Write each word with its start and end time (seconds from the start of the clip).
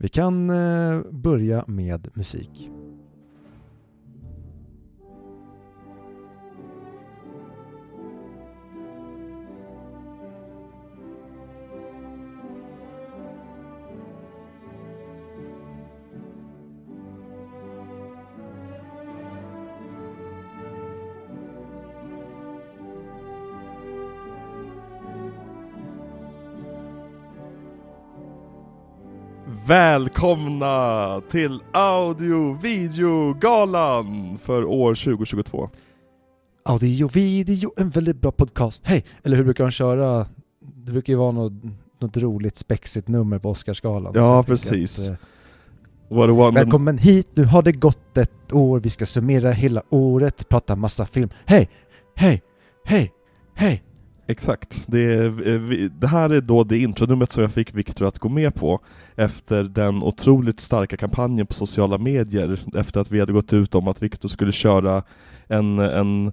Vi 0.00 0.08
kan 0.08 0.50
eh, 0.50 1.00
börja 1.10 1.64
med 1.66 2.08
musik. 2.14 2.70
Välkomna 29.68 31.20
till 31.30 31.60
Audio 31.72 32.58
Video-galan 32.62 34.38
för 34.38 34.64
år 34.64 34.94
2022. 34.94 35.70
Audio, 36.64 37.08
video, 37.08 37.72
en 37.76 37.90
väldigt 37.90 38.20
bra 38.20 38.32
podcast. 38.32 38.82
Hej! 38.84 39.04
Eller 39.22 39.36
hur 39.36 39.44
brukar 39.44 39.64
de 39.64 39.70
köra? 39.70 40.26
Det 40.60 40.92
brukar 40.92 41.12
ju 41.12 41.16
vara 41.18 41.32
något, 41.32 41.52
något 41.98 42.16
roligt 42.16 42.56
spexigt 42.56 43.08
nummer 43.08 43.38
på 43.38 43.50
Oscarsgalan. 43.50 44.12
Ja, 44.14 44.42
precis. 44.42 45.10
Att, 45.10 45.18
eh, 46.10 46.52
välkommen 46.52 46.98
hit, 46.98 47.28
nu 47.34 47.44
har 47.44 47.62
det 47.62 47.72
gått 47.72 48.18
ett 48.18 48.52
år. 48.52 48.80
Vi 48.80 48.90
ska 48.90 49.06
summera 49.06 49.52
hela 49.52 49.82
året, 49.90 50.48
prata 50.48 50.76
massa 50.76 51.06
film. 51.06 51.30
Hej! 51.46 51.70
Hej! 52.14 52.42
Hej! 52.84 53.12
Hej! 53.54 53.82
Exakt. 54.30 54.84
Det, 54.88 55.14
eh, 55.24 55.30
vi- 55.58 55.88
det 55.88 56.06
här 56.06 56.30
är 56.30 56.40
då 56.40 56.64
det 56.64 56.78
intronumret 56.78 57.32
som 57.32 57.42
jag 57.42 57.52
fick 57.52 57.74
Viktor 57.74 58.06
att 58.06 58.18
gå 58.18 58.28
med 58.28 58.54
på 58.54 58.80
efter 59.16 59.64
den 59.64 60.02
otroligt 60.02 60.60
starka 60.60 60.96
kampanjen 60.96 61.46
på 61.46 61.54
sociala 61.54 61.98
medier 61.98 62.60
efter 62.76 63.00
att 63.00 63.10
vi 63.10 63.20
hade 63.20 63.32
gått 63.32 63.52
ut 63.52 63.74
om 63.74 63.88
att 63.88 64.02
Viktor 64.02 64.28
skulle 64.28 64.52
köra 64.52 65.02
en, 65.46 65.78
en 65.78 66.32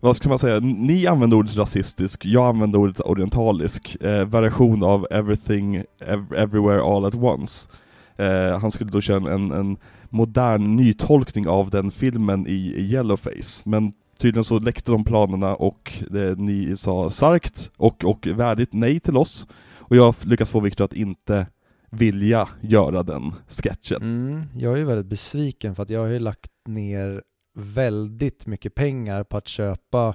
vad 0.00 0.16
ska 0.16 0.28
man 0.28 0.38
säga, 0.38 0.60
ni 0.60 1.06
använde 1.06 1.36
ordet 1.36 1.56
rasistisk, 1.56 2.26
jag 2.26 2.48
använde 2.48 2.78
ordet 2.78 3.00
orientalisk, 3.00 3.96
eh, 4.00 4.24
variation 4.24 4.82
av 4.82 5.06
everything, 5.10 5.76
ev- 6.06 6.34
everywhere 6.36 6.82
all 6.82 7.04
at 7.04 7.14
once. 7.14 7.68
Eh, 8.16 8.58
han 8.58 8.72
skulle 8.72 8.90
då 8.90 9.00
köra 9.00 9.32
en, 9.34 9.50
en 9.50 9.76
modern 10.10 10.76
nytolkning 10.76 11.48
av 11.48 11.70
den 11.70 11.90
filmen 11.90 12.46
i, 12.46 12.52
i 12.76 12.92
Yellowface, 12.92 13.62
men 13.64 13.92
tydligen 14.20 14.44
så 14.44 14.58
läckte 14.58 14.92
de 14.92 15.04
planerna 15.04 15.54
och 15.54 15.92
det, 16.10 16.38
ni 16.38 16.76
sa 16.76 17.10
starkt 17.10 17.70
och, 17.76 18.04
och 18.04 18.26
värdigt 18.26 18.72
nej 18.72 19.00
till 19.00 19.16
oss. 19.16 19.48
Och 19.78 19.96
jag 19.96 20.14
lyckas 20.24 20.50
få 20.50 20.60
Viktor 20.60 20.84
att 20.84 20.92
inte 20.92 21.46
vilja 21.90 22.48
göra 22.60 23.02
den 23.02 23.32
sketchen. 23.48 24.02
Mm, 24.02 24.42
jag 24.56 24.72
är 24.72 24.76
ju 24.76 24.84
väldigt 24.84 25.06
besviken 25.06 25.74
för 25.74 25.82
att 25.82 25.90
jag 25.90 26.00
har 26.00 26.06
ju 26.06 26.18
lagt 26.18 26.52
ner 26.68 27.22
väldigt 27.58 28.46
mycket 28.46 28.74
pengar 28.74 29.24
på 29.24 29.36
att 29.36 29.48
köpa 29.48 30.14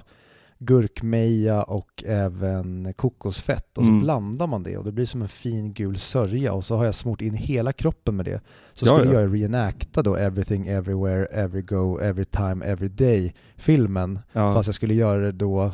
gurkmeja 0.58 1.62
och 1.62 2.04
även 2.06 2.92
kokosfett 2.96 3.78
och 3.78 3.84
så 3.84 3.90
Mm. 3.90 4.02
blandar 4.02 4.46
man 4.46 4.62
det 4.62 4.76
och 4.78 4.84
det 4.84 4.92
blir 4.92 5.06
som 5.06 5.22
en 5.22 5.28
fin 5.28 5.72
gul 5.72 5.98
sörja 5.98 6.52
och 6.52 6.64
så 6.64 6.76
har 6.76 6.84
jag 6.84 6.94
smort 6.94 7.20
in 7.20 7.34
hela 7.34 7.72
kroppen 7.72 8.16
med 8.16 8.24
det. 8.24 8.40
Så 8.74 8.86
Ja, 8.86 8.98
skulle 8.98 9.12
ja. 9.14 9.20
jag 9.20 9.34
reenacta 9.34 10.02
då 10.02 10.16
Everything 10.16 10.66
Everywhere 10.66 11.26
Every 11.26 11.62
Go 11.62 11.98
Every 11.98 12.24
Time 12.24 12.64
Every 12.66 12.88
Day 12.88 13.34
filmen 13.56 14.18
Ja. 14.32 14.54
fast 14.54 14.66
jag 14.66 14.74
skulle 14.74 14.94
göra 14.94 15.20
det 15.20 15.32
då 15.32 15.72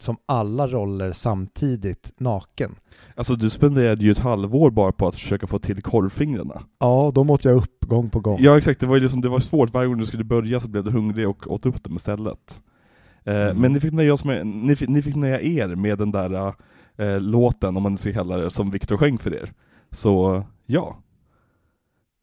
som 0.00 0.16
alla 0.26 0.66
roller 0.68 1.12
samtidigt 1.12 2.12
naken. 2.18 2.74
Alltså 3.14 3.34
du 3.36 3.50
spenderade 3.50 4.04
ju 4.04 4.10
ett 4.10 4.18
halvår 4.18 4.70
bara 4.70 4.92
på 4.92 5.08
att 5.08 5.14
försöka 5.14 5.46
få 5.46 5.58
till 5.58 5.82
korvfingrarna. 5.82 6.62
Ja, 6.80 7.12
då 7.14 7.24
måste 7.24 7.48
jag 7.48 7.56
upp 7.56 7.84
gång 7.86 8.10
på 8.10 8.20
gång. 8.20 8.38
Ja 8.40 8.58
exakt, 8.58 8.80
det 8.80 8.86
var 8.86 8.96
ju 8.96 9.02
liksom, 9.02 9.20
det 9.20 9.28
var 9.28 9.38
svårt, 9.40 9.74
varje 9.74 9.88
gång 9.88 9.98
du 9.98 10.06
skulle 10.06 10.24
börja 10.24 10.60
så 10.60 10.68
blev 10.68 10.84
du 10.84 10.90
hungrig 10.90 11.28
och 11.28 11.52
åt 11.52 11.66
upp 11.66 11.84
dem 11.84 11.96
istället. 11.96 12.60
Eh, 13.24 13.34
Mm. 13.44 13.56
Men 13.58 13.72
ni 13.72 13.80
fick, 13.80 13.92
nöja 13.92 14.12
oss 14.12 14.24
med, 14.24 14.46
ni, 14.46 14.76
fick, 14.76 14.88
ni 14.88 15.02
fick 15.02 15.14
nöja 15.16 15.40
er 15.40 15.68
med 15.76 15.98
den 15.98 16.12
där 16.12 16.54
eh, 16.98 17.20
låten, 17.20 17.76
om 17.76 17.82
man 17.82 17.96
ska 17.98 18.12
kalla 18.12 18.36
det, 18.36 18.50
som 18.50 18.70
Viktor 18.70 18.96
sjöng 18.96 19.18
för 19.18 19.34
er. 19.34 19.52
Så 19.90 20.42
ja, 20.66 20.98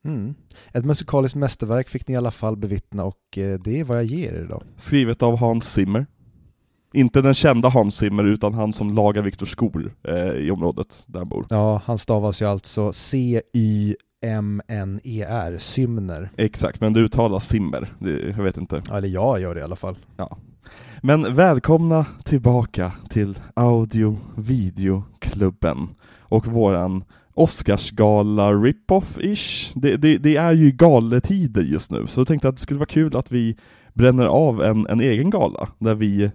Mm. 0.06 0.36
Ett 0.74 0.86
musikaliskt 0.86 1.36
mästerverk 1.36 1.90
fick 1.90 2.08
ni 2.08 2.14
i 2.14 2.18
alla 2.18 2.32
fall 2.32 2.58
bevittna 2.58 3.04
och 3.04 3.38
eh, 3.38 3.60
det 3.60 3.80
är 3.80 3.84
vad 3.84 3.98
jag 3.98 4.06
ger 4.06 4.34
er 4.34 4.44
idag. 4.44 4.64
skrivet 4.76 5.24
av 5.24 5.38
Hans 5.38 5.74
Zimmer. 5.74 6.06
Inte 6.94 7.22
den 7.22 7.34
kända 7.34 7.70
Hans 7.70 7.96
Zimmer, 7.98 8.24
utan 8.24 8.54
han 8.54 8.74
som 8.74 8.90
lagar 8.96 9.22
Viktors 9.22 9.50
skor 9.52 9.94
eh, 10.04 10.16
i 10.32 10.52
området 10.52 11.04
där 11.06 11.20
han 11.20 11.30
bor. 11.30 11.46
Ja, 11.50 11.82
han 11.86 11.98
stavas 11.98 12.42
ju 12.42 12.46
alltså 12.46 12.94
C-Y-M-N-E-R, 14.22 15.58
Symner. 15.58 16.30
Exakt, 16.38 16.82
men 16.82 16.94
det 16.94 17.00
uttalas 17.00 17.48
Zimmer, 17.48 17.94
det, 18.00 18.30
jag 18.38 18.44
vet 18.44 18.58
inte. 18.58 18.82
Ja, 18.88 18.98
Eller 18.98 19.08
jag 19.08 19.42
gör 19.42 19.56
det 19.56 19.60
i 19.62 19.64
alla 19.64 19.76
fall. 19.76 19.98
Men 21.02 21.36
välkomna 21.36 22.06
tillbaka 22.24 22.92
till 23.10 23.40
Audio 23.54 24.18
Video-klubben 24.36 25.90
och 26.20 26.48
våran 26.48 27.04
Oscarsgala 27.34 28.54
rip-off-ish. 28.54 29.72
Det, 29.76 29.98
det, 29.98 30.18
det 30.18 30.36
är 30.36 30.54
ju 30.54 30.72
galetider 30.72 31.62
just 31.62 31.92
nu, 31.92 32.08
så 32.08 32.20
jag 32.20 32.28
tänkte 32.28 32.50
att 32.50 32.56
det 32.56 32.62
skulle 32.62 32.80
vara 32.80 32.88
kul 32.88 33.18
att 33.18 33.32
vi 33.32 33.58
bränner 33.94 34.26
av 34.26 34.62
en, 34.62 34.88
en 34.88 35.02
egen 35.02 35.30
gala, 35.30 35.70
där 35.80 35.96
vi 35.96 36.32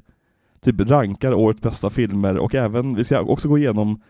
typ 0.60 0.80
rankar 0.80 1.34
årets 1.34 1.60
bästa 1.60 1.90
filmer 1.90 2.38
och 2.38 2.54
även, 2.54 2.94
vi 2.94 3.04
ska 3.04 3.20
också 3.20 3.48
gå 3.48 3.58
igenom 3.58 4.02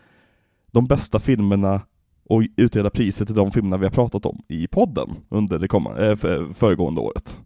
de 0.71 0.85
bästa 0.85 1.19
filmerna 1.19 1.81
och 2.29 2.41
utdela 2.55 2.89
priser 2.89 3.25
till 3.25 3.35
de 3.35 3.51
filmerna 3.51 3.77
vi 3.77 3.85
har 3.85 3.91
pratat 3.91 4.25
om 4.25 4.41
i 4.47 4.67
podden 4.67 5.09
under 5.29 5.59
det 5.59 5.67
komma, 5.67 5.97
äh, 5.97 6.15
föregående 6.53 7.01
året. 7.01 7.39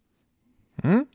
Mm. 0.83 1.05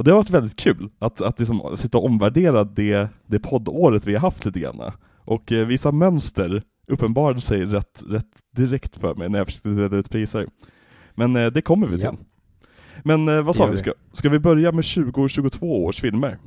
Och 0.00 0.04
det 0.04 0.10
har 0.10 0.18
varit 0.18 0.30
väldigt 0.30 0.56
kul 0.56 0.90
att, 0.98 1.20
att 1.20 1.38
liksom 1.38 1.76
sitta 1.76 1.98
och 1.98 2.04
omvärdera 2.04 2.64
det, 2.64 3.08
det 3.26 3.38
poddåret 3.38 4.06
vi 4.06 4.12
har 4.12 4.20
haft 4.20 4.44
lite 4.44 4.60
grann. 4.60 4.92
Och 5.24 5.52
eh, 5.52 5.66
vissa 5.66 5.92
mönster 5.92 6.62
uppenbarade 6.86 7.40
sig 7.40 7.64
rätt, 7.64 8.02
rätt 8.08 8.40
direkt 8.56 8.96
för 8.96 9.14
mig 9.14 9.28
när 9.28 9.38
jag 9.38 9.46
försökte 9.46 9.68
dela 9.68 9.96
ut 9.96 10.10
priser. 10.10 10.46
Men 11.14 11.36
eh, 11.36 11.46
det 11.46 11.62
kommer 11.62 11.86
vi 11.86 11.96
till. 11.96 12.04
Ja. 12.04 12.16
Men 13.04 13.28
eh, 13.28 13.42
vad 13.42 13.56
sa 13.56 13.66
vi, 13.66 13.76
ska, 13.76 13.92
ska 14.12 14.28
vi 14.28 14.38
börja 14.38 14.72
med 14.72 14.84
2022 14.84 15.84
års 15.84 16.00
filmer? 16.00 16.38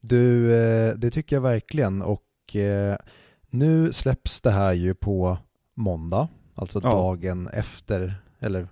Du, 0.00 0.48
det 0.96 1.10
tycker 1.10 1.36
jag 1.36 1.40
verkligen 1.40 2.02
och 2.02 2.56
nu 3.50 3.92
släpps 3.92 4.40
det 4.40 4.50
här 4.50 4.72
ju 4.72 4.94
på 4.94 5.38
måndag, 5.74 6.28
alltså 6.54 6.80
Ja. 6.82 6.90
dagen 6.90 7.48
efter, 7.48 8.14
eller 8.40 8.68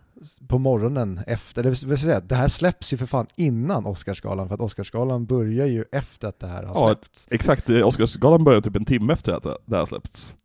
på 0.49 0.59
morgonen 0.59 1.21
efter, 1.27 1.61
eller 1.67 1.87
vill 1.87 1.99
säga, 1.99 2.21
det 2.21 2.35
här 2.35 2.49
släpps 2.49 2.93
ju 2.93 2.97
för 2.97 3.07
fan 3.07 3.27
innan 3.37 3.87
Oscarsgalan 3.87 4.49
för 4.49 4.55
att 4.55 4.61
Oscarsgalan 4.61 5.27
börjar 5.27 5.67
ju 5.67 5.85
efter 5.93 6.29
att 6.29 6.41
det 6.41 6.47
här 6.47 6.63
har 6.63 6.75
Ja, 6.75 6.89
släppts. 6.89 7.27
Exakt, 7.31 7.71
Oscarsgalan 7.71 8.45
började 8.45 8.63
typ 8.65 8.77
en 8.77 8.85
timme 8.85 9.13
efter 9.13 9.33
att 9.33 9.47
det- 9.67 9.77
här 9.77 9.85
släppts. 9.85 10.37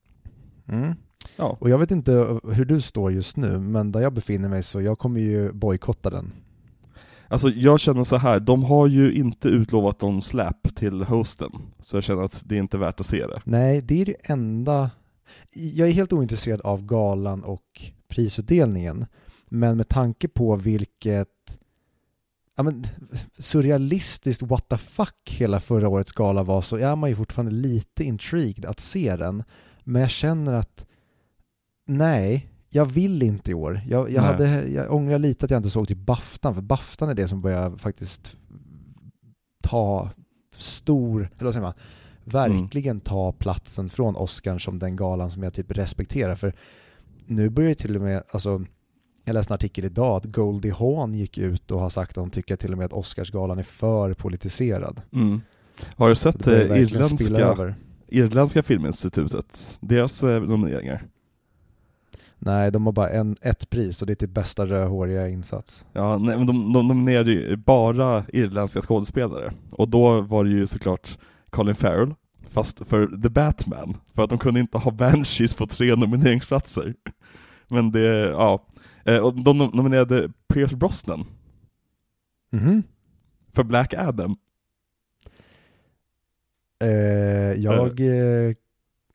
Mm. 0.68 0.94
Ja. 1.36 1.58
Och 1.59 1.70
jag 1.70 1.78
vet 1.78 1.92
inte 1.92 2.40
hur 2.54 2.66
du 2.66 2.82
står 2.82 3.12
just 3.12 3.38
nu, 3.38 3.59
men 3.59 3.92
där 3.92 4.00
jag 4.02 4.14
befinner 4.14 4.50
mig 4.50 4.64
så 4.64 4.82
jag 4.82 5.00
kommer 5.00 5.20
ju 5.20 5.52
bojkotta 5.52 6.09
den. 6.09 6.34
Alltså 7.28 7.50
jag 7.50 7.80
känner 7.80 8.03
så 8.03 8.16
här, 8.18 8.40
de 8.40 8.64
har 8.64 8.88
ju 8.88 9.14
inte 9.14 9.48
utlovat 9.50 10.02
någon 10.02 10.22
släp 10.22 10.76
till 10.76 11.03
hosten, 11.03 11.52
så 11.80 11.98
jag 11.98 12.03
känner 12.03 12.24
att 12.24 12.44
det 12.46 12.56
är 12.56 12.59
inte 12.59 12.78
värt 12.78 13.00
att 13.00 13.06
se 13.06 13.28
det. 13.28 13.42
Nej, 13.46 13.82
det 13.82 14.02
är 14.02 14.06
det 14.06 14.16
enda. 14.24 14.90
Jag 15.53 15.88
är 15.88 15.92
helt 15.94 16.14
ointresserad 16.14 16.62
av 16.62 16.86
galan 16.86 17.44
och 17.44 17.82
prisutdelningen, 18.08 19.06
men 19.54 19.78
med 19.78 19.88
tanke 19.88 20.28
på 20.28 20.56
vilket 20.56 21.60
ja, 22.56 22.64
men, 22.64 22.86
surrealistiskt 23.38 24.42
what 24.42 24.70
the 24.70 24.78
fuck 24.78 25.36
hela 25.40 25.60
förra 25.60 25.90
årets 25.90 26.12
gala 26.12 26.44
var 26.44 26.62
så 26.62 26.78
är 26.78 26.96
man 26.96 27.10
ju 27.10 27.16
fortfarande 27.16 27.52
lite 27.52 28.04
intrigued 28.04 28.66
att 28.66 28.80
se 28.80 29.16
den. 29.16 29.44
Men 29.84 30.02
jag 30.02 30.12
känner 30.12 30.54
att 30.54 30.88
nej, 31.88 32.50
jag 32.70 32.86
vill 32.86 33.24
inte 33.24 33.52
i 33.52 33.54
år. 33.54 33.82
Jag, 33.88 34.12
jag, 34.12 34.22
hade, 34.22 34.68
jag 34.68 34.94
ångrar 34.94 35.20
lite 35.20 35.46
att 35.46 35.52
jag 35.52 35.59
inte 35.59 35.70
såg 35.70 35.88
till 35.88 35.97
Baftan, 35.97 36.56
för 36.56 36.62
Baftan 36.62 37.09
är 37.09 37.14
det 37.14 37.28
som 37.28 37.42
börjar 37.42 37.78
faktiskt 37.78 38.36
ta 39.64 40.09
stor, 40.58 41.22
eller 41.22 41.46
vad 41.46 41.54
säger 41.54 41.66
man, 41.66 41.74
verkligen 42.24 43.00
ta 43.00 43.32
platsen 43.32 43.90
från 43.90 44.16
Oscar 44.16 44.58
som 44.58 44.80
den 44.80 44.96
galan 44.96 45.32
som 45.32 45.44
jag 45.44 45.54
typ 45.54 45.72
respekterar. 45.72 46.36
För 46.36 46.54
nu 47.26 47.50
börjar 47.50 47.70
ju 47.70 47.76
till 47.76 47.96
och 47.96 48.02
med, 48.02 48.24
alltså 48.32 48.66
jag 49.23 49.34
läste 49.34 49.53
en 49.53 49.56
artikel 49.56 49.85
idag 49.85 50.16
att 50.16 50.26
Goldie 50.26 50.72
Hawn 50.72 51.14
gick 51.14 51.38
ut 51.38 51.72
och 51.72 51.79
har 51.79 51.90
sagt 51.90 52.12
att 52.12 52.22
hon 52.22 52.29
tycker 52.29 52.56
till 52.56 52.72
och 52.72 52.78
med 52.78 52.85
att 52.85 52.94
Oscarsgalan 52.94 53.59
är 53.59 53.64
för 53.64 54.14
politiserad. 54.14 55.02
Mm. 55.14 55.41
Har 55.96 56.09
du 56.09 56.16
sett 56.16 56.47
irländska, 56.47 57.76
irländska 58.08 58.64
filminstitutet, 58.64 59.78
deras 59.82 60.23
eh, 60.23 60.41
nomineringar? 60.41 61.03
Nej, 62.40 62.72
de 62.72 62.85
har 62.85 62.94
bara 62.94 63.09
en, 63.09 63.38
ett 63.41 63.70
pris 63.70 64.02
och 64.02 64.08
det 64.08 64.14
är 64.14 64.16
till 64.16 64.29
bästa 64.29 64.66
rödhåriga 64.66 65.29
insats. 65.29 65.85
Ja, 65.94 66.18
nej, 66.18 66.38
men 66.38 66.47
de, 66.47 66.73
de 66.73 66.88
nominerade 66.88 67.32
ju 67.32 67.56
bara 67.56 68.23
irländska 68.34 68.82
skådespelare, 68.82 69.53
och 69.72 69.90
då 69.90 70.22
var 70.22 70.44
det 70.44 70.50
ju 70.50 70.68
såklart 70.68 71.18
Colin 71.50 71.76
Farrell, 71.76 72.14
fast 72.50 72.88
för 72.88 73.22
The 73.22 73.29
Batman, 73.29 73.97
för 74.14 74.23
att 74.23 74.29
de 74.29 74.40
kunde 74.40 74.59
inte 74.59 74.78
ha 74.78 74.91
Banshees 74.91 75.53
på 75.53 75.68
tre 75.68 75.96
nomineringsplatser. 75.96 76.96
Men 77.68 77.91
det, 77.91 78.29
ja. 78.29 78.68
Eh, 79.06 79.18
och 79.18 79.44
de 79.44 79.58
nom- 79.58 79.72
nominerade 79.74 80.32
Pierce 80.53 80.76
Brosnan 80.76 81.26
Mhm. 82.52 82.84
för 83.53 83.64
Black 83.64 83.94
Adam. 83.94 84.36
Eh, 86.84 86.90
jag, 87.62 88.00
eh, 88.00 88.53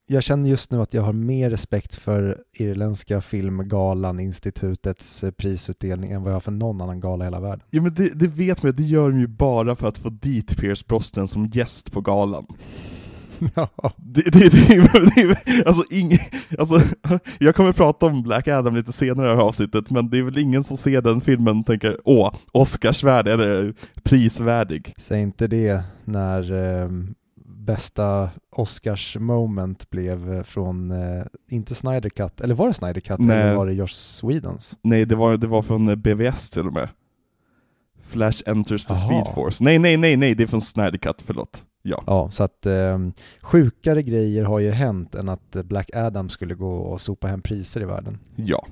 jag 0.07 0.23
känner 0.23 0.51
just 0.51 0.71
nu 0.71 0.81
att 0.83 0.95
jag 0.95 1.03
har 1.03 1.13
mer 1.13 1.51
respekt 1.51 1.95
för 1.95 2.43
irländska 2.53 3.21
filmgalan, 3.21 4.21
institutets 4.21 5.25
eh, 5.25 5.31
prisutdelning 5.31 6.11
än 6.11 6.23
vad 6.23 6.31
jag 6.31 6.35
har 6.37 6.41
för 6.41 6.53
någon 6.53 6.81
annan 6.81 7.01
gala 7.01 7.25
i 7.25 7.27
hela 7.27 7.41
världen. 7.41 7.67
Ja 7.71 7.83
men 7.83 7.95
det, 7.95 8.19
det 8.19 8.27
vet 8.27 8.63
man, 8.63 8.73
det 8.77 8.83
gör 8.83 9.11
de 9.11 9.21
ju 9.21 9.27
bara 9.27 9.77
för 9.77 9.89
att 9.89 9.99
få 9.99 10.09
dit 10.09 10.57
Pierce 10.57 10.85
Brosnan 10.89 11.29
som 11.29 11.45
gäst 11.47 11.93
på 11.93 12.01
galan. 12.01 12.47
ja. 13.55 13.71
Det, 13.97 14.23
det, 14.33 14.49
det, 14.49 15.67
alltså, 15.67 15.85
ing, 15.91 16.19
alltså, 16.59 16.81
jag 17.39 17.57
kommer 17.57 17.73
prata 17.73 18.07
om 18.07 18.23
Black 18.23 18.49
Adam 18.49 18.77
lite 18.77 18.93
senare 18.93 19.27
i 19.27 19.31
det 19.31 19.37
här 19.37 19.43
avsnittet, 19.43 19.91
men 19.91 20.11
det 20.11 20.19
är 20.19 20.23
väl 20.23 20.39
ingen 20.39 20.65
som 20.65 20.77
ser 20.77 21.03
den 21.03 21.21
filmen 21.21 21.61
och 21.61 21.67
tänker 21.67 21.99
åh, 22.05 22.35
Oscarsvärd 22.53 23.29
eller 23.29 23.75
prisvärdig. 24.03 24.95
Säg 24.99 25.23
inte 25.23 25.47
det 25.47 25.83
när 26.05 26.53
eh, 26.83 26.89
bästa 27.67 28.31
Oscars 28.51 29.17
moment 29.21 29.91
blev 29.91 30.35
eh, 30.35 30.43
från, 30.43 30.91
eh, 30.91 31.25
inte 31.49 31.75
Snyder 31.75 32.11
Cut, 32.11 32.41
eller 32.41 32.55
var 32.55 32.69
det 32.69 32.75
Snyder 32.75 33.01
Cut 33.01 33.19
Nej. 33.19 33.43
eller 33.43 33.57
var 33.57 33.67
det 33.67 33.73
Josh 33.73 33.93
Swedens? 33.93 34.77
Nej, 34.83 35.05
det 35.05 35.17
var, 35.17 35.37
det 35.37 35.47
var 35.47 35.63
från 35.63 35.89
eh, 35.89 35.95
BVS 35.95 36.51
till 36.51 36.67
och 36.67 36.73
med. 36.73 36.89
Flash 38.03 38.43
enters 38.47 38.87
the 38.87 38.95
Aha. 38.95 39.03
speed 39.03 39.35
force. 39.35 39.65
Nej, 39.65 39.79
nej, 39.79 39.97
nej, 39.97 40.17
nej, 40.17 40.35
det 40.35 40.43
är 40.43 40.47
från 40.47 40.61
Snyder 40.61 40.99
Cut, 40.99 41.23
förlåt. 41.27 41.65
Ja. 41.89 42.03
Ja, 42.07 42.31
så 42.31 42.45
att 42.45 42.67
eh, 42.67 42.99
sjukare 43.43 44.03
grejer 44.03 44.45
har 44.45 44.59
ju 44.59 44.71
hänt 44.71 45.15
än 45.15 45.29
att 45.29 45.57
Black 45.65 45.91
Adam 45.95 46.29
skulle 46.29 46.55
gå 46.55 46.73
och 46.77 47.01
sopa 47.01 47.27
hem 47.27 47.43
priser 47.43 47.81
i 47.81 47.85
världen. 47.85 48.19
Ja. 48.37 48.67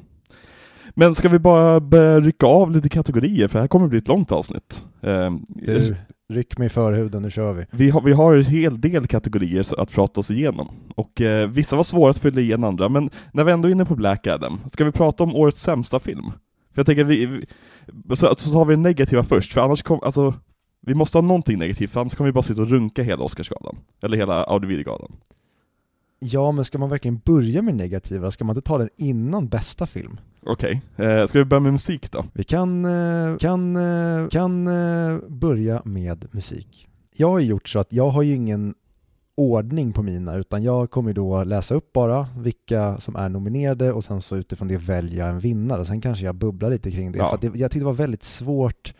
Men 0.95 1.15
ska 1.15 1.29
vi 1.29 1.39
bara 1.39 1.81
börja 1.81 2.21
rycka 2.21 2.47
av 2.47 2.71
lite 2.71 2.89
kategorier, 2.89 3.49
för 3.49 3.59
det 3.59 3.63
här 3.63 3.69
kommer 3.69 3.89
bli 3.89 3.99
ett 3.99 4.09
långt 4.09 4.33
avsnitt. 4.33 4.85
Eh, 5.01 5.35
Du, 5.49 5.97
ryck 6.29 6.59
mig 6.59 6.67
i 6.67 6.71
förhuden, 6.71 7.23
nu 7.23 7.31
kör 7.31 7.53
vi. 7.53 7.65
Vi 7.71 7.91
har, 7.91 8.01
vi 8.01 8.13
har 8.13 8.35
en 8.35 8.45
hel 8.45 8.81
del 8.81 9.07
kategorier 9.07 9.81
att 9.81 9.91
prata 9.91 10.21
oss 10.21 10.31
igenom, 10.31 10.69
och 10.95 11.21
eh, 11.21 11.49
vissa 11.49 11.77
var 11.77 11.85
svåra 11.85 12.11
att 12.11 12.19
fylla 12.19 12.41
i 12.41 12.53
än 12.53 12.65
andra, 12.65 12.89
men 12.89 13.11
när 13.33 13.45
vi 13.45 13.53
ändå 13.53 13.69
är 13.69 13.73
inne 13.73 13.85
på 13.85 13.97
Black 13.97 14.27
Adam, 14.27 14.61
ska 14.73 14.85
vi 14.85 14.93
prata 14.93 15.25
om 15.25 15.35
årets 15.35 15.63
sämsta 15.63 15.99
film? 15.99 16.25
För 16.75 16.81
jag 16.81 16.87
tänker, 16.87 17.05
vi, 17.05 17.27
vi, 17.27 18.17
så, 18.17 18.35
så 18.37 18.59
har 18.59 18.65
vi 18.65 18.75
det 18.75 18.81
negativa 18.81 19.25
först, 19.25 19.53
för 19.53 19.61
annars 19.61 19.83
kommer, 19.83 20.05
alltså, 20.05 20.35
vi 20.87 20.95
måste 20.95 21.19
ha 21.19 21.23
någonting 21.23 21.59
negativt, 21.59 21.91
för 21.91 22.01
annars 22.01 22.15
kommer 22.15 22.29
vi 22.29 22.33
bara 22.33 22.43
sitta 22.43 22.63
och 22.63 22.69
runka 22.69 23.03
hela 23.03 23.25
Oscarsgalan, 23.25 23.77
eller 24.03 24.17
hela 24.17 24.45
Audiovideogalan. 24.45 25.13
Ja, 26.19 26.53
men 26.53 26.65
ska 26.65 26.79
man 26.79 26.89
verkligen 26.91 27.21
börja 27.25 27.63
med 27.63 27.75
negativa? 27.75 28.31
Ska 28.31 28.45
man 28.45 28.57
inte 28.57 28.67
ta 28.69 28.79
den 28.79 28.89
innan 28.97 29.49
bästa 29.49 29.87
film? 29.87 30.21
Okej, 30.43 30.83
eh, 30.97 31.27
ska 31.27 31.39
vi 31.39 31.45
börja 31.45 31.61
med 31.61 31.73
musik 31.73 32.13
då? 32.13 32.25
Vi 32.33 32.45
kan, 32.45 32.85
eh, 32.85 33.37
kan, 33.37 33.77
eh, 33.77 34.29
kan 34.29 34.67
eh, 34.67 35.19
börja 35.29 35.83
med 35.85 36.27
musik. 36.31 36.89
Jag 37.17 37.31
har 37.31 37.41
gjort 37.41 37.69
så 37.69 37.79
att 37.79 37.93
jag 37.93 38.11
har 38.11 38.23
ju 38.23 38.35
ingen 38.35 38.75
ordning 39.37 39.93
på 39.93 40.03
mina, 40.03 40.37
utan 40.37 40.63
jag 40.63 40.91
kommer 40.91 41.13
då 41.13 41.45
läsa 41.45 41.75
upp 41.75 41.93
bara 41.93 42.27
vilka 42.39 42.99
som 42.99 43.17
är 43.17 43.29
nominerade 43.29 43.93
och 43.93 44.05
sen 44.05 44.21
så 44.23 44.37
utifrån 44.37 44.69
det 44.69 44.77
välja 44.77 45.27
en 45.27 45.39
vinnare. 45.41 45.85
Sen 45.85 46.01
kanske 46.01 46.25
jag 46.25 46.35
bubblar 46.35 46.71
lite 46.71 46.91
kring 46.91 47.13
det, 47.13 47.19
Ja. 47.19 47.31
för 47.31 47.39
det, 47.39 47.59
jag 47.59 47.71
tyckte 47.71 47.79
det 47.79 47.85
var 47.85 47.93
väldigt 47.93 48.23
svårt 48.23 48.95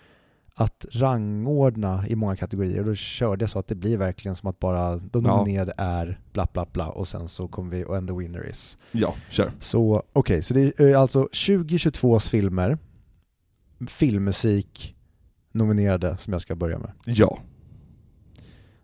att 0.57 0.87
rangordna 0.93 2.09
i 2.09 2.15
många 2.17 2.37
kategorier 2.37 2.81
och 2.81 2.87
då 2.87 2.95
körde 2.95 3.43
jag 3.43 3.51
så 3.51 3.59
att 3.59 3.69
det 3.69 3.75
blir 3.75 3.97
verkligen 3.97 4.37
som 4.37 4.49
att 4.51 4.59
bara 4.59 4.97
de 4.97 5.25
Ja. 5.25 5.37
nominerade 5.37 5.73
är 5.77 6.21
bla 6.33 6.47
bla 6.53 6.67
bla 6.73 6.89
och 6.89 7.09
sen 7.09 7.29
så 7.29 7.49
kommer 7.49 7.71
vi 7.77 7.85
och 7.85 7.97
and 7.97 8.09
the 8.09 8.15
winner 8.15 8.49
is. 8.49 8.79
Ja, 8.93 9.15
kör. 9.31 9.51
Så 9.59 10.03
okej, 10.13 10.43
så 10.43 10.55
det 10.55 10.81
är 10.81 10.97
alltså 10.97 11.23
2022s 11.33 12.29
filmer, 12.31 12.79
filmmusik 13.89 14.97
nominerade 15.53 16.17
som 16.17 16.33
jag 16.33 16.43
ska 16.43 16.55
börja 16.57 16.79
med. 16.79 16.93
Ja. 17.05 17.39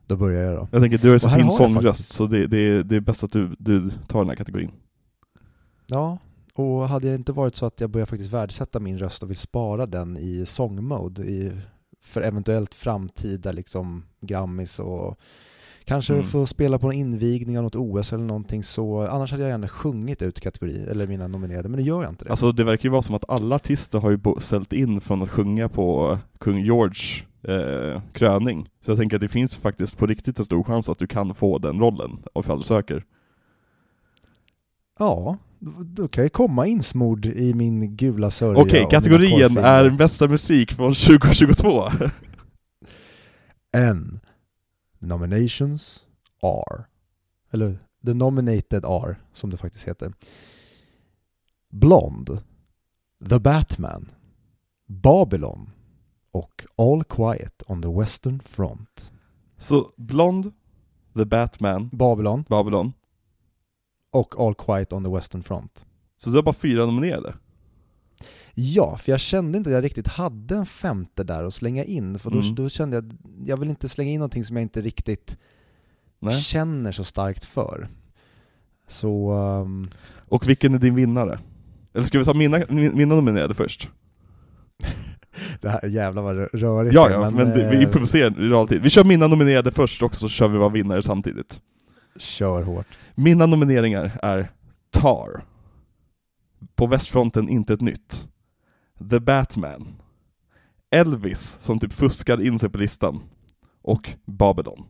Då 0.06 0.16
börjar 0.16 0.43
jag 0.43 0.56
då. 0.56 0.69
Jag 0.73 0.82
tänker, 0.82 0.99
du 0.99 1.08
ju 1.11 1.19
så 1.19 1.28
fin 1.28 1.50
sångröst, 1.50 2.12
så 2.12 2.26
det, 2.26 2.46
det, 2.46 2.82
det 2.82 2.96
är 2.96 3.00
bäst 3.00 3.25
att 3.25 3.32
du, 3.32 3.56
du 3.58 3.90
tar 3.90 4.19
den 4.19 4.28
här 4.28 4.37
kategorin. 4.37 4.70
Ja, 5.87 6.19
och 6.61 6.89
hade 6.89 7.09
det 7.09 7.15
inte 7.15 7.33
varit 7.33 7.55
så 7.55 7.67
att 7.67 7.81
jag 7.81 7.91
börjar 7.91 8.07
faktiskt 8.07 8.33
värdesätta 8.33 8.81
min 8.81 8.99
röst 8.99 9.23
och 9.23 9.31
vill 9.31 9.37
spara 9.37 9.87
den 9.87 10.17
i 10.17 10.47
sångmode 10.47 11.23
i, 11.23 11.53
för 12.01 12.21
eventuellt 12.21 12.75
framtida 12.75 13.53
liksom 13.53 14.05
Grammis 14.21 14.79
och 14.79 15.19
kanske 15.85 16.12
Mm. 16.15 16.27
få 16.27 16.47
spela 16.47 16.79
på 16.79 16.87
en 16.87 16.93
invigning 16.99 17.59
av 17.59 17.65
något 17.65 17.77
OS 17.77 18.12
eller 18.12 18.25
någonting 18.25 18.62
så, 18.65 19.01
annars 19.01 19.31
hade 19.31 19.43
jag 19.43 19.51
gärna 19.51 19.69
sjungit 19.69 20.23
ut 20.23 20.41
kategori, 20.41 20.87
eller 20.91 21.07
mina 21.07 21.29
nominerade, 21.29 21.69
men 21.69 21.81
nu 21.81 21.87
gör 21.87 22.03
jag 22.03 22.12
inte 22.12 22.25
det. 22.25 22.31
Alltså 22.31 22.53
det 22.53 22.65
verkar 22.65 22.85
ju 22.85 22.91
vara 22.91 23.03
som 23.03 23.15
att 23.15 23.31
alla 23.31 23.57
artister 23.57 23.99
har 24.01 24.11
ju 24.11 24.19
ställt 24.41 24.73
in 24.73 25.01
från 25.01 25.23
att 25.23 25.31
sjunga 25.31 25.69
på 25.69 26.19
kung 26.39 26.59
George 26.65 27.25
eh, 27.43 28.03
kröning. 28.12 28.69
Så 28.85 28.91
jag 28.91 28.99
tänker 28.99 29.17
att 29.17 29.21
det 29.21 29.29
finns 29.29 29.57
faktiskt 29.57 29.99
på 29.99 30.07
riktigt 30.07 30.39
en 30.39 30.45
stor 30.45 30.65
chans 30.65 30.89
att 30.89 30.99
du 30.99 31.07
kan 31.07 31.35
få 31.35 31.59
den 31.59 31.81
rollen, 31.81 32.19
ifall 32.35 32.59
du 32.59 32.65
söker. 32.65 33.05
Ja, 34.99 35.37
då- 35.61 36.09
kan 36.09 36.25
jag 36.25 36.33
komma 36.33 36.67
insmord 36.67 37.27
i 37.27 37.55
min 37.55 37.97
gula 37.97 38.31
sörja. 38.31 38.61
Okej, 38.61 38.79
mina 38.81 38.91
kategorin 38.91 39.57
är 39.59 39.91
bästa 39.91 40.29
musik 40.29 40.73
från 40.73 40.93
2022. 41.07 41.89
And 43.73 44.21
nominations 44.99 46.05
are, 46.43 46.85
eller 47.51 47.79
the 48.07 48.15
nominated 48.15 48.85
are, 48.85 49.17
som 49.33 49.51
det 49.51 49.57
faktiskt 49.57 49.89
heter. 49.89 50.12
Blonde, 51.69 52.43
The 53.29 53.39
Batman, 53.39 54.11
Babylon 54.87 55.71
och 56.33 56.65
All 56.77 57.05
Quiet 57.05 57.62
on 57.67 57.83
the 57.83 57.89
Western 57.89 58.41
Front. 58.45 59.12
Så 59.59 59.93
Blond, 59.97 60.53
The 61.17 61.25
Batman, 61.25 61.89
Babylon 61.93 62.45
Babylon. 62.49 62.93
Och 64.11 64.41
All 64.41 64.55
Quiet 64.55 64.93
on 64.93 65.05
the 65.05 65.11
Western 65.11 65.43
Front. 65.43 65.87
Så 66.17 66.31
du 66.31 66.37
har 66.37 66.43
bara 66.43 66.53
fyra 66.55 66.87
nominerade? 66.87 67.35
Ja, 68.55 68.97
för 68.97 69.12
jag 69.12 69.21
kände 69.21 69.59
inte 69.59 69.71
att 69.71 69.75
jag 69.75 69.85
riktigt 69.85 70.09
hade 70.09 70.55
en 70.57 70.67
femte 70.67 71.25
där 71.25 71.45
att 71.45 71.55
slänga 71.55 71.85
in, 71.85 72.19
för 72.19 72.31
då, 72.31 72.39
Mm. 72.41 72.55
då 72.55 72.69
kände 72.69 72.97
jag 72.97 73.12
jag 73.47 73.57
vill 73.57 73.69
inte 73.69 73.89
slänga 73.89 74.11
in 74.11 74.19
någonting 74.19 74.45
som 74.45 74.57
jag 74.57 74.62
inte 74.62 74.81
riktigt 74.81 75.39
Nej. 76.19 76.41
känner 76.41 76.93
så 76.93 77.05
starkt 77.05 77.45
för. 77.45 77.89
Så, 78.89 79.31
ehm, 79.33 79.91
Och 80.29 80.49
vilken 80.49 80.75
är 80.75 80.79
din 80.79 80.95
vinnare? 80.95 81.39
Eller 81.95 82.05
ska 82.05 82.19
vi 82.19 82.25
ta 82.25 82.35
mina, 82.35 82.59
mina 82.69 83.15
nominerade 83.15 83.55
först? 83.55 83.89
det 85.61 85.69
här 85.69 85.87
jävlar 85.87 86.23
vad 86.23 86.37
rö- 86.37 86.49
rörigt 86.52 86.95
Ja, 86.95 87.11
ja, 87.11 87.31
men, 87.31 87.49
det, 87.50 87.71
vi 87.71 87.76
eh, 87.76 87.83
improviserar 87.83 88.40
i 88.40 88.49
realtid. 88.49 88.83
Vi 88.83 88.90
kör 88.90 89.05
mina 89.05 89.26
nominerade 89.26 89.71
först 89.71 90.02
och 90.02 90.17
så 90.17 90.29
kör 90.29 90.49
vi 90.49 90.59
vara 90.59 90.69
vinnare 90.69 91.02
samtidigt. 91.02 91.61
Kör 92.17 92.62
hårt. 92.62 92.99
Mina 93.14 93.47
nomineringar 93.47 94.19
är 94.23 94.50
Tar, 94.90 95.45
På 96.75 96.87
västfronten 96.87 97.49
inte 97.49 97.75
ett 97.75 97.81
nytt, 97.81 98.29
The 99.11 99.21
Batman, 99.21 100.02
Elvis 100.90 101.57
som 101.61 101.79
typ 101.79 101.93
fuskar 101.93 102.40
in 102.43 102.59
sig 102.59 102.71
på 102.71 102.79
listan, 102.79 103.23
och 103.83 104.11
Babylon. 104.25 104.87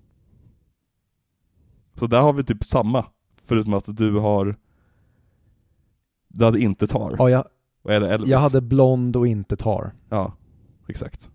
Så 1.95 2.07
där 2.07 2.21
har 2.21 2.33
vi 2.33 2.45
typ 2.45 2.65
samma, 2.65 3.07
förutom 3.43 3.75
att 3.75 3.97
du 3.97 4.19
har 4.19 4.57
Du 6.29 6.45
hade 6.45 6.61
inte 6.61 6.87
Tar, 6.87 7.15
Ja, 7.19 7.31
jag, 7.31 7.45
och 7.83 7.93
är 7.93 8.01
det 8.01 8.15
Elvis? 8.15 8.29
jag 8.31 8.39
hade 8.39 8.61
blond 8.61 9.17
och 9.17 9.27
inte 9.27 9.57
tar. 9.57 9.93
Ja, 10.09 10.33
exakt. 10.89 11.31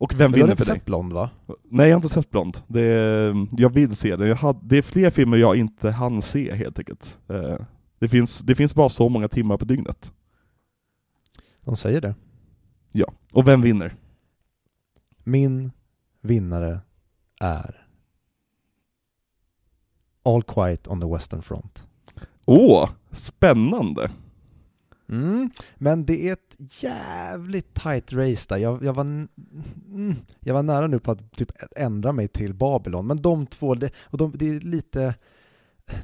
Och 0.00 0.14
vem 0.14 0.18
Men 0.18 0.32
du 0.32 0.38
har 0.40 0.46
vinner 0.46 0.52
inte 0.52 0.64
för 0.64 0.72
dig? 0.72 0.78
sett 0.78 0.86
blond 0.86 1.12
va? 1.12 1.30
Nej 1.70 1.88
jag 1.88 1.94
har 1.96 1.98
inte 1.98 2.08
sett 2.14 2.30
Blond. 2.30 2.58
Det 2.66 2.80
är, 2.80 3.46
jag 3.52 3.70
vill 3.70 3.96
se 3.96 4.16
det. 4.16 4.28
Jag 4.28 4.36
hade, 4.36 4.58
det 4.62 4.78
är 4.78 4.82
fler 4.82 5.10
filmer 5.10 5.36
jag 5.36 5.56
inte 5.56 5.90
hann 5.90 6.22
se 6.22 6.54
helt 6.54 6.78
enkelt. 6.78 7.18
Eh, 7.28 7.56
Det 7.98 8.08
finns, 8.08 8.38
det 8.40 8.54
finns 8.54 8.74
bara 8.74 8.88
så 8.88 9.08
många 9.08 9.28
timmar 9.28 9.56
på 9.56 9.64
dygnet. 9.64 10.12
De 11.64 11.76
säger 11.76 12.00
det. 12.00 12.14
Ja. 12.92 13.12
Och 13.32 13.48
vem 13.48 13.62
vinner? 13.62 13.94
Min 15.24 15.72
vinnare 16.20 16.80
är 17.40 17.86
All 20.22 20.42
Quiet 20.42 20.88
on 20.88 21.00
the 21.00 21.06
Western 21.06 21.42
Front. 21.42 21.86
Åh, 22.44 22.90
spännande! 23.10 24.10
Mm, 25.08 25.50
men 25.76 26.06
det 26.06 26.28
är 26.28 26.36
ett 26.64 26.82
jävligt 26.82 27.74
tight 27.74 28.12
race 28.12 28.46
där. 28.48 28.56
Jag, 28.56 28.84
jag, 28.84 28.92
var, 28.92 29.02
mm, 29.02 30.14
jag 30.40 30.54
var 30.54 30.62
nära 30.62 30.86
nu 30.86 30.98
på 30.98 31.10
att 31.10 31.32
typ 31.32 31.52
ändra 31.76 32.12
mig 32.12 32.28
till 32.28 32.54
Babylon, 32.54 33.06
men 33.06 33.22
de 33.22 33.46
två, 33.46 33.74
det, 33.74 33.90
och 34.00 34.18
de, 34.18 34.32
det 34.34 34.48
är 34.48 34.60
lite, 34.60 35.14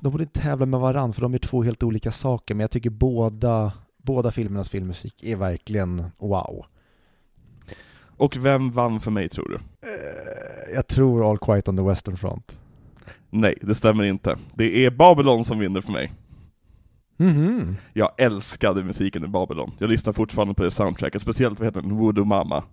de 0.00 0.12
borde 0.12 0.24
inte 0.24 0.40
tävla 0.40 0.66
med 0.66 0.80
varandra 0.80 1.12
för 1.12 1.22
de 1.22 1.34
är 1.34 1.38
två 1.38 1.62
helt 1.62 1.82
olika 1.82 2.10
saker, 2.10 2.54
men 2.54 2.60
jag 2.60 2.70
tycker 2.70 2.90
båda, 2.90 3.72
båda 3.96 4.30
filmernas 4.30 4.68
filmmusik 4.68 5.22
är 5.24 5.36
verkligen 5.36 6.04
wow. 6.18 6.66
Och 8.18 8.36
vem 8.36 8.70
vann 8.70 9.00
för 9.00 9.10
mig 9.10 9.28
tror 9.28 9.48
du? 9.48 9.54
Eh, 9.54 10.74
Jag 10.74 10.86
tror 10.86 11.30
All 11.30 11.38
Quiet 11.38 11.68
on 11.68 11.76
the 11.76 11.82
Western 11.82 12.16
Front. 12.16 12.58
Nej, 13.30 13.58
det 13.62 13.74
stämmer 13.74 14.04
inte. 14.04 14.36
Det 14.54 14.84
är 14.86 14.90
Babylon 14.90 15.44
som 15.44 15.58
vinner 15.58 15.80
för 15.80 15.92
mig. 15.92 16.12
Mhm. 17.16 17.76
Jag 17.92 18.10
älskade 18.18 18.84
musiken 18.84 19.24
i 19.24 19.28
Babylon. 19.28 19.72
Jag 19.78 19.90
lyssnar 19.90 20.12
fortfarande 20.12 20.54
på 20.54 20.62
det 20.62 20.70
soundtracket, 20.70 21.22
speciellt 21.22 21.58
vad 21.60 21.66
heter 21.66 21.80
den? 21.82 21.96
Voodoo 21.96 22.24
Mama. 22.24 22.64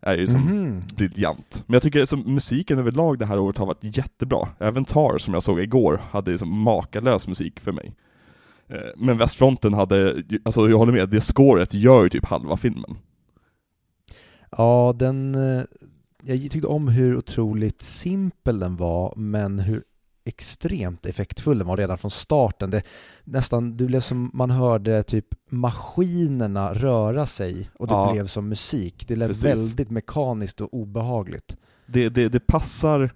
Är 0.00 0.16
ju 0.18 0.26
som 0.26 0.40
Mhm. 0.40 0.80
briljant. 0.96 1.64
Men 1.66 1.74
jag 1.74 1.82
tycker 1.82 2.04
som 2.04 2.20
musiken 2.34 2.78
överlag 2.78 3.18
det 3.18 3.26
här 3.26 3.38
året 3.38 3.58
har 3.58 3.66
varit 3.66 3.96
jättebra. 3.96 4.48
Även 4.58 4.84
Tar 4.84 5.18
som 5.18 5.34
jag 5.34 5.42
såg 5.42 5.60
igår 5.60 6.00
hade 6.10 6.30
liksom 6.30 6.58
makalös 6.60 7.28
musik 7.28 7.60
för 7.60 7.72
mig. 7.72 7.94
Eh, 8.68 8.76
Men 8.96 9.18
Västfronten 9.18 9.74
hade, 9.74 10.22
alltså 10.44 10.68
jag 10.68 10.78
håller 10.78 10.92
med, 10.92 11.08
det 11.08 11.20
scoret 11.20 11.74
gör 11.74 12.02
ju 12.02 12.08
typ 12.08 12.24
halva 12.24 12.56
filmen. 12.56 12.96
Ja, 14.50 14.94
den... 14.98 15.34
eh, 15.34 15.62
Jag 16.24 16.38
tyckte 16.50 16.66
om 16.68 16.88
hur 16.88 17.16
otroligt 17.16 17.82
simpel 17.82 18.58
den 18.58 18.76
var, 18.76 19.14
men 19.16 19.58
hur 19.58 19.82
extremt 20.24 21.06
effektfull 21.06 21.58
den 21.58 21.66
var 21.66 21.76
redan 21.76 21.98
från 21.98 22.10
starten. 22.10 22.70
Det, 22.70 22.82
nästan, 23.24 23.76
det 23.76 23.84
blev 23.84 24.00
som 24.00 24.30
man 24.34 24.50
hörde 24.50 25.02
typ 25.02 25.26
maskinerna 25.50 26.74
röra 26.74 27.26
sig 27.26 27.70
och 27.78 27.86
det 27.86 27.94
Ja. 27.94 28.12
blev 28.12 28.26
som 28.26 28.48
musik. 28.48 29.04
Det 29.08 29.16
lät 29.16 29.28
Precis. 29.28 29.44
väldigt 29.44 29.90
mekaniskt 29.90 30.60
och 30.60 30.74
obehagligt. 30.74 31.56
Det, 31.86 32.08
det, 32.08 32.28
det 32.28 32.40
passar, 32.40 33.12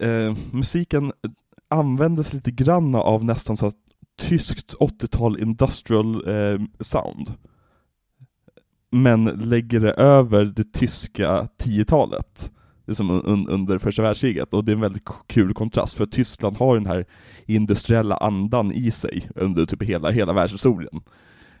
eh, 0.00 0.36
musiken 0.52 1.12
användes 1.68 2.32
lite 2.32 2.50
grann 2.50 2.94
av 2.94 3.24
nästan 3.24 3.56
så 3.56 3.72
tyskt 4.18 4.74
80-tal 4.74 5.40
industrial 5.40 6.14
eh, 6.28 6.60
sound. 6.80 7.34
Men 8.90 9.24
lägger 9.24 9.80
det 9.80 9.92
över 9.92 10.44
det 10.44 10.72
tyska 10.72 11.48
10-talet. 11.62 12.52
Det 12.86 12.92
är 12.92 12.94
som 12.94 13.10
un, 13.10 13.48
under 13.48 13.78
första 13.78 14.02
världskriget, 14.02 14.54
och 14.54 14.64
det 14.64 14.72
är 14.72 14.74
en 14.74 14.80
väldigt 14.80 15.04
kul 15.26 15.54
kontrast, 15.54 15.96
för 15.96 16.06
Tyskland 16.06 16.56
har 16.56 16.76
den 16.76 16.86
här 16.86 17.06
industriella 17.46 18.16
andan 18.16 18.72
i 18.72 18.90
sig 18.90 19.28
under 19.34 19.66
typ 19.66 19.82
hela, 19.82 20.10
hela 20.10 20.32
världshistorien. 20.32 21.00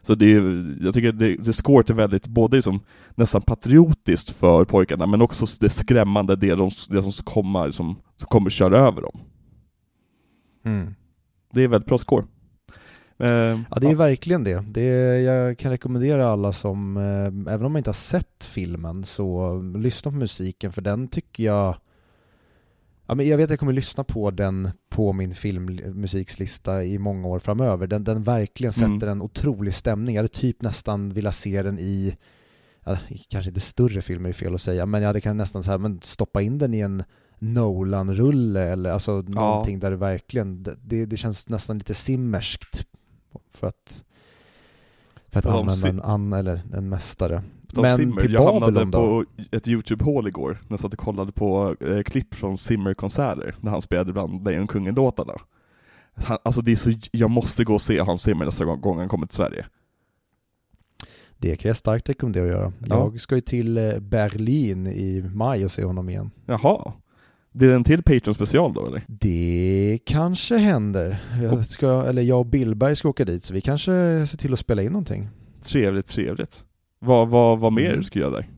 Så 0.02 0.14
det 0.14 0.34
är, 0.34 0.76
jag 0.84 0.94
tycker 0.94 1.12
det, 1.12 1.36
det 1.36 1.52
scoret 1.52 1.90
är 1.90 1.94
väldigt, 1.94 2.26
både 2.26 2.56
liksom 2.56 2.80
nästan 3.14 3.42
patriotiskt 3.42 4.30
för 4.30 4.64
pojkarna, 4.64 5.06
men 5.06 5.22
också 5.22 5.46
det 5.60 5.68
skrämmande, 5.68 6.36
det, 6.36 6.54
de, 6.54 6.70
det 6.88 7.02
som 7.02 7.12
kommer, 7.24 7.70
som, 7.70 7.96
som 8.16 8.28
kommer 8.28 8.50
köra 8.50 8.78
över 8.78 9.02
dem. 9.02 9.20
Det 11.52 11.62
är 11.62 11.68
väldigt 11.68 11.88
bra 11.88 11.98
score. 11.98 12.24
Eh, 13.18 13.28
Ja, 13.70 13.78
det 13.80 13.86
är 13.90 13.94
verkligen 13.94 14.44
det. 14.44 14.64
det 14.68 14.80
är, 14.82 15.20
jag 15.20 15.58
kan 15.58 15.70
rekommendera 15.70 16.28
alla 16.28 16.52
som, 16.52 16.96
eh, 16.96 17.52
även 17.54 17.66
om 17.66 17.72
man 17.72 17.76
inte 17.76 17.90
har 17.90 17.94
sett 17.94 18.44
filmen, 18.44 19.04
så 19.04 19.56
lyssna 19.76 20.10
på 20.10 20.16
musiken 20.16 20.72
för 20.72 20.82
den 20.82 21.08
tycker 21.08 21.44
jag 21.44 21.76
Ja, 23.08 23.14
men 23.14 23.28
jag 23.28 23.36
vet 23.36 23.44
att 23.44 23.50
jag 23.50 23.58
kommer 23.58 23.72
lyssna 23.72 24.04
på 24.04 24.30
den 24.30 24.70
på 24.88 25.12
min 25.12 25.34
filmmusikslista 25.34 26.84
i 26.84 26.98
många 26.98 27.28
år 27.28 27.38
framöver. 27.38 27.86
Den, 27.86 28.04
den 28.04 28.22
verkligen 28.22 28.72
sätter 28.72 28.86
Mm. 29.06 29.08
en 29.08 29.22
otrolig 29.22 29.74
stämning. 29.74 30.14
Jag 30.14 30.22
hade 30.22 30.34
typ 30.34 30.62
nästan 30.62 31.12
velat 31.12 31.34
se 31.34 31.62
den 31.62 31.78
i, 31.78 32.16
ja, 32.84 32.98
kanske 33.28 33.50
inte 33.50 33.60
större 33.60 34.02
filmer 34.02 34.28
är 34.28 34.32
fel 34.32 34.54
att 34.54 34.60
säga, 34.60 34.86
men 34.86 35.02
jag 35.02 35.06
hade 35.08 35.20
kan 35.20 35.36
nästan 35.36 35.62
så 35.62 35.70
här, 35.70 35.78
men 35.78 36.00
stoppa 36.02 36.42
in 36.42 36.58
den 36.58 36.74
i 36.74 36.80
en 36.80 37.04
Nolan-rulle 37.38 38.62
eller 38.62 38.90
alltså 38.90 39.12
någonting 39.26 39.80
där 39.80 39.90
det 39.90 39.96
verkligen, 39.96 40.62
det, 40.62 41.06
det 41.06 41.16
känns 41.16 41.48
nästan 41.48 41.78
lite 41.78 41.94
simmerskt 41.94 42.86
för 43.56 43.66
att, 43.66 44.04
för 45.28 45.38
att 45.38 45.46
använda 45.46 45.88
en, 45.88 46.02
an, 46.02 46.32
eller 46.32 46.60
en 46.74 46.88
mästare. 46.88 47.42
Men 47.72 47.96
Zimmer, 47.96 48.20
till 48.20 48.32
jag 48.32 48.52
hamnade 48.52 48.86
på 48.86 49.24
ett 49.50 49.68
YouTube-hål 49.68 50.28
igår, 50.28 50.50
när 50.62 50.72
jag 50.72 50.80
satt 50.80 50.92
och 50.92 50.98
kollade 50.98 51.32
på 51.32 51.76
eh, 51.80 52.02
klipp 52.02 52.34
från 52.34 52.58
Zimmer-konserter, 52.58 53.56
när 53.60 53.70
han 53.70 53.82
spelade 53.82 54.12
bland 54.12 54.44
Lejonkungen-låtarna. 54.44 55.34
Alltså 56.42 56.60
det 56.60 56.72
är 56.72 56.76
så, 56.76 56.92
jag 57.10 57.30
måste 57.30 57.64
gå 57.64 57.74
och 57.74 57.82
se 57.82 58.00
Hans 58.00 58.22
Zimmer 58.22 58.44
nästa 58.44 58.64
gång, 58.64 58.80
gång 58.80 58.98
han 58.98 59.08
kommer 59.08 59.26
till 59.26 59.36
Sverige. 59.36 59.66
Det 61.38 61.56
kan 61.56 61.68
jag 61.68 61.76
starkt 61.76 62.08
rekommendera 62.08 62.44
att 62.44 62.50
göra. 62.50 62.72
Ja. 62.86 62.96
Jag 62.96 63.20
ska 63.20 63.34
ju 63.34 63.40
till 63.40 63.78
eh, 63.78 63.98
Berlin 63.98 64.86
i 64.86 65.22
maj 65.22 65.64
och 65.64 65.70
se 65.70 65.84
honom 65.84 66.08
igen. 66.08 66.30
Jaha. 66.46 66.92
Det 67.58 67.66
är 67.66 67.70
en 67.70 67.84
till 67.84 68.02
Patreon-special 68.02 68.72
då 68.74 68.86
eller? 68.86 69.02
Det 69.08 69.98
kanske 70.06 70.56
händer. 70.56 71.24
Jag, 71.42 71.64
ska, 71.66 72.04
eller 72.04 72.22
jag 72.22 72.38
och 72.40 72.46
Billberg 72.46 72.96
ska 72.96 73.08
åka 73.08 73.24
dit, 73.24 73.44
så 73.44 73.54
vi 73.54 73.60
kanske 73.60 73.92
ser 74.26 74.36
till 74.38 74.52
att 74.52 74.58
spela 74.58 74.82
in 74.82 74.92
någonting. 74.92 75.28
Trevligt, 75.62 76.06
trevligt. 76.06 76.64
Vad, 76.98 77.28
vad, 77.28 77.58
vad 77.58 77.72
mer 77.72 77.90
Mm. 77.90 78.02
ska 78.02 78.18
jag 78.18 78.30
göra 78.30 78.40
där? 78.40 78.48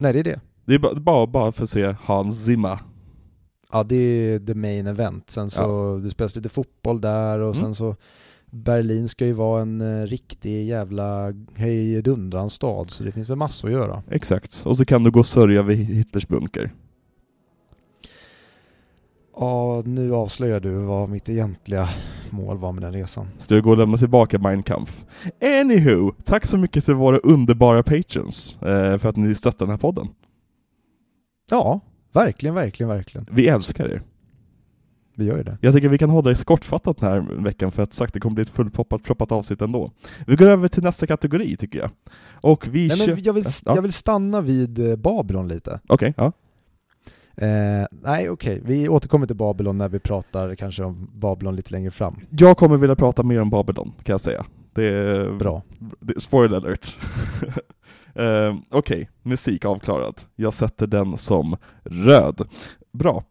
Nej, 0.00 0.12
det 0.12 0.18
är 0.18 0.24
det. 0.24 0.40
Det 0.64 0.74
är 0.74 0.78
ba- 0.78 0.94
bara, 0.94 1.26
bara 1.26 1.52
för 1.52 1.62
att 1.64 1.70
se 1.70 1.94
Hans 2.00 2.44
Zimmer. 2.44 2.78
Ja, 3.72 3.82
det 3.84 3.96
är 3.96 4.38
the 4.40 4.54
main 4.54 4.86
event. 4.86 5.30
Sen 5.30 5.50
så, 5.50 5.98
det 6.04 6.10
spelas 6.10 6.36
lite 6.36 6.48
fotboll 6.48 7.00
där 7.00 7.38
och 7.38 7.54
Mm. 7.56 7.64
sen 7.66 7.74
så 7.74 7.96
Berlin 8.50 9.08
ska 9.08 9.26
ju 9.26 9.32
vara 9.32 9.62
en 9.62 9.80
eh, 9.80 10.06
riktig 10.06 10.66
jävla 10.66 11.34
hejdundrans 11.54 12.52
stad, 12.54 12.90
så 12.90 13.04
det 13.04 13.12
finns 13.12 13.28
väl 13.28 13.36
massor 13.36 13.68
att 13.68 13.72
göra. 13.72 14.02
Exakt. 14.10 14.62
Och 14.66 14.76
så 14.76 14.84
kan 14.84 15.02
du 15.04 15.10
gå 15.10 15.20
och 15.20 15.26
sörja 15.26 15.62
vid 15.62 15.78
Hitlers 15.78 16.28
bunker. 16.28 16.72
Ja, 19.40 19.82
nu 19.84 20.14
avslöjar 20.14 20.60
du 20.60 20.70
vad 20.74 21.08
mitt 21.08 21.28
egentliga 21.28 21.88
mål 22.30 22.58
var 22.58 22.72
med 22.72 22.82
den 22.82 22.92
resan. 22.92 23.28
Så 23.38 23.54
du 23.54 23.62
går 23.62 23.70
och 23.72 23.78
lämnar 23.78 23.98
tillbaka 23.98 24.38
Mein 24.38 24.62
Kampf. 24.62 25.04
Anywho, 25.60 26.12
tack 26.24 26.46
så 26.46 26.58
mycket 26.58 26.84
till 26.84 26.94
våra 26.94 27.18
underbara 27.18 27.82
patrons 27.82 28.58
eh, 28.62 28.98
för 28.98 29.08
att 29.08 29.16
ni 29.16 29.34
stöttar 29.34 29.66
den 29.66 29.70
här 29.70 29.78
podden. 29.78 30.08
Ja, 31.50 31.80
verkligen, 32.12 32.54
verkligen, 32.54 32.88
verkligen. 32.88 33.26
Vi 33.30 33.48
älskar 33.48 33.88
er. 33.88 34.02
Vi 35.16 35.24
gör 35.24 35.36
ju 35.36 35.42
det. 35.42 35.58
Jag 35.60 35.74
tycker 35.74 35.88
vi 35.88 35.98
kan 35.98 36.10
hålla 36.10 36.30
det 36.30 36.44
kortfattat 36.44 36.98
den 36.98 37.08
här 37.12 37.42
veckan 37.44 37.72
för 37.72 37.82
att 37.82 37.92
sagt 37.92 38.14
det 38.14 38.20
kommer 38.20 38.34
bli 38.34 38.42
ett 38.42 38.48
fullproppat 38.50 39.02
proppat 39.02 39.32
avsnitt 39.32 39.62
ändå. 39.62 39.92
Vi 40.26 40.36
går 40.36 40.46
över 40.46 40.68
till 40.68 40.82
nästa 40.82 41.06
kategori 41.06 41.56
tycker 41.56 41.78
jag. 41.78 41.90
Och 42.40 42.68
vi 42.70 42.88
Nej, 42.88 43.08
men 43.08 43.22
jag, 43.22 43.32
vill, 43.32 43.44
Ja. 43.64 43.74
jag 43.74 43.82
vill 43.82 43.92
stanna 43.92 44.40
vid 44.40 44.78
eh, 44.90 44.96
Babylon 44.96 45.48
lite. 45.48 45.80
Okej, 45.88 46.14
ja. 46.16 46.32
Eh, 47.40 47.86
nej, 47.90 48.30
okej. 48.30 48.60
Vi 48.64 48.88
återkommer 48.88 49.26
till 49.26 49.36
Babylon 49.36 49.78
när 49.78 49.88
vi 49.88 49.98
pratar 49.98 50.54
kanske 50.54 50.84
om 50.84 51.10
Babylon 51.14 51.56
lite 51.56 51.72
längre 51.72 51.90
fram. 51.90 52.20
Jag 52.30 52.56
kommer 52.56 52.76
vilja 52.76 52.96
prata 52.96 53.22
mer 53.22 53.40
om 53.40 53.50
Babylon, 53.50 53.92
kan 54.02 54.12
jag 54.12 54.20
säga. 54.20 54.46
Det 54.72 54.84
är... 54.84 55.32
Bra. 55.38 55.62
Det 56.00 56.16
är 56.16 56.20
spoiler 56.20 56.56
alert. 56.56 56.86
Eh, 58.14 58.56
Okej, 58.70 59.10
musik 59.22 59.64
avklarad. 59.64 60.20
Jag 60.36 60.54
sätter 60.54 60.86
den 60.86 61.16
som 61.16 61.56
röd. 61.84 62.48
Bra. 62.92 63.24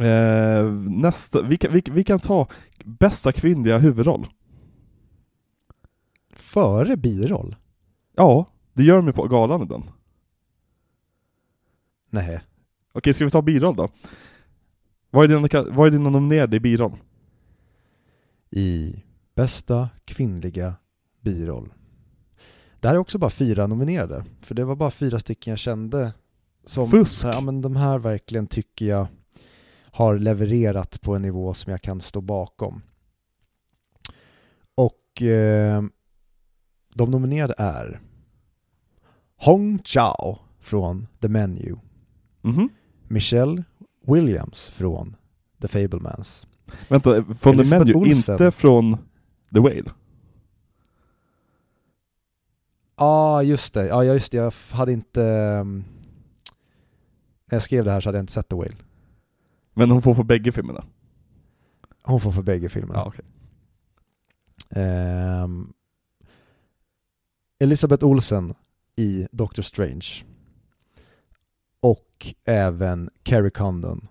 Eh, 0.00 0.64
nästa, 0.88 1.42
vi 1.42 1.56
kan, 1.56 1.72
vi, 1.72 1.82
vi 1.90 2.04
kan 2.04 2.18
ta 2.18 2.48
bästa 2.84 3.32
kvinnliga 3.32 3.78
huvudroll. 3.78 4.26
Före 6.34 6.96
biroll? 6.96 7.56
Ja, 8.16 8.46
det 8.72 8.82
gör 8.82 8.96
de 8.96 9.06
ju 9.06 9.12
på 9.12 9.28
galan 9.28 9.62
ibland. 9.62 9.84
Nej. 12.10 12.40
Okej, 12.98 13.14
ska 13.14 13.24
vi 13.24 13.30
ta 13.30 13.42
biroll 13.42 13.76
då? 13.76 13.88
Vad 15.10 15.24
är 15.24 15.28
dina, 15.28 15.70
vad 15.76 15.86
är 15.86 15.90
dina 15.90 16.10
nominerade 16.10 16.56
i 16.56 16.60
biroll? 16.60 16.96
I 18.50 19.02
bästa 19.34 19.88
kvinnliga 20.04 20.74
biroll. 21.20 21.72
Det 22.80 22.88
här 22.88 22.94
är 22.94 22.98
också 22.98 23.18
bara 23.18 23.30
fyra 23.30 23.66
nominerade, 23.66 24.24
för 24.40 24.54
det 24.54 24.64
var 24.64 24.76
bara 24.76 24.90
fyra 24.90 25.18
stycken 25.18 25.50
jag 25.50 25.58
kände 25.58 26.12
som... 26.64 26.88
Fusk! 26.90 27.24
Ja, 27.24 27.40
men 27.40 27.60
de 27.60 27.76
här 27.76 27.98
verkligen 27.98 28.46
tycker 28.46 28.86
jag 28.86 29.06
har 29.82 30.18
levererat 30.18 31.00
på 31.00 31.14
en 31.16 31.22
nivå 31.22 31.54
som 31.54 31.70
jag 31.70 31.82
kan 31.82 32.00
stå 32.00 32.20
bakom. 32.20 32.82
Och 34.74 35.22
eh, 35.22 35.82
de 36.94 37.10
nominerade 37.10 37.54
är 37.58 38.00
Hong 39.36 39.82
Chao 39.84 40.38
från 40.60 41.06
The 41.20 41.28
Menu, 41.28 41.76
Mhm. 42.42 42.68
Michelle 43.08 43.64
Williams 44.06 44.68
från 44.70 45.16
The 45.60 45.68
Fablemans, 45.68 46.46
Vänta, 46.88 47.24
från 47.24 47.36
The 47.54 47.60
Elisabeth 47.60 47.86
Menu, 47.86 47.94
Olsen. 47.94 48.34
inte 48.34 48.50
från 48.50 48.96
The 49.54 49.60
Whale? 49.60 49.90
Ja, 52.96 53.04
ah, 53.04 53.42
just 53.42 53.74
det. 53.74 53.86
Ja, 53.86 54.04
just 54.04 54.32
det. 54.32 54.38
Jag 54.38 54.52
hade 54.70 54.92
inte... 54.92 55.22
ehm, 55.24 55.84
när 57.46 57.56
jag 57.56 57.62
skrev 57.62 57.84
det 57.84 57.90
här 57.90 58.00
så 58.00 58.08
hade 58.08 58.18
jag 58.18 58.22
inte 58.22 58.32
sett 58.32 58.48
The 58.48 58.56
Whale. 58.56 58.76
Men 59.74 59.90
hon 59.90 60.02
får 60.02 60.14
för 60.14 60.22
bägge 60.22 60.52
filmerna? 60.52 60.84
Hon 62.02 62.20
får 62.20 62.32
för 62.32 62.42
bägge 62.42 62.68
filmerna. 62.68 62.98
Ja, 62.98 63.04
okej. 63.06 63.24
Ehm, 64.70 65.72
Elisabeth 67.60 68.04
Olsen 68.04 68.54
i 68.96 69.26
Doctor 69.32 69.62
Strange. 69.62 70.06
Och 71.80 72.34
även 72.44 73.10
Carrie 73.22 73.50
Condon 73.50 74.08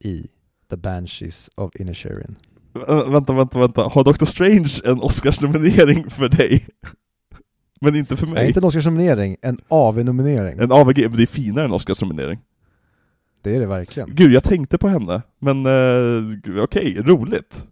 i 0.00 0.26
The 0.70 0.76
Banshees 0.76 1.50
of 1.54 1.76
Inisherin. 1.76 2.36
Vä- 2.72 3.10
Vänta, 3.12 3.32
vänta, 3.32 3.58
vänta. 3.58 3.82
Har 3.82 4.04
Doctor 4.04 4.26
Strange 4.26 4.68
en 4.84 5.00
Oscarsnominering 5.02 6.10
för 6.10 6.28
dig? 6.28 6.66
Men 7.80 7.96
inte 7.96 8.16
för 8.16 8.26
Nej, 8.26 8.34
mig? 8.34 8.46
inte 8.46 8.60
en 8.60 8.64
Oscarsnominering, 8.64 9.36
en 9.42 9.58
AV-nominering. 9.68 10.58
En 10.58 10.72
AVG, 10.72 10.98
men 11.08 11.16
det 11.16 11.22
är 11.22 11.26
finare 11.26 11.64
än 11.64 11.72
Oscarsnominering. 11.72 12.38
Det 13.42 13.56
är 13.56 13.60
det 13.60 13.66
verkligen. 13.66 14.14
Gud, 14.14 14.32
jag 14.32 14.44
tänkte 14.44 14.78
på 14.78 14.88
henne, 14.88 15.22
men 15.38 15.66
eh, 15.66 16.62
okej, 16.62 17.02
roligt. 17.02 17.66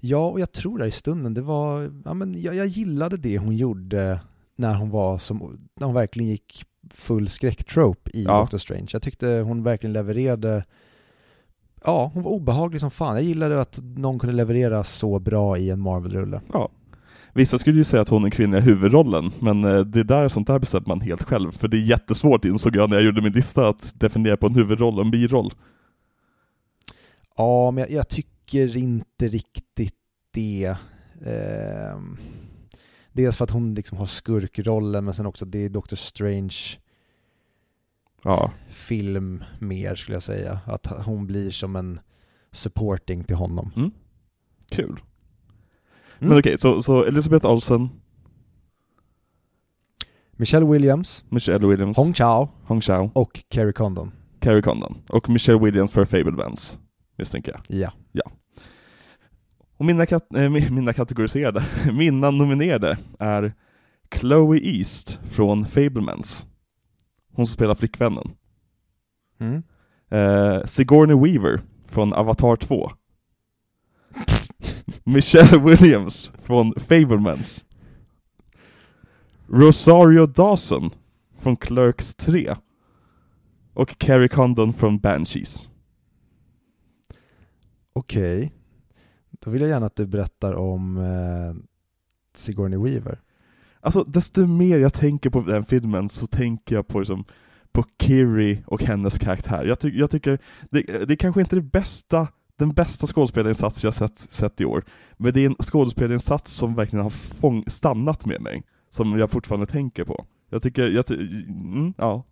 Ja, 0.00 0.28
och 0.30 0.40
jag 0.40 0.52
tror 0.52 0.78
där 0.78 0.86
i 0.86 0.90
stunden, 0.90 1.34
det 1.34 1.42
var, 1.42 1.92
ja 2.04 2.14
men 2.14 2.42
jag, 2.42 2.54
jag 2.54 2.66
gillade 2.66 3.16
det 3.16 3.38
hon 3.38 3.56
gjorde 3.56 4.20
när 4.56 4.74
hon 4.74 4.90
var 4.90 5.18
som, 5.18 5.58
när 5.80 5.86
hon 5.86 5.94
verkligen 5.94 6.30
gick 6.30 6.64
full 6.94 7.28
skräcktrope 7.28 8.10
i 8.14 8.24
Ja. 8.24 8.38
Doctor 8.40 8.58
Strange. 8.58 8.86
Jag 8.92 9.02
tyckte 9.02 9.26
hon 9.28 9.62
verkligen 9.62 9.92
levererade, 9.92 10.64
ja, 11.84 12.10
hon 12.14 12.22
var 12.22 12.30
obehaglig 12.30 12.80
som 12.80 12.90
fan. 12.90 13.14
Jag 13.14 13.24
gillade 13.24 13.60
att 13.60 13.78
någon 13.82 14.18
kunde 14.18 14.36
leverera 14.36 14.84
så 14.84 15.18
bra 15.18 15.58
i 15.58 15.70
en 15.70 15.80
Marvel-rulle. 15.80 16.40
Ja. 16.52 16.68
Vissa 17.32 17.58
skulle 17.58 17.78
ju 17.78 17.84
säga 17.84 18.02
att 18.02 18.08
hon 18.08 18.24
är 18.24 18.30
kvinna 18.30 18.58
i 18.58 18.60
huvudrollen, 18.60 19.30
men 19.38 19.64
eh, 19.64 19.80
det 19.80 20.02
där, 20.02 20.28
sånt 20.28 20.46
där 20.46 20.58
bestämmer 20.58 20.88
man 20.88 21.00
helt 21.00 21.22
själv. 21.22 21.52
För 21.52 21.68
det 21.68 21.76
är 21.76 21.80
jättesvårt 21.80 22.44
insåg 22.44 22.76
jag 22.76 22.90
när 22.90 22.96
jag 22.96 23.04
gjorde 23.04 23.22
min 23.22 23.32
lista 23.32 23.68
att 23.68 24.00
definiera 24.00 24.36
på 24.36 24.46
en 24.46 24.54
huvudroll 24.54 24.94
och 24.98 25.04
en 25.04 25.10
biroll. 25.10 25.52
Ja, 27.36 27.70
men 27.70 27.82
jag, 27.82 27.90
jag 27.90 28.08
tycker 28.08 28.76
inte 28.76 29.28
riktigt 29.28 29.94
det. 30.34 30.76
Ehm, 31.26 32.16
dels 33.12 33.36
för 33.36 33.44
att 33.44 33.50
hon 33.50 33.74
liksom 33.74 33.98
har 33.98 34.06
skurkrollen, 34.06 35.04
men 35.04 35.14
sen 35.14 35.26
också 35.26 35.44
det 35.44 35.64
är 35.64 35.68
Doctor 35.68 35.96
Strange 35.96 36.56
Ja. 38.24 38.52
film 38.68 39.44
mer 39.58 39.94
skulle 39.94 40.14
jag 40.16 40.22
säga. 40.22 40.60
Att 40.66 40.86
hon 40.86 41.26
blir 41.26 41.50
som 41.50 41.76
en 41.76 42.00
supporting 42.52 43.24
till 43.24 43.36
honom. 43.36 43.92
Kul. 44.70 44.90
Mm. 46.18 46.28
Men 46.30 46.38
okej, 46.38 46.58
så, 46.58 46.82
så 46.82 47.04
Elisabeth 47.04 47.46
Olsen, 47.46 47.88
Michelle 50.32 50.66
Williams, 50.66 51.24
Michelle 51.28 51.66
Williams, 51.68 51.96
Hong 51.96 52.14
Chao 52.14 52.48
Hong 52.64 52.80
Chao, 52.80 53.10
och 53.14 53.44
Carrie 53.48 53.72
Condon. 53.72 54.12
Carrie 54.40 54.62
Condon 54.62 54.96
och 55.08 55.28
Michelle 55.28 55.58
Williams 55.64 55.92
för 55.92 56.04
Fablemans, 56.04 56.78
misstänker 57.16 57.52
jag. 57.52 57.92
Ja. 58.12 58.30
Och 59.76 59.84
mina, 59.86 60.06
kat- 60.06 60.34
äh, 60.34 60.50
mina 60.70 60.92
kategoriserade, 60.92 61.64
mina 61.92 62.30
nominerade 62.30 62.98
är 63.18 63.52
Chloe 64.14 64.58
East 64.62 65.18
från 65.24 65.66
Fablemans. 65.66 66.46
Hon 67.32 67.46
som 67.46 67.54
spelar 67.54 67.74
flickvännen. 67.74 68.30
Mm. 69.38 69.62
Eh, 70.08 70.64
Sigourney 70.64 71.16
Weaver 71.16 71.60
från 71.86 72.12
Avatar 72.12 72.56
2. 72.56 72.90
Michelle 75.04 75.58
Williams 75.58 76.32
från 76.38 76.74
Fablemans. 76.76 77.64
Rosario 79.48 80.26
Dawson 80.26 80.90
från 81.36 81.56
Clerks 81.56 82.14
3. 82.14 82.54
Och 83.74 83.98
Carrie 83.98 84.28
Condon 84.28 84.72
från 84.72 84.98
Banshees. 84.98 85.68
Okej. 87.92 88.52
Då 89.30 89.50
vill 89.50 89.60
jag 89.62 89.70
gärna 89.70 89.86
att 89.86 89.96
du 89.96 90.06
berättar 90.06 90.54
om 90.54 90.96
eh, 90.96 91.54
Sigourney 92.34 92.78
Weaver. 92.78 93.20
Alltså 93.80 94.04
desto 94.04 94.46
mer 94.46 94.78
jag 94.78 94.92
tänker 94.92 95.30
på 95.30 95.40
den 95.40 95.64
filmen 95.64 96.08
så 96.08 96.26
tänker 96.26 96.74
jag 96.74 96.88
på, 96.88 96.98
liksom, 96.98 97.24
på 97.72 97.84
Kiri 98.02 98.62
och 98.66 98.82
hennes 98.82 99.18
karaktär. 99.18 99.64
Jag, 99.64 99.80
ty 99.80 99.98
jag 99.98 100.10
tycker, 100.10 100.38
det, 100.70 100.82
det 100.82 101.14
är 101.14 101.16
kanske 101.16 101.40
inte 101.40 101.56
det 101.56 101.62
bästa, 101.62 102.28
den 102.58 102.72
bästa 102.72 103.06
skådespelarinsats 103.06 103.84
jag 103.84 103.94
sett, 103.94 104.18
sett 104.18 104.60
i 104.60 104.64
år, 104.64 104.84
men 105.16 105.32
det 105.32 105.40
är 105.40 105.46
en 105.46 105.56
skådespelarinsats 105.62 106.52
som 106.52 106.74
verkligen 106.74 107.02
har 107.02 107.10
fång 107.10 107.64
stannat 107.66 108.26
med 108.26 108.40
mig, 108.40 108.62
som 108.90 109.18
jag 109.18 109.30
fortfarande 109.30 109.66
tänker 109.66 110.04
på. 110.04 110.24
Jag 110.50 110.62
tycker, 110.62 110.88
jag 110.88 111.06
ty 111.06 111.14
mm, 111.14 111.94
ja, 111.98 112.24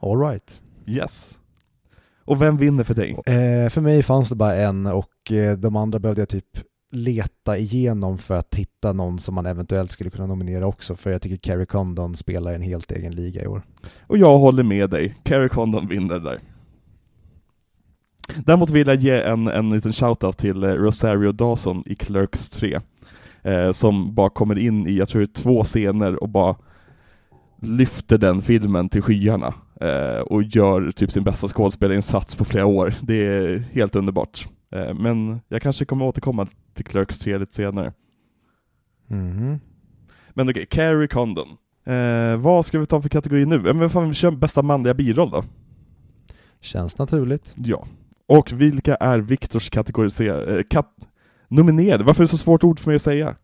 All 0.00 0.20
right. 0.20 0.62
yes. 0.86 1.40
Och 2.24 2.42
vem 2.42 2.56
vinner 2.56 2.84
för 2.84 2.94
dig? 2.94 3.10
Eh, 3.10 3.68
för 3.70 3.80
mig 3.80 4.02
fanns 4.02 4.28
det 4.28 4.36
bara 4.36 4.54
en 4.54 4.86
och 4.86 5.32
eh, 5.32 5.58
de 5.58 5.76
andra 5.76 5.98
behövde 5.98 6.20
jag 6.20 6.28
typ 6.28 6.69
leta 6.90 7.58
igenom 7.58 8.18
för 8.18 8.36
att 8.36 8.54
hitta 8.54 8.92
någon 8.92 9.18
som 9.18 9.34
man 9.34 9.46
eventuellt 9.46 9.90
skulle 9.90 10.10
kunna 10.10 10.26
nominera 10.26 10.66
också 10.66 10.96
för 10.96 11.10
jag 11.10 11.22
tycker 11.22 11.36
Carrie 11.36 11.66
Condon 11.66 12.16
spelar 12.16 12.52
i 12.52 12.54
en 12.54 12.62
helt 12.62 12.92
egen 12.92 13.14
liga 13.14 13.42
i 13.42 13.46
år. 13.46 13.62
Och 14.06 14.18
jag 14.18 14.38
håller 14.38 14.62
med 14.62 14.90
dig, 14.90 15.14
Carrie 15.22 15.48
Condon 15.48 15.88
vinner 15.88 16.18
där. 16.18 16.40
Däremot 18.36 18.70
vill 18.70 18.86
jag 18.86 18.96
ge 18.96 19.22
en, 19.22 19.48
en 19.48 19.70
liten 19.70 19.92
shoutout 19.92 20.38
till 20.38 20.64
eh, 20.64 20.68
Rosario 20.68 21.32
Dawson 21.32 21.82
i 21.86 21.94
Clerks 21.94 22.50
3. 22.50 22.80
Eh, 23.42 23.70
som 23.70 24.14
bara 24.14 24.30
kommer 24.30 24.58
in 24.58 24.86
i, 24.86 24.96
jag 24.98 25.08
tror 25.08 25.20
det 25.20 25.38
är 25.38 25.42
två 25.42 25.64
scener 25.64 26.22
och 26.22 26.28
bara 26.28 26.56
lyfter 27.62 28.18
den 28.18 28.42
filmen 28.42 28.88
till 28.88 29.02
skyarna. 29.02 29.54
Eh, 29.80 30.20
och 30.20 30.42
gör 30.42 30.90
typ 30.90 31.10
sin 31.10 31.24
bästa 31.24 31.48
skådespelarinsats 31.48 32.36
på 32.36 32.44
flera 32.44 32.66
år. 32.66 32.94
Det 33.00 33.26
är 33.26 33.64
helt 33.72 33.96
underbart. 33.96 34.48
Eh, 34.72 34.94
men 34.94 35.40
jag 35.48 35.62
kanske 35.62 35.84
kommer 35.84 36.04
återkomma 36.04 36.48
till 36.74 36.84
Clerks 36.84 37.18
3 37.18 37.38
lite 37.38 37.54
senare. 37.54 37.92
Mhm. 39.06 39.60
Men 40.30 40.48
okej, 40.50 40.66
Carrie 40.66 41.08
Condon. 41.08 41.48
Eh, 41.84 42.36
vad 42.36 42.66
ska 42.66 42.78
vi 42.78 42.86
ta 42.86 43.00
för 43.00 43.08
kategori 43.08 43.46
nu? 43.46 43.68
Eh, 43.68 43.74
Men 43.74 43.90
fan, 43.90 44.08
vi 44.08 44.14
kör 44.14 44.30
bästa 44.30 44.62
manliga 44.62 44.94
biroll 44.94 45.30
då. 45.30 45.44
Känns 46.60 46.98
naturligt. 46.98 47.54
Ja. 47.56 47.86
Och 48.26 48.52
vilka 48.52 48.94
är 48.94 49.18
Viktors 49.18 49.70
kategoriserade, 49.70 50.58
eh, 50.58 50.62
kat 50.70 50.94
nominerade? 51.48 52.04
Varför 52.04 52.22
är 52.22 52.24
det 52.24 52.28
så 52.30 52.38
svårt 52.38 52.64
ord 52.64 52.78
för 52.78 52.90
mig 52.90 52.96
att 52.96 53.02
säga? 53.02 53.36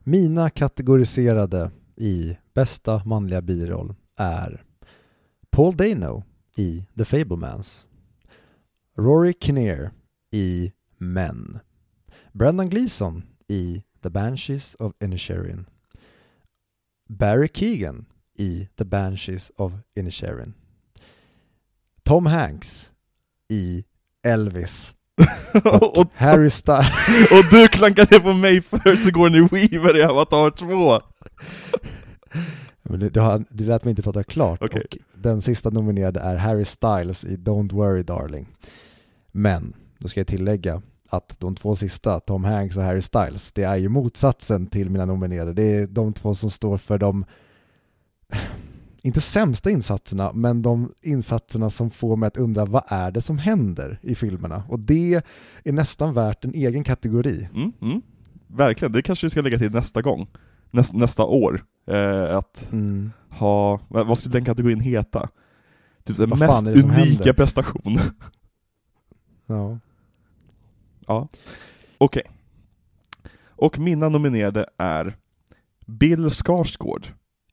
Mina 0.00 0.50
kategoriserade 0.50 1.70
i 1.96 2.36
bästa 2.54 3.02
manliga 3.04 3.40
biroll 3.42 3.94
är 4.16 4.62
Paul 5.50 5.76
Dano 5.76 6.22
i 6.56 6.86
The 6.98 7.04
Fablemans, 7.04 7.86
Rory 8.98 9.34
Kinnear 9.40 9.90
i 10.34 10.72
Men, 10.98 11.60
Brendan 12.32 12.68
Gleeson 12.68 13.22
i 13.48 13.82
The 14.02 14.10
Banshees 14.10 14.76
of 14.78 14.92
Inisherin, 15.00 15.66
Barry 17.08 17.48
Keegan 17.48 18.06
i 18.38 18.68
The 18.76 18.84
Banshees 18.84 19.52
of 19.56 19.72
Inisherin, 19.96 20.54
Tom 22.02 22.26
Hanks 22.26 22.92
i 23.48 23.84
Elvis 24.22 24.94
och, 25.64 25.98
och, 25.98 26.06
Harry 26.14 26.50
Styles 26.50 26.90
och 27.30 27.50
du 27.50 27.68
klankar 27.68 28.08
ner 28.10 28.20
på 28.20 28.32
mig 28.32 28.60
för 28.62 28.96
Sigourney 28.96 29.48
Weaver 29.52 29.96
i 29.96 30.02
Avatar 30.02 30.50
2! 30.50 31.00
Men 32.82 33.00
Du, 33.12 33.20
har, 33.20 33.44
du 33.50 33.64
lät 33.64 33.84
mig 33.84 33.90
inte 33.90 34.02
prata 34.02 34.24
klart. 34.24 34.62
Okej. 34.62 34.86
Och 34.90 34.96
den 35.14 35.42
sista 35.42 35.70
nominerade 35.70 36.20
är 36.20 36.36
Harry 36.36 36.64
Styles 36.64 37.24
i 37.24 37.36
Don't 37.36 37.72
Worry 37.72 38.02
Darling. 38.02 38.46
Men, 39.32 39.74
då 39.98 40.08
ska 40.08 40.20
jag 40.20 40.26
tillägga 40.26 40.82
att 41.08 41.36
de 41.40 41.54
två 41.54 41.76
sista, 41.76 42.20
Tom 42.20 42.44
Hanks 42.44 42.76
och 42.76 42.82
Harry 42.82 43.00
Styles, 43.00 43.52
det 43.52 43.62
är 43.62 43.76
ju 43.76 43.88
motsatsen 43.88 44.66
till 44.66 44.90
mina 44.90 45.04
nominerade. 45.04 45.52
Det 45.52 45.62
är 45.76 45.86
de 45.86 46.12
två 46.12 46.34
som 46.34 46.50
står 46.50 46.76
för 46.78 46.98
de, 46.98 47.24
inte 49.02 49.20
sämsta 49.20 49.70
insatserna, 49.70 50.32
men 50.32 50.62
de 50.62 50.92
insatserna 51.02 51.70
som 51.70 51.90
får 51.90 52.16
mig 52.16 52.26
att 52.26 52.36
undra 52.36 52.64
vad 52.64 52.82
är 52.88 53.10
det 53.10 53.20
som 53.20 53.38
händer 53.38 53.98
i 54.02 54.14
filmerna? 54.14 54.64
Och 54.68 54.78
det 54.80 55.22
är 55.64 55.72
nästan 55.72 56.14
värt 56.14 56.44
en 56.44 56.54
egen 56.54 56.84
kategori. 56.84 57.48
Mm, 57.54 57.72
mm. 57.82 58.02
Verkligen, 58.46 58.92
det 58.92 59.02
kanske 59.02 59.26
vi 59.26 59.30
ska 59.30 59.40
lägga 59.42 59.58
till 59.58 59.70
nästa 59.72 60.02
gång. 60.02 60.26
Näst, 60.70 60.92
nästa 60.92 61.24
år. 61.24 61.60
Eh, 61.86 62.36
att 62.36 62.72
Mm. 62.72 63.12
ha, 63.30 63.80
vad 63.88 64.18
skulle 64.18 64.32
den 64.32 64.44
kategorin 64.44 64.80
heta? 64.80 65.28
Typ 66.04 66.16
den 66.16 66.28
mest 66.28 66.66
unika 66.68 66.90
händer? 66.92 67.32
prestation. 67.32 67.98
Ja. 69.46 69.78
Ja, 71.06 71.28
okej. 71.98 72.22
Och 73.48 73.78
mina 73.78 74.08
nominerade 74.08 74.66
är 74.76 75.16
Bill 75.86 76.30
Skarsgård 76.30 77.06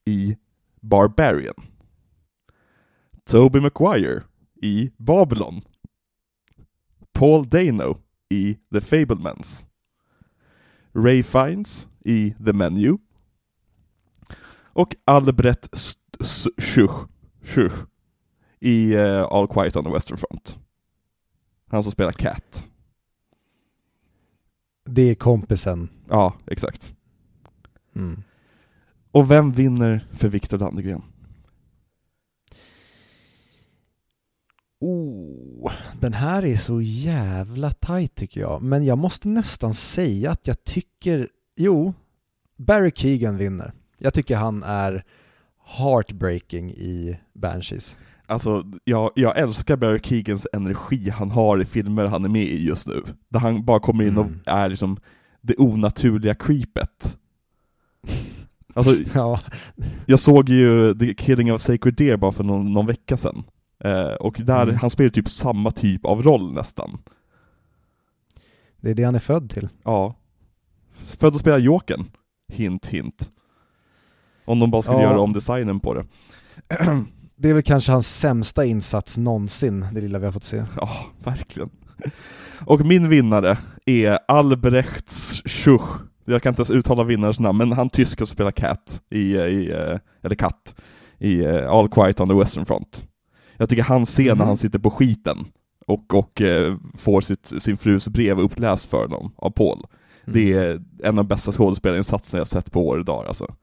i 0.05 0.37
Barbarian. 0.81 1.55
Toby 3.23 3.59
Maguire 3.59 4.23
i 4.61 4.91
Babylon. 4.97 5.61
Paul 7.13 7.49
Dano 7.49 7.97
i 8.29 8.57
The 8.73 8.81
Fablemans. 8.81 9.65
Ray 10.93 11.23
Fiennes 11.23 11.87
i 12.05 12.33
The 12.45 12.53
Menu. 12.53 12.97
Och 14.73 14.95
Albrecht 15.05 15.69
Schuch, 16.57 17.07
Schuch 17.43 17.85
i 18.59 18.95
uh, 18.95 19.27
All 19.31 19.47
Quiet 19.47 19.75
on 19.75 19.83
the 19.83 19.89
Western 19.89 20.17
Front. 20.17 20.60
Han 21.71 21.83
som 21.83 21.91
spelar 21.91 22.11
Cat. 22.11 22.67
Det 24.85 25.01
är 25.01 25.15
kompisen. 25.15 25.89
Ja, 26.09 26.33
exakt. 26.47 26.93
Mm. 27.95 28.23
Och 29.11 29.31
vem 29.31 29.51
vinner 29.51 30.07
för 30.13 30.27
Viktor 30.27 30.57
Landegren? 30.57 31.01
Oh, 34.79 35.71
den 35.99 36.13
här 36.13 36.45
är 36.45 36.57
så 36.57 36.81
jävla 36.81 37.71
tight 37.71 38.15
tycker 38.15 38.41
jag. 38.41 38.61
Men 38.61 38.85
jag 38.85 38.97
måste 38.97 39.27
nästan 39.27 39.73
säga 39.73 40.31
att 40.31 40.47
jag 40.47 40.63
tycker, 40.63 41.29
jo, 41.55 41.93
Barry 42.55 42.91
Keegan 42.95 43.37
vinner. 43.37 43.73
Jag 43.97 44.13
tycker 44.13 44.35
han 44.35 44.63
är 44.63 45.05
heartbreaking 45.65 46.71
i 46.71 47.19
Banshees. 47.33 47.97
Alltså, 48.31 48.63
jag, 48.83 49.11
jag 49.15 49.37
älskar 49.37 49.75
Barry 49.77 49.99
Keegans 50.03 50.47
energi 50.53 51.09
han 51.09 51.31
har 51.31 51.61
i 51.61 51.65
filmer 51.65 52.05
han 52.05 52.25
är 52.25 52.29
med 52.29 52.43
i 52.43 52.63
just 52.65 52.87
nu. 52.87 53.03
Där 53.29 53.39
han 53.39 53.65
bara 53.65 53.79
kommer 53.79 54.03
in 54.03 54.17
och 54.17 54.25
Mm. 54.25 54.39
är 54.45 54.69
liksom 54.69 54.97
det 55.41 55.55
onaturliga 55.57 56.35
creepet. 56.35 57.17
Alltså, 58.73 58.95
Ja, 59.13 59.39
jag 60.05 60.19
såg 60.19 60.49
ju 60.49 60.95
The 60.95 61.13
Killing 61.13 61.53
of 61.53 61.61
Sacred 61.61 61.95
Deer 61.95 62.17
bara 62.17 62.31
för 62.31 62.43
någon, 62.43 62.73
någon 62.73 62.85
vecka 62.85 63.17
sedan. 63.17 63.43
Eh, 63.83 64.03
och 64.13 64.41
där, 64.45 64.63
Mm. 64.63 64.75
han 64.75 64.89
spelar 64.89 65.09
typ 65.09 65.29
samma 65.29 65.71
typ 65.71 66.05
av 66.05 66.21
roll 66.23 66.53
nästan. 66.53 66.97
det 68.81 68.89
är 68.89 68.93
det 68.95 69.03
han 69.03 69.15
är 69.15 69.19
född 69.19 69.49
till. 69.49 69.69
Ja. 69.83 70.15
Född 70.91 71.35
att 71.35 71.41
spela 71.41 71.57
Jokern. 71.57 72.05
Hint, 72.53 72.85
hint. 72.85 73.31
Om 74.45 74.59
de 74.59 74.71
bara 74.71 74.81
skulle 74.81 74.97
Ja. 74.97 75.03
göra 75.03 75.19
om 75.19 75.33
designen 75.33 75.79
på 75.79 75.93
det. 75.93 76.05
Det 77.41 77.49
är 77.49 77.53
väl 77.53 77.63
kanske 77.63 77.91
hans 77.91 78.17
sämsta 78.19 78.65
insats 78.65 79.17
någonsin, 79.17 79.85
det 79.93 80.01
lilla 80.01 80.19
vi 80.19 80.25
har 80.25 80.31
fått 80.31 80.43
se. 80.43 80.63
Ja, 80.77 80.89
verkligen. 81.23 81.69
Och 82.65 82.85
min 82.85 83.09
vinnare 83.09 83.57
är 83.85 84.19
Albrechts 84.27 85.41
Schuch. 85.45 85.89
Jag 86.25 86.43
kan 86.43 86.49
inte 86.51 86.59
ens 86.59 86.71
uttala 86.71 87.03
vinnarens 87.03 87.39
namn, 87.39 87.57
men 87.57 87.71
han 87.71 87.89
tyska 87.89 88.25
som 88.25 88.33
spelar 88.33 88.51
Cat, 88.51 89.01
i, 89.09 89.19
i, 89.35 89.71
eh, 89.71 89.97
eller 90.23 90.35
Katt, 90.35 90.75
i 91.19 91.39
eh, 91.45 91.69
All 91.71 91.89
Quiet 91.89 92.19
on 92.19 92.29
the 92.29 92.35
Western 92.35 92.65
Front. 92.65 93.05
Jag 93.57 93.69
tycker 93.69 93.83
han 93.83 94.05
scen 94.05 94.25
när 94.25 94.35
Mhm. 94.35 94.47
han 94.47 94.57
sitter 94.57 94.79
på 94.79 94.89
skiten 94.89 95.37
och, 95.87 96.13
och 96.13 96.41
eh, 96.41 96.75
får 96.97 97.21
sitt, 97.21 97.53
sin 97.59 97.77
frus 97.77 98.07
brev 98.07 98.39
uppläst 98.39 98.85
för 98.85 98.97
honom 99.07 99.33
av 99.37 99.49
Paul. 99.49 99.77
Mm. 100.27 100.33
Det 100.33 100.53
är 100.53 100.71
en 101.03 101.09
av 101.19 101.25
de 101.25 101.27
bästa 101.27 101.51
skådespelarinsatserna 101.51 102.39
jag 102.39 102.47
sett 102.47 102.71
på 102.71 102.87
år 102.87 102.97
och 102.97 103.05
dagar 103.05 103.27
alltså. 103.27 103.55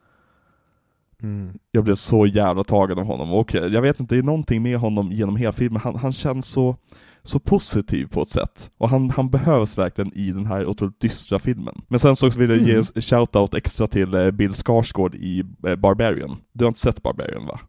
Mm. 1.22 1.59
Jag 1.70 1.85
blev 1.85 1.94
så 1.94 2.26
jävla 2.26 2.64
tagen 2.64 2.98
av 2.98 3.04
honom, 3.04 3.33
och 3.33 3.54
jag 3.54 3.83
vet 3.83 4.00
inte, 4.00 4.14
det 4.14 4.18
är 4.18 4.22
någonting 4.22 4.62
med 4.62 4.78
honom 4.78 5.12
genom 5.12 5.37
hela 5.37 5.52
filmen, 5.52 5.81
han, 5.85 5.96
han 5.96 6.12
känns 6.12 6.46
så, 6.46 6.76
så 7.22 7.38
positiv 7.38 8.07
på 8.07 8.22
ett 8.22 8.28
sätt. 8.28 8.70
Och 8.78 8.88
han, 8.88 9.11
han 9.11 9.31
behövs 9.31 9.78
verkligen 9.78 10.12
i 10.14 10.31
den 10.33 10.46
här 10.46 10.66
otroligt 10.66 11.00
dystra 11.00 11.38
filmen. 11.38 11.74
Men 11.88 12.00
sen 12.00 12.16
så 12.16 12.31
vill 12.31 12.50
jag 12.50 12.59
ge 12.59 12.72
Mm. 12.72 12.85
en 12.94 13.02
shoutout 13.02 13.54
extra 13.54 13.87
till 13.87 14.14
eh, 14.14 14.31
Bill 14.31 14.54
Skarsgård 14.54 15.14
i 15.14 15.44
eh, 15.66 15.76
Barbarian. 15.76 16.37
Du 16.52 16.64
har 16.64 16.68
inte 16.68 16.81
sett 16.81 17.02
Barbarian 17.02 17.46
va? 17.46 17.61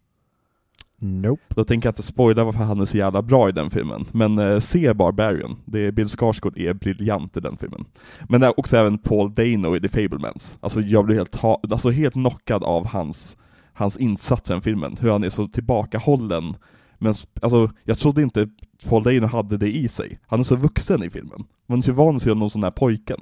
Nope. 1.00 1.42
Då 1.56 1.64
tänker 1.64 1.88
jag 1.88 1.92
inte 1.92 2.04
spoila 2.04 2.44
varför 2.44 2.64
han 2.64 2.82
är 2.82 2.86
så 2.86 2.98
jävla 2.98 3.22
bra 3.22 3.50
i 3.50 3.52
den 3.52 3.70
filmen, 3.70 4.06
men 4.12 4.40
eh, 4.40 4.60
se 4.60 4.94
Barbarian. 4.94 5.58
Det 5.66 5.80
är, 5.88 5.92
Bill 5.92 6.08
Skarsgård 6.08 6.58
är 6.58 6.74
briljant 6.74 7.38
i 7.38 7.40
den 7.40 7.58
filmen. 7.58 7.86
Men 8.30 8.42
det 8.42 8.48
är 8.48 8.60
också 8.60 8.78
även 8.78 8.98
Paul 8.98 9.34
Dano 9.34 9.76
i 9.76 9.82
The 9.82 9.90
Fablemans. 9.90 10.58
Alltså 10.60 10.82
jag 10.82 11.06
blev 11.06 11.18
helt, 11.18 11.36
ha- 11.36 11.62
alltså, 11.72 11.90
helt 11.90 12.14
knockad 12.14 12.64
av 12.64 12.88
hans, 12.88 13.38
hans 13.74 13.98
insatser 13.98 14.54
i 14.54 14.56
den 14.56 14.62
filmen, 14.62 14.98
hur 15.02 15.12
han 15.12 15.24
är 15.24 15.30
så 15.30 15.48
tillbakahållen. 15.48 16.56
Men 16.98 17.14
alltså, 17.42 17.72
jag 17.84 17.98
trodde 17.98 18.22
inte 18.22 18.50
Paul 18.90 19.04
Dano 19.04 19.28
hade 19.28 19.58
det 19.58 19.76
i 19.78 19.88
sig. 19.88 20.20
Han 20.28 20.40
är 20.40 20.44
så 20.44 20.56
vuxen 20.56 21.04
i 21.04 21.10
filmen. 21.10 21.44
Man 21.68 21.78
är 21.78 21.84
så 21.84 21.92
van 21.94 22.16
att 22.16 22.22
se 22.22 22.34
någon 22.34 22.50
sån 22.50 22.64
här 22.64 22.72
pojken. 22.72 23.20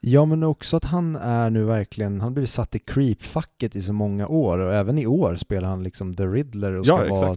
Ja 0.00 0.24
men 0.24 0.42
också 0.42 0.76
att 0.76 0.84
han 0.84 1.16
är 1.16 1.50
nu 1.50 1.64
verkligen, 1.64 2.12
han 2.12 2.20
har 2.20 2.30
blivit 2.30 2.50
satt 2.50 2.74
i 2.74 2.78
creep-facket 2.78 3.76
i 3.76 3.82
så 3.82 3.92
många 3.92 4.28
år 4.28 4.58
och 4.58 4.74
även 4.74 4.98
i 4.98 5.06
år 5.06 5.36
spelar 5.36 5.68
han 5.68 5.82
liksom 5.82 6.14
The 6.14 6.26
Riddler 6.26 6.72
och 6.72 6.86
ska 6.86 7.06
Ja, 7.06 7.14
vara. 7.14 7.34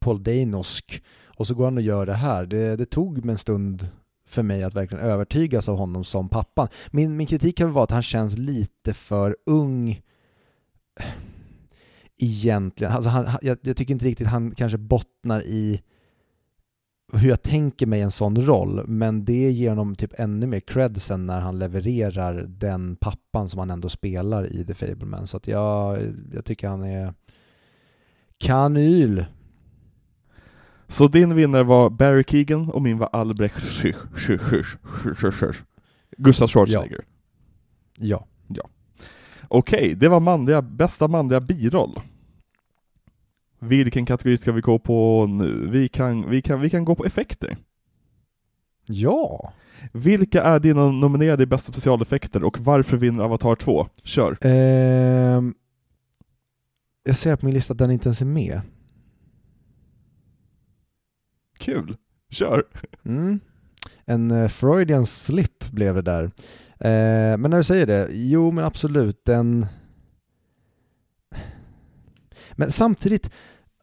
Paul 0.00 0.22
Danosk 0.22 1.02
och 1.26 1.46
så 1.46 1.54
går 1.54 1.64
han 1.64 1.76
och 1.76 1.82
gör 1.82 2.06
det 2.06 2.14
här. 2.14 2.46
Det, 2.46 2.76
det 2.76 2.86
tog 2.86 3.24
mig 3.24 3.32
en 3.32 3.38
stund 3.38 3.88
för 4.26 4.42
mig 4.42 4.62
att 4.62 4.74
verkligen 4.74 5.04
övertygas 5.04 5.68
av 5.68 5.76
honom 5.76 6.04
som 6.04 6.28
pappan. 6.28 6.68
Min, 6.90 7.16
min 7.16 7.26
kritik 7.26 7.56
kan 7.56 7.66
väl 7.66 7.74
vara 7.74 7.84
att 7.84 7.90
han 7.90 8.02
känns 8.02 8.38
lite 8.38 8.94
för 8.94 9.36
ung 9.46 10.00
egentligen. 12.16 12.92
Alltså 12.92 13.10
han- 13.10 13.38
jag, 13.42 13.58
jag 13.62 13.76
tycker 13.76 13.94
inte 13.94 14.04
riktigt 14.06 14.26
han 14.26 14.50
kanske 14.50 14.78
bottnar 14.78 15.42
i 15.42 15.82
hur 17.16 17.28
jag 17.28 17.42
tänker 17.42 17.86
mig 17.86 18.00
en 18.00 18.10
sån 18.10 18.36
roll, 18.36 18.86
men 18.86 19.24
det 19.24 19.50
ger 19.50 19.68
honom 19.68 19.94
typ 19.94 20.12
ännu 20.18 20.46
mer 20.46 20.60
cred 20.60 20.96
sen 20.96 21.26
när 21.26 21.40
han 21.40 21.58
levererar 21.58 22.34
den 22.48 22.96
pappan 22.96 23.48
som 23.48 23.58
han 23.58 23.70
ändå 23.70 23.88
spelar 23.88 24.52
i 24.52 24.64
The 24.64 24.74
Fableman. 24.74 25.26
Så 25.26 25.36
att 25.36 25.48
jag, 25.48 25.98
jag 26.34 26.44
tycker 26.44 26.68
han 26.68 26.82
är 26.82 27.14
kanyl. 28.38 29.24
Så 30.86 31.08
din 31.08 31.34
vinnare 31.34 31.62
var 31.62 31.90
Barry 31.90 32.24
Keegan 32.24 32.70
och 32.70 32.82
min 32.82 32.98
var 32.98 33.08
Albrecht 33.12 33.60
Schich, 33.60 33.96
Schich, 34.14 34.40
Schich. 34.40 35.62
Gustav 36.16 36.48
Schwarzenegger. 36.48 37.04
Ja. 37.98 38.26
Okej, 39.48 39.94
det 39.94 40.08
var 40.08 40.20
manliga, 40.20 40.62
bästa 40.62 41.08
manliga 41.08 41.40
biroll. 41.40 42.00
Vilken 43.68 44.06
kategori 44.06 44.36
ska 44.36 44.52
vi 44.52 44.60
gå 44.60 44.78
på 44.78 45.26
nu? 45.26 45.68
Vi 45.70 45.88
kan, 45.88 46.30
vi 46.30 46.42
kan, 46.42 46.60
vi 46.60 46.70
kan 46.70 46.84
gå 46.84 46.94
på 46.94 47.04
effekter. 47.04 47.56
Ja. 48.86 49.52
Vilka 49.92 50.42
är 50.42 50.60
dina 50.60 50.90
nominerade 50.90 51.42
i 51.42 51.46
bästa 51.46 51.72
specialeffekter 51.72 52.44
och 52.44 52.58
varför 52.58 52.96
vinner 52.96 53.24
Avatar 53.24 53.54
2? 53.54 53.88
Kör! 54.02 54.38
Ehm, 54.40 55.54
jag 57.04 57.16
ser 57.16 57.36
på 57.36 57.46
min 57.46 57.54
lista 57.54 57.72
att 57.72 57.78
den 57.78 57.90
inte 57.90 58.08
ens 58.08 58.20
är 58.20 58.26
med. 58.26 58.60
Kul! 61.58 61.96
Kör! 62.30 62.62
Mm. 63.04 63.40
En 64.04 64.30
uh, 64.30 64.48
Freudian 64.48 65.06
slip 65.06 65.70
blev 65.70 65.94
det 65.94 66.02
där. 66.02 66.24
Eh, 66.78 67.36
men 67.36 67.50
när 67.50 67.56
du 67.56 67.64
säger 67.64 67.86
det, 67.86 68.08
jo 68.12 68.50
men 68.50 68.64
absolut, 68.64 69.24
den... 69.24 69.66
Men 72.52 72.70
samtidigt, 72.70 73.30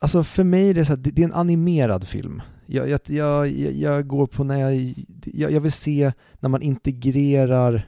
alltså 0.01 0.23
för 0.23 0.43
mig 0.43 0.69
är 0.69 0.73
det 0.73 0.85
så 0.85 0.93
att 0.93 1.03
det, 1.03 1.11
det 1.11 1.21
är 1.21 1.27
en 1.27 1.33
animerad 1.33 2.07
film. 2.07 2.41
Jag, 2.65 2.89
jag, 2.89 2.99
jag, 3.07 3.47
jag, 3.71 4.07
går 4.07 4.27
på 4.27 4.43
när 4.43 4.59
jag, 4.59 4.93
jag, 5.25 5.51
jag 5.51 5.61
vill 5.61 5.71
se 5.71 6.11
när 6.39 6.49
man 6.49 6.61
integrerar 6.61 7.87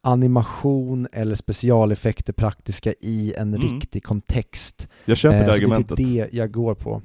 animation 0.00 1.08
eller 1.12 1.34
specialeffekter 1.34 2.32
praktiska 2.32 2.92
i 3.00 3.34
en 3.36 3.54
Mm. 3.54 3.60
riktig 3.68 4.04
kontext. 4.04 4.88
Jag 5.04 5.16
köper 5.16 5.36
Eh, 5.36 5.42
det 5.42 5.48
så 5.48 5.54
argumentet. 5.54 5.96
Det 5.96 6.02
är 6.02 6.24
typ 6.24 6.30
det 6.32 6.36
jag 6.36 6.50
går 6.52 6.74
på. 6.74 7.02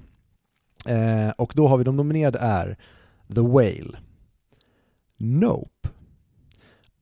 Eh, 0.86 1.30
och 1.30 1.54
då 1.56 1.68
har 1.68 1.78
vi 1.78 1.84
de 1.84 1.96
nominerade 1.96 2.40
är 2.40 2.78
The 3.36 3.42
Whale, 3.42 3.98
Nope, 5.18 5.90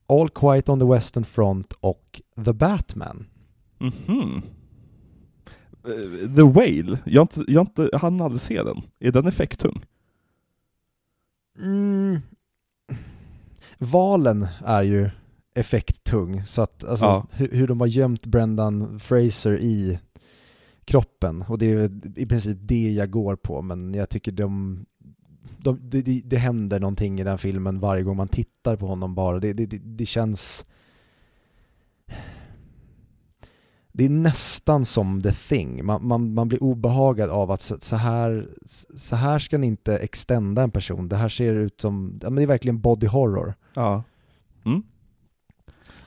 All 0.08 0.30
Quiet 0.30 0.70
on 0.70 0.80
the 0.80 0.86
Western 0.86 1.26
Front 1.26 1.74
och 1.80 2.22
The 2.46 2.54
Batman. 2.54 3.26
Mhm. 3.78 4.42
Eh, 5.86 6.36
The 6.36 6.42
Whale, 6.42 7.00
jag 7.06 7.24
inte, 7.24 7.44
jag 7.48 7.62
inte, 7.62 7.90
hann 7.94 8.22
aldrig 8.22 8.42
se 8.42 8.64
den. 8.64 8.82
Är 9.00 9.12
den 9.12 9.28
effekttung? 9.28 9.86
Mm. 11.60 12.20
Valen 13.78 14.48
är 14.66 14.82
ju 14.84 15.10
effekttung, 15.56 16.44
så 16.44 16.62
att 16.62 16.84
alltså, 16.84 17.06
Ja. 17.06 17.28
hur, 17.32 17.52
hur 17.52 17.68
de 17.68 17.80
har 17.80 17.88
gömt 17.88 18.26
Brendan 18.26 19.00
Fraser 19.00 19.60
i 19.60 20.00
kroppen, 20.86 21.42
och 21.48 21.58
det 21.58 21.66
är 21.72 21.92
i 22.20 22.26
princip 22.26 22.58
det 22.62 22.92
jag 22.92 23.12
går 23.12 23.36
på, 23.36 23.62
men 23.62 23.94
jag 23.94 24.10
tycker 24.10 24.32
de, 24.32 24.86
de 25.58 25.80
det, 25.82 26.02
det, 26.02 26.22
det 26.26 26.38
händer 26.38 26.80
någonting 26.80 27.20
i 27.20 27.24
den 27.24 27.38
filmen 27.38 27.80
varje 27.80 28.04
gång 28.04 28.18
man 28.18 28.28
tittar 28.28 28.76
på 28.76 28.88
honom 28.88 29.16
bara, 29.16 29.40
det, 29.40 29.54
det, 29.54 29.66
det 29.84 30.06
känns 30.06 30.66
det 34.00 34.06
är 34.06 34.10
nästan 34.10 34.86
som 34.86 35.22
The 35.22 35.32
Thing, 35.32 35.86
man, 35.86 36.08
man, 36.08 36.34
man 36.34 36.48
blir 36.48 36.64
obehagad 36.64 37.30
av 37.30 37.52
att 37.52 37.62
så, 37.62 37.78
så, 37.80 37.96
här, 37.96 38.50
så 38.96 39.16
här 39.16 39.40
ska 39.40 39.58
ni 39.58 39.68
inte 39.68 39.98
extenda 39.98 40.64
en 40.64 40.72
person, 40.72 41.10
det 41.10 41.16
här 41.16 41.30
ser 41.30 41.56
ut 41.56 41.82
som, 41.82 42.20
ja 42.22 42.30
men 42.30 42.36
det 42.36 42.42
är 42.42 42.48
verkligen 42.48 42.82
body 42.82 43.08
horror. 43.08 43.54
Ja. 43.74 44.04
Mm. 44.66 44.84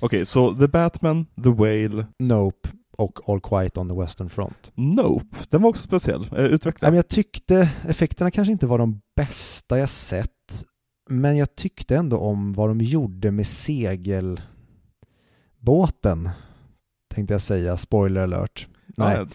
Okej, 0.01 0.25
så 0.25 0.55
The 0.55 0.69
Batman, 0.69 1.27
The 1.45 1.51
Whale, 1.51 2.07
Nope 2.19 2.69
och 2.97 3.29
All 3.29 3.41
Quiet 3.41 3.79
on 3.79 3.89
the 3.89 3.95
Western 3.95 4.29
Front. 4.29 4.73
Nope. 4.75 5.37
Den 5.49 5.63
var 5.63 5.71
också 5.71 5.83
speciell. 5.83 6.27
Eh, 6.37 6.45
utveckla. 6.45 6.87
Ja, 6.87 6.91
men 6.91 6.97
jag 6.97 7.09
tyckte 7.09 7.71
effekterna 7.89 8.31
kanske 8.31 8.53
inte 8.53 8.67
var 8.67 8.79
de 8.79 9.01
bästa 9.17 9.79
jag 9.79 9.89
sett, 9.89 10.65
men 11.09 11.37
jag 11.37 11.55
tyckte 11.55 11.97
ändå 11.97 12.19
om 12.19 12.53
vad 12.53 12.71
de 12.71 12.81
gjorde 12.81 13.31
med 13.31 13.47
segelbåten, 13.47 16.31
tänkte 17.15 17.35
jag 17.35 17.41
säga, 17.41 17.77
spoiler 17.77 18.21
alert. 18.21 18.69
Nej. 18.97 19.17
Ja, 19.17 19.27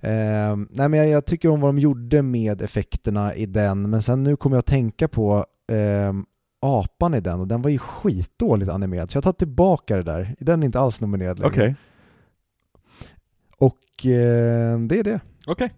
Eh, 0.00 0.56
nej 0.70 0.88
men 0.88 0.94
jag, 0.94 1.08
jag 1.08 1.26
tycker 1.26 1.48
om 1.48 1.60
vad 1.60 1.68
de 1.68 1.78
gjorde 1.78 2.22
med 2.22 2.62
effekterna 2.62 3.34
i 3.34 3.46
den, 3.46 3.90
men 3.90 4.02
sen 4.02 4.22
nu 4.22 4.36
kommer 4.36 4.56
jag 4.56 4.60
att 4.60 4.66
tänka 4.66 5.08
på 5.08 5.46
eh, 5.72 6.12
apan 6.60 7.14
i 7.14 7.20
den 7.20 7.40
och 7.40 7.48
den 7.48 7.62
var 7.62 7.70
ju 7.70 7.78
skitdåligt 7.78 8.70
animerad, 8.70 9.10
så 9.10 9.16
jag 9.16 9.24
tar 9.24 9.32
tillbaka 9.32 9.96
det 9.96 10.02
där. 10.02 10.34
Den 10.38 10.62
är 10.62 10.66
inte 10.66 10.80
alls 10.80 11.00
nominerad 11.00 11.38
längre. 11.38 11.50
Okej. 11.52 11.74
Och 13.58 14.06
eh, 14.06 14.78
det 14.80 14.98
är 14.98 15.04
det. 15.04 15.20
Okej. 15.46 15.74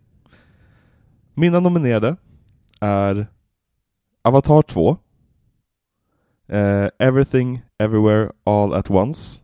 Mina 1.34 1.60
nominerade 1.60 2.16
är 2.80 3.26
Avatar 4.22 4.62
2, 4.62 4.96
eh, 6.48 6.88
Everything 6.98 7.62
Everywhere 7.78 8.30
All 8.44 8.74
At 8.74 8.90
Once, 8.90 9.40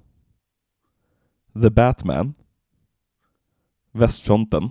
The 1.62 1.70
Batman, 1.70 2.34
Västfronten 3.92 4.70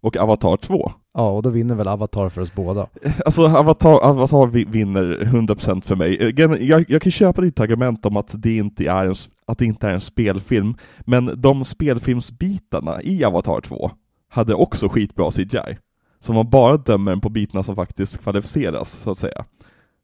och 0.00 0.16
Avatar 0.16 0.56
2. 0.56 0.92
Ja, 1.14 1.30
och 1.30 1.42
då 1.42 1.50
vinner 1.50 1.74
väl 1.74 1.88
Avatar 1.88 2.28
för 2.28 2.40
oss 2.40 2.54
båda. 2.54 2.86
Alltså 3.24 3.46
Avatar, 3.46 4.04
Avatar 4.04 4.46
vinner 4.46 5.18
100% 5.24 5.86
för 5.86 5.96
mig. 5.96 6.32
Jag, 6.68 6.84
jag 6.88 7.02
kan 7.02 7.12
köpa 7.12 7.42
ditt 7.42 7.60
argument 7.60 8.06
om 8.06 8.16
att 8.16 8.42
det, 8.42 8.56
inte 8.56 8.84
är 8.84 9.06
en, 9.06 9.14
att 9.46 9.58
det 9.58 9.64
inte 9.64 9.88
är 9.88 9.92
en 9.92 10.00
spelfilm, 10.00 10.74
men 11.00 11.30
de 11.36 11.64
spelfilmsbitarna 11.64 13.02
i 13.02 13.24
Avatar 13.24 13.60
2 13.60 13.90
hade 14.28 14.54
också 14.54 14.88
skitbra 14.88 15.30
CGI. 15.30 15.78
Så 16.20 16.32
om 16.32 16.36
man 16.36 16.50
bara 16.50 16.76
dömer 16.76 17.12
den 17.12 17.20
på 17.20 17.28
bitarna 17.28 17.62
som 17.62 17.76
faktiskt 17.76 18.22
kvalificeras, 18.22 18.90
så 18.90 19.10
att 19.10 19.18
säga, 19.18 19.44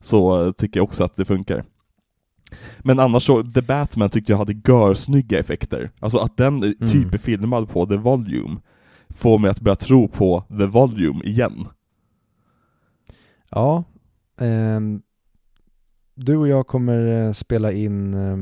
så 0.01 0.53
tycker 0.53 0.81
jag 0.81 0.85
också 0.85 1.05
att 1.05 1.17
det 1.17 1.25
funkar. 1.25 1.65
Men 2.79 2.99
annars 2.99 3.23
så, 3.23 3.43
The 3.43 3.63
Batman 3.63 4.11
tyckte 4.11 4.33
jag 4.33 4.39
hade 4.39 4.61
görsnygga 4.69 5.39
effekter. 5.39 5.91
Alltså 6.01 6.19
att 6.19 6.37
den 6.37 6.63
mm. 6.63 6.75
typ 6.89 7.15
är 7.15 7.19
filmad 7.19 7.69
på 7.69 7.87
The 7.87 7.97
Volume 7.97 8.61
får 9.09 9.39
mig 9.39 9.51
att 9.51 9.61
börja 9.61 9.77
tro 9.77 10.09
på 10.09 10.45
The 10.59 10.67
Volume 10.67 11.25
igen. 11.25 11.69
Ja, 13.51 13.85
eh, 14.41 14.81
du 16.15 16.37
och 16.37 16.49
jag 16.49 16.67
kommer 16.67 17.27
eh, 17.27 17.33
spela 17.33 17.73
in 17.73 18.15
eh, 18.15 18.37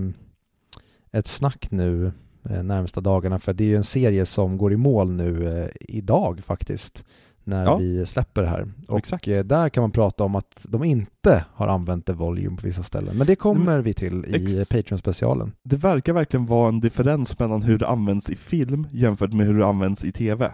ett 1.12 1.26
snack 1.26 1.70
nu 1.70 2.12
eh, 2.44 2.62
närmsta 2.62 3.00
dagarna 3.00 3.38
för 3.38 3.52
det 3.52 3.64
är 3.64 3.68
ju 3.68 3.76
en 3.76 3.84
serie 3.84 4.26
som 4.26 4.58
går 4.58 4.72
i 4.72 4.76
mål 4.76 5.10
nu 5.10 5.62
eh, 5.62 5.68
idag 5.80 6.40
faktiskt 6.44 7.04
när 7.50 7.64
ja. 7.64 7.76
vi 7.76 8.06
släpper 8.06 8.42
det 8.42 8.48
här. 8.48 8.72
Och 8.88 8.98
Exakt. 8.98 9.28
Eh, 9.28 9.38
där 9.38 9.68
kan 9.68 9.82
man 9.82 9.90
prata 9.90 10.24
om 10.24 10.34
att 10.34 10.66
de 10.68 10.84
inte 10.84 11.44
har 11.54 11.68
använt 11.68 12.06
The 12.06 12.12
Volume 12.12 12.56
på 12.56 12.66
vissa 12.66 12.82
ställen. 12.82 13.16
Men 13.16 13.26
det 13.26 13.36
kommer 13.36 13.72
mm. 13.72 13.82
vi 13.82 13.94
till 13.94 14.24
i 14.26 14.64
Patreon-specialen. 14.70 15.52
Det 15.62 15.76
verkar 15.76 16.12
verkligen 16.12 16.46
vara 16.46 16.68
en 16.68 16.80
differens 16.80 17.38
mellan 17.38 17.62
hur 17.62 17.78
det 17.78 17.88
används 17.88 18.30
i 18.30 18.36
film 18.36 18.86
jämfört 18.92 19.32
med 19.32 19.46
hur 19.46 19.58
det 19.58 19.66
används 19.66 20.04
i 20.04 20.12
TV. 20.12 20.52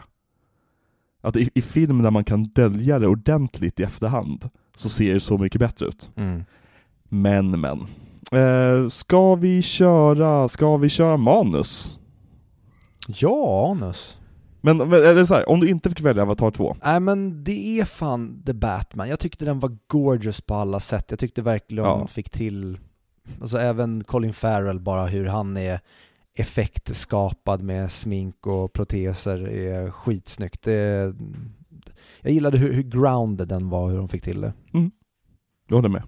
Att 1.21 1.37
i, 1.37 1.51
i 1.55 1.63
film 1.63 2.03
där 2.03 2.11
man 2.11 2.25
kan 2.25 2.45
dölja 2.45 2.99
det 2.99 3.07
ordentligt 3.07 3.81
i 3.81 3.83
efterhand 3.83 4.49
så 4.77 4.89
ser 4.89 5.15
det 5.15 5.21
så 5.21 5.39
mycket 5.39 5.59
bättre 5.59 5.87
ut. 5.87 6.11
Mm. 6.17 6.45
Men, 7.09 7.61
men. 7.61 7.87
Eh, 8.33 8.89
ska 8.89 9.35
vi 9.35 9.63
köra, 9.63 10.49
ska 10.49 10.77
vi 10.77 10.89
köra 10.89 11.17
manus? 11.17 11.99
Ja, 13.09 13.71
anus. 13.71 14.19
Men 14.67 14.81
är 14.81 15.15
det 15.15 15.27
så 15.27 15.35
här, 15.35 15.49
om 15.49 15.61
du 15.61 15.69
inte 15.69 15.89
fick 15.89 16.01
välja 16.01 16.23
Avatar 16.23 16.51
2? 16.51 16.77
Nej 16.85 17.01
men 17.01 17.45
det 17.45 17.81
är 17.81 17.85
fan 17.85 18.43
The 18.47 18.53
Batman, 18.53 19.09
jag 19.09 19.21
tyckte 19.21 19.45
den 19.45 19.61
var 19.61 19.77
gorgeous 19.87 20.41
på 20.41 20.55
alla 20.55 20.81
sätt, 20.81 21.07
jag 21.09 21.19
tyckte 21.19 21.43
verkligen 21.43 21.85
ja. 21.85 22.07
fick 22.07 22.31
till, 22.31 22.79
alltså 23.41 23.59
även 23.59 24.05
Colin 24.05 24.33
Farrell 24.33 24.81
bara 24.81 25.07
hur 25.07 25.27
han 25.27 25.57
är 25.57 25.81
effektskapad 26.39 27.63
med 27.63 27.93
smink 27.93 28.47
och 28.47 28.73
proteser 28.73 29.49
är 29.49 29.91
skitsnyggt. 29.91 30.63
Det, 30.63 31.15
jag 32.21 32.33
gillade 32.33 32.59
hur, 32.59 32.73
hur 32.73 32.83
grounded 32.83 33.49
den 33.49 33.69
var, 33.69 33.91
hur 33.91 33.97
de 33.97 34.09
fick 34.09 34.23
till 34.23 34.41
det. 34.41 34.53
Mm. 34.75 34.91
Jag 35.69 35.77
håller 35.77 35.89
med. 35.89 36.03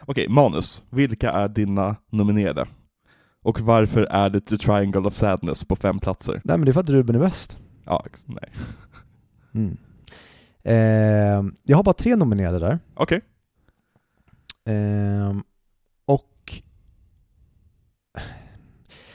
Okej, 0.00 0.28
manus. 0.28 0.84
Vilka 0.90 1.30
är 1.30 1.48
dina 1.48 1.96
nominerade? 2.10 2.66
Och 3.42 3.60
varför 3.60 4.02
är 4.02 4.30
det 4.30 4.40
The 4.40 4.58
Triangle 4.58 5.00
of 5.00 5.14
Sadness 5.14 5.64
på 5.64 5.76
fem 5.76 5.98
platser? 5.98 6.40
Nej 6.44 6.58
men 6.58 6.64
det 6.64 6.70
är 6.70 6.72
för 6.72 6.80
att 6.80 6.90
Ruben 6.90 7.16
är 7.16 7.20
bäst. 7.20 7.56
Ja, 7.84 8.04
nej. 8.26 8.52
Mm. 9.54 9.76
Eh, 10.62 11.52
jag 11.62 11.76
har 11.76 11.82
bara 11.82 11.92
tre 11.92 12.16
nominerade 12.16 12.58
där. 12.58 12.78
Okej. 12.94 13.20
Eh, 14.64 15.36
och 16.04 16.62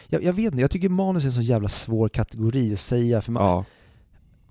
jag, 0.07 0.23
jag, 0.23 0.33
vet 0.33 0.45
inte, 0.45 0.61
jag 0.61 0.71
tycker 0.71 0.89
manus 0.89 1.23
är 1.23 1.27
en 1.27 1.33
så 1.33 1.41
jävla 1.41 1.67
svår 1.67 2.09
kategori 2.09 2.73
att 2.73 2.79
säga, 2.79 3.21
för 3.21 3.31
man, 3.31 3.43
ja. 3.43 3.65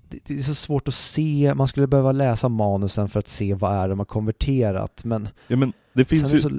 det, 0.09 0.19
det, 0.25 0.33
är 0.33 0.41
så 0.41 0.55
svårt 0.55 0.87
att 0.87 0.93
se, 0.93 1.53
man 1.55 1.67
skulle 1.67 1.87
behöva 1.87 2.11
läsa 2.11 2.49
manusen 2.49 3.09
för 3.09 3.19
att 3.19 3.27
se 3.27 3.53
vad 3.53 3.75
är 3.75 3.89
de 3.89 3.99
har 3.99 4.05
konverterat, 4.05 5.03
men... 5.03 5.29
Ja 5.47 5.55
men 5.55 5.73
det 5.93 6.05
finns 6.05 6.33
ju... 6.33 6.39
Så, 6.39 6.49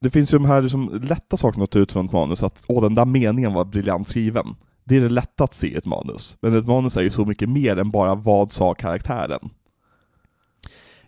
det 0.00 0.10
finns 0.10 0.34
ju 0.34 0.38
de 0.38 0.44
här 0.44 0.62
liksom 0.62 1.00
lätta 1.02 1.36
sakerna 1.36 1.64
att 1.64 1.70
ta 1.70 1.78
ut 1.78 1.92
från 1.92 2.06
ett 2.06 2.12
manus, 2.12 2.42
att 2.42 2.64
åh 2.68 2.82
den 2.82 2.94
där 2.94 3.04
meningen 3.04 3.52
var 3.52 3.64
briljant 3.64 4.08
skriven. 4.08 4.46
Det 4.84 4.96
är 4.96 5.00
det 5.00 5.08
lätta 5.08 5.44
att 5.44 5.54
se 5.54 5.66
i 5.66 5.74
ett 5.74 5.86
manus. 5.86 6.38
Men 6.40 6.56
ett 6.56 6.66
manus 6.66 6.96
är 6.96 7.02
ju 7.02 7.10
så 7.10 7.24
mycket 7.24 7.48
mer 7.48 7.76
än 7.76 7.90
bara 7.90 8.14
vad 8.14 8.50
sa 8.50 8.74
karaktären. 8.74 9.50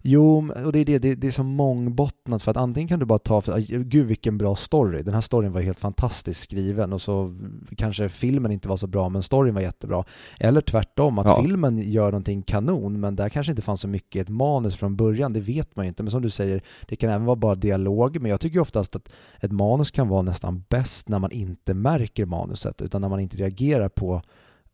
Jo, 0.02 0.52
och 0.64 0.72
det 0.72 0.78
är 0.78 0.84
det, 0.84 0.98
det, 0.98 1.14
det 1.14 1.26
är 1.26 1.30
så 1.30 1.42
mångbottnat 1.42 2.42
för 2.42 2.50
att 2.50 2.56
antingen 2.56 2.88
kan 2.88 2.98
du 2.98 3.06
bara 3.06 3.18
ta, 3.18 3.40
för, 3.40 3.58
gud 3.82 4.06
vilken 4.06 4.38
bra 4.38 4.56
story, 4.56 5.02
den 5.02 5.14
här 5.14 5.20
storyn 5.20 5.52
var 5.52 5.60
helt 5.60 5.80
fantastiskt 5.80 6.40
skriven 6.40 6.92
och 6.92 7.02
så 7.02 7.34
kanske 7.76 8.08
filmen 8.08 8.52
inte 8.52 8.68
var 8.68 8.76
så 8.76 8.86
bra 8.86 9.08
men 9.08 9.22
storyn 9.22 9.54
var 9.54 9.60
jättebra. 9.60 10.04
Eller 10.40 10.60
tvärtom, 10.60 11.18
att 11.18 11.26
ja. 11.26 11.42
filmen 11.42 11.78
gör 11.78 12.10
någonting 12.10 12.42
kanon 12.42 13.00
men 13.00 13.16
där 13.16 13.28
kanske 13.28 13.52
inte 13.52 13.62
fanns 13.62 13.80
så 13.80 13.88
mycket 13.88 14.22
ett 14.22 14.28
manus 14.28 14.76
från 14.76 14.96
början, 14.96 15.32
det 15.32 15.40
vet 15.40 15.76
man 15.76 15.84
ju 15.84 15.88
inte. 15.88 16.02
Men 16.02 16.10
som 16.10 16.22
du 16.22 16.30
säger, 16.30 16.62
det 16.88 16.96
kan 16.96 17.10
även 17.10 17.24
vara 17.24 17.36
bara 17.36 17.54
dialog, 17.54 18.20
men 18.20 18.30
jag 18.30 18.40
tycker 18.40 18.60
oftast 18.60 18.96
att 18.96 19.08
ett 19.40 19.52
manus 19.52 19.90
kan 19.90 20.08
vara 20.08 20.22
nästan 20.22 20.64
bäst 20.68 21.08
när 21.08 21.18
man 21.18 21.32
inte 21.32 21.74
märker 21.74 22.26
manuset 22.26 22.82
utan 22.82 23.00
när 23.00 23.08
man 23.08 23.20
inte 23.20 23.36
reagerar 23.36 23.88
på 23.88 24.22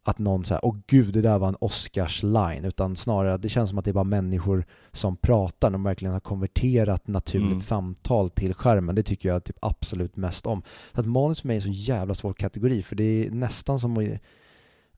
att 0.05 0.19
någon 0.19 0.45
säger 0.45 0.65
åh 0.65 0.77
gud, 0.87 1.15
det 1.15 1.21
där 1.21 1.39
var 1.39 1.49
en 1.49 1.57
Oscars-line, 1.61 2.65
utan 2.65 2.97
snarare 2.97 3.35
att 3.35 3.43
det 3.43 3.49
känns 3.49 3.71
som 3.71 3.79
att 3.79 3.85
det 3.85 3.91
är 3.91 3.93
bara 3.93 4.05
människor 4.05 4.65
som 4.93 5.17
pratar, 5.17 5.71
de 5.71 5.83
verkligen 5.83 6.13
har 6.13 6.21
konverterat 6.21 7.07
naturligt 7.07 7.47
mm. 7.47 7.61
samtal 7.61 8.31
till 8.31 8.55
skärmen. 8.55 8.95
Det 8.95 9.03
tycker 9.03 9.29
jag 9.29 9.45
typ 9.45 9.59
absolut 9.63 10.17
mest 10.17 10.47
om. 10.47 10.63
Så 10.95 11.01
att 11.01 11.07
manus 11.07 11.41
för 11.41 11.49
mig 11.49 11.57
är 11.57 11.61
en 11.61 11.75
så 11.75 11.93
jävla 11.93 12.15
svår 12.15 12.33
kategori, 12.33 12.83
för 12.83 12.97
det 12.97 13.05
är 13.05 13.31
nästan 13.31 13.81
som 13.81 13.99
att 13.99 14.09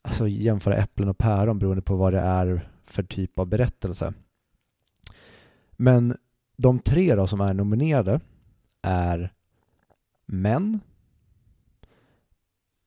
alltså, 0.02 0.28
jämföra 0.28 0.76
äpplen 0.76 1.08
och 1.08 1.18
päron 1.18 1.58
beroende 1.58 1.82
på 1.82 1.96
vad 1.96 2.12
det 2.12 2.20
är 2.20 2.70
för 2.86 3.02
typ 3.02 3.38
av 3.38 3.46
berättelse. 3.46 4.14
Men 5.70 6.16
de 6.56 6.78
tre 6.78 7.14
då 7.14 7.26
som 7.26 7.40
är 7.40 7.54
nominerade 7.54 8.20
är 8.82 9.32
Män, 10.26 10.80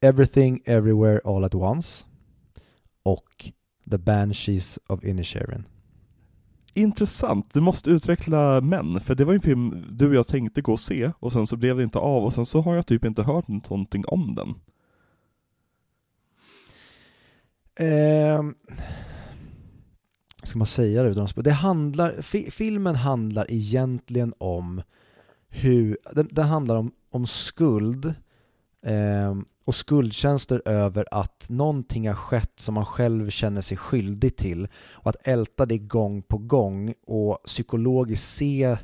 Everything 0.01 0.62
Everywhere 0.65 1.21
All 1.23 1.43
At 1.43 1.55
Once 1.55 2.08
och 3.09 3.51
The 3.91 3.97
Banshees 3.97 4.79
of 4.87 5.03
Inisherin. 5.03 5.67
Intressant, 6.73 7.53
du 7.53 7.61
måste 7.61 7.89
utveckla 7.89 8.61
män, 8.61 8.99
för 8.99 9.15
det 9.15 9.25
var 9.25 9.33
en 9.33 9.41
film 9.41 9.85
du 9.89 10.07
och 10.07 10.15
jag 10.15 10.27
tänkte 10.27 10.61
gå 10.61 10.71
och 10.71 10.79
se 10.79 11.11
och 11.19 11.31
sen 11.31 11.47
så 11.47 11.57
blev 11.57 11.77
det 11.77 11.83
inte 11.83 11.99
av 11.99 12.23
och 12.23 12.33
sen 12.33 12.45
så 12.45 12.61
har 12.61 12.75
jag 12.75 12.87
typ 12.87 13.05
inte 13.05 13.23
hört 13.23 13.47
någonting 13.47 14.05
om 14.05 14.35
den. 14.35 14.55
Eh, 17.87 18.43
ska 20.43 20.57
man 20.57 20.67
säga 20.67 21.03
det 21.03 21.09
utan 21.09 21.23
att 21.23 21.43
det 21.43 21.51
handlar, 21.51 22.21
fi, 22.21 22.51
filmen 22.51 22.95
handlar 22.95 23.51
egentligen 23.51 24.33
om 24.37 24.81
hur, 25.47 25.97
den, 26.13 26.27
den 26.31 26.47
handlar 26.47 26.75
om, 26.75 26.91
om 27.09 27.27
skuld 27.27 28.13
och 29.65 29.75
skuldtjänster 29.75 30.61
över 30.65 31.05
att 31.11 31.45
någonting 31.49 32.07
har 32.07 32.15
skett 32.15 32.51
som 32.55 32.73
man 32.73 32.85
själv 32.85 33.29
känner 33.29 33.61
sig 33.61 33.77
skyldig 33.77 34.37
till 34.37 34.67
och 34.91 35.09
att 35.09 35.27
älta 35.27 35.65
det 35.65 35.77
gång 35.77 36.21
på 36.21 36.37
gång 36.37 36.93
och 37.07 37.43
psykologiskt 37.45 38.35
se 38.35 38.77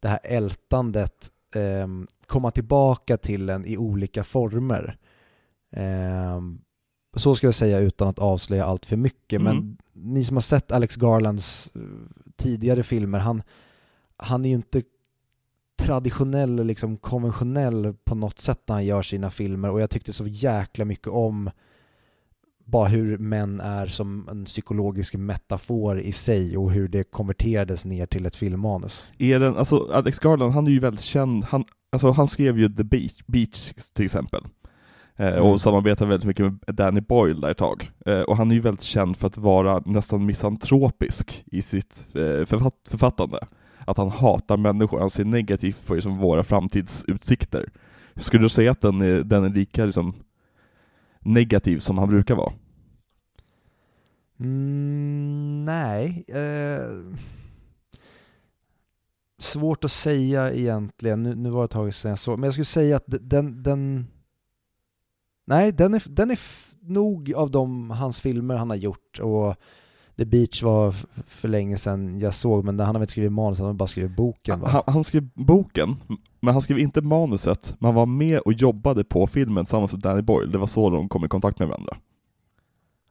det 0.00 0.08
här 0.08 0.18
ältandet 0.22 1.30
eh, 1.54 1.88
komma 2.26 2.50
tillbaka 2.50 3.16
till 3.16 3.50
en 3.50 3.64
i 3.64 3.76
olika 3.76 4.24
former. 4.24 4.98
Eh, 5.76 6.40
så 7.16 7.34
ska 7.34 7.46
jag 7.46 7.54
säga 7.54 7.78
utan 7.78 8.08
att 8.08 8.18
avslöja 8.18 8.64
allt 8.64 8.86
för 8.86 8.96
mycket, 8.96 9.40
mm. 9.40 9.56
men 9.56 9.78
ni 9.92 10.24
som 10.24 10.36
har 10.36 10.42
sett 10.42 10.72
Alex 10.72 10.96
Garlands 10.96 11.70
eh, 11.74 11.80
tidigare 12.36 12.82
filmer, 12.82 13.18
han, 13.18 13.42
han 14.16 14.44
är 14.44 14.48
ju 14.48 14.54
inte 14.54 14.82
traditionell, 15.86 16.66
liksom 16.66 16.96
konventionell 16.96 17.94
på 18.04 18.14
något 18.14 18.38
sätt 18.38 18.60
när 18.66 18.74
han 18.74 18.84
gör 18.84 19.02
sina 19.02 19.30
filmer 19.30 19.70
och 19.70 19.80
jag 19.80 19.90
tyckte 19.90 20.12
så 20.12 20.26
jäkla 20.26 20.84
mycket 20.84 21.08
om 21.08 21.50
bara 22.64 22.88
hur 22.88 23.18
män 23.18 23.60
är 23.60 23.86
som 23.86 24.28
en 24.28 24.44
psykologisk 24.44 25.14
metafor 25.14 26.00
i 26.00 26.12
sig 26.12 26.56
och 26.56 26.72
hur 26.72 26.88
det 26.88 27.04
konverterades 27.04 27.84
ner 27.84 28.06
till 28.06 28.26
ett 28.26 28.36
filmmanus. 28.36 29.06
Är 29.18 29.40
den, 29.40 29.56
alltså 29.56 29.90
Alex 29.92 30.18
Garland, 30.18 30.52
han 30.52 30.66
är 30.66 30.70
ju 30.70 30.80
väldigt 30.80 31.04
känd, 31.04 31.44
han, 31.44 31.64
alltså, 31.92 32.10
han 32.10 32.28
skrev 32.28 32.58
ju 32.58 32.68
The 32.68 32.84
Beach, 32.84 33.20
Beach 33.26 33.72
till 33.92 34.04
exempel. 34.04 34.44
Eh, 35.16 35.28
mm. 35.28 35.42
och 35.42 35.60
samarbetar 35.60 36.06
väldigt 36.06 36.26
mycket 36.26 36.44
med 36.44 36.74
Danny 36.74 37.00
Boyle 37.00 37.40
där 37.40 37.50
ett 37.50 37.58
tag. 37.58 37.90
Eh, 38.06 38.20
och 38.20 38.36
han 38.36 38.50
är 38.50 38.54
ju 38.54 38.60
väldigt 38.60 38.82
känd 38.82 39.16
för 39.16 39.26
att 39.26 39.36
vara 39.36 39.82
nästan 39.86 40.26
misantropisk 40.26 41.44
i 41.46 41.62
sitt 41.62 42.06
eh, 42.14 42.44
författ 42.44 42.74
författande 42.88 43.38
att 43.86 43.96
han 43.96 44.10
hatar 44.10 44.56
människor, 44.56 45.00
han 45.00 45.10
ser 45.10 45.24
negativt 45.24 45.86
på 45.86 45.94
liksom, 45.94 46.18
våra 46.18 46.44
framtidsutsikter. 46.44 47.68
Skulle 48.16 48.42
du 48.42 48.48
säga 48.48 48.70
att 48.70 48.80
den 48.80 49.00
är, 49.00 49.22
den 49.22 49.44
är 49.44 49.50
lika 49.50 49.84
liksom, 49.84 50.14
negativ 51.20 51.78
som 51.78 51.98
han 51.98 52.08
brukar 52.08 52.34
vara? 52.34 52.52
Mm, 54.40 55.64
nej. 55.64 56.24
Eh, 56.28 57.14
svårt 59.38 59.84
att 59.84 59.92
säga 59.92 60.52
egentligen, 60.52 61.22
nu, 61.22 61.34
nu 61.34 61.50
var 61.50 61.60
det 61.60 61.64
ett 61.64 61.70
tag 61.70 61.94
sedan 61.94 62.08
jag 62.08 62.18
såg, 62.18 62.38
men 62.38 62.46
jag 62.46 62.54
skulle 62.54 62.64
säga 62.64 62.96
att 62.96 63.04
den, 63.06 63.62
den 63.62 64.06
Nej, 65.46 65.72
den 65.72 65.94
är, 65.94 66.02
den 66.06 66.30
är, 66.30 66.38
nog 66.80 67.32
av 67.34 67.50
de, 67.50 67.90
hans 67.90 68.20
filmer 68.20 68.56
han 68.56 68.70
har 68.70 68.76
gjort 68.76 69.18
och 69.20 69.56
The 70.16 70.24
Beach 70.24 70.62
var 70.62 70.94
för 71.26 71.48
länge 71.48 71.76
sedan 71.76 72.18
jag 72.18 72.34
såg, 72.34 72.64
men 72.64 72.78
han 72.80 72.86
har 72.86 72.92
väl 72.92 73.02
inte 73.02 73.12
skrivit 73.12 73.32
manus, 73.32 73.58
han 73.58 73.66
har 73.66 73.74
bara 73.74 73.86
skrivit 73.86 74.16
boken 74.16 74.60
va? 74.60 74.68
Han, 74.68 74.82
han 74.86 75.04
skrev 75.04 75.28
boken, 75.34 75.96
men 76.40 76.54
han 76.54 76.62
skrev 76.62 76.78
inte 76.78 77.02
manuset, 77.02 77.74
men 77.78 77.86
han 77.86 77.94
var 77.94 78.06
med 78.06 78.38
och 78.38 78.52
jobbade 78.52 79.04
på 79.04 79.26
filmen 79.26 79.64
tillsammans 79.64 79.92
med 79.92 80.00
Danny 80.00 80.22
Boyle, 80.22 80.52
det 80.52 80.58
var 80.58 80.66
så 80.66 80.90
de 80.90 81.08
kom 81.08 81.24
i 81.24 81.28
kontakt 81.28 81.58
med 81.58 81.68
varandra. 81.68 81.96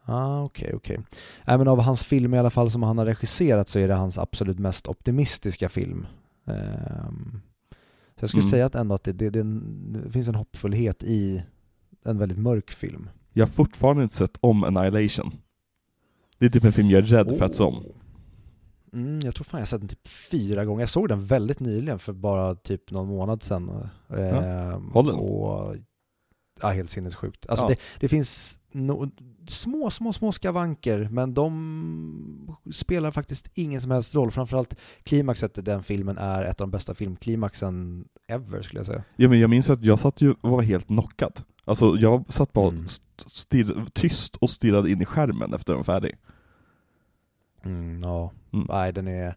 ah, 0.05 0.43
okej, 0.43 0.71
okej. 0.75 0.99
Nej 1.47 1.57
men 1.57 1.67
av 1.67 1.79
hans 1.81 2.03
filmer 2.03 2.37
i 2.37 2.39
alla 2.39 2.49
fall 2.49 2.71
som 2.71 2.83
han 2.83 2.97
har 2.97 3.05
regisserat 3.05 3.69
så 3.69 3.79
är 3.79 3.87
det 3.87 3.93
hans 3.93 4.17
absolut 4.17 4.59
mest 4.59 4.87
optimistiska 4.87 5.69
film. 5.69 6.05
Ehm, 6.47 7.41
så 8.15 8.19
jag 8.23 8.29
skulle 8.29 8.41
Mm. 8.43 8.51
säga 8.51 8.65
att 8.65 8.75
ändå 8.75 8.95
att 8.95 9.03
det, 9.03 9.11
det, 9.13 9.29
det, 9.29 9.43
det 10.03 10.11
finns 10.11 10.27
en 10.27 10.35
hoppfullhet 10.35 11.03
i 11.03 11.43
en 12.05 12.17
väldigt 12.17 12.37
mörk 12.37 12.71
film. 12.71 13.09
Jag 13.33 13.45
har 13.45 13.51
fortfarande 13.51 14.03
inte 14.03 14.15
sett 14.15 14.37
om 14.39 14.63
Annihilation. 14.63 15.31
Det 16.43 16.47
är 16.47 16.49
typ 16.49 16.63
en 16.63 16.71
film 16.73 16.89
jag 16.89 16.99
är 17.01 17.05
rädd 17.05 17.37
för 17.37 17.45
att 17.45 17.53
se 17.55 17.63
om. 17.63 17.83
Mm, 18.93 19.19
jag 19.23 19.35
tror 19.35 19.43
fan 19.45 19.57
jag 19.57 19.61
har 19.61 19.65
sett 19.65 19.79
den 19.79 19.89
typ 19.89 20.07
fyra 20.07 20.65
gånger. 20.65 20.81
Jag 20.81 20.89
såg 20.89 21.09
den 21.09 21.25
väldigt 21.25 21.59
nyligen 21.59 21.99
för 21.99 22.13
bara 22.13 22.55
typ 22.55 22.91
någon 22.91 23.07
månad 23.07 23.43
sedan. 23.43 23.89
Ehm, 24.17 24.91
håller 24.91 25.13
och, 25.13 25.75
ja, 26.61 26.69
helt 26.69 26.89
sinnessjukt. 26.89 27.49
Alltså 27.49 27.65
Ja. 27.65 27.69
det, 27.69 27.77
det 27.99 28.07
finns 28.07 28.59
no, 28.71 29.11
små, 29.47 29.89
små, 29.89 30.13
små 30.13 30.31
skavanker 30.31 31.07
men 31.11 31.33
de 31.33 32.55
spelar 32.73 33.11
faktiskt 33.11 33.49
ingen 33.53 33.81
som 33.81 33.91
helst 33.91 34.15
roll. 34.15 34.31
Framförallt 34.31 34.75
klimaxet 35.03 35.57
i 35.57 35.61
den 35.61 35.83
filmen 35.83 36.17
är 36.17 36.43
ett 36.45 36.61
av 36.61 36.67
de 36.67 36.71
bästa 36.71 36.93
filmklimaxen 36.93 38.05
ever 38.27 38.61
skulle 38.61 38.79
jag 38.79 38.85
säga. 38.85 39.03
Ja, 39.15 39.29
men 39.29 39.39
jag 39.39 39.49
minns 39.49 39.69
att 39.69 39.83
jag 39.83 39.99
satt 39.99 40.21
ju 40.21 40.31
och 40.41 40.49
var 40.49 40.61
helt 40.61 40.87
knockad. 40.87 41.41
Alltså 41.65 41.95
jag 41.99 42.33
satt 42.33 42.53
bara 42.53 42.67
Mm. 42.69 42.85
st- 42.85 43.03
stirr, 43.27 43.85
tyst 43.93 44.35
och 44.35 44.49
stirrade 44.49 44.91
in 44.91 45.01
i 45.01 45.05
skärmen 45.05 45.53
efter 45.53 45.73
den 45.73 45.77
var 45.77 45.83
färdig. 45.83 46.15
Mm, 47.65 48.01
ja, 48.03 48.31
Mm. 48.53 48.65
nej 48.69 48.93
den 48.93 49.07
är 49.07 49.35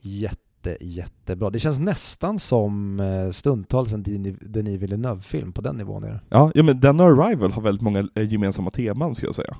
jätte, 0.00 0.76
jättebra. 0.80 1.50
Det 1.50 1.58
känns 1.58 1.78
nästan 1.78 2.38
som 2.38 3.00
eh, 3.00 3.30
stundtals 3.30 3.92
en 3.92 4.02
Denis 4.40 4.80
Villeneuve-film 4.80 5.52
på 5.52 5.60
den 5.60 5.76
nivån 5.76 6.04
är 6.04 6.08
det. 6.08 6.20
Ja, 6.28 6.52
ja 6.54 6.62
men 6.62 6.80
den 6.80 7.00
och 7.00 7.06
Arrival 7.06 7.52
har 7.52 7.62
väldigt 7.62 7.82
många 7.82 8.08
eh, 8.14 8.32
gemensamma 8.32 8.70
teman 8.70 9.14
ska 9.14 9.26
jag 9.26 9.34
säga. 9.34 9.56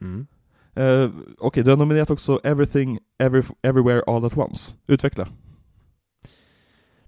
Mm. 0.00 0.26
Eh, 0.74 1.10
Okej, 1.38 1.64
du 1.64 1.70
har 1.70 1.76
nominerat 1.76 2.10
också 2.10 2.40
Everything, 2.44 2.98
Every, 3.18 3.42
Everywhere 3.62 4.02
All 4.06 4.24
At 4.24 4.36
Once. 4.36 4.76
Utveckla. 4.86 5.28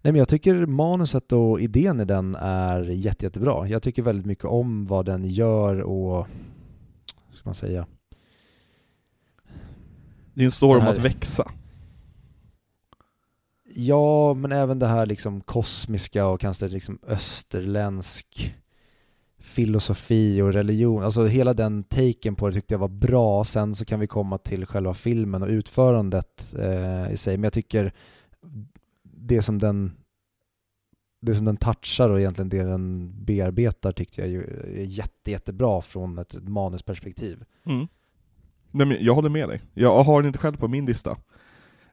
Nej 0.02 0.12
men 0.12 0.16
jag 0.16 0.28
tycker 0.28 0.66
manuset 0.66 1.32
och 1.32 1.60
idén 1.60 2.00
i 2.00 2.04
den 2.04 2.34
är 2.34 2.80
jätte, 2.82 3.26
jättebra. 3.26 3.68
Jag 3.68 3.82
tycker 3.82 4.02
väldigt 4.02 4.26
mycket 4.26 4.44
om 4.44 4.86
vad 4.86 5.06
den 5.06 5.24
gör 5.24 5.80
och, 5.80 6.26
ska 7.30 7.42
man 7.48 7.54
säga, 7.54 7.86
Det 10.36 10.42
är 10.42 10.44
en 10.44 10.50
story 10.50 10.80
om 10.80 10.86
att 10.86 10.98
växa. 10.98 11.50
ja 13.74 14.34
men 14.34 14.52
även 14.52 14.78
det 14.78 14.86
här 14.86 15.06
liksom 15.06 15.40
kosmiska 15.40 16.26
och 16.26 16.40
kanske 16.40 16.68
liksom 16.68 16.98
österländsk 17.06 18.54
filosofi 19.38 20.42
och 20.42 20.52
religion, 20.52 21.02
alltså 21.02 21.24
hela 21.24 21.54
den 21.54 21.84
taken 21.84 22.34
på 22.34 22.46
det 22.46 22.52
tyckte 22.52 22.74
jag 22.74 22.78
var 22.78 22.88
bra. 22.88 23.44
Sen 23.44 23.74
så 23.74 23.84
kan 23.84 24.00
vi 24.00 24.06
komma 24.06 24.38
till 24.38 24.66
själva 24.66 24.94
filmen 24.94 25.42
och 25.42 25.48
utförandet 25.48 26.54
eh, 26.58 27.12
i 27.12 27.16
sig, 27.16 27.36
men 27.36 27.44
jag 27.44 27.52
tycker 27.52 27.92
det 29.02 29.42
som 29.42 29.58
den 29.58 29.92
det 31.20 31.34
som 31.34 31.44
den 31.44 31.56
touchar 31.56 32.10
och 32.10 32.20
egentligen 32.20 32.48
det 32.48 32.62
den 32.62 33.12
bearbetar 33.24 33.92
tyckte 33.92 34.20
jag 34.20 34.30
ju 34.30 34.42
är 34.80 34.84
jätte, 34.84 35.30
jättebra 35.30 35.80
från 35.82 36.18
ett 36.18 36.48
manusperspektiv. 36.48 37.44
Mm. 37.66 37.86
Nej, 38.70 38.86
men 38.86 38.96
jag 39.00 39.14
håller 39.14 39.30
med 39.30 39.48
dig. 39.48 39.62
Jag 39.74 40.04
har 40.04 40.22
den 40.22 40.26
inte 40.26 40.38
själv 40.38 40.56
på 40.56 40.68
min 40.68 40.86
lista. 40.86 41.16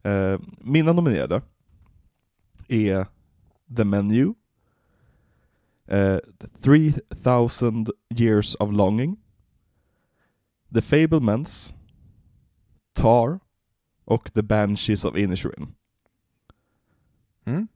Eh, 0.03 0.39
mina 0.61 0.93
nominerade 0.93 1.41
är 2.67 3.07
The 3.77 3.83
Menu, 3.83 4.33
eh, 5.87 6.17
3000 6.61 7.85
Years 8.15 8.55
of 8.55 8.71
Longing, 8.71 9.17
The 10.73 10.81
Fablemans, 10.81 11.73
Tar 12.93 13.39
och 14.05 14.33
The 14.33 14.41
Banshees 14.41 15.05
of 15.05 15.17
Inisherin. 15.17 15.67
Mm? 17.45 17.67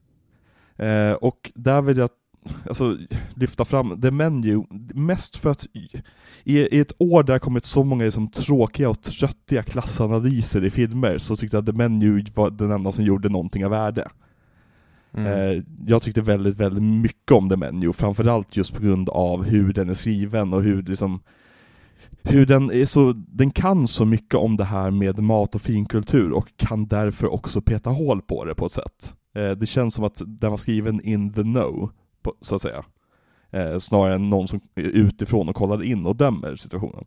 Eh, 0.76 1.14
och 1.14 1.52
där 1.56 1.82
vill 1.82 1.98
jag 1.98 2.10
alltså, 2.68 2.98
lyfta 3.36 3.66
fram 3.66 4.02
The 4.02 4.12
Menu, 4.12 4.64
mest 4.94 5.38
för 5.38 5.52
att 5.52 5.66
i, 6.44 6.60
i 6.60 6.80
ett 6.80 6.94
år 7.00 7.24
där 7.24 7.34
det 7.34 7.40
kommit 7.40 7.66
så 7.66 7.84
många 7.84 8.04
liksom, 8.04 8.28
tråkiga 8.28 8.90
och 8.90 9.02
tröttiga 9.02 9.64
klassanalyser 9.64 10.66
i 10.66 10.70
filmer, 10.70 11.18
så 11.18 11.36
tyckte 11.36 11.58
jag 11.58 11.62
att 11.62 11.76
The 11.76 11.78
Menu 11.78 12.24
var 12.36 12.50
den 12.50 12.72
enda 12.72 12.92
som 12.92 13.06
gjorde 13.06 13.30
någonting 13.30 13.66
av 13.66 13.72
värde. 13.72 14.10
Mm. 15.14 15.28
Eh, 15.28 15.64
jag 15.88 16.02
tyckte 16.02 16.22
väldigt, 16.22 16.58
väldigt 16.58 16.84
mycket 16.84 17.32
om 17.32 17.50
The 17.50 17.56
Menu, 17.56 17.94
framförallt 17.94 18.58
just 18.58 18.74
på 18.74 18.82
grund 18.82 19.10
av 19.10 19.44
hur 19.44 19.74
den 19.74 19.90
är 19.90 19.94
skriven 19.94 20.54
och 20.54 20.64
hur 20.64 20.84
liksom 20.84 21.20
hur 22.24 22.46
den 22.46 22.72
är 22.72 22.86
så, 22.86 23.14
den 23.14 23.52
kan 23.52 23.88
så 23.88 24.06
mycket 24.06 24.36
om 24.36 24.58
det 24.58 24.64
här 24.64 24.92
med 24.92 25.20
mat 25.20 25.56
och 25.56 25.62
finkultur 25.62 26.32
och 26.32 26.48
kan 26.58 26.88
därför 26.88 27.34
också 27.34 27.62
peta 27.62 27.90
hål 27.90 28.22
på 28.22 28.46
det 28.46 28.56
på 28.56 28.66
ett 28.66 28.72
sätt. 28.72 29.14
Eh, 29.36 29.52
det 29.52 29.66
känns 29.66 29.94
som 29.94 30.04
att 30.04 30.22
den 30.26 30.50
var 30.50 30.58
skriven 30.58 31.02
in 31.02 31.34
the 31.34 31.42
know, 31.42 31.92
så 32.42 32.56
att 32.56 32.62
säga. 32.62 32.84
Eh, 33.52 33.78
snarare 33.78 34.16
än 34.16 34.30
någon 34.30 34.48
som 34.48 34.62
är 34.76 34.82
utifrån 34.82 35.50
och 35.50 35.56
kollar 35.56 35.84
in 35.84 36.06
och 36.06 36.16
dömer 36.16 36.56
situationen. 36.56 37.06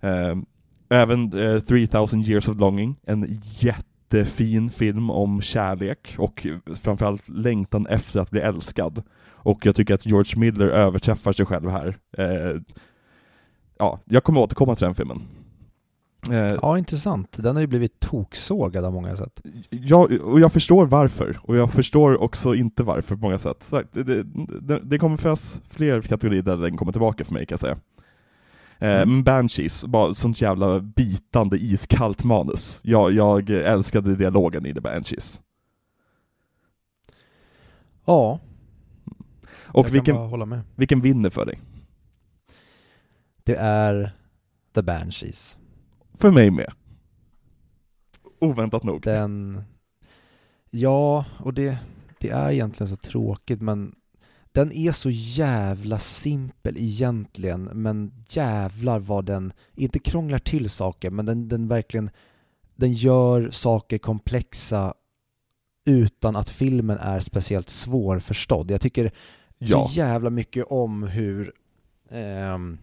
Eh, 0.00 0.36
även 0.88 1.32
eh, 1.32 1.60
3000 1.60 2.22
years 2.22 2.48
of 2.48 2.60
longing, 2.60 2.96
en 3.02 3.40
jättefin 3.42 4.70
film 4.70 5.10
om 5.10 5.40
kärlek 5.40 6.14
och 6.18 6.46
framförallt 6.74 7.28
längtan 7.28 7.86
efter 7.86 8.20
att 8.20 8.30
bli 8.30 8.40
älskad. 8.40 9.02
Och 9.44 9.66
jag 9.66 9.76
tycker 9.76 9.94
att 9.94 10.06
George 10.06 10.40
Miller 10.40 10.66
överträffar 10.66 11.32
sig 11.32 11.46
själv 11.46 11.70
här. 11.70 11.96
Eh, 12.18 12.60
ja, 13.78 14.00
jag 14.04 14.24
kommer 14.24 14.40
återkomma 14.40 14.76
till 14.76 14.84
den 14.84 14.94
filmen. 14.94 15.22
Eh, 16.30 16.58
Ja, 16.62 16.78
intressant. 16.78 17.32
Den 17.42 17.56
har 17.56 17.60
ju 17.60 17.66
blivit 17.66 18.00
toksågad 18.00 18.84
av 18.84 18.92
många 18.92 19.16
sätt. 19.16 19.40
Ja, 19.70 20.08
och 20.22 20.40
jag 20.40 20.52
förstår 20.52 20.86
varför, 20.86 21.38
och 21.42 21.56
jag 21.56 21.72
förstår 21.72 22.22
också 22.22 22.54
inte 22.54 22.82
varför 22.82 23.16
på 23.16 23.20
många 23.22 23.38
sätt. 23.38 23.70
Det, 23.92 24.22
det, 24.62 24.80
det, 24.82 24.98
kommer 24.98 25.16
finnas 25.16 25.60
fler 25.68 26.02
kategorier 26.02 26.42
där 26.42 26.56
den 26.56 26.76
kommer 26.76 26.92
tillbaka 26.92 27.24
för 27.24 27.32
mig 27.32 27.46
kan 27.46 27.52
jag 27.52 27.60
säga. 27.60 27.78
Eh, 28.78 29.02
Mm. 29.02 29.22
Banshees, 29.22 29.84
bara 29.84 30.14
sånt 30.14 30.40
jävla 30.40 30.80
bitande 30.80 31.56
iskallt 31.56 32.24
manus. 32.24 32.80
Jag, 32.84 33.12
jag 33.12 33.50
älskade 33.50 34.16
dialogen 34.16 34.66
i 34.66 34.74
The 34.74 34.80
Banshees. 34.80 35.40
Ja, 38.04 38.40
Och 39.52 39.86
jag 39.86 39.90
vilken, 39.92 40.14
kan 40.16 40.28
hålla 40.28 40.46
med. 40.46 40.60
vilken 40.76 41.00
vinner 41.00 41.30
för 41.30 41.46
dig? 41.46 41.60
Det 43.44 43.56
är 43.56 44.12
The 44.74 44.82
Banshees. 44.82 45.58
För 46.14 46.30
mig 46.30 46.50
med. 46.50 46.72
Oväntat 48.38 48.82
nog. 48.82 49.02
Den... 49.02 49.62
Ja, 50.70 51.24
och 51.38 51.54
det, 51.54 51.78
det 52.20 52.28
är 52.30 52.50
egentligen 52.50 52.88
så 52.88 52.96
tråkigt 52.96 53.60
men 53.60 53.94
den 54.52 54.72
är 54.72 54.92
så 54.92 55.10
jävla 55.10 55.98
simpel 55.98 56.76
egentligen 56.78 57.62
men 57.64 58.12
jävlar 58.28 58.98
vad 58.98 59.24
den, 59.24 59.52
inte 59.74 59.98
krånglar 59.98 60.38
till 60.38 60.70
saker 60.70 61.10
men 61.10 61.26
den, 61.26 61.48
den 61.48 61.68
verkligen, 61.68 62.10
den 62.76 62.92
gör 62.92 63.50
saker 63.50 63.98
komplexa 63.98 64.94
utan 65.86 66.36
att 66.36 66.48
filmen 66.48 66.98
är 66.98 67.20
speciellt 67.20 67.68
svårförstådd. 67.68 68.70
Jag 68.70 68.80
tycker 68.80 69.12
Ja. 69.58 69.88
så 69.88 69.94
jävla 69.94 70.30
mycket 70.30 70.66
om 70.68 71.02
hur 71.02 71.52
ehm, 72.10 72.78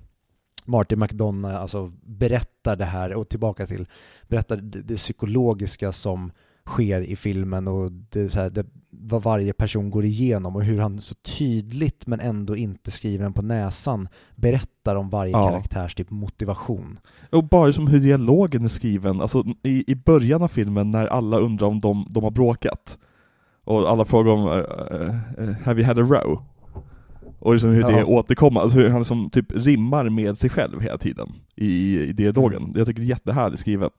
Martin 0.65 1.00
McDonough 1.00 1.56
alltså 1.56 1.91
berättar 2.02 2.76
det 2.76 2.86
här 2.86 3.13
och 3.13 3.29
tillbaka 3.29 3.65
till 3.65 3.88
berättar 4.27 4.58
det, 4.58 4.81
det 4.81 4.96
psykologiska 4.96 5.92
som 5.92 6.31
sker 6.65 7.02
i 7.02 7.15
filmen 7.15 7.67
och 7.67 7.92
det, 7.92 8.33
här, 8.33 8.50
det, 8.50 8.65
vad 8.90 9.23
varje 9.23 9.54
person 9.54 9.90
går 9.90 10.06
igenom 10.06 10.56
och 10.56 10.63
hur 10.63 10.79
han 10.79 11.02
så 11.02 11.15
tydligt 11.15 12.08
men 12.08 12.19
ändå 12.19 12.56
inte 12.56 12.92
skriver 12.92 13.23
den 13.23 13.33
på 13.33 13.42
näsan 13.42 14.08
berättar 14.35 14.96
om 14.96 15.10
varje 15.10 15.31
Ja. 15.31 15.50
karaktärs 15.50 15.96
typ 15.96 16.10
motivation. 16.10 17.00
Och 17.31 17.44
bara 17.44 17.73
som 17.73 17.88
hur 17.88 18.00
dialogen 18.00 18.63
är 18.63 18.69
skriven, 18.69 19.21
alltså 19.21 19.44
i, 19.63 19.92
i 19.92 19.96
början 19.96 20.44
av 20.44 20.48
filmen 20.48 20.92
när 20.92 21.08
alla 21.08 21.38
undrar 21.38 21.67
om 21.67 21.79
de, 21.79 22.08
de 22.10 22.23
har 22.23 22.31
bråkat, 22.31 23.00
och 23.63 23.90
alla 23.90 24.06
frågar 24.06 24.31
om 24.31 24.48
uh, 24.48 25.50
uh, 25.50 25.56
”Have 25.63 25.81
you 25.81 25.88
had 25.88 26.00
a 26.00 26.02
row?” 26.02 26.42
Och 27.42 27.54
liksom 27.54 27.69
hur 27.69 27.83
det 27.83 28.00
Ja. 28.00 28.06
återkommer, 28.06 28.62
alltså 28.62 28.77
hur 28.77 28.89
han 28.89 29.06
som 29.06 29.29
typ 29.29 29.46
rimmar 29.52 30.10
med 30.10 30.37
sig 30.37 30.50
själv 30.50 30.81
hela 30.81 30.98
tiden 30.98 31.29
i, 31.56 32.00
i 32.00 32.13
dialogen. 32.13 32.63
Mm. 32.63 32.73
Jag 32.77 32.87
tycker 32.87 33.02
det 33.02 33.06
är 33.06 33.10
jättehärligt 33.10 33.62
skrivet. 33.62 33.94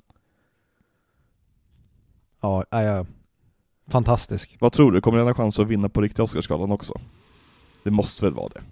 Ja, 2.41 2.65
ja, 2.71 2.83
ja. 2.83 3.07
fantastisk. 3.89 4.57
Vad 4.61 4.73
tror 4.73 4.93
du, 4.93 5.01
kommer 5.01 5.19
den 5.19 5.27
ha 5.27 5.35
chans 5.35 5.59
att 5.59 5.69
vinna 5.69 5.89
på 5.89 6.01
riktiga 6.01 6.25
Oscarsgalan 6.25 6.73
också? 6.73 6.95
Det 7.83 7.91
måste 7.91 8.25
väl 8.25 8.35
vara 8.35 8.49
det? 8.49 8.63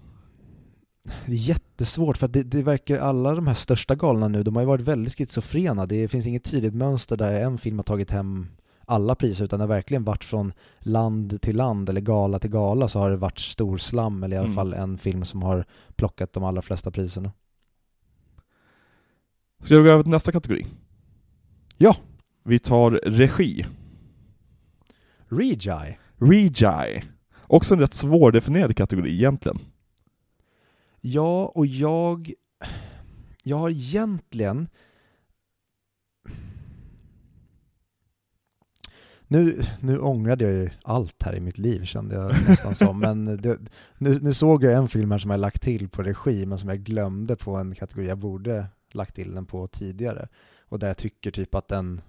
det 1.25 1.31
är 1.31 1.35
jättesvårt 1.35 2.17
för 2.17 2.25
att 2.25 2.33
det, 2.33 2.43
det 2.43 2.63
verkar, 2.63 2.99
alla 2.99 3.35
de 3.35 3.47
här 3.47 3.53
största 3.53 3.95
galorna 3.95 4.27
nu, 4.27 4.43
de 4.43 4.55
har 4.55 4.63
ju 4.63 4.67
varit 4.67 4.81
väldigt 4.81 5.17
schizofrena. 5.17 5.85
Det 5.85 6.07
finns 6.07 6.27
inget 6.27 6.43
tydligt 6.43 6.73
mönster 6.73 7.17
där 7.17 7.33
en 7.33 7.57
film 7.57 7.79
har 7.79 7.83
tagit 7.83 8.11
hem 8.11 8.47
alla 8.91 9.15
priser 9.15 9.45
utan 9.45 9.59
det 9.59 9.63
har 9.63 9.67
verkligen 9.67 10.03
varit 10.03 10.23
från 10.23 10.53
land 10.79 11.41
till 11.41 11.55
land 11.57 11.89
eller 11.89 12.01
gala 12.01 12.39
till 12.39 12.49
gala 12.49 12.87
så 12.87 12.99
har 12.99 13.09
det 13.09 13.17
varit 13.17 13.39
stor 13.39 13.77
slam 13.77 14.23
eller 14.23 14.35
i 14.35 14.39
alla 14.39 14.45
Mm. 14.45 14.55
fall 14.55 14.73
en 14.73 14.97
film 14.97 15.25
som 15.25 15.41
har 15.43 15.65
plockat 15.95 16.33
de 16.33 16.43
allra 16.43 16.61
flesta 16.61 16.91
priserna. 16.91 17.31
Ska 19.63 19.77
vi 19.77 19.83
gå 19.83 19.89
över 19.89 20.03
till 20.03 20.11
nästa 20.11 20.31
kategori? 20.31 20.65
Ja. 21.77 21.95
Vi 22.43 22.59
tar 22.59 22.91
regi. 22.91 23.65
Regi. 25.29 25.97
Regi. 26.17 27.03
Också 27.47 27.73
en 27.73 27.79
rätt 27.79 27.93
svårdefinierad 27.93 28.75
kategori 28.77 29.13
egentligen. 29.13 29.59
Ja, 31.01 31.45
och 31.55 31.65
jag, 31.65 32.33
jag 33.43 33.57
har 33.57 33.69
egentligen 33.69 34.67
Nu, 39.31 39.61
nu 39.79 39.99
ångrade 39.99 40.43
jag 40.43 40.53
ju 40.53 40.69
allt 40.83 41.23
här 41.23 41.35
i 41.35 41.39
mitt 41.39 41.57
liv 41.57 41.83
kände 41.83 42.15
jag 42.15 42.35
nästan 42.47 42.75
som, 42.75 42.99
men 42.99 43.25
det, 43.41 43.57
nu, 43.97 44.19
nu 44.21 44.33
såg 44.33 44.63
jag 44.63 44.73
en 44.73 44.87
film 44.87 45.11
här 45.11 45.17
som 45.17 45.31
jag 45.31 45.39
lagt 45.39 45.61
till 45.61 45.89
på 45.89 46.03
regi, 46.03 46.45
men 46.45 46.57
som 46.57 46.69
jag 46.69 46.79
glömde 46.79 47.35
på 47.35 47.55
en 47.55 47.75
kategori 47.75 48.07
jag 48.07 48.17
borde 48.17 48.65
lagt 48.91 49.15
till 49.15 49.33
den 49.33 49.45
på 49.45 49.67
tidigare. 49.67 50.27
Och 50.69 50.79
där 50.79 50.87
jag 50.87 50.97
tycker 50.97 51.31
typ 51.31 51.55
att 51.55 51.67
den... 51.67 52.01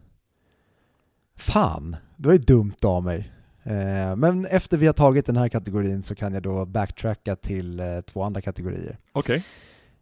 Fan, 1.36 1.96
det 2.16 2.28
var 2.28 2.32
ju 2.32 2.38
dumt 2.38 2.76
av 2.84 3.04
mig. 3.04 3.32
Eh, 3.62 4.16
men 4.16 4.46
efter 4.46 4.76
vi 4.76 4.86
har 4.86 4.94
tagit 4.94 5.26
den 5.26 5.36
här 5.36 5.48
kategorin 5.48 6.02
så 6.02 6.14
kan 6.14 6.34
jag 6.34 6.42
då 6.42 6.64
backtracka 6.64 7.36
till 7.36 7.80
eh, 7.80 8.00
två 8.00 8.22
andra 8.22 8.40
kategorier. 8.40 8.98
Okej. 9.12 9.44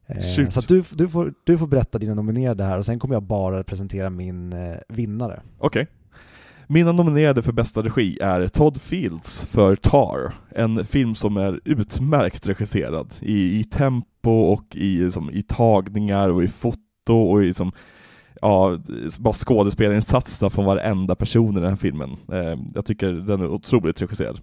Eh, 0.07 0.23
Shoot. 0.37 0.53
Så 0.53 0.61
du, 0.61 0.85
du, 0.91 1.09
får, 1.09 1.35
du 1.45 1.59
får 1.59 1.67
berätta 1.67 1.99
dina 1.99 2.15
nominerade 2.15 2.65
här 2.65 2.79
och 2.79 2.85
sen 2.87 2.99
kommer 2.99 3.15
jag 3.15 3.23
bara 3.23 3.65
presentera 3.65 4.11
min 4.11 4.53
eh, 4.53 4.77
vinnare. 4.89 5.43
Okej. 5.59 5.87
Mina 6.73 6.93
nominerade 6.93 7.43
för 7.43 7.53
bästa 7.53 7.83
regi 7.83 8.19
är 8.21 8.49
Todd 8.49 8.81
Fields 8.81 9.45
för 9.45 9.77
Tar, 9.77 10.33
en 10.51 10.85
film 10.85 11.15
som 11.15 11.37
är 11.37 11.61
utmärkt 11.65 12.49
regisserad 12.49 13.15
i, 13.21 13.59
i 13.61 13.65
tempo 13.65 14.31
och 14.31 14.77
i, 14.77 15.11
som, 15.11 15.31
i 15.31 15.43
tagningar 15.43 16.29
och 16.29 16.45
i 16.45 16.49
foto 16.49 17.15
och 17.15 17.45
i 17.45 17.53
som, 17.53 17.73
ja, 18.41 18.79
bara 19.19 19.35
skådespelarinsatserna 19.35 20.51
från 20.51 20.65
varenda 20.65 21.15
person 21.15 21.57
i 21.57 21.61
den 21.61 21.69
här 21.69 21.77
filmen. 21.77 22.11
Eh, 22.33 22.59
jag 22.75 22.85
tycker 22.85 23.13
den 23.13 23.41
är 23.41 23.47
otroligt 23.49 24.03
regisserad. 24.03 24.41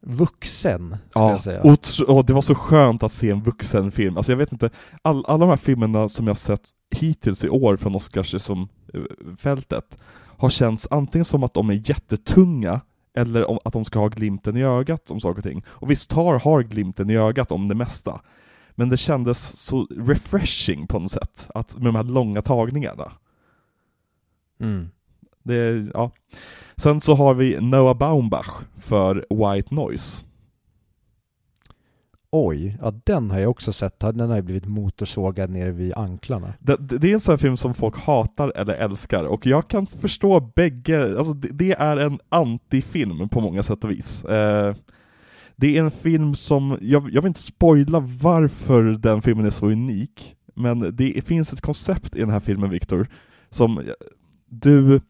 Vuxen, 0.00 0.96
Ja, 1.14 1.30
jag 1.30 1.42
säga. 1.42 1.62
otro- 1.62 2.04
och 2.04 2.26
det 2.26 2.32
var 2.32 2.42
så 2.42 2.54
skönt 2.54 3.02
att 3.02 3.12
se 3.12 3.30
en 3.30 3.42
vuxen 3.42 3.90
film. 3.90 4.16
Alltså 4.16 4.32
jag 4.32 4.36
vet 4.36 4.52
inte, 4.52 4.70
all, 5.02 5.24
alla 5.26 5.38
de 5.38 5.48
här 5.48 5.56
filmerna 5.56 6.08
som 6.08 6.26
jag 6.26 6.36
sett 6.36 6.68
hittills 6.90 7.44
i 7.44 7.48
år 7.48 7.76
från 7.76 7.94
Oscarsfältet 7.94 9.98
har 10.38 10.50
känts 10.50 10.88
antingen 10.90 11.24
som 11.24 11.42
att 11.42 11.54
de 11.54 11.70
är 11.70 11.90
jättetunga 11.90 12.80
eller 13.14 13.50
om, 13.50 13.58
att 13.64 13.72
de 13.72 13.84
ska 13.84 13.98
ha 13.98 14.08
glimten 14.08 14.56
i 14.56 14.64
ögat 14.64 15.10
om 15.10 15.20
saker 15.20 15.38
och 15.38 15.44
ting. 15.44 15.64
Och 15.68 15.90
visst, 15.90 16.10
Tar 16.10 16.38
har 16.38 16.62
glimten 16.62 17.10
i 17.10 17.16
ögat 17.16 17.52
om 17.52 17.68
det 17.68 17.74
mesta. 17.74 18.20
Men 18.70 18.88
det 18.88 18.96
kändes 18.96 19.58
så 19.58 19.86
refreshing 19.90 20.86
på 20.86 20.98
något 20.98 21.12
sätt, 21.12 21.48
att, 21.54 21.76
med 21.76 21.84
de 21.84 21.94
här 21.94 22.04
långa 22.04 22.42
tagningarna. 22.42 23.12
Mm. 24.60 24.88
Det, 25.42 25.90
ja. 25.94 26.10
Sen 26.76 27.00
så 27.00 27.14
har 27.14 27.34
vi 27.34 27.60
Noah 27.60 27.96
Baumbach 27.96 28.62
för 28.76 29.14
White 29.30 29.74
Noise. 29.74 30.24
Oj, 32.30 32.78
ja 32.80 32.94
den 33.04 33.30
har 33.30 33.38
jag 33.38 33.50
också 33.50 33.72
sett. 33.72 34.00
Den 34.00 34.20
har 34.20 34.36
ju 34.36 34.42
blivit 34.42 34.66
motorsågad 34.66 35.50
nere 35.50 35.70
vid 35.70 35.92
anklarna. 35.94 36.54
Det, 36.60 36.76
det 36.76 37.10
är 37.10 37.14
en 37.14 37.20
sån 37.20 37.32
här 37.32 37.36
film 37.38 37.56
som 37.56 37.74
folk 37.74 37.96
hatar 37.96 38.52
eller 38.56 38.74
älskar, 38.74 39.24
och 39.24 39.46
jag 39.46 39.68
kan 39.68 39.86
förstå 39.86 40.40
bägge, 40.40 41.18
alltså 41.18 41.32
det, 41.32 41.48
det 41.48 41.72
är 41.72 41.96
en 41.96 42.18
antifilm 42.28 43.28
på 43.28 43.40
många 43.40 43.62
sätt 43.62 43.84
och 43.84 43.90
vis. 43.90 44.24
Eh, 44.24 44.74
det 45.56 45.76
är 45.76 45.82
en 45.82 45.90
film 45.90 46.34
som, 46.34 46.78
jag, 46.80 47.10
jag 47.12 47.22
vill 47.22 47.28
inte 47.28 47.42
spoila 47.42 48.00
varför 48.00 48.82
den 48.84 49.22
filmen 49.22 49.46
är 49.46 49.50
så 49.50 49.66
unik, 49.66 50.36
men 50.54 50.96
det 50.96 51.24
finns 51.24 51.52
ett 51.52 51.60
koncept 51.60 52.16
i 52.16 52.20
den 52.20 52.30
här 52.30 52.40
filmen, 52.40 52.70
Viktor, 52.70 53.08
som 53.50 53.78
eh, 53.78 53.84
du, 54.46 55.00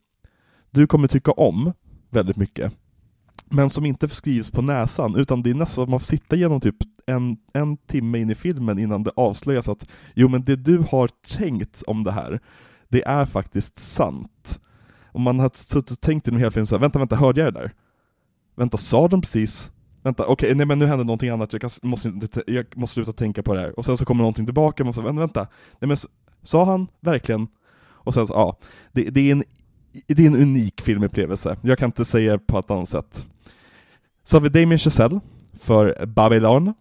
du 0.71 0.87
kommer 0.87 1.09
tycka 1.09 1.31
om 1.33 1.73
väldigt 2.11 2.37
mycket, 2.37 2.73
men 3.51 3.71
som 3.71 3.87
inte 3.87 4.09
skrivs 4.09 4.51
på 4.51 4.63
näsan, 4.63 5.15
utan 5.17 5.43
det 5.43 5.51
är 5.51 5.55
nästan 5.55 5.85
att 5.85 5.91
man 5.91 6.01
får 6.01 6.07
sitta 6.07 6.37
igenom 6.37 6.61
typ 6.61 6.77
en, 7.07 7.37
en 7.53 7.77
timme 7.77 8.19
in 8.19 8.31
i 8.31 8.35
filmen 8.35 8.79
innan 8.79 9.03
det 9.03 9.11
avslöjas 9.17 9.69
att 9.69 9.89
jo 10.15 10.29
men 10.29 10.45
det 10.45 10.57
du 10.57 10.79
har 10.91 11.11
tänkt 11.37 11.83
om 11.87 12.05
det 12.05 12.13
här, 12.13 12.41
det 12.89 13.05
är 13.05 13.27
faktiskt 13.27 13.79
sant. 13.79 14.61
Och 15.13 15.21
man 15.21 15.41
har 15.41 15.51
suttit 15.55 15.91
och 15.91 16.01
tänkt 16.01 16.29
inom 16.29 16.41
hela 16.41 16.51
filmen 16.51 16.67
såhär, 16.67 16.81
vänta, 16.81 16.99
vänta, 16.99 17.17
hörde 17.17 17.41
jag 17.41 17.55
det 17.55 17.61
där? 17.61 17.73
Vänta, 18.57 18.77
sa 18.77 19.09
de 19.09 19.21
precis? 19.21 19.73
Vänta, 20.03 20.27
okej, 20.27 20.55
nej 20.55 20.67
men 20.67 20.79
nu 20.79 20.87
händer 20.87 21.05
någonting 21.05 21.31
annat, 21.31 21.53
jag, 21.53 21.63
kan, 21.63 21.71
måste, 21.83 22.09
inte, 22.09 22.43
jag 22.47 22.77
måste 22.77 22.95
sluta 22.95 23.13
tänka 23.13 23.43
på 23.43 23.55
det 23.55 23.61
här. 23.61 23.79
Och 23.79 23.85
sen 23.85 23.97
så 23.97 24.05
kommer 24.05 24.23
någonting 24.23 24.47
tillbaka, 24.47 24.83
och 24.83 24.87
man 24.87 24.95
säger, 24.95 25.07
vänta, 25.07 25.21
vänta, 25.21 25.47
nej 25.81 25.89
men 25.89 25.97
sa 26.43 26.65
han 26.65 26.87
verkligen? 27.01 27.49
Och 28.09 28.15
sen 28.15 28.27
så, 28.27 28.35
ja, 28.35 28.59
det, 28.93 29.03
det, 29.03 29.21
är 29.21 29.33
en, 29.33 29.45
det 30.07 30.23
är 30.23 30.27
en 30.27 30.43
unik 30.43 30.81
filmupplevelse. 30.81 31.57
Jag 31.63 31.79
kan 31.79 31.89
inte 31.89 32.05
säga 32.05 32.33
det 32.33 32.39
på 32.39 32.59
ett 32.59 32.71
annat 32.71 32.89
sätt. 32.89 33.27
Så 34.25 34.37
har 34.37 34.41
vi 34.41 34.49
Damien 34.49 34.79
Chazelle 34.79 35.21
för 35.59 36.07
Babylon. 36.07 36.75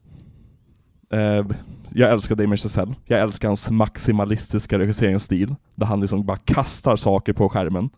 Eh, 1.11 1.45
jag 1.89 2.11
älskar 2.11 2.36
Damien 2.36 2.57
Chazelle. 2.57 2.95
Jag 3.05 3.20
älskar 3.20 3.47
hans 3.47 3.70
maximalistiska 3.70 4.80
regisseringsstil, 4.80 5.55
där 5.76 5.86
han 5.86 6.01
liksom 6.01 6.26
bara 6.26 6.38
kastar 6.38 6.95
saker 6.95 7.34
på 7.34 7.49
skärmen. 7.49 7.89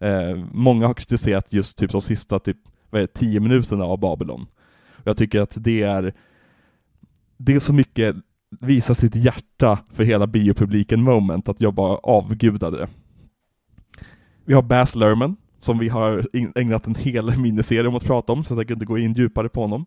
Eh, 0.00 0.44
många 0.52 0.86
har 0.86 0.94
kritiserat 0.94 1.52
just 1.52 1.78
typ 1.78 1.92
de 1.92 2.00
sista 2.00 2.38
typ, 2.38 2.56
vad 2.90 3.02
är 3.02 3.06
det, 3.06 3.12
tio 3.12 3.40
minuterna 3.40 3.84
av 3.84 3.98
Babylon. 3.98 4.46
Och 4.92 5.06
jag 5.06 5.16
tycker 5.16 5.40
att 5.40 5.56
det 5.60 5.82
är, 5.82 6.14
det 7.36 7.54
är 7.54 7.58
så 7.58 7.72
mycket 7.72 8.16
visa 8.60 8.94
sitt 8.94 9.16
hjärta 9.16 9.78
för 9.90 10.04
hela 10.04 10.26
biopubliken 10.26 11.02
moment, 11.02 11.48
att 11.48 11.60
jag 11.60 11.74
bara 11.74 11.96
avgudade 11.96 12.78
det. 12.78 12.88
Vi 14.48 14.54
har 14.54 14.62
Baz 14.62 14.94
Luhrmann, 14.94 15.36
som 15.58 15.78
vi 15.78 15.88
har 15.88 16.28
ägnat 16.54 16.86
en 16.86 16.94
hel 16.94 17.38
miniserie 17.38 17.88
om 17.88 17.94
att 17.94 18.04
prata 18.04 18.32
om, 18.32 18.44
så 18.44 18.52
jag 18.52 18.58
tänker 18.58 18.74
inte 18.74 18.86
gå 18.86 18.98
in 18.98 19.12
djupare 19.12 19.48
på 19.48 19.60
honom. 19.60 19.86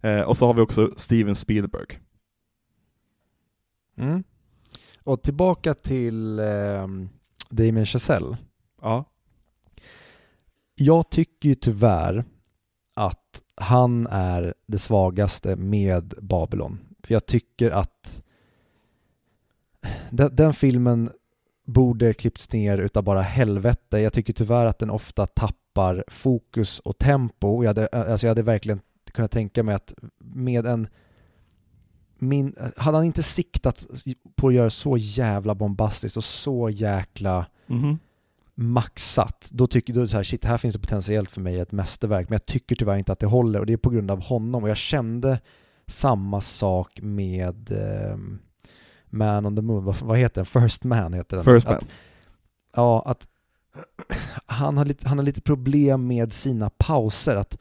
Eh, 0.00 0.20
och 0.20 0.36
så 0.36 0.46
har 0.46 0.54
vi 0.54 0.60
också 0.60 0.92
Steven 0.96 1.34
Spielberg. 1.34 1.98
Mm. 3.96 4.24
Och 5.02 5.22
tillbaka 5.22 5.74
till 5.74 6.38
eh, 6.38 6.86
Damien 7.50 7.86
Chazelle. 7.86 8.36
Ja. 8.82 9.04
Jag 10.74 11.10
tycker 11.10 11.48
ju 11.48 11.54
tyvärr 11.54 12.24
att 12.94 13.42
han 13.54 14.06
är 14.06 14.54
det 14.66 14.78
svagaste 14.78 15.56
med 15.56 16.14
Babylon. 16.22 16.78
För 17.02 17.14
jag 17.14 17.26
tycker 17.26 17.70
att 17.70 18.22
den, 20.10 20.36
den 20.36 20.54
filmen 20.54 21.10
borde 21.68 22.14
klippts 22.14 22.52
ner 22.52 22.78
utav 22.78 23.04
bara 23.04 23.22
helvete. 23.22 23.98
Jag 23.98 24.12
tycker 24.12 24.32
tyvärr 24.32 24.64
att 24.64 24.78
den 24.78 24.90
ofta 24.90 25.26
tappar 25.26 26.04
fokus 26.08 26.78
och 26.78 26.98
tempo. 26.98 27.64
Jag 27.64 27.68
hade, 27.68 27.86
alltså 27.86 28.26
jag 28.26 28.30
hade 28.30 28.42
verkligen 28.42 28.80
kunnat 29.12 29.30
tänka 29.30 29.62
mig 29.62 29.74
att 29.74 29.94
med 30.18 30.66
en 30.66 30.88
min, 32.18 32.54
hade 32.76 32.96
han 32.96 33.04
inte 33.04 33.22
siktat 33.22 33.86
på 34.36 34.48
att 34.48 34.54
göra 34.54 34.70
så 34.70 34.96
jävla 34.96 35.54
bombastiskt 35.54 36.16
och 36.16 36.24
så 36.24 36.70
jäkla 36.70 37.46
Mhm. 37.66 37.98
maxat, 38.54 39.48
då 39.50 39.66
tycker 39.66 39.92
du 39.92 40.08
så 40.08 40.16
här, 40.16 40.24
shit, 40.24 40.44
här 40.44 40.58
finns 40.58 40.74
det 40.74 40.80
potentiellt 40.80 41.30
för 41.30 41.40
mig 41.40 41.58
ett 41.58 41.72
mästerverk, 41.72 42.28
men 42.28 42.34
jag 42.34 42.46
tycker 42.46 42.76
tyvärr 42.76 42.96
inte 42.96 43.12
att 43.12 43.18
det 43.18 43.26
håller 43.26 43.60
och 43.60 43.66
det 43.66 43.72
är 43.72 43.76
på 43.76 43.90
grund 43.90 44.10
av 44.10 44.22
honom 44.22 44.62
och 44.62 44.70
jag 44.70 44.76
kände 44.76 45.40
samma 45.86 46.40
sak 46.40 47.00
med 47.02 47.70
ehm, 47.72 48.38
Man 49.10 49.46
on 49.46 49.56
the 49.56 49.62
Moon, 49.62 49.84
vad, 49.84 50.00
vad 50.00 50.18
heter 50.18 50.34
den? 50.34 50.62
First 50.62 50.84
Man 50.84 51.12
heter 51.12 51.36
den. 51.36 51.44
First 51.44 51.66
att, 51.66 51.82
Man. 51.82 51.90
Ja, 52.76 53.02
att 53.06 53.28
han 54.46 54.76
har, 54.76 54.84
lite, 54.84 55.08
han 55.08 55.18
har 55.18 55.24
lite 55.24 55.40
problem 55.40 56.06
med 56.06 56.32
sina 56.32 56.70
pauser, 56.70 57.36
att 57.36 57.58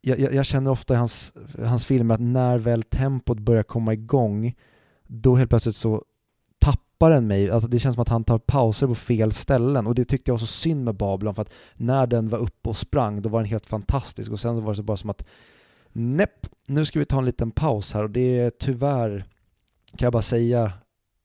jag, 0.00 0.18
jag, 0.18 0.34
jag 0.34 0.46
känner 0.46 0.70
ofta 0.70 0.94
i 0.94 0.96
hans, 0.96 1.32
hans 1.58 1.86
filmer 1.86 2.14
att 2.14 2.20
när 2.20 2.58
väl 2.58 2.82
tempot 2.82 3.38
börjar 3.38 3.62
komma 3.62 3.92
igång, 3.92 4.54
då 5.06 5.36
helt 5.36 5.50
plötsligt 5.50 5.76
så 5.76 6.04
tappar 6.58 7.10
den 7.10 7.26
mig. 7.26 7.50
Alltså 7.50 7.68
det 7.68 7.78
känns 7.78 7.94
som 7.94 8.02
att 8.02 8.08
han 8.08 8.24
tar 8.24 8.38
pauser 8.38 8.86
på 8.86 8.94
fel 8.94 9.32
ställen 9.32 9.86
och 9.86 9.94
det 9.94 10.04
tyckte 10.04 10.30
jag 10.30 10.34
var 10.34 10.38
så 10.38 10.46
synd 10.46 10.84
med 10.84 10.94
Babylon 10.94 11.34
för 11.34 11.42
att 11.42 11.52
när 11.74 12.06
den 12.06 12.28
var 12.28 12.38
uppe 12.38 12.68
och 12.68 12.76
sprang 12.76 13.22
då 13.22 13.28
var 13.28 13.40
den 13.40 13.48
helt 13.48 13.66
fantastisk 13.66 14.30
och 14.32 14.40
sen 14.40 14.56
så 14.56 14.62
var 14.62 14.72
det 14.72 14.76
så 14.76 14.82
bara 14.82 14.96
som 14.96 15.10
att 15.10 15.24
näpp, 15.92 16.46
nu 16.66 16.84
ska 16.84 16.98
vi 16.98 17.04
ta 17.04 17.18
en 17.18 17.24
liten 17.24 17.50
paus 17.50 17.94
här 17.94 18.02
och 18.02 18.10
det 18.10 18.38
är 18.38 18.50
tyvärr, 18.50 19.24
kan 19.96 20.06
jag 20.06 20.12
bara 20.12 20.22
säga, 20.22 20.72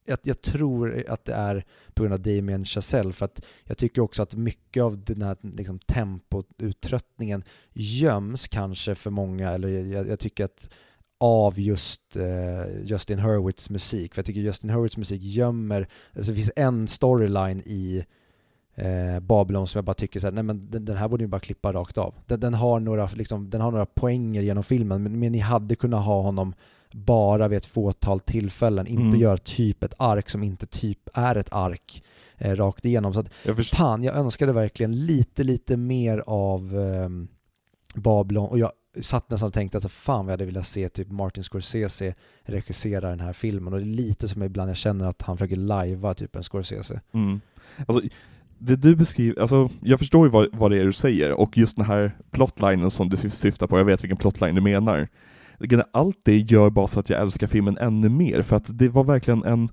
att 0.07 0.26
jag 0.28 0.41
tror 0.41 1.03
att 1.07 1.26
det 1.26 1.34
är 1.34 1.66
på 1.93 2.03
grund 2.03 2.13
av 2.13 2.20
Damien 2.20 2.66
Chazelle 2.66 3.13
för 3.13 3.26
att 3.26 3.45
jag 3.63 3.78
tycker 3.78 4.01
också 4.01 4.24
att 4.24 4.36
mycket 4.36 4.84
av 4.84 5.03
den 5.03 5.22
här 5.22 5.38
liksom, 5.41 5.80
tempotuttröttningen 5.80 7.43
göms 7.74 8.47
kanske 8.47 8.95
för 8.95 9.09
många 9.09 9.51
eller 9.51 9.68
jag, 9.68 10.07
jag 10.07 10.20
tycker 10.20 10.45
att 10.45 10.70
av 11.18 11.59
just 11.59 12.18
uh, 12.18 12.84
Justin 12.84 13.20
Hurwitz 13.20 13.70
musik. 13.70 14.13
För 14.13 14.20
jag 14.20 14.26
tycker 14.26 14.41
Justin 14.41 14.70
Hurwitz 14.70 14.97
musik 14.97 15.22
gömmer, 15.24 15.88
alltså 16.16 16.32
det 16.32 16.36
finns 16.36 16.51
en 16.55 16.88
storyline 16.88 17.61
i 17.66 18.05
eh, 18.76 19.20
Babylon 19.20 19.68
som 19.68 19.78
jag 19.78 19.86
bara 19.86 19.93
tycker 19.93 20.20
så 20.20 20.28
här, 20.28 20.32
nej 20.32 20.43
men 20.43 20.72
den, 20.72 20.86
den 20.86 20.97
här 20.97 21.07
borde 21.07 21.24
ni 21.24 21.28
bara 21.28 21.39
klippa 21.39 21.74
rakt 21.74 21.97
av. 21.97 22.16
Den, 22.26 22.39
den, 22.39 22.53
har 22.53 22.80
några, 22.80 23.05
liksom, 23.05 23.49
den 23.49 23.61
har 23.61 23.72
några 23.72 23.86
poänger 23.86 24.41
genom 24.41 24.63
filmen, 24.63 25.03
men, 25.03 25.20
men 25.20 25.32
ni 25.32 25.39
hade 25.39 25.76
kunnat 25.76 26.05
ha 26.05 26.22
honom 26.22 26.53
bara 26.91 27.47
vid 27.47 27.57
ett 27.57 27.65
fåtal 27.65 28.19
tillfällen, 28.19 28.88
inte 28.88 29.01
mm. 29.01 29.19
göra 29.19 29.38
typ 29.38 29.83
ett 29.83 29.93
ark 29.97 30.29
som 30.29 30.43
inte 30.43 30.65
typ 30.65 31.09
är 31.13 31.36
ett 31.36 31.53
ark 31.53 32.03
eh, 32.38 32.55
rakt 32.55 32.86
igenom. 32.86 33.13
Så 33.13 33.19
att, 33.19 33.29
jag 33.43 33.65
fan, 33.65 34.03
jag 34.03 34.15
önskade 34.15 34.53
verkligen 34.53 35.05
lite, 35.05 35.43
lite 35.43 35.77
mer 35.77 36.23
av 36.27 36.79
eh, 36.79 37.09
Babylon 38.01 38.49
och 38.49 38.59
jag 38.59 38.71
satt 39.01 39.29
nästan 39.29 39.47
och 39.47 39.53
tänkte 39.53 39.77
att 39.77 39.86
alltså, 39.86 39.99
fan 39.99 40.25
vad 40.25 40.31
jag 40.31 40.33
hade 40.33 40.45
velat 40.45 40.67
se 40.67 40.89
typ 40.89 41.11
Martin 41.11 41.43
Scorsese 41.43 42.15
regissera 42.43 43.09
den 43.09 43.19
här 43.19 43.33
filmen 43.33 43.73
och 43.73 43.79
det 43.79 43.86
är 43.86 43.95
lite 43.95 44.27
som 44.27 44.43
ibland 44.43 44.69
jag 44.69 44.77
känner 44.77 45.05
att 45.05 45.21
han 45.21 45.38
försöker 45.38 45.55
lajva 45.55 46.13
typ 46.13 46.36
en 46.36 46.43
Scorsese. 46.43 47.01
Mm. 47.11 47.41
Alltså, 47.88 48.07
det 48.57 48.75
du 48.75 48.95
beskriver, 48.95 49.41
alltså 49.41 49.69
jag 49.81 49.99
förstår 49.99 50.25
ju 50.27 50.31
vad, 50.31 50.47
vad 50.51 50.71
det 50.71 50.79
är 50.79 50.86
du 50.86 50.93
säger, 50.93 51.31
och 51.31 51.57
just 51.57 51.75
den 51.75 51.86
här 51.86 52.17
plotlinen 52.31 52.91
som 52.91 53.09
du 53.09 53.17
syftar 53.17 53.67
på, 53.67 53.77
jag 53.77 53.86
vet 53.86 54.03
vilken 54.03 54.17
plotline 54.17 54.55
du 54.55 54.61
menar. 54.61 55.07
Allt 55.91 56.20
det 56.24 56.38
gör 56.38 56.70
bara 56.70 56.88
så 56.88 56.99
att 56.99 57.10
jag 57.10 57.22
älskar 57.22 57.47
filmen 57.47 57.78
ännu 57.78 58.10
mer, 58.10 58.41
för 58.41 58.56
att 58.56 58.78
det 58.78 58.89
var 58.89 59.03
verkligen 59.03 59.43
en, 59.43 59.70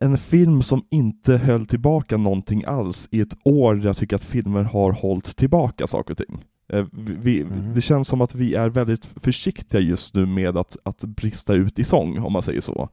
en 0.00 0.18
film 0.18 0.62
som 0.62 0.84
inte 0.90 1.36
höll 1.36 1.66
tillbaka 1.66 2.16
någonting 2.16 2.64
alls 2.66 3.08
i 3.10 3.20
ett 3.20 3.38
år 3.44 3.74
där 3.74 3.86
jag 3.86 3.96
tycker 3.96 4.16
att 4.16 4.24
filmer 4.24 4.62
har 4.62 4.92
hållit 4.92 5.36
tillbaka 5.36 5.86
saker 5.86 6.10
och 6.10 6.18
ting. 6.18 6.44
Eh, 6.72 6.86
vi, 6.92 7.40
mm. 7.40 7.74
Det 7.74 7.80
känns 7.80 8.08
som 8.08 8.20
att 8.20 8.34
vi 8.34 8.54
är 8.54 8.68
väldigt 8.68 9.04
försiktiga 9.04 9.80
just 9.80 10.14
nu 10.14 10.26
med 10.26 10.56
att, 10.56 10.76
att 10.82 11.04
brista 11.04 11.54
ut 11.54 11.78
i 11.78 11.84
sång, 11.84 12.18
om 12.18 12.32
man 12.32 12.42
säger 12.42 12.60
så. 12.60 12.88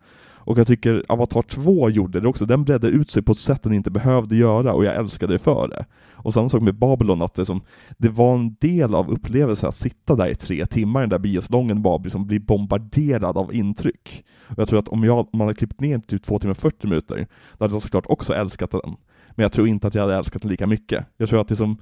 Och 0.45 0.57
jag 0.57 0.67
tycker 0.67 1.05
Avatar 1.07 1.41
2 1.41 1.89
gjorde 1.89 2.19
det 2.19 2.27
också, 2.27 2.45
den 2.45 2.63
bredde 2.63 2.87
ut 2.87 3.09
sig 3.09 3.23
på 3.23 3.31
ett 3.31 3.37
sätt 3.37 3.63
den 3.63 3.73
inte 3.73 3.91
behövde 3.91 4.35
göra 4.35 4.73
och 4.73 4.85
jag 4.85 4.95
älskade 4.95 5.33
det 5.33 5.39
för 5.39 5.67
det. 5.67 5.85
Och 6.13 6.33
samma 6.33 6.49
sak 6.49 6.61
med 6.61 6.75
Babylon, 6.75 7.21
att 7.21 7.33
det, 7.33 7.45
som, 7.45 7.61
det 7.97 8.09
var 8.09 8.35
en 8.35 8.55
del 8.59 8.95
av 8.95 9.11
upplevelsen 9.11 9.69
att 9.69 9.75
sitta 9.75 10.15
där 10.15 10.27
i 10.27 10.35
tre 10.35 10.65
timmar, 10.65 11.01
den 11.01 11.09
där 11.09 11.19
biosalongen 11.19 11.81
bara 11.81 11.97
liksom 11.97 12.27
bli 12.27 12.39
bombarderad 12.39 13.37
av 13.37 13.53
intryck. 13.53 14.25
Och 14.47 14.59
jag 14.59 14.67
tror 14.67 14.79
att 14.79 14.87
om, 14.87 15.03
jag, 15.03 15.19
om 15.19 15.27
man 15.31 15.47
hade 15.47 15.57
klippt 15.57 15.81
ner 15.81 15.99
till 15.99 16.19
typ 16.19 16.23
två 16.23 16.39
timmar 16.39 16.51
och 16.51 16.57
40 16.57 16.87
minuter, 16.87 17.27
då 17.57 17.63
hade 17.63 17.75
jag 17.75 17.81
såklart 17.81 18.05
också 18.07 18.33
älskat 18.33 18.71
den. 18.71 18.95
Men 19.29 19.43
jag 19.43 19.51
tror 19.51 19.67
inte 19.67 19.87
att 19.87 19.93
jag 19.93 20.01
hade 20.01 20.15
älskat 20.15 20.41
den 20.41 20.51
lika 20.51 20.67
mycket. 20.67 21.05
Jag 21.17 21.29
tror 21.29 21.41
att 21.41 21.47
det 21.47 21.55
som 21.55 21.77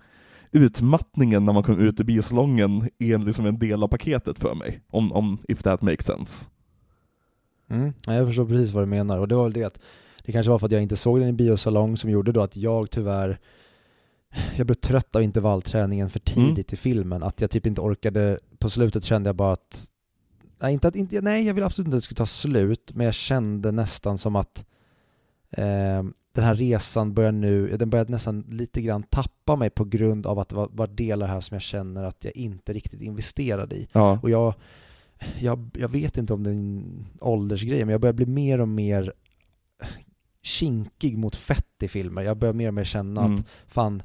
utmattningen 0.51 1.45
när 1.45 1.53
man 1.53 1.64
kom 1.64 1.80
ut 1.80 1.99
ur 1.99 2.03
biosalongen 2.03 2.89
är 2.99 3.18
liksom 3.18 3.45
en 3.45 3.59
del 3.59 3.84
av 3.84 3.88
paketet 3.88 4.39
för 4.39 4.55
mig, 4.55 4.82
om, 4.89 5.11
om 5.11 5.38
if 5.47 5.64
that 5.64 5.82
makes 5.82 6.05
sense. 6.05 6.45
Mm. 7.70 7.93
Jag 8.05 8.28
förstår 8.28 8.45
precis 8.45 8.72
vad 8.72 8.84
du 8.84 8.88
menar 8.88 9.18
och 9.18 9.28
det 9.28 9.36
var 9.36 9.43
väl 9.43 9.53
det 9.53 9.64
att 9.64 9.80
det 10.26 10.32
kanske 10.32 10.49
var 10.49 10.59
för 10.59 10.66
att 10.66 10.72
jag 10.72 10.82
inte 10.82 10.95
såg 10.95 11.20
den 11.20 11.30
i 11.30 11.34
biosalong 11.34 11.97
som 11.97 12.09
gjorde 12.09 12.32
då 12.32 12.41
att 12.41 12.55
jag 12.55 12.91
tyvärr 12.91 13.39
jag 14.55 14.68
blev 14.68 14.76
trött 14.76 15.16
av 15.16 15.24
intervallträningen 15.24 16.09
för 16.09 16.22
mm. 16.26 16.47
tidigt 16.47 16.72
mm. 16.72 16.74
i 16.74 16.78
filmen, 16.78 17.24
att 17.24 17.41
jag 17.41 17.51
typ 17.51 17.66
inte 17.66 17.82
orkade, 17.82 18.39
på 18.57 18.70
slutet 18.70 19.03
kände 19.03 19.28
jag 19.28 19.36
bara 19.36 19.51
att 19.53 19.89
Nej, 20.61 20.74
inte 20.74 20.88
att, 20.88 20.95
inte, 20.95 21.22
nej 21.22 21.45
jag 21.47 21.53
vill 21.53 21.64
absolut 21.64 21.88
inte 21.88 21.97
att 21.97 22.01
det 22.01 22.05
skulle 22.05 22.18
ta 22.18 22.26
slut, 22.26 22.91
men 22.93 23.05
jag 23.05 23.14
kände 23.14 23.72
nästan 23.72 24.18
som 24.18 24.36
att 24.36 24.66
eh, 25.51 26.03
den 26.34 26.43
här 26.43 26.55
resan 26.55 27.14
börjar 27.14 27.32
nu, 27.32 27.78
den 27.78 27.89
börjar 27.89 28.05
nästan 28.05 28.45
lite 28.49 28.82
grann 28.82 29.03
tappa 29.03 29.55
mig 29.55 29.70
på 29.70 29.86
grund 29.86 30.28
av 30.28 30.39
att 30.39 30.49
det 30.49 30.55
var, 30.55 30.70
var 30.72 30.88
delar 30.88 31.28
här 31.28 31.39
som 31.39 31.55
jag 31.55 31.61
känner 31.61 32.03
att 32.03 32.24
jag 32.24 32.36
inte 32.36 32.74
riktigt 32.74 33.01
investerade 33.01 33.76
i. 33.76 33.88
Ja. 33.91 34.20
Och 34.22 34.30
jag, 34.30 34.53
jag, 35.39 35.69
jag 35.74 35.89
vet 35.89 36.17
inte 36.17 36.34
om 36.34 36.43
det 36.43 36.49
är 36.49 36.53
en 36.53 37.05
åldersgrej, 37.21 37.80
men 37.80 37.89
jag 37.89 38.01
börjar 38.01 38.13
bli 38.13 38.26
mer 38.26 38.61
och 38.61 38.67
mer 38.67 39.13
kinkig 40.41 41.17
mot 41.17 41.36
fett 41.36 41.84
i 41.84 41.88
filmer. 41.88 42.21
Jag 42.21 42.38
börjar 42.38 42.53
mer 42.53 42.67
och 42.67 42.74
mer 42.74 42.84
känna 42.84 43.26
mm. 43.26 43.34
att 43.34 43.45
fan, 43.67 44.03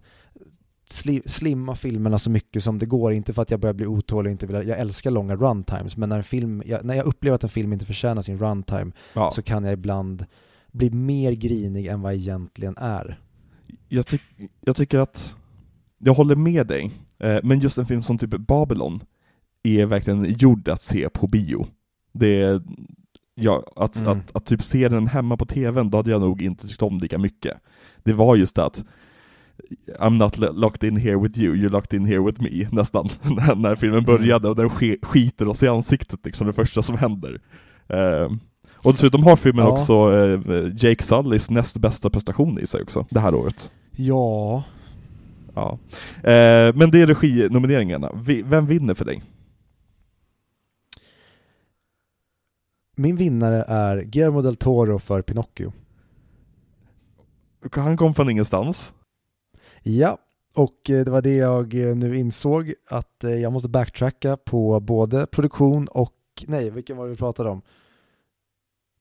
sli, 0.85 1.23
slimma 1.27 1.75
filmerna 1.75 2.19
så 2.19 2.31
mycket 2.31 2.65
som 2.65 2.79
det 2.79 2.87
går, 2.87 3.13
inte 3.13 3.33
för 3.33 3.43
att 3.43 3.51
jag 3.51 3.61
börjar 3.61 3.75
bli 3.75 3.87
otålig, 3.87 4.31
inte 4.31 4.47
vill, 4.47 4.69
jag 4.69 4.79
älskar 4.79 5.11
långa 5.11 5.37
runtimes, 5.37 5.97
men 5.97 6.09
när, 6.09 6.17
en 6.17 6.25
film, 6.25 6.63
jag, 6.67 6.85
när 6.85 6.95
jag 6.95 7.07
upplever 7.07 7.35
att 7.35 7.43
en 7.43 7.49
film 7.49 7.73
inte 7.73 7.87
förtjänar 7.87 8.23
sin 8.23 8.39
runtime 8.39 8.93
ja. 9.13 9.31
så 9.31 9.43
kan 9.43 9.65
jag 9.65 9.73
ibland 9.73 10.27
bli 10.73 10.91
mer 10.91 11.33
grinig 11.33 11.87
än 11.87 12.03
vad 12.03 12.13
jag 12.13 12.21
egentligen 12.21 12.75
är. 12.77 13.21
Jag, 13.89 14.07
ty 14.07 14.19
jag 14.61 14.77
tycker 14.77 14.99
att, 14.99 15.37
jag 15.99 16.15
håller 16.15 16.37
med 16.37 16.67
dig, 16.67 16.91
eh, 17.19 17.39
men 17.43 17.61
just 17.61 17.79
en 17.79 17.87
film 17.87 18.03
som 18.03 18.19
typ 18.19 18.31
Babylon, 18.31 19.01
är 19.63 19.87
verkligen 19.87 20.35
gjord 20.39 20.69
att 20.69 20.83
se 20.83 21.09
på 21.09 21.27
bio. 21.27 21.67
Det 22.13 22.43
är, 22.43 22.61
ja, 23.35 23.65
att, 23.77 24.01
mm. 24.01 24.19
att, 24.19 24.37
att, 24.37 24.47
typ 24.47 24.63
se 24.63 24.89
den 24.89 25.07
hemma 25.07 25.37
på 25.37 25.47
tvn, 25.47 25.91
då 25.91 25.97
hade 25.97 26.11
jag 26.11 26.21
nog 26.21 26.43
inte 26.43 26.69
tyckt 26.69 26.83
om 26.83 26.99
lika 26.99 27.19
mycket. 27.19 27.57
Det 28.05 28.13
var 28.13 28.37
just 28.37 28.55
det 28.55 28.65
att 28.65 28.85
I'm 30.01 30.19
not 30.19 30.37
locked 30.37 30.89
in 30.89 30.97
here 30.97 31.17
with 31.17 31.39
you, 31.39 31.57
you're 31.57 31.71
locked 31.71 31.95
in 32.01 32.07
here 32.07 32.21
with 32.21 32.43
me, 32.43 32.69
nästan, 32.73 33.09
när 33.57 33.75
filmen 33.75 33.99
mm. 33.99 34.05
började, 34.05 34.49
och 34.49 34.57
den 34.57 34.71
skiter 35.03 35.49
oss 35.49 35.63
i 35.63 35.69
ansiktet 35.69 36.21
liksom, 36.25 36.47
det 36.47 36.53
första 36.53 36.83
som 36.83 36.99
händer. 36.99 37.41
Uh, 37.95 38.37
och 38.83 38.93
dessutom 38.93 39.23
har 39.23 39.37
filmen 39.37 39.65
ja. 39.65 39.71
också 39.71 40.11
uh, 40.11 40.71
Jake 40.77 41.03
Sullys 41.03 41.51
näst 41.51 41.77
bästa 41.77 42.11
prestation 42.11 42.59
i 42.59 42.67
sig 42.67 42.83
också, 42.83 43.07
det 43.11 43.21
här 43.21 43.35
året. 43.35 43.71
Ja. 43.97 44.63
Ja. 45.55 45.79
Uh, 46.17 46.77
men 46.77 46.91
det 46.91 47.03
är 47.03 47.07
reginomineringarna. 47.07 48.11
Vem 48.45 48.67
vinner 48.67 48.95
för 48.95 49.05
dig? 49.05 49.23
Min 53.01 53.17
vinnare 53.17 53.65
är 53.69 54.03
Guillermo 54.03 54.43
del 54.43 54.57
Toro 54.57 54.99
för 54.99 55.23
Pinocchio. 55.23 55.73
Han 57.73 57.97
kom 57.97 58.15
från 58.15 58.31
ingenstans. 58.31 58.95
Ja, 59.83 60.19
och 60.55 60.91
eh, 60.91 61.05
det 61.05 61.11
var 61.11 61.23
det 61.23 61.35
jag 61.35 61.75
eh, 61.75 61.97
nu 61.97 62.17
insåg 62.17 62.75
att 62.91 63.25
eh, 63.25 63.31
jag 63.31 63.53
måste 63.53 63.69
backtracka 63.69 64.37
på 64.37 64.81
både 64.81 65.27
produktion 65.27 65.87
och, 65.89 66.15
nej, 66.47 66.71
vilken 66.71 66.97
var 66.97 67.05
det 67.05 67.11
vi 67.11 67.17
pratade 67.17 67.51
om? 67.51 67.63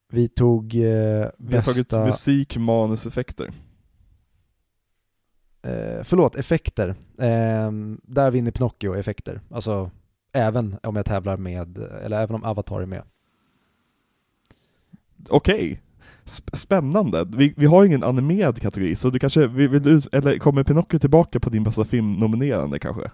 Vi 0.09 0.27
tog 0.27 0.75
eh, 0.75 1.29
Vi 1.37 1.55
har 1.55 1.61
tagit 1.61 1.91
musik, 1.91 2.57
manus, 2.57 3.05
effekter. 3.05 3.53
Eh, 5.61 6.03
förlåt, 6.03 6.35
effekter. 6.35 6.89
Eh, 7.17 7.71
där 8.03 8.31
vinner 8.31 8.51
Pinocchio 8.51 8.95
effekter. 8.95 9.41
Alltså, 9.51 9.91
även 10.33 10.77
om 10.83 10.95
jag 10.95 11.05
tävlar 11.05 11.37
med, 11.37 11.77
eller 11.77 12.23
även 12.23 12.35
om 12.35 12.43
Avatar 12.43 12.81
är 12.81 12.85
med 12.85 13.03
okej. 15.29 15.55
Okay. 15.55 15.77
Spännande. 16.53 17.27
Vi, 17.37 17.53
vi 17.57 17.65
har 17.65 17.85
ingen 17.85 18.03
animerad 18.03 18.61
kategori, 18.61 18.95
så 18.95 19.09
du 19.09 19.19
kanske, 19.19 19.47
vill, 19.47 19.69
vill 19.69 19.83
du, 19.83 20.01
eller 20.11 20.37
kommer 20.37 20.63
Pinocchio 20.63 20.99
tillbaka 20.99 21.39
på 21.39 21.49
din 21.49 21.63
bästa 21.63 21.85
film-nominerande 21.85 22.79
kanske? 22.79 23.11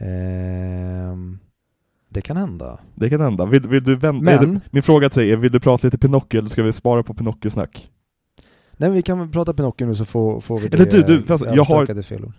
Um, 0.00 1.38
det 2.08 2.20
kan 2.20 2.36
hända. 2.36 2.78
Det 2.94 3.10
kan 3.10 3.20
hända. 3.20 3.46
Vill, 3.46 3.68
vill 3.68 3.84
du 3.84 3.96
vänta? 3.96 4.24
Men... 4.24 4.60
min 4.70 4.82
fråga 4.82 5.10
till 5.10 5.22
dig 5.22 5.32
är, 5.32 5.36
vill 5.36 5.52
du 5.52 5.60
prata 5.60 5.86
lite 5.86 5.98
Pinocchio 5.98 6.38
eller 6.38 6.48
ska 6.48 6.62
vi 6.62 6.72
spara 6.72 7.02
på 7.02 7.14
Pinocchio-snack? 7.14 7.90
Nej 8.76 8.90
vi 8.90 9.02
kan 9.02 9.30
prata 9.30 9.54
Pinocchio 9.54 9.86
nu 9.86 9.94
så 9.94 10.04
får, 10.04 10.40
får 10.40 10.58
vi 10.58 10.68
det. 10.68 10.80
Eller 10.80 10.90
du, 10.90 11.02
du 11.02 11.22
fast 11.22 11.44
jag, 11.44 11.64
har, 11.64 11.88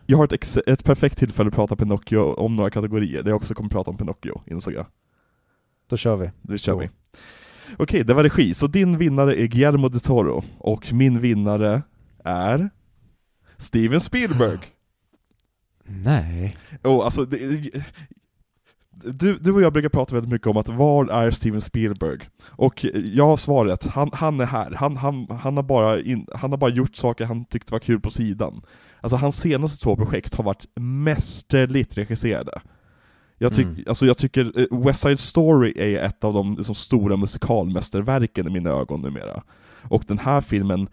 jag 0.05 0.17
har 0.17 0.33
ett, 0.33 0.67
ett 0.67 0.83
perfekt 0.83 1.17
tillfälle 1.17 1.47
att 1.47 1.55
prata 1.55 1.75
Pinocchio 1.75 2.17
om 2.17 2.53
några 2.53 2.69
kategorier, 2.69 3.23
där 3.23 3.29
jag 3.29 3.35
också 3.35 3.53
kommer 3.53 3.69
prata 3.69 3.91
om 3.91 3.97
Pinocchio, 3.97 4.41
insåg 4.45 4.73
jag. 4.73 4.85
Då 5.89 5.97
kör 5.97 6.15
vi. 6.15 6.31
Då 6.41 6.57
kör 6.57 6.73
Då. 6.73 6.79
vi. 6.79 6.89
Okej, 7.77 8.03
det 8.03 8.13
var 8.13 8.23
regi. 8.23 8.53
Så 8.53 8.67
din 8.67 8.97
vinnare 8.97 9.41
är 9.41 9.47
Guillermo 9.47 9.89
de 9.89 9.99
Toro, 9.99 10.43
och 10.57 10.93
min 10.93 11.19
vinnare 11.19 11.81
är 12.23 12.69
Steven 13.57 13.99
Spielberg. 13.99 14.59
Nej. 15.85 16.57
Oh, 16.83 17.05
alltså, 17.05 17.25
det, 17.25 17.71
du, 19.03 19.37
du 19.37 19.51
och 19.51 19.61
jag 19.61 19.73
brukar 19.73 19.89
prata 19.89 20.15
väldigt 20.15 20.31
mycket 20.31 20.47
om 20.47 20.57
att 20.57 20.69
var 20.69 21.07
är 21.07 21.31
Steven 21.31 21.61
Spielberg? 21.61 22.19
Och 22.45 22.85
jag 22.93 23.25
har 23.25 23.37
svaret, 23.37 23.85
han, 23.85 24.09
han 24.13 24.39
är 24.39 24.45
här. 24.45 24.71
Han, 24.71 24.97
han, 24.97 25.27
han, 25.41 25.55
har 25.55 25.63
bara 25.63 26.01
in, 26.01 26.27
han 26.35 26.51
har 26.51 26.57
bara 26.57 26.69
gjort 26.69 26.95
saker 26.95 27.25
han 27.25 27.45
tyckte 27.45 27.71
var 27.71 27.79
kul 27.79 27.99
på 27.99 28.09
sidan. 28.09 28.61
Alltså 29.01 29.17
hans 29.17 29.39
senaste 29.39 29.83
två 29.83 29.95
projekt 29.95 30.35
har 30.35 30.43
varit 30.43 30.65
mästerligt 30.75 31.97
regisserade. 31.97 32.61
Jag, 33.41 33.53
ty 33.53 33.63
mm. 33.63 33.83
alltså 33.87 34.05
jag 34.05 34.17
tycker 34.17 34.59
eh, 34.59 34.85
West 34.85 35.01
Side 35.01 35.19
Story 35.19 35.73
är 35.75 36.03
ett 36.03 36.23
av 36.23 36.33
de 36.33 36.55
liksom, 36.55 36.75
stora 36.75 37.17
musikalmästerverken 37.17 38.47
i 38.47 38.49
mina 38.49 38.69
ögon 38.69 39.01
numera. 39.01 39.43
Och 39.83 40.03
den 40.07 40.19
här 40.19 40.41
filmen, 40.41 40.87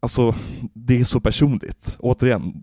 alltså 0.00 0.34
det 0.74 1.00
är 1.00 1.04
så 1.04 1.20
personligt. 1.20 1.96
Återigen, 2.00 2.62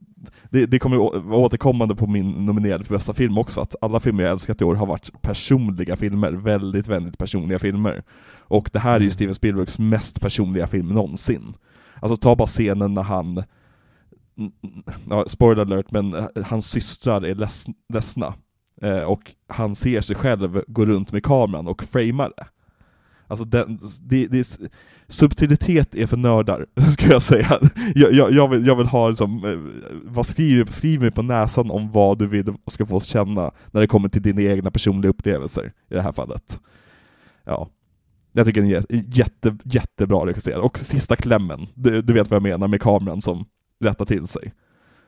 det, 0.50 0.66
det 0.66 0.80
kommer 0.80 0.98
vara 0.98 1.38
återkommande 1.38 1.96
på 1.96 2.08
min 2.08 2.32
nominerade 2.32 2.84
för 2.84 2.96
bästa 2.96 3.14
film 3.14 3.38
också, 3.38 3.62
att 3.62 3.76
alla 3.82 4.00
filmer 4.00 4.24
jag 4.24 4.32
älskat 4.32 4.62
i 4.62 4.64
år 4.64 4.76
har 4.76 4.86
varit 4.86 5.22
personliga 5.22 5.96
filmer, 5.96 6.32
väldigt, 6.32 6.88
väldigt 6.88 7.18
personliga 7.18 7.60
filmer. 7.60 8.04
Och 8.40 8.70
det 8.74 8.80
här 8.80 8.96
är 8.96 9.00
ju 9.00 9.04
mm. 9.04 9.12
Steven 9.12 9.36
Spielbergs 9.36 9.80
mest 9.80 10.22
personliga 10.22 10.68
film 10.68 10.88
någonsin. 10.88 11.54
Alltså 12.02 12.18
ta 12.18 12.36
bara 12.36 12.48
scenen 12.48 12.94
när 12.94 13.04
han, 13.04 13.44
ja, 15.10 15.26
spoiler 15.28 15.62
alert, 15.62 15.92
men 15.92 16.28
hans 16.46 16.68
systrar 16.68 17.26
är 17.26 17.36
leds, 17.36 17.66
ledsna 17.94 18.34
eh, 18.82 19.00
och 19.00 19.32
han 19.48 19.76
ser 19.76 20.02
sig 20.02 20.16
själv 20.16 20.62
gå 20.68 20.86
runt 20.86 21.12
med 21.12 21.24
kameran 21.24 21.68
och 21.68 21.84
framea 21.84 22.30
det. 22.38 22.48
Alltså 23.28 23.46
den, 23.46 23.80
det, 24.02 24.28
det, 24.28 24.60
subtilitet 25.08 25.96
är 25.96 26.08
för 26.08 26.18
nördar, 26.18 26.66
skulle 26.88 27.14
jag 27.14 27.22
säga. 27.22 27.60
Jag, 27.96 28.14
jag, 28.14 28.32
jag, 28.32 28.48
vill, 28.48 28.68
jag 28.68 28.76
vill 28.76 28.88
ha 28.88 29.10
liksom, 29.10 29.46
eh, 29.46 29.90
vad 30.04 30.26
skriver, 30.26 30.66
skriv 30.66 31.02
mig 31.02 31.12
på 31.12 31.22
näsan 31.22 31.72
om 31.72 31.92
vad 31.92 32.20
du 32.20 32.28
vill 32.28 32.54
ska 32.68 32.86
få 32.86 32.96
oss 32.96 33.06
känna 33.06 33.52
när 33.72 33.82
det 33.82 33.88
kommer 33.88 34.10
till 34.10 34.22
dina 34.22 34.42
egna 34.42 34.72
personliga 34.72 35.10
upplevelser 35.10 35.72
i 35.90 35.94
det 35.94 36.02
här 36.02 36.12
fallet. 36.12 36.60
Ja. 37.44 37.70
Jag 38.32 38.46
tycker 38.46 38.62
den 38.62 38.72
är 38.72 38.86
jätte, 38.90 39.58
jättebra 39.64 40.26
regisserad. 40.26 40.62
Och 40.62 40.78
sista 40.78 41.16
klämmen, 41.16 41.68
du, 41.74 42.02
du, 42.02 42.14
vet 42.14 42.30
vad 42.30 42.36
jag 42.36 42.44
menar 42.44 42.68
med 42.68 42.82
kameran 42.82 43.22
som 43.22 43.46
rättar 43.80 44.06
till 44.06 44.28
sig. 44.28 44.54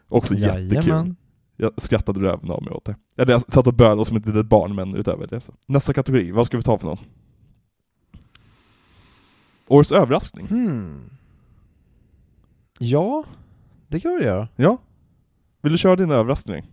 Också 0.07 0.33
Jajamän. 0.35 0.69
jättekul. 0.69 1.15
Jag 1.61 1.81
skrattade 1.81 2.19
röven 2.19 2.51
av 2.51 2.63
mig 2.63 2.73
åt 2.73 2.85
det. 2.85 2.95
Eller 3.17 3.31
jag 3.31 3.41
satt 3.41 3.67
och 3.67 3.73
bölade 3.73 4.05
som 4.05 4.17
ett 4.17 4.25
litet 4.25 4.45
barn, 4.45 4.75
men 4.75 4.95
utöver 4.95 5.27
det 5.27 5.41
så. 5.41 5.53
Nästa 5.67 5.93
kategori, 5.93 6.31
vad 6.31 6.45
ska 6.45 6.57
vi 6.57 6.63
ta 6.63 6.77
för 6.77 6.87
någon? 6.87 6.97
Årets 9.67 9.91
överraskning? 9.91 10.47
Hmm. 10.47 11.09
Ja, 12.79 13.23
det 13.87 13.99
kan 13.99 14.15
vi 14.15 14.23
göra. 14.23 14.47
Ja. 14.55 14.77
Vill 15.61 15.71
du 15.71 15.77
köra 15.77 15.95
din 15.95 16.11
överraskning? 16.11 16.71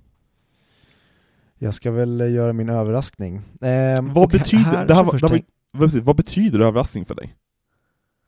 Jag 1.59 1.75
ska 1.75 1.91
väl 1.91 2.21
eh, 2.21 2.33
göra 2.33 2.53
min 2.53 2.69
överraskning. 2.69 3.37
Eh, 3.61 4.03
vad, 4.03 4.31
betyder, 4.31 4.71
det 4.71 4.77
här, 4.77 4.87
det 4.87 4.95
här, 4.95 5.43
vad, 5.73 5.95
vad 5.95 6.17
betyder 6.17 6.61
överraskning 6.61 7.05
för 7.05 7.15
dig? 7.15 7.37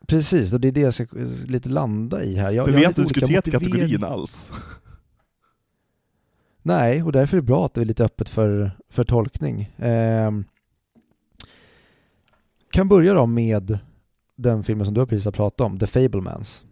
Precis, 0.07 0.53
och 0.53 0.61
det 0.61 0.69
är 0.69 0.73
det 0.73 0.81
jag 0.81 0.95
ska 0.95 1.07
lite 1.47 1.69
landa 1.69 2.25
i 2.25 2.37
här. 2.37 2.51
Jag, 2.51 2.67
för 2.67 2.73
vi 2.73 2.85
har 2.85 2.89
inte 2.89 3.01
diskuterat 3.01 3.51
kategorin 3.51 4.05
alls. 4.05 4.51
Nej, 6.63 7.03
och 7.03 7.13
därför 7.13 7.37
är 7.37 7.41
det 7.41 7.47
bra 7.47 7.67
att 7.67 7.75
det 7.75 7.81
är 7.81 7.85
lite 7.85 8.05
öppet 8.05 8.29
för, 8.29 8.71
för 8.89 9.05
tolkning. 9.05 9.63
Eh, 9.63 10.31
kan 12.71 12.89
börja 12.89 13.15
då 13.15 13.27
med 13.27 13.79
den 14.37 14.65
filmen 14.65 14.85
som 14.85 14.95
du 14.95 15.07
precis 15.07 15.25
har 15.25 15.33
pratat 15.33 15.61
om, 15.61 15.79
The 15.79 15.87
Fablemans. 15.87 16.65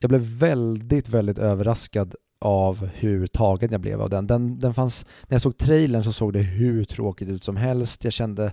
Jag 0.00 0.08
blev 0.08 0.20
väldigt, 0.20 1.08
väldigt 1.08 1.38
överraskad 1.38 2.14
av 2.38 2.88
hur 2.94 3.26
tagen 3.26 3.72
jag 3.72 3.80
blev 3.80 4.02
av 4.02 4.10
den. 4.10 4.26
den. 4.26 4.60
Den 4.60 4.74
fanns, 4.74 5.06
när 5.28 5.34
jag 5.34 5.42
såg 5.42 5.56
trailern 5.56 6.04
så 6.04 6.12
såg 6.12 6.32
det 6.32 6.42
hur 6.42 6.84
tråkigt 6.84 7.28
ut 7.28 7.44
som 7.44 7.56
helst. 7.56 8.04
Jag 8.04 8.12
kände 8.12 8.52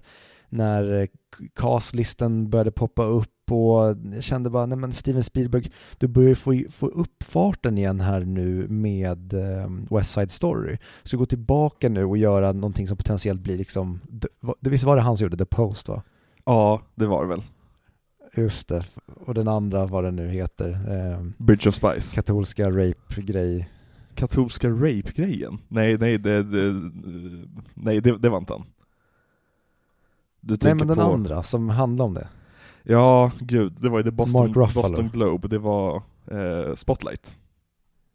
när 0.50 1.00
eh, 1.00 1.08
castlisten 1.56 2.50
började 2.50 2.72
poppa 2.72 3.04
upp 3.04 3.33
och 3.52 3.98
jag 4.14 4.24
kände 4.24 4.50
bara, 4.50 4.66
nej 4.66 4.78
men 4.78 4.94
Steven 4.94 5.24
Spielberg, 5.24 5.72
du 5.98 6.08
börjar 6.08 6.36
få, 6.36 6.62
få 6.70 6.88
upp 6.88 7.24
farten 7.24 7.78
igen 7.78 8.00
här 8.00 8.20
nu 8.20 8.68
med 8.68 9.34
um, 9.34 9.88
West 9.90 10.14
Side 10.14 10.32
Story. 10.32 10.78
Så 11.04 11.18
gå 11.18 11.26
tillbaka 11.26 11.90
nu 11.90 12.06
och 12.06 12.18
göra 12.18 12.54
någonting 12.54 12.88
som 12.88 12.98
potentiellt 12.98 13.42
blir 13.42 13.58
liksom, 13.58 14.00
det, 14.10 14.28
det 14.60 14.70
visst 14.70 14.84
var 14.84 14.96
det 14.96 15.02
han 15.02 15.18
som 15.18 15.26
gjorde 15.26 15.38
The 15.38 15.46
Post 15.46 15.88
va? 15.88 16.04
Ja, 16.46 16.82
det 16.96 17.08
var 17.08 17.22
det 17.22 17.30
väl. 17.30 17.44
Just 18.38 18.68
det, 18.68 18.86
och 19.26 19.34
den 19.34 19.48
andra, 19.48 19.86
vad 19.86 20.04
den 20.04 20.16
nu 20.16 20.30
heter. 20.30 20.70
Eh, 20.70 21.26
Bridge 21.38 21.70
of 21.70 21.76
Spice. 21.76 22.16
Katolska 22.16 22.70
rape-grej. 22.70 23.70
Katolska 24.16 24.70
rape-grejen? 24.70 25.58
Nej, 25.68 25.98
nej, 25.98 26.18
det, 26.18 26.44
det, 26.44 26.92
nej 27.74 28.02
det, 28.02 28.18
det 28.18 28.30
var 28.30 28.38
inte 28.38 28.54
han. 28.54 28.64
Du 30.42 30.58
nej 30.62 30.76
men 30.76 30.88
den 30.88 30.98
på... 30.98 31.02
andra 31.02 31.44
som 31.44 31.70
handlar 31.70 32.06
om 32.06 32.14
det. 32.14 32.28
Ja, 32.84 33.32
gud, 33.40 33.74
det 33.80 33.90
var 33.90 34.04
ju 34.04 34.12
Boston, 34.12 34.54
Boston 34.54 35.10
Globe, 35.14 35.48
det 35.48 35.60
var 35.60 36.02
eh, 36.32 36.76
Spotlight. 36.76 37.38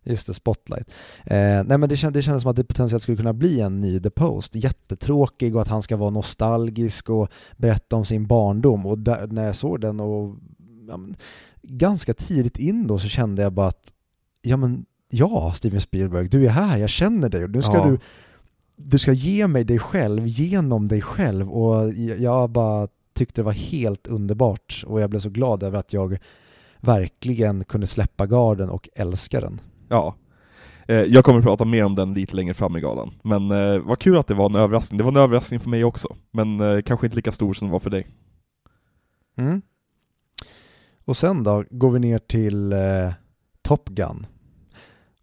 Just 0.04 0.26
det, 0.26 0.34
Spotlight. 0.34 0.90
Eh, 1.24 1.64
nej 1.64 1.78
men 1.78 1.88
det, 1.88 1.96
känd, 1.96 2.14
det 2.14 2.22
kändes 2.22 2.42
som 2.42 2.50
att 2.50 2.56
det 2.56 2.64
potentiellt 2.64 3.02
skulle 3.02 3.16
kunna 3.16 3.32
bli 3.32 3.60
en 3.60 3.80
ny 3.80 4.00
The 4.00 4.10
Post. 4.10 4.54
Jättetråkig 4.54 5.56
och 5.56 5.62
att 5.62 5.68
han 5.68 5.82
ska 5.82 5.96
vara 5.96 6.10
nostalgisk 6.10 7.10
och 7.10 7.28
berätta 7.56 7.96
om 7.96 8.04
sin 8.04 8.26
barndom. 8.26 8.86
Och 8.86 8.98
där, 8.98 9.26
när 9.26 9.44
jag 9.44 9.56
såg 9.56 9.80
den 9.80 10.00
och 10.00 10.36
ja, 10.88 10.96
men, 10.96 11.16
ganska 11.62 12.14
tidigt 12.14 12.58
in 12.58 12.86
då 12.86 12.98
så 12.98 13.08
kände 13.08 13.42
jag 13.42 13.52
bara 13.52 13.68
att 13.68 13.92
ja 14.42 14.56
men 14.56 14.84
ja 15.08 15.52
Steven 15.52 15.80
Spielberg, 15.80 16.28
du 16.28 16.46
är 16.46 16.50
här, 16.50 16.78
jag 16.78 16.90
känner 16.90 17.28
dig 17.28 17.44
och 17.44 17.50
nu 17.50 17.62
ska 17.62 17.74
ja. 17.74 17.86
du 17.86 17.98
du 18.76 18.98
ska 18.98 19.12
ge 19.12 19.46
mig 19.46 19.64
dig 19.64 19.78
själv 19.78 20.26
genom 20.26 20.88
dig 20.88 21.02
själv 21.02 21.50
och 21.50 21.92
jag 21.94 22.50
bara 22.50 22.88
tyckte 23.18 23.40
det 23.40 23.44
var 23.44 23.52
helt 23.52 24.06
underbart 24.06 24.84
och 24.86 25.00
jag 25.00 25.10
blev 25.10 25.20
så 25.20 25.30
glad 25.30 25.62
över 25.62 25.78
att 25.78 25.92
jag 25.92 26.18
verkligen 26.80 27.64
kunde 27.64 27.86
släppa 27.86 28.26
garden 28.26 28.70
och 28.70 28.88
älska 28.96 29.40
den. 29.40 29.60
Ja. 29.88 30.14
Eh, 30.88 30.96
jag 30.96 31.24
kommer 31.24 31.38
att 31.38 31.44
prata 31.44 31.64
mer 31.64 31.84
om 31.84 31.94
den 31.94 32.14
lite 32.14 32.36
längre 32.36 32.54
fram 32.54 32.76
i 32.76 32.80
galan. 32.80 33.14
Men 33.22 33.50
eh, 33.50 33.78
vad 33.78 33.98
kul 33.98 34.18
att 34.18 34.26
det 34.26 34.34
var 34.34 34.46
en 34.46 34.54
överraskning. 34.54 34.98
Det 34.98 35.04
var 35.04 35.10
en 35.10 35.16
överraskning 35.16 35.60
för 35.60 35.70
mig 35.70 35.84
också. 35.84 36.16
Men 36.30 36.60
eh, 36.60 36.82
kanske 36.82 37.06
inte 37.06 37.16
lika 37.16 37.32
stor 37.32 37.54
som 37.54 37.68
det 37.68 37.72
var 37.72 37.78
för 37.78 37.90
dig. 37.90 38.06
Mm. 39.36 39.62
Och 41.04 41.16
sen 41.16 41.42
då 41.42 41.64
går 41.70 41.90
vi 41.90 41.98
ner 41.98 42.18
till 42.18 42.72
eh, 42.72 43.12
Top 43.62 43.88
Gun. 43.88 44.26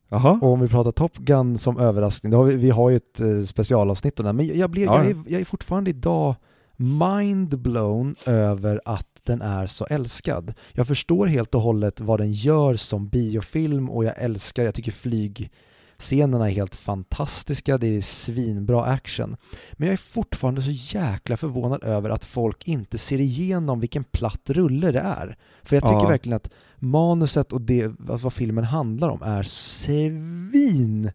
Aha. 0.09 0.39
Och 0.41 0.53
om 0.53 0.59
vi 0.59 0.67
pratar 0.67 0.91
Top 0.91 1.17
Gun 1.17 1.57
som 1.57 1.79
överraskning, 1.79 2.31
då 2.31 2.37
har 2.37 2.43
vi, 2.43 2.57
vi 2.57 2.69
har 2.69 2.89
ju 2.89 2.95
ett 2.95 3.19
eh, 3.19 3.41
specialavsnitt 3.41 4.19
om 4.19 4.25
den, 4.25 4.35
men 4.35 4.57
jag, 4.57 4.69
blev, 4.69 4.85
ja. 4.85 4.97
jag, 4.97 5.11
är, 5.11 5.23
jag 5.27 5.41
är 5.41 5.45
fortfarande 5.45 5.89
idag 5.89 6.35
mind-blown 6.77 8.15
över 8.25 8.81
att 8.85 9.07
den 9.23 9.41
är 9.41 9.67
så 9.67 9.85
älskad. 9.85 10.53
Jag 10.73 10.87
förstår 10.87 11.27
helt 11.27 11.55
och 11.55 11.61
hållet 11.61 11.99
vad 11.99 12.19
den 12.19 12.31
gör 12.31 12.75
som 12.75 13.07
biofilm 13.07 13.89
och 13.89 14.05
jag 14.05 14.13
älskar, 14.17 14.63
jag 14.63 14.75
tycker 14.75 14.91
flygscenerna 14.91 16.49
är 16.49 16.53
helt 16.53 16.75
fantastiska, 16.75 17.77
det 17.77 17.87
är 17.87 18.01
svinbra 18.01 18.85
action. 18.85 19.37
Men 19.73 19.87
jag 19.87 19.93
är 19.93 19.97
fortfarande 19.97 20.61
så 20.61 20.71
jäkla 20.71 21.37
förvånad 21.37 21.83
över 21.83 22.09
att 22.09 22.25
folk 22.25 22.67
inte 22.67 22.97
ser 22.97 23.19
igenom 23.19 23.79
vilken 23.79 24.03
platt 24.03 24.49
rulle 24.49 24.91
det 24.91 24.99
är. 24.99 25.37
För 25.63 25.75
jag 25.75 25.83
tycker 25.83 25.93
ja. 25.93 26.07
verkligen 26.07 26.35
att 26.35 26.49
manuset 26.75 27.53
och 27.53 27.61
det, 27.61 27.85
alltså 27.85 28.23
vad 28.23 28.33
filmen 28.33 28.63
handlar 28.63 29.09
om 29.09 29.21
är 29.21 29.43
svin 29.43 31.11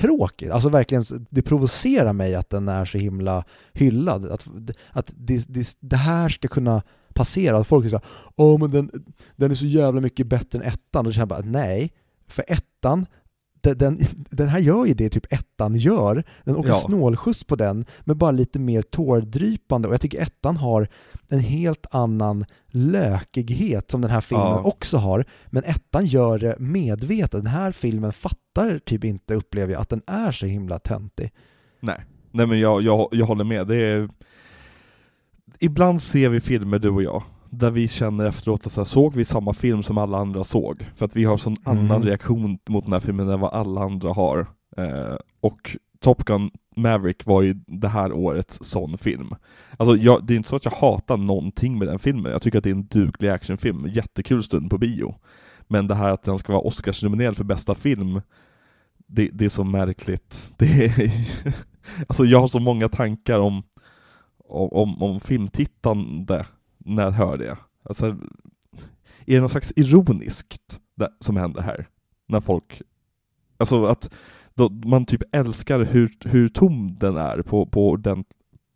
tråkigt. 0.00 0.50
Alltså 0.50 0.68
verkligen, 0.68 1.04
det 1.30 1.42
provocerar 1.42 2.12
mig 2.12 2.34
att 2.34 2.50
den 2.50 2.68
är 2.68 2.84
så 2.84 2.98
himla 2.98 3.44
hyllad. 3.72 4.26
Att, 4.30 4.48
att 4.90 5.12
det, 5.16 5.44
det, 5.48 5.76
det 5.80 5.96
här 5.96 6.28
ska 6.28 6.48
kunna 6.48 6.82
passera. 7.14 7.64
Folk 7.64 7.84
säger 7.84 8.00
åh 8.36 8.58
men 8.60 8.70
den, 8.70 8.90
den 9.36 9.50
är 9.50 9.54
så 9.54 9.66
jävla 9.66 10.00
mycket 10.00 10.26
bättre 10.26 10.58
än 10.58 10.64
ettan. 10.64 11.00
Och 11.00 11.04
då 11.04 11.12
känner 11.12 11.22
jag 11.22 11.28
bara, 11.28 11.50
nej, 11.50 11.92
för 12.26 12.44
ettan, 12.48 13.06
den, 13.60 13.98
den 14.30 14.48
här 14.48 14.58
gör 14.58 14.84
ju 14.84 14.94
det 14.94 15.08
typ 15.08 15.32
ettan 15.32 15.76
gör. 15.76 16.24
Den 16.44 16.56
åker 16.56 16.68
ja. 16.68 16.74
snålskjuts 16.74 17.44
på 17.44 17.56
den, 17.56 17.84
men 18.00 18.18
bara 18.18 18.30
lite 18.30 18.58
mer 18.58 18.82
tårdrypande. 18.82 19.88
Och 19.88 19.94
jag 19.94 20.00
tycker 20.00 20.20
ettan 20.20 20.56
har 20.56 20.88
en 21.28 21.40
helt 21.40 21.86
annan 21.90 22.44
lökighet 22.66 23.90
som 23.90 24.00
den 24.00 24.10
här 24.10 24.20
filmen 24.20 24.46
ja. 24.46 24.62
också 24.62 24.96
har. 24.96 25.24
Men 25.46 25.64
ettan 25.64 26.06
gör 26.06 26.38
det 26.38 26.56
medvetet. 26.58 27.30
Den 27.30 27.46
här 27.46 27.72
filmen 27.72 28.12
fattar 28.12 28.78
typ 28.78 29.04
inte, 29.04 29.34
upplever 29.34 29.72
jag, 29.72 29.80
att 29.80 29.88
den 29.88 30.02
är 30.06 30.32
så 30.32 30.46
himla 30.46 30.78
töntig. 30.78 31.30
Nej, 31.80 32.00
nej 32.30 32.46
men 32.46 32.60
jag, 32.60 32.82
jag, 32.82 33.08
jag 33.12 33.26
håller 33.26 33.44
med. 33.44 33.66
Det 33.66 33.76
är... 33.76 34.08
Ibland 35.58 36.02
ser 36.02 36.28
vi 36.28 36.40
filmer, 36.40 36.78
du 36.78 36.90
och 36.90 37.02
jag, 37.02 37.22
där 37.50 37.70
vi 37.70 37.88
känner 37.88 38.24
efteråt 38.24 38.66
att 38.66 38.72
så 38.72 38.80
här, 38.80 38.84
såg 38.84 39.14
vi 39.14 39.24
samma 39.24 39.52
film 39.52 39.82
som 39.82 39.98
alla 39.98 40.18
andra 40.18 40.44
såg? 40.44 40.86
För 40.94 41.04
att 41.04 41.16
vi 41.16 41.24
har 41.24 41.36
sån 41.36 41.56
mm. 41.66 41.78
annan 41.78 42.02
reaktion 42.02 42.58
mot 42.68 42.84
den 42.84 42.92
här 42.92 43.00
filmen 43.00 43.28
än 43.28 43.40
vad 43.40 43.52
alla 43.52 43.80
andra 43.80 44.12
har. 44.12 44.46
Eh, 44.76 45.16
och 45.40 45.76
Top 46.00 46.24
Gun 46.24 46.50
Maverick 46.76 47.26
var 47.26 47.42
ju 47.42 47.54
det 47.66 47.88
här 47.88 48.12
årets 48.12 48.58
sån 48.62 48.98
film. 48.98 49.34
Alltså 49.76 49.96
jag, 49.96 50.26
det 50.26 50.34
är 50.34 50.36
inte 50.36 50.48
så 50.48 50.56
att 50.56 50.64
jag 50.64 50.72
hatar 50.72 51.16
någonting 51.16 51.78
med 51.78 51.88
den 51.88 51.98
filmen, 51.98 52.32
jag 52.32 52.42
tycker 52.42 52.58
att 52.58 52.64
det 52.64 52.70
är 52.70 52.74
en 52.74 52.86
duglig 52.86 53.28
actionfilm, 53.28 53.86
jättekul 53.86 54.42
stund 54.42 54.70
på 54.70 54.78
bio. 54.78 55.14
Men 55.68 55.88
det 55.88 55.94
här 55.94 56.10
att 56.10 56.22
den 56.22 56.38
ska 56.38 56.52
vara 56.52 56.62
Oscarsnominerad 56.62 57.36
för 57.36 57.44
bästa 57.44 57.74
film, 57.74 58.20
det, 59.06 59.30
det 59.32 59.44
är 59.44 59.48
så 59.48 59.64
märkligt. 59.64 60.52
Det 60.58 60.84
är, 60.84 61.12
alltså 62.06 62.24
jag 62.24 62.40
har 62.40 62.46
så 62.46 62.60
många 62.60 62.88
tankar 62.88 63.38
om, 63.38 63.62
om, 64.48 65.02
om 65.02 65.20
filmtittande 65.20 66.46
när 66.88 67.04
jag 67.04 67.10
hör 67.10 67.38
det. 67.38 67.58
Alltså, 67.82 68.06
är 69.26 69.34
det 69.34 69.40
något 69.40 69.50
slags 69.50 69.72
ironiskt 69.76 70.80
som 71.20 71.36
händer 71.36 71.62
här? 71.62 71.88
När 72.26 72.40
folk, 72.40 72.82
alltså 73.58 73.84
att 73.84 74.10
då 74.54 74.68
man 74.68 75.06
typ 75.06 75.22
älskar 75.32 75.80
hur, 75.80 76.16
hur 76.24 76.48
tom 76.48 76.96
den 77.00 77.16
är 77.16 77.42
på, 77.42 77.66
på, 77.66 77.88
ordent, 77.88 78.26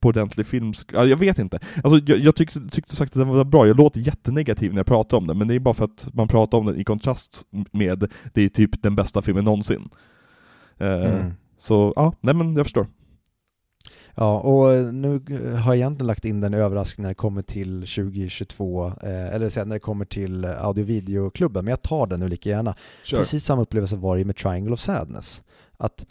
på 0.00 0.08
ordentlig 0.08 0.46
film. 0.46 0.72
Ja, 0.92 1.04
jag 1.04 1.16
vet 1.16 1.38
inte. 1.38 1.58
Alltså, 1.84 2.00
jag, 2.06 2.18
jag 2.18 2.36
tyckte, 2.36 2.68
tyckte 2.68 2.96
sagt 2.96 3.16
att 3.16 3.20
den 3.20 3.28
var 3.28 3.44
bra, 3.44 3.66
jag 3.66 3.76
låter 3.76 4.00
jättenegativ 4.00 4.72
när 4.72 4.78
jag 4.78 4.86
pratar 4.86 5.16
om 5.16 5.26
den, 5.26 5.38
men 5.38 5.48
det 5.48 5.54
är 5.54 5.58
bara 5.58 5.74
för 5.74 5.84
att 5.84 6.08
man 6.14 6.28
pratar 6.28 6.58
om 6.58 6.66
den 6.66 6.76
i 6.76 6.84
kontrast 6.84 7.46
med 7.72 8.10
det 8.32 8.42
är 8.42 8.48
typ 8.48 8.82
den 8.82 8.94
bästa 8.94 9.22
filmen 9.22 9.44
någonsin. 9.44 9.88
Uh, 10.80 10.88
mm. 10.88 11.32
Så 11.58 11.92
ja, 11.96 12.12
nej 12.20 12.34
men 12.34 12.56
jag 12.56 12.66
förstår. 12.66 12.86
Ja, 14.14 14.40
och 14.40 14.94
nu 14.94 15.20
har 15.54 15.74
jag 15.74 15.76
egentligen 15.76 16.06
lagt 16.06 16.24
in 16.24 16.40
den 16.40 16.54
överraskning 16.54 17.02
när 17.02 17.08
det 17.08 17.14
kommer 17.14 17.42
till 17.42 17.80
2022, 17.80 18.86
eh, 18.86 19.34
eller 19.34 19.64
när 19.64 19.74
det 19.76 19.80
kommer 19.80 20.04
till 20.04 20.44
audio 20.44 20.84
videoklubben, 20.84 21.64
men 21.64 21.70
jag 21.72 21.82
tar 21.82 22.06
den 22.06 22.20
nu 22.20 22.28
lika 22.28 22.50
gärna. 22.50 22.74
Sure. 23.02 23.20
Precis 23.20 23.44
samma 23.44 23.62
upplevelse 23.62 23.96
var 23.96 24.16
det 24.16 24.24
med 24.24 24.36
Triangle 24.36 24.72
of 24.72 24.80
Sadness. 24.80 25.42
Att 25.76 26.06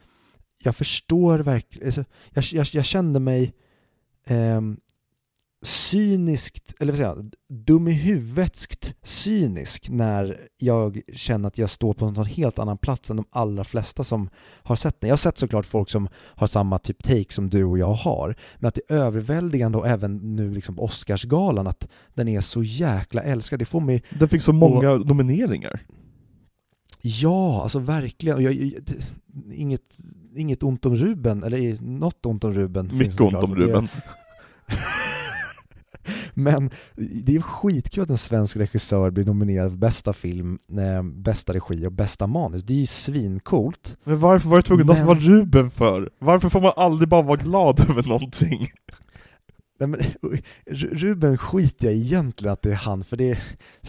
jag 0.63 0.75
förstår 0.75 1.39
verkligen, 1.39 1.87
alltså, 1.87 2.03
jag, 2.33 2.43
jag, 2.43 2.67
jag 2.73 2.85
kände 2.85 3.19
mig 3.19 3.53
eh, 4.25 4.61
cyniskt, 5.61 6.73
eller 6.79 6.91
vad 6.91 6.97
säger 6.97 7.15
jag, 7.15 7.33
dum 7.49 7.87
i 7.87 7.91
huvudet 7.91 8.95
cynisk 9.03 9.89
när 9.89 10.47
jag 10.57 11.01
känner 11.13 11.47
att 11.47 11.57
jag 11.57 11.69
står 11.69 11.93
på 11.93 12.05
en 12.05 12.25
helt 12.25 12.59
annan 12.59 12.77
plats 12.77 13.11
än 13.11 13.17
de 13.17 13.25
allra 13.29 13.63
flesta 13.63 14.03
som 14.03 14.29
har 14.63 14.75
sett 14.75 15.01
den. 15.01 15.07
Jag 15.07 15.11
har 15.11 15.17
sett 15.17 15.37
såklart 15.37 15.65
folk 15.65 15.89
som 15.89 16.07
har 16.15 16.47
samma 16.47 16.79
typ 16.79 17.03
take 17.03 17.33
som 17.33 17.49
du 17.49 17.63
och 17.63 17.77
jag 17.77 17.93
har, 17.93 18.35
men 18.59 18.67
att 18.67 18.75
det 18.75 18.81
är 18.89 18.95
överväldigande 18.95 19.77
och 19.77 19.87
även 19.87 20.35
nu 20.35 20.51
liksom 20.51 20.79
Oscarsgalan 20.79 21.67
att 21.67 21.87
den 22.13 22.27
är 22.27 22.41
så 22.41 22.63
jäkla 22.63 23.21
älskad, 23.21 23.59
det 23.59 23.65
får 23.65 23.81
mig... 23.81 24.03
Den 24.19 24.29
fick 24.29 24.41
så 24.41 24.53
många 24.53 24.91
och, 24.91 25.07
nomineringar. 25.07 25.85
Ja, 27.01 27.61
alltså 27.61 27.79
verkligen. 27.79 28.43
Jag, 28.43 28.53
jag, 28.53 28.73
inget, 29.53 29.97
inget 30.35 30.63
ont 30.63 30.85
om 30.85 30.95
Ruben, 30.95 31.43
eller 31.43 31.81
något 31.81 32.25
ont 32.25 32.43
om 32.43 32.53
Ruben. 32.53 32.91
Mycket 32.93 33.21
ont 33.21 33.43
om 33.43 33.55
Ruben. 33.55 33.87
Men 36.33 36.69
det 37.25 37.35
är 37.35 37.41
skitkul 37.41 38.03
att 38.03 38.09
en 38.09 38.17
svensk 38.17 38.57
regissör 38.57 39.09
blir 39.09 39.25
nominerad 39.25 39.71
för 39.71 39.77
bästa 39.77 40.13
film, 40.13 40.59
eh, 40.77 41.03
bästa 41.03 41.53
regi 41.53 41.87
och 41.87 41.91
bästa 41.91 42.27
manus. 42.27 42.63
Det 42.63 42.73
är 42.73 42.77
ju 42.77 42.85
svincoolt. 42.85 43.97
Men 44.03 44.19
varför 44.19 44.49
var 44.49 44.57
det 44.57 44.63
tvungen 44.63 44.87
Men... 44.87 44.97
att 44.97 45.05
vara 45.05 45.19
Ruben 45.19 45.69
för? 45.69 46.09
Varför 46.19 46.49
får 46.49 46.61
man 46.61 46.73
aldrig 46.75 47.09
bara 47.09 47.21
vara 47.21 47.37
glad 47.37 47.79
över 47.89 48.09
någonting? 48.09 48.67
Nej, 49.81 49.87
men, 49.87 49.99
Ruben 50.91 51.37
skiter 51.37 51.87
jag 51.87 51.95
egentligen 51.95 52.53
att 52.53 52.61
det 52.61 52.71
är 52.71 52.75
han, 52.75 53.03
för 53.03 53.17
det 53.17 53.29
är, 53.29 53.39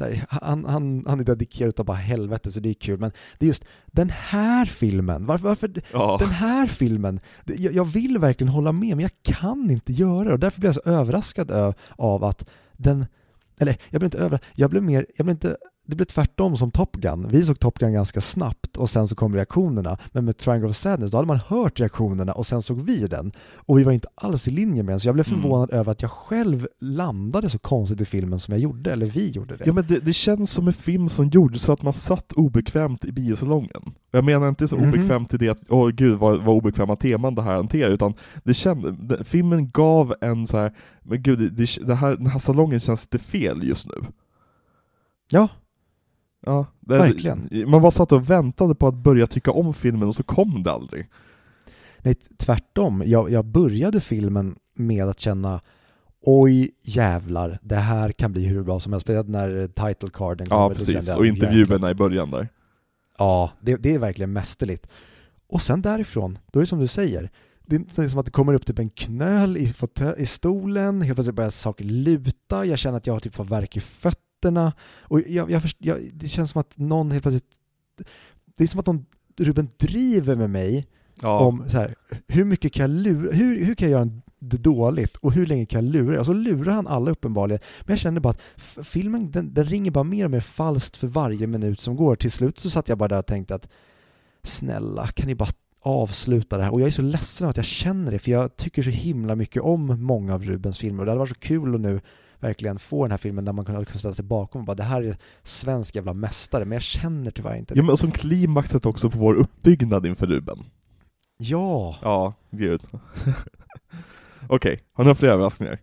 här, 0.00 0.24
han, 0.28 0.64
han, 0.64 1.04
han 1.06 1.20
är 1.20 1.24
dedikerad 1.24 1.68
utav 1.68 1.86
bara 1.86 1.96
helvete 1.96 2.52
så 2.52 2.60
det 2.60 2.68
är 2.68 2.74
kul, 2.74 3.00
men 3.00 3.12
det 3.38 3.46
är 3.46 3.48
just 3.48 3.64
den 3.86 4.10
här 4.10 4.66
filmen, 4.66 5.26
varför, 5.26 5.44
varför 5.44 5.82
ja. 5.92 6.16
den 6.20 6.30
här 6.30 6.66
filmen, 6.66 7.20
jag, 7.44 7.74
jag, 7.74 7.84
vill 7.84 8.18
verkligen 8.18 8.52
hålla 8.52 8.72
med 8.72 8.96
men 8.96 9.00
jag 9.00 9.22
kan 9.22 9.70
inte 9.70 9.92
göra 9.92 10.24
det 10.24 10.32
och 10.32 10.38
därför 10.38 10.60
blir 10.60 10.68
jag 10.68 10.74
så 10.74 10.90
överraskad 10.90 11.74
av 11.96 12.24
att 12.24 12.48
den, 12.72 13.06
eller 13.58 13.76
jag 13.90 14.00
blir 14.00 14.06
inte 14.06 14.18
överraskad, 14.18 14.48
jag 14.54 14.70
blev 14.70 14.82
mer, 14.82 15.06
jag 15.16 15.26
blev 15.26 15.34
inte 15.34 15.56
det 15.86 15.96
blev 15.96 16.06
tvärtom 16.06 16.56
som 16.56 16.70
Top 16.70 16.96
Gun. 16.96 17.28
Vi 17.28 17.44
såg 17.44 17.58
Top 17.58 17.78
Gun 17.78 17.92
ganska 17.92 18.20
snabbt 18.20 18.76
och 18.76 18.90
sen 18.90 19.08
så 19.08 19.14
kom 19.14 19.34
reaktionerna. 19.34 19.98
Men 20.12 20.24
med 20.24 20.36
Triangle 20.36 20.68
of 20.68 20.76
Sadness, 20.76 21.10
då 21.10 21.18
hade 21.18 21.26
man 21.26 21.40
hört 21.46 21.80
reaktionerna 21.80 22.32
och 22.32 22.46
sen 22.46 22.62
såg 22.62 22.80
vi 22.80 23.06
den. 23.06 23.32
Och 23.56 23.78
vi 23.78 23.84
var 23.84 23.92
inte 23.92 24.08
alls 24.14 24.48
i 24.48 24.50
linje 24.50 24.82
med 24.82 24.92
den, 24.92 25.00
så 25.00 25.08
jag 25.08 25.14
blev 25.14 25.28
mm. 25.28 25.42
förvånad 25.42 25.70
mm. 25.70 25.80
över 25.80 25.92
att 25.92 26.02
jag 26.02 26.10
själv 26.10 26.68
landade 26.80 27.50
så 27.50 27.58
konstigt 27.58 28.00
i 28.00 28.04
filmen 28.04 28.40
som 28.40 28.52
jag 28.52 28.60
gjorde, 28.60 28.92
eller 28.92 29.06
vi 29.06 29.30
gjorde 29.30 29.56
det. 29.56 29.66
Ja 29.66 29.72
men 29.72 29.84
det, 29.88 29.98
det 29.98 30.12
känns 30.12 30.50
som 30.50 30.66
en 30.66 30.72
film 30.72 31.08
som 31.08 31.28
gjordes 31.28 31.62
så 31.62 31.72
att 31.72 31.82
man 31.82 31.94
satt 31.94 32.32
obekvämt 32.32 33.04
i 33.04 33.12
biosalongen. 33.12 33.94
Jag 34.10 34.24
menar 34.24 34.48
inte 34.48 34.68
så 34.68 34.76
mm 34.76 34.90
-hmm. 34.90 34.94
obekvämt 34.94 35.34
i 35.34 35.36
det 35.36 35.48
att, 35.48 35.60
åh 35.68 35.88
gud 35.88 36.18
vad, 36.18 36.44
vad 36.44 36.56
obekväma 36.56 36.96
teman 36.96 37.34
det 37.34 37.42
här 37.42 37.54
hanterar, 37.54 37.90
utan 37.90 38.14
det 38.44 38.54
kände, 38.54 38.92
det, 38.92 39.24
filmen 39.24 39.70
gav 39.70 40.14
en 40.20 40.46
så 40.46 40.56
här, 40.56 40.72
men 41.02 41.22
gud, 41.22 41.52
det, 41.52 41.86
det 41.86 41.94
här, 41.94 42.16
den 42.16 42.26
här 42.26 42.38
salongen 42.38 42.80
känns 42.80 43.08
lite 43.12 43.24
fel 43.24 43.64
just 43.64 43.88
nu. 43.88 43.94
Ja, 45.30 45.48
Ja, 46.46 46.66
det, 46.80 46.98
Verkligen. 46.98 47.48
Man 47.66 47.82
bara 47.82 47.90
satt 47.90 48.12
och 48.12 48.30
väntade 48.30 48.74
på 48.74 48.86
att 48.86 48.94
börja 48.94 49.26
tycka 49.26 49.50
om 49.50 49.74
filmen 49.74 50.08
och 50.08 50.14
så 50.14 50.22
kom 50.22 50.62
det 50.62 50.72
aldrig. 50.72 51.08
Nej, 51.98 52.14
tvärtom. 52.14 53.02
Jag, 53.06 53.30
jag 53.30 53.44
började 53.44 54.00
filmen 54.00 54.56
med 54.74 55.08
att 55.08 55.20
känna 55.20 55.60
Oj 56.24 56.70
jävlar, 56.82 57.58
det 57.62 57.76
här 57.76 58.12
kan 58.12 58.32
bli 58.32 58.44
hur 58.44 58.62
bra 58.62 58.80
som 58.80 58.92
helst. 58.92 59.08
När 59.08 59.66
title 59.66 60.08
carden 60.12 60.48
kommer. 60.48 60.62
Ja, 60.62 60.74
precis. 60.74 61.16
Och 61.16 61.26
intervjuerna 61.26 61.90
i 61.90 61.94
början 61.94 62.30
där. 62.30 62.48
Ja, 63.18 63.50
det, 63.60 63.76
det 63.76 63.94
är 63.94 63.98
verkligen 63.98 64.32
mästerligt. 64.32 64.86
Och 65.46 65.62
sen 65.62 65.82
därifrån, 65.82 66.38
då 66.52 66.58
är 66.58 66.62
det 66.62 66.66
som 66.66 66.78
du 66.78 66.86
säger. 66.86 67.30
Det 67.66 67.98
är 67.98 68.08
som 68.08 68.18
att 68.18 68.26
det 68.26 68.32
kommer 68.32 68.54
upp 68.54 68.66
typ 68.66 68.78
en 68.78 68.90
knöl 68.90 69.56
i, 69.56 69.74
i 70.16 70.26
stolen, 70.26 71.02
helt 71.02 71.16
plötsligt 71.16 71.36
börjar 71.36 71.50
saker 71.50 71.84
luta, 71.84 72.64
jag 72.64 72.78
känner 72.78 72.96
att 72.96 73.06
jag 73.06 73.22
typ 73.22 73.34
får 73.34 73.44
värk 73.44 73.76
i 73.76 73.80
fötterna 73.80 74.31
fötterna. 74.42 74.72
Och 75.02 75.20
jag, 75.26 75.50
jag, 75.50 75.62
jag, 75.78 76.10
det 76.12 76.28
känns 76.28 76.50
som 76.50 76.60
att 76.60 76.78
någon 76.78 77.10
helt 77.10 77.22
plötsligt, 77.22 77.50
det 78.56 78.64
är 78.64 78.68
som 78.68 78.80
att 78.80 78.86
någon, 78.86 79.06
Ruben 79.36 79.68
driver 79.78 80.36
med 80.36 80.50
mig 80.50 80.86
ja. 81.20 81.38
om 81.38 81.64
så 81.68 81.78
här, 81.78 81.94
hur 82.28 82.44
mycket 82.44 82.72
kan 82.72 82.82
jag 82.82 83.02
lura, 83.02 83.32
hur, 83.32 83.64
hur 83.64 83.74
kan 83.74 83.90
jag 83.90 84.00
göra 84.00 84.20
det 84.38 84.56
dåligt 84.56 85.16
och 85.16 85.32
hur 85.32 85.46
länge 85.46 85.66
kan 85.66 85.84
jag 85.84 85.92
lura? 85.92 86.20
Och 86.20 86.26
så 86.26 86.32
lurar 86.32 86.72
han 86.72 86.86
alla 86.86 87.10
uppenbarligen. 87.10 87.60
Men 87.80 87.92
jag 87.92 87.98
känner 87.98 88.20
bara 88.20 88.30
att 88.30 88.86
filmen, 88.86 89.30
den, 89.30 89.54
den 89.54 89.64
ringer 89.64 89.90
bara 89.90 90.04
mer 90.04 90.24
och 90.24 90.30
mer 90.30 90.40
falskt 90.40 90.96
för 90.96 91.06
varje 91.06 91.46
minut 91.46 91.80
som 91.80 91.96
går. 91.96 92.16
Till 92.16 92.30
slut 92.30 92.58
så 92.58 92.70
satt 92.70 92.88
jag 92.88 92.98
bara 92.98 93.08
där 93.08 93.18
och 93.18 93.26
tänkte 93.26 93.54
att 93.54 93.68
snälla, 94.42 95.06
kan 95.06 95.26
ni 95.26 95.34
bara 95.34 95.48
avsluta 95.80 96.56
det 96.56 96.64
här? 96.64 96.72
Och 96.72 96.80
jag 96.80 96.86
är 96.86 96.90
så 96.90 97.02
ledsen 97.02 97.48
att 97.48 97.56
jag 97.56 97.66
känner 97.66 98.12
det, 98.12 98.18
för 98.18 98.30
jag 98.30 98.56
tycker 98.56 98.82
så 98.82 98.90
himla 98.90 99.36
mycket 99.36 99.62
om 99.62 100.02
många 100.02 100.34
av 100.34 100.44
Rubens 100.44 100.78
filmer 100.78 101.00
och 101.00 101.04
det 101.04 101.10
hade 101.10 101.18
varit 101.18 101.28
så 101.28 101.48
kul 101.48 101.74
att 101.74 101.80
nu 101.80 102.00
verkligen 102.42 102.78
få 102.78 103.04
den 103.04 103.10
här 103.10 103.18
filmen 103.18 103.44
där 103.44 103.52
man 103.52 103.64
kan 103.64 103.86
ställa 103.86 104.14
sig 104.14 104.24
bakom 104.24 104.60
och 104.60 104.66
bara 104.66 104.74
det 104.74 104.82
här 104.82 105.02
är 105.02 105.16
svensk 105.42 105.96
jävla 105.96 106.14
mästare, 106.14 106.64
men 106.64 106.76
jag 106.76 106.82
känner 106.82 107.30
tyvärr 107.30 107.56
inte 107.56 107.74
det. 107.74 107.78
Ja 107.78 107.84
men 107.84 107.96
som 107.96 108.10
klimaxet 108.10 108.86
också 108.86 109.10
på 109.10 109.18
vår 109.18 109.34
uppbyggnad 109.34 110.06
inför 110.06 110.26
Ruben. 110.26 110.64
Ja! 111.36 111.96
Ja, 112.02 112.34
gud. 112.50 112.82
Okej, 114.46 114.72
okay. 114.72 114.78
har 114.92 115.04
ni 115.04 115.14
fler 115.14 115.28
överraskningar? 115.28 115.78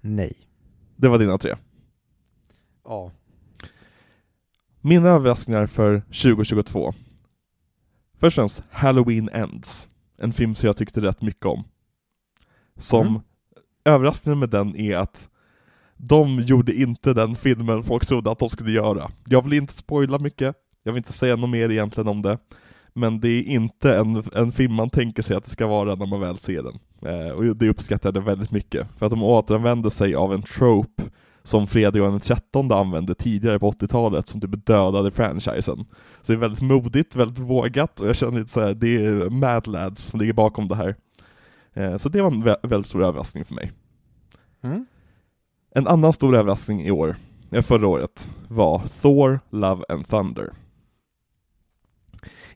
Nej. 0.00 0.36
Det 0.96 1.08
var 1.08 1.18
dina 1.18 1.38
tre? 1.38 1.54
Ja. 2.84 3.12
Mina 4.80 5.08
överraskningar 5.08 5.66
för 5.66 6.00
2022. 6.00 6.94
Först 8.18 8.38
och 8.38 8.42
främst, 8.42 8.62
Halloween 8.70 9.28
Ends. 9.28 9.88
En 10.18 10.32
film 10.32 10.54
som 10.54 10.66
jag 10.66 10.76
tyckte 10.76 11.00
rätt 11.00 11.22
mycket 11.22 11.46
om. 11.46 11.64
Som 12.76 13.06
mm 13.06 13.20
överraskningen 13.86 14.38
med 14.38 14.48
den 14.48 14.76
är 14.76 14.96
att 14.96 15.28
de 15.96 16.40
gjorde 16.40 16.74
inte 16.74 17.14
den 17.14 17.34
filmen 17.34 17.82
folk 17.82 18.06
trodde 18.06 18.30
att 18.30 18.38
de 18.38 18.48
skulle 18.48 18.70
göra. 18.70 19.10
Jag 19.28 19.42
vill 19.42 19.52
inte 19.52 19.72
spoila 19.72 20.18
mycket, 20.18 20.56
jag 20.82 20.92
vill 20.92 21.00
inte 21.00 21.12
säga 21.12 21.36
något 21.36 21.50
mer 21.50 21.70
egentligen 21.70 22.08
om 22.08 22.22
det, 22.22 22.38
men 22.92 23.20
det 23.20 23.28
är 23.28 23.42
inte 23.42 23.96
en, 23.96 24.22
en 24.34 24.52
film 24.52 24.72
man 24.72 24.90
tänker 24.90 25.22
sig 25.22 25.36
att 25.36 25.44
det 25.44 25.50
ska 25.50 25.66
vara 25.66 25.94
när 25.94 26.06
man 26.06 26.20
väl 26.20 26.36
ser 26.36 26.62
den. 26.62 26.78
Eh, 27.12 27.30
och 27.30 27.56
det 27.56 27.68
uppskattade 27.68 28.18
jag 28.18 28.24
väldigt 28.24 28.50
mycket, 28.50 28.86
för 28.98 29.06
att 29.06 29.10
de 29.10 29.22
återanvände 29.22 29.90
sig 29.90 30.14
av 30.14 30.34
en 30.34 30.42
trope 30.42 31.02
som 31.42 31.66
Fredag 31.66 32.10
den 32.10 32.20
13 32.20 32.72
använde 32.72 33.14
tidigare 33.14 33.58
på 33.58 33.70
80-talet, 33.70 34.28
som 34.28 34.40
typ 34.40 34.66
dödade 34.66 35.10
franchisen. 35.10 35.84
Så 36.22 36.32
det 36.32 36.32
är 36.32 36.36
väldigt 36.36 36.62
modigt, 36.62 37.16
väldigt 37.16 37.38
vågat, 37.38 38.00
och 38.00 38.08
jag 38.08 38.16
känner 38.16 38.38
lite 38.38 38.50
såhär, 38.50 38.74
det 38.74 39.06
är 39.06 39.30
Mad 39.30 39.66
Lads 39.66 40.02
som 40.02 40.20
ligger 40.20 40.32
bakom 40.32 40.68
det 40.68 40.76
här. 40.76 40.96
Eh, 41.76 41.96
så 41.96 42.08
det 42.08 42.22
var 42.22 42.30
en 42.30 42.68
väldigt 42.70 42.86
stor 42.86 43.04
överraskning 43.04 43.44
för 43.44 43.54
mig. 43.54 43.72
Mm. 44.62 44.86
En 45.70 45.86
annan 45.86 46.12
stor 46.12 46.36
överraskning 46.36 46.82
i 46.82 46.90
år, 46.90 47.16
förra 47.62 47.86
året, 47.86 48.30
var 48.48 48.78
Thor, 48.78 49.40
Love 49.50 49.84
and 49.88 50.06
Thunder. 50.06 50.52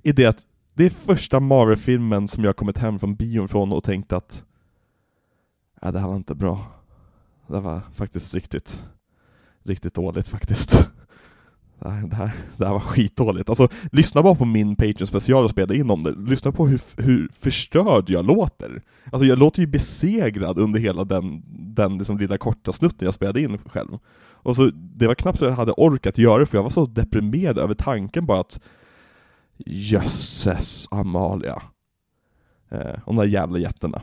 I 0.03 0.13
det 0.13 0.27
att 0.27 0.47
det 0.75 0.87
är 0.87 0.91
första 0.91 1.41
Marvel-filmen 1.41 2.29
som 2.29 2.45
jag 2.45 2.57
kommit 2.57 2.79
hem 2.79 2.99
från 2.99 3.15
bion 3.15 3.49
från 3.49 3.73
och 3.73 3.85
tänkt 3.85 4.13
att 4.13 4.45
ja, 5.81 5.93
det 5.93 5.99
här 5.99 6.09
var 6.09 6.17
inte 6.17 6.35
bra. 6.35 6.67
Det 7.47 7.61
var 7.61 7.81
faktiskt 7.95 8.35
riktigt, 8.35 8.85
riktigt 9.63 9.95
dåligt 9.95 10.29
faktiskt 10.29 10.91
det 11.81 11.89
här, 12.15 12.33
det 12.57 12.65
här, 12.65 12.73
var 12.73 12.81
skitdåligt. 12.81 13.49
Alltså, 13.49 13.69
lyssna 13.93 14.23
bara 14.23 14.35
på 14.35 14.45
min 14.45 14.77
Patreon 14.77 15.07
special 15.07 15.45
och 15.45 15.51
spela 15.51 15.75
in 15.75 15.91
om 15.91 16.03
det. 16.03 16.15
Lyssna 16.17 16.53
på 16.53 16.67
hur, 16.67 17.03
hur 17.03 17.29
förstörd 17.33 18.11
jag 18.11 18.27
låter. 18.27 18.83
Alltså 19.13 19.27
jag 19.27 19.39
låter 19.39 19.61
ju 19.61 19.67
besegrad 19.67 20.59
under 20.59 20.81
hela 20.81 21.05
den, 21.05 21.43
den 21.75 21.99
liksom 21.99 22.19
lilla 22.19 22.39
korta 22.39 22.73
snutten 22.73 23.05
jag 23.05 23.15
spelade 23.15 23.41
in 23.41 23.59
själv. 23.59 23.99
Och 24.43 24.57
så, 24.57 24.71
det 24.75 25.07
var 25.07 25.15
knappt 25.15 25.39
så 25.39 25.45
jag 25.45 25.53
hade 25.53 25.73
orkat 25.73 26.19
göra 26.19 26.39
det, 26.39 26.47
för 26.47 26.59
jag 26.59 26.63
var 26.63 26.71
så 26.71 26.87
deprimerad 26.87 27.59
över 27.59 27.75
tanken 27.75 28.27
bara 28.27 28.41
att 28.41 28.61
Jösses 29.67 30.89
Amalia. 30.91 31.63
Eh, 32.69 32.99
de 33.07 33.17
där 33.17 33.25
jävla 33.25 33.59
jätterna. 33.59 34.03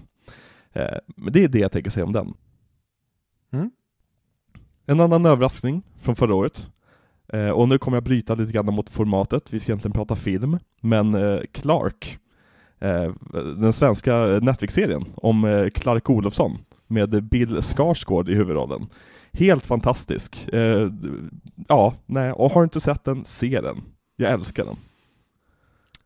Eh, 0.74 0.98
men 1.08 1.34
det 1.34 1.44
är 1.44 1.48
det 1.48 1.60
jag 1.60 1.72
tänker 1.72 1.92
säga 1.92 2.06
om 2.06 2.14
den. 2.14 2.34
Mm. 3.52 3.72
En 4.86 5.00
annan 5.00 5.26
överraskning 5.26 5.84
från 6.00 6.16
förra 6.16 6.36
året 6.36 6.70
Eh, 7.34 7.50
och 7.50 7.70
nu 7.70 7.78
kommer 7.78 7.98
jag 7.98 8.04
bryta 8.04 8.36
lite 8.36 8.54
grann 8.54 8.66
mot 8.66 8.90
formatet, 8.90 9.54
vi 9.54 9.60
ska 9.60 9.72
egentligen 9.72 9.94
prata 9.94 10.16
film, 10.16 10.60
men 10.82 11.16
eh, 11.16 11.40
Clark, 11.52 12.20
eh, 12.80 13.14
den 13.58 13.74
svenska 13.74 14.16
Netflix-serien 14.26 15.06
om 15.16 15.46
eh, 15.46 15.70
Clark 15.70 16.10
Olofsson 16.10 16.58
med 16.88 17.24
Bill 17.24 17.62
Skarsgård 17.62 18.30
i 18.30 18.36
huvudrollen. 18.36 18.88
Helt 19.34 19.66
fantastisk. 19.66 20.48
Eh, 20.54 20.92
ja, 21.68 21.94
nej, 22.06 22.32
och 22.32 22.52
har 22.52 22.62
du 22.62 22.64
inte 22.64 22.80
sett 22.80 23.04
den, 23.04 23.26
se 23.26 23.62
den. 23.62 23.82
Jag 24.16 24.32
älskar 24.32 24.66
den. 24.66 24.76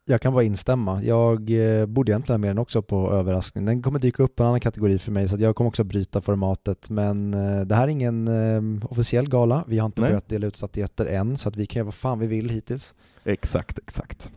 Jag 0.05 0.21
kan 0.21 0.33
bara 0.33 0.43
instämma. 0.43 1.03
Jag 1.03 1.49
eh, 1.79 1.85
borde 1.85 2.11
egentligen 2.11 2.41
ha 2.41 2.41
med 2.41 2.49
den 2.49 2.57
också 2.57 2.81
på 2.81 3.11
överraskning. 3.11 3.65
Den 3.65 3.81
kommer 3.81 3.99
dyka 3.99 4.23
upp 4.23 4.35
på 4.35 4.43
en 4.43 4.47
annan 4.47 4.59
kategori 4.59 4.99
för 4.99 5.11
mig 5.11 5.27
så 5.27 5.37
jag 5.39 5.55
kommer 5.55 5.67
också 5.67 5.83
bryta 5.83 6.21
formatet. 6.21 6.89
Men 6.89 7.33
eh, 7.33 7.61
det 7.61 7.75
här 7.75 7.83
är 7.83 7.87
ingen 7.87 8.27
eh, 8.27 8.85
officiell 8.91 9.29
gala. 9.29 9.63
Vi 9.67 9.77
har 9.79 9.85
inte 9.85 10.01
börjat 10.01 10.29
dela 10.29 10.47
ut 10.47 10.55
statyetter 10.55 11.05
än 11.05 11.37
så 11.37 11.49
att 11.49 11.55
vi 11.57 11.65
kan 11.65 11.79
göra 11.79 11.85
vad 11.85 11.93
fan 11.93 12.19
vi 12.19 12.27
vill 12.27 12.49
hittills. 12.49 12.93
Exakt, 13.23 13.79
exakt. 13.79 14.31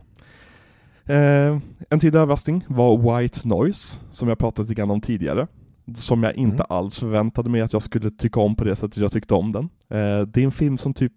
Eh, 1.05 1.57
en 1.89 1.99
tidig 1.99 2.19
överraskning 2.19 2.65
var 2.67 3.19
White 3.19 3.47
Noise, 3.47 3.99
som 4.11 4.29
jag 4.29 4.37
pratat 4.37 4.59
lite 4.69 4.73
grann 4.73 4.91
om 4.91 5.01
tidigare. 5.01 5.47
Som 5.95 6.23
jag 6.23 6.35
inte 6.35 6.55
Mm. 6.55 6.65
alls 6.69 6.99
förväntade 6.99 7.49
mig 7.49 7.61
att 7.61 7.73
jag 7.73 7.81
skulle 7.81 8.11
tycka 8.11 8.39
om 8.39 8.55
på 8.55 8.63
det 8.63 8.75
sättet 8.75 8.97
jag 8.97 9.11
tyckte 9.11 9.33
om 9.33 9.51
den. 9.51 9.63
Eh, 9.89 10.21
det 10.27 10.41
är 10.41 10.45
en 10.45 10.51
film 10.51 10.77
som 10.77 10.93
typ 10.93 11.13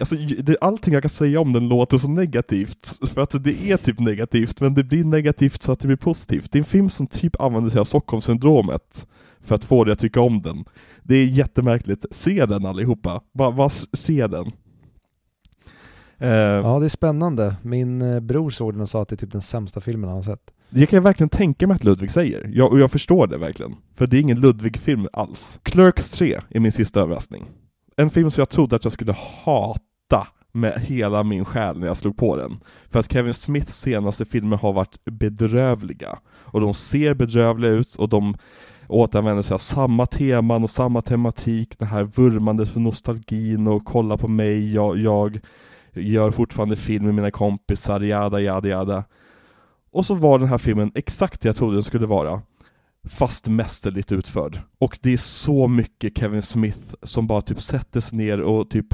Alltså, 0.00 0.14
det, 0.16 0.56
allting 0.60 0.94
jag 0.94 1.02
kan 1.02 1.10
säga 1.10 1.40
om 1.40 1.52
den 1.52 1.68
låter 1.68 1.98
så 1.98 2.08
negativt, 2.08 3.08
för 3.14 3.20
att 3.20 3.44
det 3.44 3.70
är 3.70 3.76
typ 3.76 4.00
negativt, 4.00 4.60
men 4.60 4.74
det 4.74 4.84
blir 4.84 5.04
negativt 5.04 5.62
så 5.62 5.72
att 5.72 5.80
det 5.80 5.86
blir 5.86 5.96
positivt. 5.96 6.52
Det 6.52 6.58
är 6.58 6.60
en 6.60 6.64
film 6.64 6.90
som 6.90 7.06
typ 7.06 7.40
använder 7.40 7.70
sig 7.70 7.80
av 7.80 7.84
Stockholmssyndromet 7.84 9.06
för 9.40 9.54
att 9.54 9.64
få 9.64 9.84
dig 9.84 9.92
att 9.92 9.98
tycka 9.98 10.20
om 10.20 10.42
den. 10.42 10.64
Det 11.02 11.14
är 11.14 11.24
jättemärkligt. 11.24 12.06
Se 12.10 12.46
den 12.46 12.66
allihopa. 12.66 13.22
Bara, 13.32 13.52
bara 13.52 13.70
se 13.92 14.26
den. 14.26 14.46
Eh, 16.18 16.28
Ja, 16.30 16.78
det 16.78 16.84
är 16.84 16.88
spännande. 16.88 17.56
Min 17.62 18.02
eh, 18.02 18.20
bror 18.20 18.50
såg 18.50 18.72
den 18.74 18.80
och 18.80 18.88
sa 18.88 19.02
att 19.02 19.08
det 19.08 19.14
är 19.14 19.16
typ 19.16 19.32
den 19.32 19.42
sämsta 19.42 19.80
filmen 19.80 20.08
han 20.08 20.16
har 20.16 20.22
sett. 20.22 20.50
Det 20.70 20.86
kan 20.86 20.96
jag 20.96 21.02
verkligen 21.02 21.28
tänka 21.28 21.66
mig 21.66 21.74
att 21.74 21.84
Ludvig 21.84 22.10
säger, 22.10 22.50
jag, 22.54 22.72
och 22.72 22.78
jag 22.78 22.90
förstår 22.90 23.26
det 23.26 23.38
verkligen. 23.38 23.74
För 23.94 24.06
det 24.06 24.16
är 24.16 24.20
ingen 24.20 24.40
Ludvig-film 24.40 25.08
alls. 25.12 25.60
Clerks 25.62 26.10
3 26.10 26.40
är 26.48 26.60
min 26.60 26.72
sista 26.72 27.00
överraskning. 27.00 27.44
En 27.96 28.10
film 28.10 28.30
som 28.30 28.40
jag 28.40 28.48
trodde 28.48 28.76
att 28.76 28.84
jag 28.84 28.92
skulle 28.92 29.14
hata 29.44 29.80
med 30.52 30.80
hela 30.80 31.22
min 31.22 31.44
själ 31.44 31.78
när 31.78 31.86
jag 31.86 31.96
slog 31.96 32.16
på 32.16 32.36
den. 32.36 32.60
För 32.88 33.00
att 33.00 33.12
Kevin 33.12 33.34
Smiths 33.34 33.80
senaste 33.80 34.24
filmer 34.24 34.56
har 34.56 34.72
varit 34.72 35.04
bedrövliga. 35.04 36.18
Och 36.42 36.60
de 36.60 36.74
ser 36.74 37.14
bedrövliga 37.14 37.70
ut, 37.70 37.94
och 37.94 38.08
de 38.08 38.34
återanvänder 38.88 39.42
sig 39.42 39.54
av 39.54 39.58
samma 39.58 40.06
teman 40.06 40.62
och 40.62 40.70
samma 40.70 41.02
tematik, 41.02 41.78
det 41.78 41.84
här 41.84 42.04
vurmandet 42.04 42.68
för 42.68 42.80
nostalgin 42.80 43.66
och 43.66 43.84
kolla 43.84 44.16
på 44.16 44.28
mig, 44.28 44.74
jag, 44.74 44.98
jag 44.98 45.40
gör 45.92 46.30
fortfarande 46.30 46.76
film 46.76 47.04
med 47.04 47.14
mina 47.14 47.30
kompisar, 47.30 48.00
jada 48.00 48.40
jada 48.40 48.68
jada. 48.68 49.04
Och 49.92 50.06
så 50.06 50.14
var 50.14 50.38
den 50.38 50.48
här 50.48 50.58
filmen 50.58 50.92
exakt 50.94 51.40
det 51.40 51.48
jag 51.48 51.56
trodde 51.56 51.76
den 51.76 51.82
skulle 51.82 52.06
vara. 52.06 52.42
Fast 53.08 53.48
mästerligt 53.48 54.12
utförd. 54.12 54.60
Och 54.78 54.98
det 55.02 55.12
är 55.12 55.16
så 55.16 55.68
mycket 55.68 56.18
Kevin 56.18 56.42
Smith 56.42 56.94
som 57.02 57.26
bara 57.26 57.42
typ 57.42 57.62
sätter 57.62 58.00
sig 58.00 58.18
ner 58.18 58.40
och 58.40 58.70
typ 58.70 58.86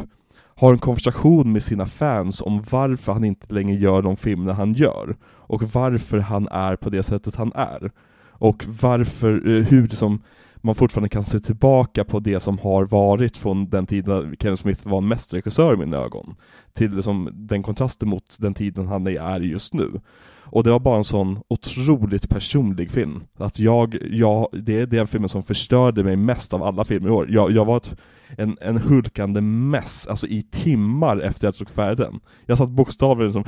har 0.57 0.73
en 0.73 0.79
konversation 0.79 1.53
med 1.53 1.63
sina 1.63 1.87
fans 1.87 2.43
om 2.43 2.63
varför 2.71 3.13
han 3.13 3.25
inte 3.25 3.55
längre 3.55 3.77
gör 3.77 4.03
de 4.03 4.17
filmer 4.17 4.53
han 4.53 4.73
gör. 4.75 5.17
Och 5.25 5.63
varför 5.63 6.19
han 6.19 6.49
är 6.49 6.77
på 6.77 6.91
det 6.91 7.03
sättet 7.03 7.37
han 7.37 7.53
är. 7.55 7.91
Och 8.31 8.65
varför, 8.81 9.49
eh, 9.49 9.65
hur 9.65 9.83
liksom 9.83 10.23
man 10.57 10.75
fortfarande 10.75 11.09
kan 11.09 11.25
se 11.25 11.41
tillbaka 11.41 12.05
på 12.05 12.21
det 12.21 12.41
som 12.41 12.59
har 12.59 12.85
varit 12.85 13.37
från 13.37 13.69
den 13.71 13.87
tiden 13.87 14.37
Kevin 14.41 14.57
Smith 14.57 14.89
var 14.89 15.01
mästerregissör 15.01 15.75
i 15.75 15.77
mina 15.77 15.97
ögon. 15.97 16.35
Till 16.73 16.95
liksom 16.95 17.31
den 17.33 17.63
kontrasten 17.63 18.09
mot 18.09 18.37
den 18.41 18.55
tiden 18.55 18.87
han 18.87 19.07
är 19.07 19.43
i 19.43 19.51
just 19.51 19.75
nu. 19.75 20.01
Och 20.49 20.65
det 20.65 20.71
var 20.71 20.81
bara 20.81 20.97
en 20.97 21.05
sån 21.05 21.39
otroligt 21.49 22.29
personlig 22.29 22.91
film. 22.91 23.25
Att 23.39 23.59
jag, 23.59 23.97
jag 24.11 24.49
det 24.53 24.81
är 24.81 24.87
den 24.87 25.07
filmen 25.07 25.29
som 25.29 25.43
förstörde 25.43 26.05
mig 26.05 26.17
mest 26.17 26.55
av 26.55 26.63
alla 26.63 26.85
filmer 26.85 27.09
i 27.09 27.13
år. 27.13 27.27
Jag, 27.31 27.51
jag 27.51 27.65
var 27.65 27.77
ett, 27.77 27.97
en, 28.39 28.57
en 28.61 28.77
hulkande 28.77 29.41
mess, 29.41 30.07
alltså 30.07 30.27
i 30.27 30.43
timmar 30.43 31.19
efter 31.21 31.47
jag 31.47 31.55
såg 31.55 31.71
färdig 31.71 32.07
den. 32.07 32.21
Jag 32.47 32.59
satt 32.59 32.71
bokstavligen 32.71 33.33
som 33.33 33.45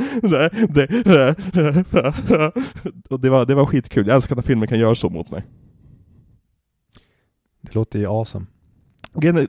Och 3.11 3.21
det 3.21 3.31
var, 3.31 3.47
det 3.47 3.55
var 3.55 3.67
skitkul, 3.67 4.07
jag 4.07 4.15
älskar 4.15 4.37
när 4.37 4.43
filmer 4.43 4.67
kan 4.67 4.79
göra 4.79 4.95
så 4.95 5.09
mot 5.09 5.31
mig. 5.31 5.45
Det 7.61 7.75
låter 7.75 7.99
ju 7.99 8.07
awesome. 8.07 8.47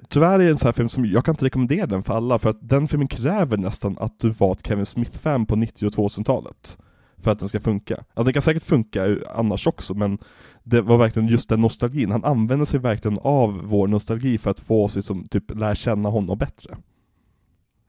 Tyvärr 0.09 0.39
är 0.39 0.43
det 0.43 0.49
en 0.49 0.57
sån 0.57 0.67
här 0.67 0.73
film 0.73 0.89
som, 0.89 1.05
jag 1.05 1.25
kan 1.25 1.34
inte 1.34 1.45
rekommendera 1.45 1.86
den 1.86 2.03
för 2.03 2.13
alla, 2.13 2.39
för 2.39 2.49
att 2.49 2.69
den 2.69 2.88
filmen 2.88 3.07
kräver 3.07 3.57
nästan 3.57 3.97
att 3.99 4.19
du 4.19 4.30
var 4.30 4.51
ett 4.51 4.67
Kevin 4.67 4.86
Smith-fan 4.86 5.45
på 5.45 5.55
90 5.55 5.88
och 5.88 5.93
2000-talet. 5.93 6.77
För 7.17 7.32
att 7.32 7.39
den 7.39 7.49
ska 7.49 7.59
funka. 7.59 7.95
Alltså 7.95 8.23
den 8.23 8.34
kan 8.34 8.41
säkert 8.41 8.63
funka 8.63 9.17
annars 9.34 9.67
också, 9.67 9.93
men 9.93 10.17
det 10.64 10.82
var 10.82 10.97
verkligen 10.97 11.28
just 11.28 11.49
den 11.49 11.62
nostalgin. 11.62 12.12
Han 12.12 12.24
använder 12.24 12.66
sig 12.66 12.80
verkligen 12.80 13.20
av 13.22 13.62
vår 13.64 13.88
nostalgi 13.88 14.38
för 14.38 14.51
att 14.51 14.60
få 14.60 14.84
oss 14.84 14.97
att 14.97 15.05
som, 15.05 15.28
typ 15.28 15.55
lära 15.55 15.76
känna 15.76 16.10
honom 16.10 16.38
bättre. 16.38 16.78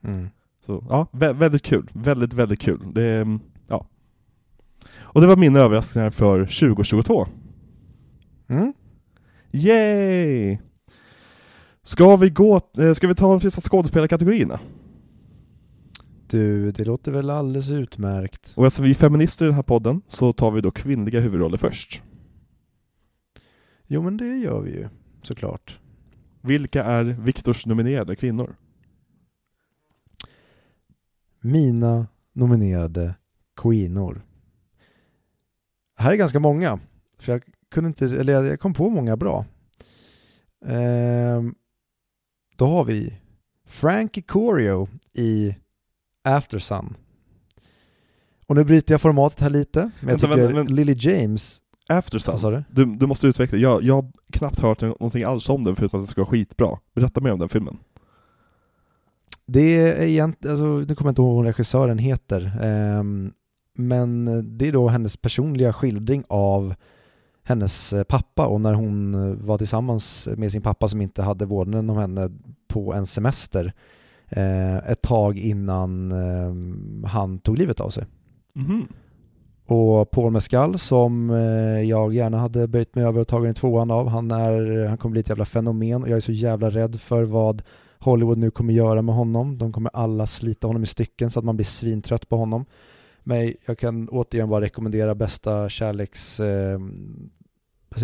Mm. 0.03 0.29
Så 0.65 0.85
ja, 0.89 1.07
vä 1.11 1.33
väldigt 1.33 1.63
kul. 1.63 1.91
Väldigt, 1.93 2.33
väldigt 2.33 2.59
kul. 2.59 2.93
Det, 2.93 3.39
ja. 3.67 3.87
Och 4.93 5.21
det 5.21 5.27
var 5.27 5.35
mina 5.35 5.59
överraskningar 5.59 6.09
för 6.09 6.39
2022. 6.45 7.27
Mm. 8.47 8.73
Yay! 9.51 10.57
Ska 11.83 12.15
vi 12.15 12.29
gå, 12.29 12.59
eh, 12.77 12.93
ska 12.93 13.07
vi 13.07 13.15
ta 13.15 13.31
de 13.31 13.39
sista 13.39 13.61
skådespelarkategorierna? 13.61 14.59
Du, 16.27 16.71
det 16.71 16.85
låter 16.85 17.11
väl 17.11 17.29
alldeles 17.29 17.69
utmärkt. 17.69 18.53
Och 18.55 18.65
eftersom 18.65 18.85
vi 18.85 18.89
är 18.89 18.95
feminister 18.95 19.45
i 19.45 19.47
den 19.47 19.55
här 19.55 19.63
podden 19.63 20.01
så 20.07 20.33
tar 20.33 20.51
vi 20.51 20.61
då 20.61 20.71
kvinnliga 20.71 21.19
huvudroller 21.19 21.57
först. 21.57 22.01
Jo, 23.93 24.01
men 24.01 24.17
det 24.17 24.37
gör 24.37 24.61
vi 24.61 24.71
ju 24.71 24.89
såklart. 25.21 25.79
Vilka 26.41 26.83
är 26.83 27.03
Viktors 27.03 27.65
nominerade 27.65 28.15
kvinnor? 28.15 28.55
Mina 31.39 32.07
nominerade 32.33 33.15
kvinnor. 33.55 34.21
Här 35.95 36.11
är 36.11 36.15
ganska 36.15 36.39
många, 36.39 36.79
för 37.19 37.31
jag 37.31 37.43
kunde 37.69 37.87
inte, 37.87 38.05
eller 38.05 38.33
jag- 38.43 38.59
kom 38.59 38.73
på 38.73 38.89
många 38.89 39.17
bra. 39.17 39.45
Ehm, 40.65 41.55
då 42.55 42.67
har 42.67 42.83
vi 42.85 43.17
Frankie 43.65 44.23
Corio 44.23 44.87
i 45.13 45.55
After 46.23 46.59
Sun. 46.59 46.95
Och 48.47 48.55
nu 48.55 48.63
bryter 48.63 48.93
jag 48.93 49.01
formatet 49.01 49.39
här 49.39 49.49
lite, 49.49 49.79
men 49.79 49.89
jag 49.99 50.07
Vänta, 50.07 50.27
tycker 50.27 50.53
vänta, 50.53 50.73
Lily 50.73 50.95
James, 50.97 51.59
After 51.91 52.19
Sun. 52.19 52.31
vad 52.31 52.41
sa 52.41 52.51
du? 52.51 52.85
Du, 52.85 53.07
måste 53.07 53.27
utveckla, 53.27 53.57
jag, 53.57 53.83
jag 53.83 53.95
har 53.95 54.11
knappt 54.31 54.59
hört 54.59 54.81
någonting 54.81 55.23
alls 55.23 55.49
om 55.49 55.63
den 55.63 55.75
förutom 55.75 55.99
att 55.99 56.05
den 56.05 56.11
ska 56.11 56.21
vara 56.21 56.31
skitbra. 56.31 56.77
Berätta 56.95 57.21
mer 57.21 57.31
om 57.31 57.39
den 57.39 57.49
filmen. 57.49 57.77
Det 59.45 59.77
är 59.77 60.01
egentligen, 60.01 60.53
alltså, 60.53 60.65
nu 60.65 60.95
kommer 60.95 61.07
jag 61.09 61.11
inte 61.11 61.21
ihåg 61.21 61.35
vad 61.35 61.45
regissören 61.45 61.97
heter, 61.97 62.59
ehm, 62.61 63.31
men 63.73 64.25
det 64.57 64.67
är 64.67 64.71
då 64.71 64.87
hennes 64.87 65.17
personliga 65.17 65.73
skildring 65.73 66.23
av 66.27 66.75
hennes 67.43 67.93
eh, 67.93 68.03
pappa 68.03 68.47
och 68.47 68.61
när 68.61 68.73
hon 68.73 69.13
eh, 69.13 69.35
var 69.45 69.57
tillsammans 69.57 70.27
med 70.37 70.51
sin 70.51 70.61
pappa 70.61 70.87
som 70.87 71.01
inte 71.01 71.21
hade 71.21 71.45
vårdnaden 71.45 71.89
om 71.89 71.97
henne 71.97 72.31
på 72.67 72.93
en 72.93 73.05
semester 73.05 73.73
eh, 74.27 74.77
ett 74.77 75.01
tag 75.01 75.37
innan 75.37 76.11
eh, 76.11 77.07
han 77.09 77.39
tog 77.39 77.57
livet 77.57 77.79
av 77.79 77.89
sig. 77.89 78.05
Mhm. 78.53 78.87
Och 79.73 80.11
Paul 80.11 80.31
Mescal 80.31 80.79
som 80.79 81.29
eh, 81.29 81.81
jag 81.81 82.13
gärna 82.13 82.39
hade 82.39 82.67
böjt 82.67 82.95
mig 82.95 83.05
över 83.05 83.21
och 83.21 83.27
tagit 83.27 83.47
en 83.47 83.53
tvåan 83.53 83.91
av, 83.91 84.07
han, 84.07 84.31
är, 84.31 84.85
han 84.85 84.97
kommer 84.97 85.11
bli 85.11 85.19
ett 85.19 85.29
jävla 85.29 85.45
fenomen 85.45 86.03
och 86.03 86.09
jag 86.09 86.17
är 86.17 86.21
så 86.21 86.31
jävla 86.31 86.69
rädd 86.69 87.01
för 87.01 87.23
vad 87.23 87.61
Hollywood 87.99 88.37
nu 88.37 88.51
kommer 88.51 88.73
göra 88.73 89.01
med 89.01 89.15
honom. 89.15 89.57
De 89.57 89.73
kommer 89.73 89.91
alla 89.93 90.27
slita 90.27 90.67
honom 90.67 90.83
i 90.83 90.85
stycken 90.85 91.31
så 91.31 91.39
att 91.39 91.45
man 91.45 91.55
blir 91.55 91.65
svintrött 91.65 92.29
på 92.29 92.37
honom. 92.37 92.65
Men 93.23 93.53
jag 93.65 93.77
kan 93.77 94.09
återigen 94.09 94.49
bara 94.49 94.61
rekommendera 94.61 95.15
bästa 95.15 95.69
kärleks... 95.69 96.39
Eh, 96.39 96.79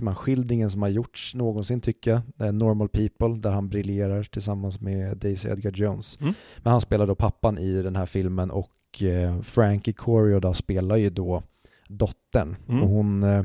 man, 0.01 0.15
skildringen 0.15 0.70
som 0.70 0.82
har 0.82 0.89
gjorts 0.89 1.36
någonsin 1.36 1.82
tycker 1.82 2.22
jag. 2.38 2.55
Normal 2.55 2.89
People, 2.89 3.36
där 3.38 3.51
han 3.51 3.70
briljerar 3.70 4.24
tillsammans 4.24 4.82
med 4.82 5.18
Daisy 5.18 5.49
Edgar 5.49 5.72
Jones. 5.72 6.18
Mm. 6.22 6.34
Men 6.57 6.72
han 6.72 6.82
spelar 6.82 7.07
då 7.07 7.15
pappan 7.15 7.57
i 7.57 7.82
den 7.82 7.95
här 7.95 8.05
filmen 8.05 8.51
och 8.51 9.03
eh, 9.03 9.41
Frankie 9.41 9.93
Corio 9.93 10.39
då 10.39 10.53
spelar 10.53 10.95
ju 10.95 11.09
då 11.09 11.43
dottern. 11.88 12.55
Mm. 12.69 12.83
Och 12.83 12.89
hon, 12.89 13.23
eh, 13.23 13.43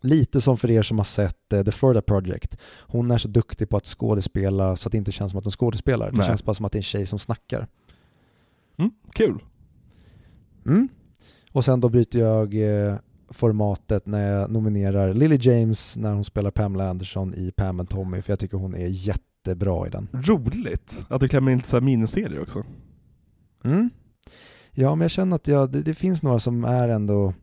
lite 0.00 0.40
som 0.40 0.56
för 0.56 0.70
er 0.70 0.82
som 0.82 0.98
har 0.98 1.04
sett 1.04 1.52
eh, 1.52 1.64
The 1.64 1.72
Florida 1.72 2.02
Project, 2.02 2.58
hon 2.80 3.10
är 3.10 3.18
så 3.18 3.28
duktig 3.28 3.68
på 3.68 3.76
att 3.76 3.86
skådespela 3.86 4.76
så 4.76 4.88
att 4.88 4.92
det 4.92 4.98
inte 4.98 5.12
känns 5.12 5.30
som 5.30 5.38
att 5.38 5.44
hon 5.44 5.52
skådespelar. 5.52 6.10
Det 6.10 6.16
Nej. 6.16 6.26
känns 6.26 6.44
bara 6.44 6.54
som 6.54 6.66
att 6.66 6.72
det 6.72 6.76
är 6.76 6.80
en 6.80 6.82
tjej 6.82 7.06
som 7.06 7.18
snackar. 7.18 7.66
Mm, 8.76 8.90
kul. 9.12 9.42
Mm. 10.66 10.88
Och 11.52 11.64
sen 11.64 11.80
då 11.80 11.88
bryter 11.88 12.18
jag 12.18 12.54
eh, 12.54 12.96
formatet 13.30 14.06
när 14.06 14.32
jag 14.32 14.50
nominerar 14.50 15.14
Lily 15.14 15.38
James 15.40 15.96
när 15.96 16.14
hon 16.14 16.24
spelar 16.24 16.50
Pamela 16.50 16.90
Anderson 16.90 17.34
i 17.34 17.52
Pam 17.56 17.80
and 17.80 17.88
Tommy, 17.88 18.22
för 18.22 18.32
jag 18.32 18.38
tycker 18.38 18.56
hon 18.56 18.74
är 18.74 18.86
jättebra 18.86 19.86
i 19.86 19.90
den. 19.90 20.08
Roligt 20.12 21.06
att 21.08 21.20
du 21.20 21.28
klämmer 21.28 21.52
in 21.52 21.62
så 21.62 21.76
här 21.76 21.80
miniserier 21.80 22.42
också. 22.42 22.64
Mm. 23.64 23.90
Ja, 24.70 24.94
men 24.94 25.04
jag 25.04 25.10
känner 25.10 25.36
att 25.36 25.48
jag, 25.48 25.72
det, 25.72 25.82
det 25.82 25.94
finns 25.94 26.22
några 26.22 26.38
som 26.38 26.64
är 26.64 26.88
ändå 26.88 27.34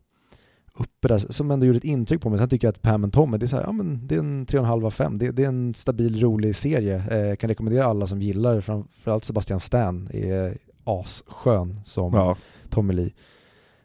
uppe 0.78 1.08
där, 1.08 1.18
som 1.18 1.50
ändå 1.50 1.66
gjorde 1.66 1.76
ett 1.76 1.84
intryck 1.84 2.20
på 2.20 2.30
mig. 2.30 2.38
Sen 2.38 2.48
tycker 2.48 2.66
jag 2.66 2.72
att 2.72 2.82
Pam 2.82 3.04
and 3.04 3.12
Tommy, 3.12 3.38
det 3.38 3.44
är, 3.44 3.46
så 3.46 3.56
här, 3.56 3.64
ja, 3.64 3.72
men 3.72 4.06
det 4.06 4.14
är 4.14 4.18
en 4.18 4.46
3,5 4.46 4.86
av 4.86 4.90
5. 4.90 5.18
Det, 5.18 5.30
det 5.30 5.44
är 5.44 5.48
en 5.48 5.74
stabil, 5.74 6.20
rolig 6.20 6.56
serie. 6.56 6.96
Eh, 6.96 7.36
kan 7.36 7.48
rekommendera 7.48 7.84
alla 7.84 8.06
som 8.06 8.22
gillar, 8.22 8.60
framförallt 8.60 9.24
Sebastian 9.24 9.60
Stan 9.60 10.08
är 10.12 10.58
asskön 10.84 11.80
som 11.84 12.14
Ja. 12.14 12.36
Tommy 12.70 12.92
Lee. 12.92 13.12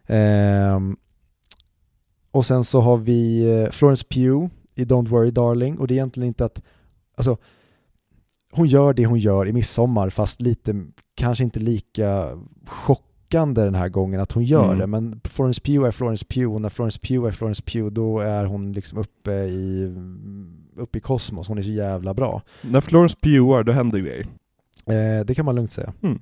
Ehm, 0.06 0.96
och 2.30 2.46
sen 2.46 2.64
så 2.64 2.80
har 2.80 2.96
vi 2.96 3.50
eh, 3.62 3.70
Florence 3.70 4.06
Pugh 4.10 4.46
i 4.74 4.84
Don't 4.84 5.08
Worry 5.08 5.30
Darling 5.30 5.78
och 5.78 5.86
det 5.86 5.94
är 5.94 5.96
egentligen 5.96 6.28
inte 6.28 6.44
att, 6.44 6.62
alltså 7.16 7.36
hon 8.52 8.66
gör 8.66 8.92
det 8.92 9.06
hon 9.06 9.18
gör 9.18 9.48
i 9.48 9.52
Midsommar 9.52 10.10
fast 10.10 10.40
lite, 10.40 10.84
kanske 11.14 11.44
inte 11.44 11.60
lika 11.60 12.38
lockande 13.30 13.62
den 13.64 13.74
här 13.74 13.88
gången 13.88 14.20
att 14.20 14.32
hon 14.32 14.44
gör 14.44 14.64
Mm. 14.64 14.78
det, 14.78 14.86
men 14.86 15.20
Florence 15.24 15.60
Pugh 15.60 15.86
är 15.86 15.90
Florence 15.90 16.24
Pugh, 16.24 16.54
och 16.54 16.60
när 16.60 16.68
Florence 16.68 16.98
Pugh 17.02 17.26
är 17.26 17.30
Florence 17.30 17.62
Pugh 17.62 17.86
då 17.92 18.18
är 18.20 18.44
hon 18.44 18.72
liksom 18.72 18.98
uppe 18.98 19.32
i, 19.32 19.94
uppe 20.76 20.98
i 20.98 21.00
kosmos, 21.00 21.48
hon 21.48 21.58
är 21.58 21.62
så 21.62 21.70
jävla 21.70 22.14
bra. 22.14 22.42
När 22.62 22.80
Florence 22.80 23.16
Pugh 23.22 23.64
då 23.64 23.72
händer 23.72 23.98
grejer. 23.98 24.26
Eh, 24.86 25.24
det 25.26 25.34
kan 25.34 25.44
man 25.44 25.54
lugnt 25.54 25.72
säga. 25.72 25.92
Mm. 26.02 26.18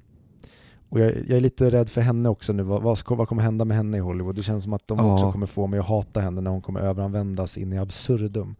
Och 0.90 1.00
jag, 1.00 1.12
jag 1.16 1.36
är 1.36 1.40
lite 1.40 1.70
rädd 1.70 1.88
för 1.88 2.00
henne 2.00 2.28
också 2.28 2.52
nu, 2.52 2.62
vad, 2.62 2.82
vad, 2.82 2.98
vad 3.08 3.28
kommer 3.28 3.42
hända 3.42 3.64
med 3.64 3.76
henne 3.76 3.96
i 3.96 4.00
Hollywood? 4.00 4.36
Det 4.36 4.42
känns 4.42 4.64
som 4.64 4.72
att 4.72 4.88
de 4.88 4.98
Ja. 4.98 5.14
också 5.14 5.32
kommer 5.32 5.46
få 5.46 5.66
mig 5.66 5.78
att 5.80 5.86
hata 5.86 6.20
henne 6.20 6.40
när 6.40 6.50
hon 6.50 6.62
kommer 6.62 6.80
överanvändas 6.80 7.58
in 7.58 7.72
i 7.72 7.78
absurdum. 7.78 8.54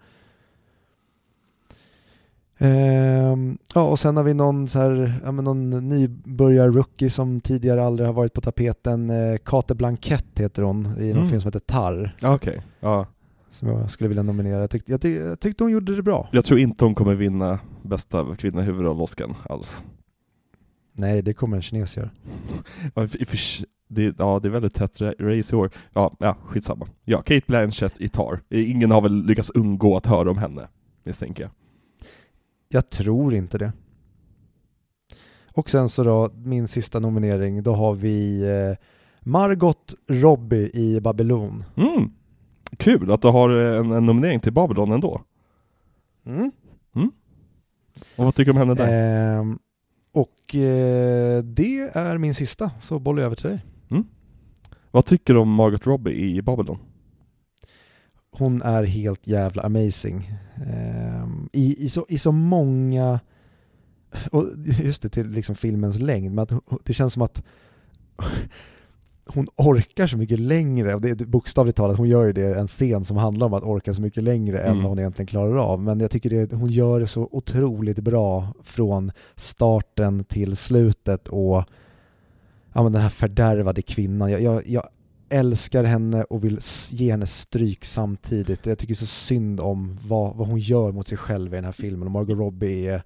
Ehm, 2.58 3.58
ja, 3.74 3.82
och 3.82 3.98
sen 3.98 4.16
har 4.16 4.24
vi 4.24 4.34
någon, 4.34 4.68
så 4.68 4.78
här, 4.78 5.20
ja, 5.24 5.32
men 5.32 5.44
någon 5.44 5.70
nybörjar-rookie 5.88 7.08
som 7.10 7.40
tidigare 7.40 7.84
aldrig 7.84 8.06
har 8.08 8.12
varit 8.14 8.32
på 8.32 8.40
tapeten. 8.40 9.10
Eh, 9.10 9.36
Kate 9.44 9.74
Blanchett 9.74 10.26
heter 10.38 10.62
hon 10.62 10.86
i 10.86 11.08
någon 11.08 11.16
Mm. 11.16 11.28
film 11.28 11.40
som 11.40 11.48
heter 11.48 11.58
Tar, 11.60 12.16
Okej, 12.22 12.62
ja. 12.80 13.06
som 13.50 13.68
jag 13.68 13.90
skulle 13.90 14.08
vilja 14.08 14.22
nominera. 14.22 14.60
Jag 14.60 14.70
tyckte, 14.70 14.90
jag, 14.90 15.00
tyck, 15.00 15.18
jag 15.20 15.40
tyckte 15.40 15.64
hon 15.64 15.70
gjorde 15.72 15.96
det 15.96 16.02
bra. 16.02 16.28
Jag 16.32 16.44
tror 16.44 16.60
inte 16.60 16.84
hon 16.84 16.94
kommer 16.94 17.14
vinna 17.14 17.58
bästa 17.82 18.36
kvinna 18.38 18.62
i 18.62 18.64
huvudroll 18.64 19.00
Oscar 19.00 19.28
alls. 19.48 19.84
Nej, 20.92 21.22
det 21.22 21.34
kommer 21.34 21.56
en 21.56 21.62
kines 21.62 21.96
göra. 21.96 22.10
Det, 23.90 24.14
ja, 24.18 24.40
det 24.42 24.48
är 24.48 24.50
väldigt 24.50 24.74
tätt 24.74 25.00
ra- 25.00 25.36
race 25.38 25.56
i 25.56 25.58
år. 25.58 25.70
Ja, 25.92 26.16
ja, 26.18 26.36
skitsamma. 26.46 26.86
Ja, 27.04 27.18
Kate 27.22 27.42
Blanchett 27.46 28.00
i 28.00 28.08
Tar. 28.08 28.40
Ingen 28.50 28.90
har 28.90 29.00
väl 29.00 29.22
lyckats 29.26 29.50
undgå 29.50 29.96
att 29.96 30.06
höra 30.06 30.30
om 30.30 30.38
henne, 30.38 30.68
misstänker 31.04 31.42
jag. 31.42 31.50
Jag 32.68 32.90
tror 32.90 33.34
inte 33.34 33.58
det. 33.58 33.72
Och 35.52 35.70
sen 35.70 35.88
så 35.88 36.02
då, 36.02 36.30
min 36.34 36.68
sista 36.68 36.98
nominering, 36.98 37.62
då 37.62 37.74
har 37.74 37.94
vi 37.94 38.42
eh, 38.42 38.76
Margot 39.20 39.94
Robbie 40.08 40.70
i 40.74 41.00
Babylon. 41.00 41.64
Mm. 41.76 42.10
Kul 42.76 43.12
att 43.12 43.22
du 43.22 43.28
har 43.28 43.50
en, 43.50 43.92
en 43.92 44.06
nominering 44.06 44.40
till 44.40 44.52
Babylon 44.52 44.92
ändå. 44.92 45.22
Mm. 46.26 46.52
Och 48.16 48.24
vad 48.24 48.34
tycker 48.34 48.52
du 48.52 48.60
om 48.60 48.68
henne 48.68 48.74
där? 48.74 49.38
Ehm, 49.40 49.58
och 50.12 50.54
eh, 50.54 51.42
det 51.42 51.90
är 51.92 52.18
min 52.18 52.34
sista, 52.34 52.70
så 52.80 52.98
bollar 52.98 53.22
jag 53.22 53.26
över 53.26 53.36
till 53.36 53.50
dig. 53.50 53.64
Vad 54.90 55.04
tycker 55.04 55.34
du 55.34 55.40
om 55.40 55.54
Margot 55.54 55.86
Robbie 55.86 56.12
i 56.12 56.42
Babylon? 56.42 56.78
Hon 58.30 58.62
är 58.62 58.82
helt 58.82 59.26
jävla 59.26 59.62
amazing. 59.62 60.30
Ehm, 60.66 61.48
i, 61.52 61.84
i, 61.84 61.88
så, 61.88 62.06
I 62.08 62.18
så 62.18 62.32
många, 62.32 63.20
och 64.32 64.44
just 64.82 65.02
det 65.02 65.08
till 65.08 65.30
liksom 65.30 65.54
filmens 65.54 65.98
längd, 65.98 66.34
men 66.34 66.42
att, 66.42 66.52
det 66.84 66.92
känns 66.92 67.12
som 67.12 67.22
att 67.22 67.42
hon 69.26 69.46
orkar 69.56 70.06
så 70.06 70.16
mycket 70.16 70.38
längre, 70.38 70.94
och 70.94 71.00
det 71.00 71.20
är 71.20 71.26
bokstavligt 71.26 71.76
talat, 71.76 71.96
hon 71.98 72.08
gör 72.08 72.24
ju 72.26 72.32
det, 72.32 72.58
en 72.58 72.66
scen 72.66 73.04
som 73.04 73.16
handlar 73.16 73.46
om 73.46 73.54
att 73.54 73.62
orka 73.62 73.94
så 73.94 74.02
mycket 74.02 74.22
längre 74.24 74.60
än 74.60 74.70
Mm. 74.70 74.78
vad 74.82 74.88
hon 74.90 74.98
egentligen 74.98 75.26
klarar 75.26 75.56
av. 75.56 75.80
Men 75.82 76.00
jag 76.00 76.10
tycker 76.10 76.30
det, 76.30 76.52
hon 76.56 76.70
gör 76.70 77.00
det 77.00 77.06
så 77.06 77.28
otroligt 77.32 77.98
bra 77.98 78.48
från 78.62 79.12
starten 79.36 80.24
till 80.24 80.56
slutet 80.56 81.28
och 81.28 81.64
ja, 82.72 82.82
men 82.82 82.92
den 82.92 83.02
här 83.02 83.08
fördärvade 83.08 83.82
kvinnan. 83.82 84.30
Jag, 84.30 84.40
jag, 84.40 84.66
jag 84.66 84.88
älskar 85.30 85.84
henne 85.84 86.22
och 86.22 86.44
vill 86.44 86.58
ge 86.90 87.10
henne 87.10 87.26
stryk 87.26 87.84
samtidigt. 87.84 88.66
Jag 88.66 88.78
tycker 88.78 88.94
så 88.94 89.06
synd 89.06 89.60
om 89.60 89.98
vad, 90.02 90.36
vad 90.36 90.48
hon 90.48 90.58
gör 90.58 90.92
mot 90.92 91.08
sig 91.08 91.18
själv 91.18 91.52
i 91.52 91.56
den 91.56 91.64
här 91.64 91.72
filmen 91.72 92.02
och 92.08 92.12
Margot 92.12 92.38
Robbie 92.38 92.86
är 92.86 93.02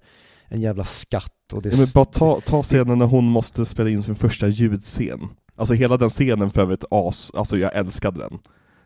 en 0.47 0.61
jävla 0.61 0.83
skatt. 0.85 1.53
Och 1.53 1.61
det 1.61 1.69
Ja, 1.69 1.77
men 1.77 1.87
bara 1.93 2.05
ta, 2.05 2.39
ta 2.39 2.63
scenen 2.63 2.99
när 2.99 3.05
hon 3.05 3.25
måste 3.25 3.65
spela 3.65 3.89
in 3.89 4.03
sin 4.03 4.15
första 4.15 4.47
ljudscen. 4.47 5.19
Alltså 5.55 5.73
hela 5.73 5.97
den 5.97 6.09
scenen 6.09 6.49
för 6.49 6.61
övrigt 6.61 6.83
as, 6.91 7.31
alltså 7.33 7.57
jag 7.57 7.75
älskade 7.75 8.19
den. 8.19 8.39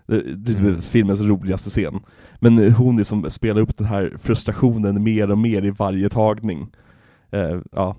Det, 0.07 0.35
det 0.35 0.51
är 0.51 0.59
Mm. 0.59 0.81
filmens 0.81 1.21
roligaste 1.21 1.69
scen. 1.69 1.99
Men 2.39 2.73
hon 2.73 2.97
liksom 2.97 3.31
spelar 3.31 3.61
upp 3.61 3.77
den 3.77 3.87
här 3.87 4.13
frustrationen 4.19 5.03
mer 5.03 5.31
och 5.31 5.37
mer 5.37 5.65
i 5.65 5.69
varje 5.69 6.09
tagning. 6.09 6.67
Eh, 7.31 7.59
ja, 7.71 7.95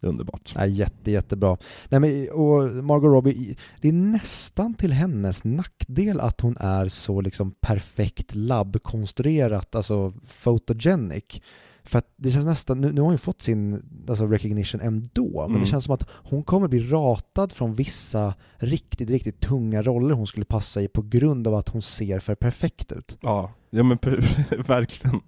underbart. 0.00 0.52
Nej, 0.56 0.70
jätte, 0.70 1.10
jättebra. 1.10 1.56
Nej, 1.88 2.00
men, 2.00 2.30
och 2.30 2.84
Margot 2.84 3.10
Robbie, 3.12 3.56
det 3.80 3.88
är 3.88 3.92
nästan 3.92 4.74
till 4.74 4.92
hennes 4.92 5.44
nackdel 5.44 6.20
att 6.20 6.40
hon 6.40 6.56
är 6.60 6.88
så 6.88 7.20
liksom 7.20 7.54
perfekt 7.60 8.34
labbkonstruerat, 8.34 9.74
alltså 9.74 10.12
photogenic. 10.42 11.40
För 11.84 11.98
att 11.98 12.12
det 12.16 12.30
känns 12.30 12.46
nästan, 12.46 12.80
nu, 12.80 12.92
nu 12.92 13.00
har 13.00 13.04
hon 13.06 13.14
ju 13.14 13.18
fått 13.18 13.42
sin 13.42 13.82
alltså 14.08 14.26
recognition 14.26 14.80
ändå, 14.80 15.40
men 15.40 15.50
Mm. 15.50 15.60
det 15.60 15.66
känns 15.66 15.84
som 15.84 15.94
att 15.94 16.08
hon 16.10 16.42
kommer 16.42 16.68
bli 16.68 16.78
ratad 16.90 17.52
från 17.52 17.74
vissa 17.74 18.34
riktigt, 18.56 19.10
riktigt 19.10 19.40
tunga 19.40 19.82
roller 19.82 20.14
hon 20.14 20.26
skulle 20.26 20.46
passa 20.46 20.82
i 20.82 20.88
på 20.88 21.02
grund 21.02 21.46
av 21.48 21.54
att 21.54 21.68
hon 21.68 21.82
ser 21.82 22.18
för 22.18 22.34
perfekt 22.34 22.92
ut. 22.92 23.18
Ja, 23.20 23.52
ja 23.70 23.82
men 23.82 23.98
verkligen. 24.66 25.20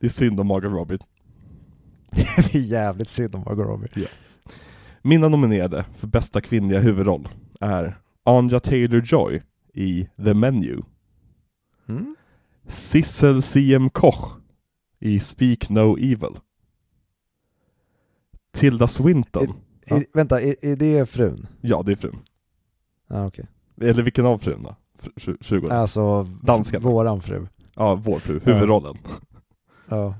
Det 0.00 0.06
är 0.06 0.10
synd 0.10 0.40
om 0.40 0.46
Margot 0.46 0.72
Robbie. 0.72 0.98
det 2.52 2.54
är 2.54 2.58
jävligt 2.62 3.08
synd 3.08 3.34
om 3.34 3.40
Margot 3.46 3.66
Robbie. 3.66 4.08
Mina 5.02 5.28
nominerade 5.28 5.84
för 5.94 6.06
bästa 6.06 6.40
kvinnliga 6.40 6.80
huvudroll 6.80 7.28
är 7.60 7.98
Anja 8.24 8.58
Taylor-Joy 8.58 9.42
i 9.74 10.08
The 10.24 10.34
Menu, 10.34 10.82
Mm. 11.88 12.16
Sissel 12.68 13.42
C.M. 13.42 13.90
Koch 13.90 14.36
i 15.00 15.20
Speak 15.20 15.70
No 15.70 15.96
Evil, 15.98 16.36
Tilda 18.54 18.88
Swinton, 18.88 19.54
Ja. 19.86 19.96
Är, 19.96 20.06
vänta, 20.14 20.40
är, 20.40 20.54
är 20.62 20.76
det 20.76 21.06
frun? 21.10 21.46
ja 21.60 21.82
det 21.82 21.92
är 21.92 21.96
frun, 21.96 22.18
Ja, 23.08 23.26
okej. 23.26 23.46
eller 23.80 24.02
vilken 24.02 24.26
av 24.26 24.38
frun 24.38 24.66
Fru-? 25.40 25.68
Alltså, 25.70 26.22
Dansken. 26.42 26.82
våran 26.82 27.20
fru. 27.22 27.46
Ja, 27.76 27.94
vår 27.94 28.18
fru, 28.18 28.40
huvudrollen. 28.44 28.98
Ja. 29.88 30.14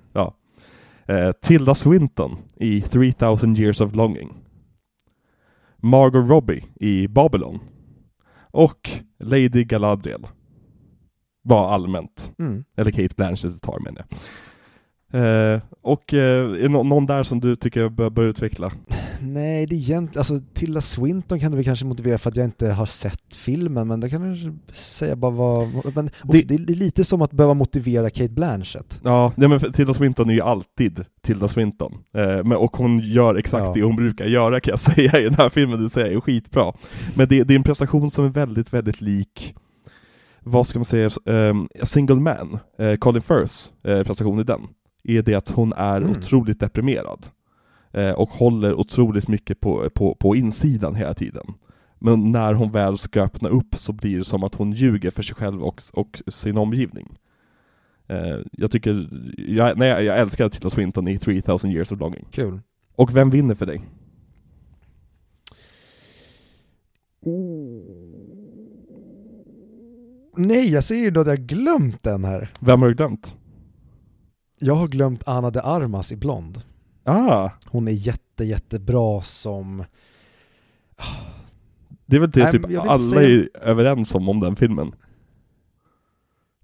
Eh, 1.06 1.32
Tilda 1.32 1.74
Swinton 1.74 2.36
i 2.56 2.80
3000 2.80 3.56
years 3.58 3.80
of 3.80 3.94
longing. 3.94 4.34
Margot 5.76 6.30
Robbie 6.30 6.64
i 6.80 7.08
Babylon. 7.08 7.58
Och 8.50 8.90
Lady 9.18 9.64
Galadriel. 9.64 10.26
Var 11.42 11.68
allmänt. 11.72 12.32
Mm. 12.38 12.64
Eller 12.76 12.90
Kate 12.90 13.14
Blanchett 13.16 13.62
tar 13.62 13.78
menar 13.80 14.04
jag. 14.08 14.18
Eh, 15.14 15.60
och 15.82 16.14
eh, 16.14 16.50
är 16.50 16.58
det 16.62 16.68
nå- 16.68 16.82
någon 16.82 17.06
där 17.06 17.22
som 17.22 17.40
du 17.40 17.56
tycker 17.56 17.88
bör, 17.88 18.10
bör 18.10 18.24
utveckla? 18.24 18.72
Nej, 19.22 19.66
det 19.66 19.74
är 19.74 19.76
egentligen, 19.78 20.20
alltså 20.20 20.40
Tilda 20.54 20.80
Swinton 20.80 21.40
kan 21.40 21.50
du 21.50 21.56
väl 21.56 21.64
kanske 21.64 21.84
motivera 21.84 22.18
för 22.18 22.30
att 22.30 22.36
jag 22.36 22.44
inte 22.44 22.72
har 22.72 22.86
sett 22.86 23.34
filmen, 23.34 23.88
men 23.88 24.00
det 24.00 24.10
kan 24.10 24.32
du 24.32 24.52
säga 24.74 25.16
bara 25.16 25.30
vad, 25.30 25.68
men 25.94 26.10
Det- 26.24 26.42
det, 26.48 26.54
är 26.54 26.58
lite 26.76 27.04
som 27.04 27.22
att 27.22 27.32
behöva 27.32 27.54
motivera 27.54 28.10
Kate 28.10 28.32
Blanchett. 28.32 29.00
Ja, 29.04 29.32
nej 29.36 29.48
men 29.48 29.58
Tilda 29.72 29.94
Swinton 29.94 30.30
är 30.30 30.34
ju 30.34 30.40
alltid 30.40 31.04
Tilda 31.22 31.48
Swinton. 31.48 31.92
Eh, 32.14 32.44
men, 32.44 32.52
och 32.52 32.76
hon 32.76 32.98
gör 32.98 33.34
exakt 33.34 33.66
Ja. 33.66 33.72
det 33.74 33.82
hon 33.82 33.96
brukar 33.96 34.24
göra 34.26 34.60
kan 34.60 34.70
jag 34.72 34.80
säga 34.94 35.20
i 35.20 35.24
den 35.24 35.34
här 35.34 35.48
filmen, 35.48 35.82
det 35.82 35.90
säger 35.90 36.06
jag 36.06 36.16
är 36.16 36.20
skitbra. 36.20 36.72
Men 37.14 37.28
det, 37.28 37.44
det 37.44 37.54
är 37.54 37.56
en 37.58 37.62
prestation 37.62 38.10
som 38.10 38.24
är 38.24 38.28
väldigt, 38.28 38.72
väldigt 38.72 39.00
lik 39.00 39.54
vad 40.44 40.66
ska 40.66 40.78
man 40.78 40.84
säga, 40.84 41.10
um, 41.24 41.68
Single 41.82 42.16
Man, 42.16 42.58
eh, 42.78 42.94
Colin 42.96 43.22
Firths 43.22 43.72
eh, 43.84 44.02
prestation 44.02 44.40
i 44.40 44.44
den, 44.44 44.60
är 45.04 45.22
det 45.22 45.34
att 45.34 45.48
hon 45.50 45.72
är 45.72 45.96
Mm. 45.96 46.10
otroligt 46.10 46.60
deprimerad. 46.60 47.26
Eh, 47.92 48.12
och 48.12 48.30
håller 48.30 48.74
otroligt 48.74 49.28
mycket 49.28 49.60
på, 49.60 49.90
på, 49.94 50.14
på 50.14 50.36
insidan 50.36 50.94
hela 50.94 51.14
tiden. 51.14 51.46
Men 51.98 52.32
när 52.32 52.54
hon 52.54 52.72
väl 52.72 52.98
ska 52.98 53.22
öppna 53.22 53.48
upp 53.48 53.74
så 53.74 53.92
blir 53.92 54.18
det 54.18 54.24
som 54.24 54.44
att 54.44 54.54
hon 54.54 54.72
ljuger 54.72 55.10
för 55.10 55.22
sig 55.22 55.36
själv 55.36 55.62
och, 55.62 55.82
och 55.92 56.22
sin 56.26 56.58
omgivning. 56.58 57.18
Eh, 58.06 58.38
jag 58.52 58.70
tycker, 58.70 59.08
jag, 59.38 59.78
nej, 59.78 60.04
jag 60.04 60.18
älskar 60.18 60.48
Tilda 60.48 60.70
Swinton 60.70 61.08
i 61.08 61.18
3000 61.18 61.70
years 61.70 61.92
of 61.92 62.00
longing. 62.00 62.26
Kul. 62.30 62.60
Och 62.96 63.16
vem 63.16 63.30
vinner 63.30 63.54
för 63.54 63.66
dig? 63.66 63.82
Nej, 70.36 70.72
jag 70.72 70.84
ser 70.84 70.94
ju 70.94 71.10
då 71.10 71.20
att 71.20 71.26
jag 71.26 71.36
har 71.36 71.42
glömt 71.42 72.02
den 72.02 72.24
här. 72.24 72.50
Vem 72.60 72.82
har 72.82 72.88
du 72.88 72.94
glömt? 72.94 73.36
Jag 74.58 74.74
har 74.74 74.88
glömt 74.88 75.22
Ana 75.28 75.50
de 75.50 75.60
Armas 75.64 76.12
i 76.12 76.16
Blond. 76.16 76.62
Ah, 77.04 77.50
Hon 77.66 77.88
är 77.88 77.92
jätte, 77.92 78.44
jättebra 78.44 79.22
som... 79.22 79.84
det 82.06 82.16
är 82.16 82.20
väl 82.20 82.30
det 82.30 82.42
Nej, 82.42 82.52
typ 82.52 82.78
alla 82.80 82.98
säga- 82.98 83.44
är 83.54 83.68
överens 83.68 84.14
om, 84.14 84.28
om 84.28 84.40
den 84.40 84.56
filmen. 84.56 84.94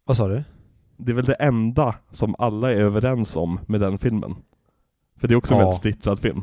Vad 0.04 0.16
sa 0.16 0.28
du? 0.28 0.44
Det 0.96 1.12
är 1.12 1.16
väl 1.16 1.24
det 1.24 1.34
enda 1.34 1.94
som 2.10 2.34
alla 2.38 2.72
är 2.72 2.78
överens 2.80 3.36
om 3.36 3.60
med 3.66 3.80
den 3.80 3.98
filmen. 3.98 4.34
För 5.16 5.28
det 5.28 5.34
är 5.34 5.36
också 5.36 5.54
en 5.54 5.60
Ja. 5.60 5.64
väldigt 5.66 5.80
splittrad 5.80 6.18
film. 6.20 6.42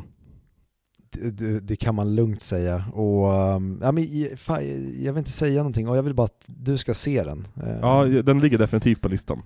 Det, 1.10 1.30
det, 1.30 1.60
det 1.60 1.76
kan 1.76 1.94
man 1.94 2.14
lugnt 2.14 2.42
säga. 2.42 2.84
Och, 2.92 3.32
um, 3.56 3.78
ja, 3.82 3.92
men, 3.92 4.06
fan, 4.36 4.62
jag 5.04 5.12
vill 5.12 5.18
inte 5.18 5.30
säga 5.30 5.56
någonting 5.60 5.88
och 5.88 5.96
jag 5.96 6.02
vill 6.02 6.14
bara 6.14 6.24
att 6.24 6.42
du 6.46 6.78
ska 6.78 6.94
se 6.94 7.24
den. 7.24 7.46
Eh, 7.56 7.78
Ja, 7.80 8.04
den 8.04 8.40
ligger 8.40 8.58
definitivt 8.58 9.00
på 9.00 9.08
listan. 9.08 9.42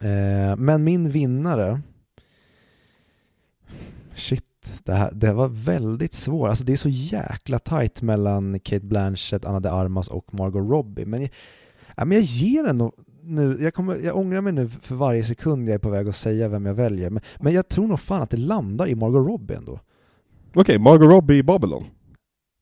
Eh, 0.00 0.56
men 0.56 0.84
min 0.84 1.10
vinnare, 1.10 1.80
shit, 4.16 4.82
det, 4.84 4.92
här, 4.92 5.10
det 5.14 5.32
var 5.32 5.48
väldigt 5.48 6.12
svårt. 6.12 6.48
Alltså 6.48 6.64
det 6.64 6.72
är 6.72 6.76
så 6.76 6.88
jäkla 6.88 7.58
tight 7.58 8.02
mellan 8.02 8.60
Kate 8.60 8.86
Blanchett, 8.86 9.44
Anna 9.44 9.60
de 9.60 9.68
Armas 9.68 10.08
och 10.08 10.34
Margot 10.34 10.70
Robbie. 10.70 11.04
Men, 11.04 11.28
ja, 11.96 12.04
men 12.04 12.12
jag 12.12 12.24
ger 12.24 12.64
den 12.64 12.90
nu, 13.22 13.58
jag, 13.60 13.74
kommer, 13.74 13.96
jag 13.96 14.16
ångrar 14.16 14.40
mig 14.40 14.52
nu 14.52 14.68
för 14.68 14.94
varje 14.94 15.24
sekund 15.24 15.68
jag 15.68 15.74
är 15.74 15.78
på 15.78 15.90
väg 15.90 16.08
att 16.08 16.16
säga 16.16 16.48
vem 16.48 16.66
jag 16.66 16.74
väljer. 16.74 17.10
Men, 17.10 17.22
men 17.40 17.52
jag 17.52 17.68
tror 17.68 17.86
nog 17.86 18.00
fan 18.00 18.22
att 18.22 18.30
det 18.30 18.36
landar 18.36 18.88
i 18.88 18.94
Margot 18.94 19.26
Robbie 19.26 19.54
ändå. 19.54 19.72
Okej, 19.72 20.60
okay, 20.60 20.78
Margot 20.78 21.10
Robbie 21.10 21.34
i 21.34 21.42
Babylon. 21.42 21.84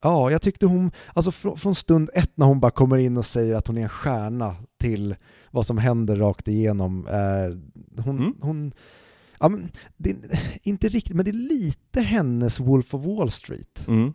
Ja, 0.03 0.31
jag 0.31 0.43
tyckte 0.43 0.67
hon, 0.67 0.91
alltså 1.15 1.31
från, 1.31 1.57
från, 1.57 1.75
stund 1.75 2.11
ett 2.15 2.33
när 2.35 2.47
hon 2.47 2.61
bara 2.61 2.71
kommer 2.71 2.99
in 2.99 3.17
och 3.17 3.27
säger 3.27 3.55
att 3.55 3.67
hon 3.67 3.79
är 3.79 3.83
en 3.83 3.89
stjärna 3.89 4.57
till 4.81 5.17
vad 5.51 5.67
som 5.67 5.79
händer 5.79 6.17
rakt 6.17 6.49
igenom. 6.49 7.07
Eh, 7.07 8.03
hon, 8.05 8.19
mm. 8.19 8.35
hon 8.41 8.73
ja, 9.41 9.49
men 9.49 9.71
det 9.97 10.11
är 10.11 10.17
inte 10.63 10.89
riktigt, 10.89 11.17
men 11.17 11.25
det 11.25 11.31
är 11.31 11.33
lite 11.33 12.01
hennes 12.01 12.61
Wolf 12.61 12.95
of 12.95 13.05
Wall 13.05 13.31
Street. 13.31 13.85
Mm. 13.89 14.13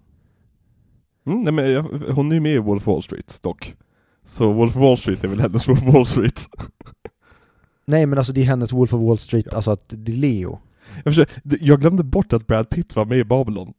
Mm, 1.25 1.41
nej, 1.43 1.53
men 1.53 1.85
hon 2.11 2.31
är 2.31 2.35
ju 2.35 2.41
med 2.41 2.55
i 2.55 2.57
Wolf 2.57 2.87
of 2.87 2.87
Wall 2.87 3.03
Street 3.03 3.39
dock. 3.41 3.75
Så 4.23 4.53
Wolf 4.53 4.75
of 4.75 4.81
Wall 4.81 4.97
Street 4.97 5.23
är 5.23 5.27
väl 5.27 5.39
hennes 5.39 5.67
Wolf 5.67 5.87
of 5.87 5.93
Wall 5.93 6.05
Street? 6.05 6.47
nej 7.85 8.05
men 8.05 8.17
alltså 8.17 8.33
det 8.33 8.41
är 8.41 8.45
hennes 8.45 8.73
Wolf 8.73 8.93
of 8.93 9.01
Wall 9.01 9.17
Street, 9.17 9.45
ja. 9.49 9.55
alltså 9.55 9.71
att 9.71 9.83
det 9.87 10.11
är 10.11 10.15
Leo. 10.15 10.59
Jag, 10.95 11.03
försöker, 11.03 11.41
jag 11.61 11.81
glömde 11.81 12.03
bort 12.03 12.33
att 12.33 12.47
Brad 12.47 12.69
Pitt 12.69 12.95
var 12.95 13.05
med 13.05 13.17
i 13.17 13.23
Babylon. 13.23 13.73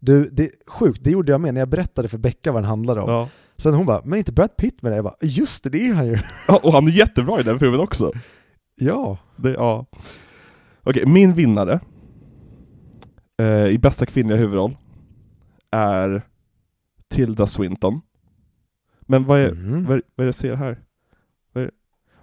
Du, 0.00 0.30
det 0.30 0.42
är 0.42 0.50
sjukt, 0.66 1.04
det 1.04 1.10
gjorde 1.10 1.32
jag 1.32 1.40
med 1.40 1.54
när 1.54 1.60
jag 1.60 1.68
berättade 1.68 2.08
för 2.08 2.18
Becka 2.18 2.52
vad 2.52 2.62
den 2.62 2.68
handlade 2.68 3.00
om. 3.00 3.10
Ja. 3.10 3.28
Sen 3.56 3.74
hon 3.74 3.86
bara, 3.86 4.02
men 4.04 4.18
inte 4.18 4.32
Brad 4.32 4.56
Pitt 4.56 4.82
med 4.82 4.92
det? 4.92 4.96
Jag 4.96 5.04
bara, 5.04 5.16
just 5.20 5.64
det, 5.64 5.70
det 5.70 5.88
är 5.88 5.94
han 5.94 6.06
ju. 6.06 6.18
Ja, 6.48 6.60
och 6.62 6.72
han 6.72 6.86
är 6.86 6.90
jättebra 6.90 7.40
i 7.40 7.42
den 7.42 7.58
filmen 7.58 7.80
också. 7.80 8.12
Ja. 8.76 9.18
Det, 9.36 9.50
ja. 9.50 9.86
Okej, 10.84 11.06
min 11.06 11.32
vinnare 11.32 11.80
eh, 13.38 13.66
i 13.66 13.78
bästa 13.78 14.06
kvinnliga 14.06 14.38
huvudroll 14.38 14.76
är 15.70 16.22
Tilda 17.10 17.46
Swinton. 17.46 18.00
Men 19.00 19.24
vad 19.24 19.40
är, 19.40 19.50
mm. 19.50 19.84
vad, 19.84 19.96
är, 19.96 20.02
vad 20.14 20.24
är 20.24 20.26
det 20.26 20.28
jag 20.28 20.34
ser 20.34 20.54
här? 20.54 20.78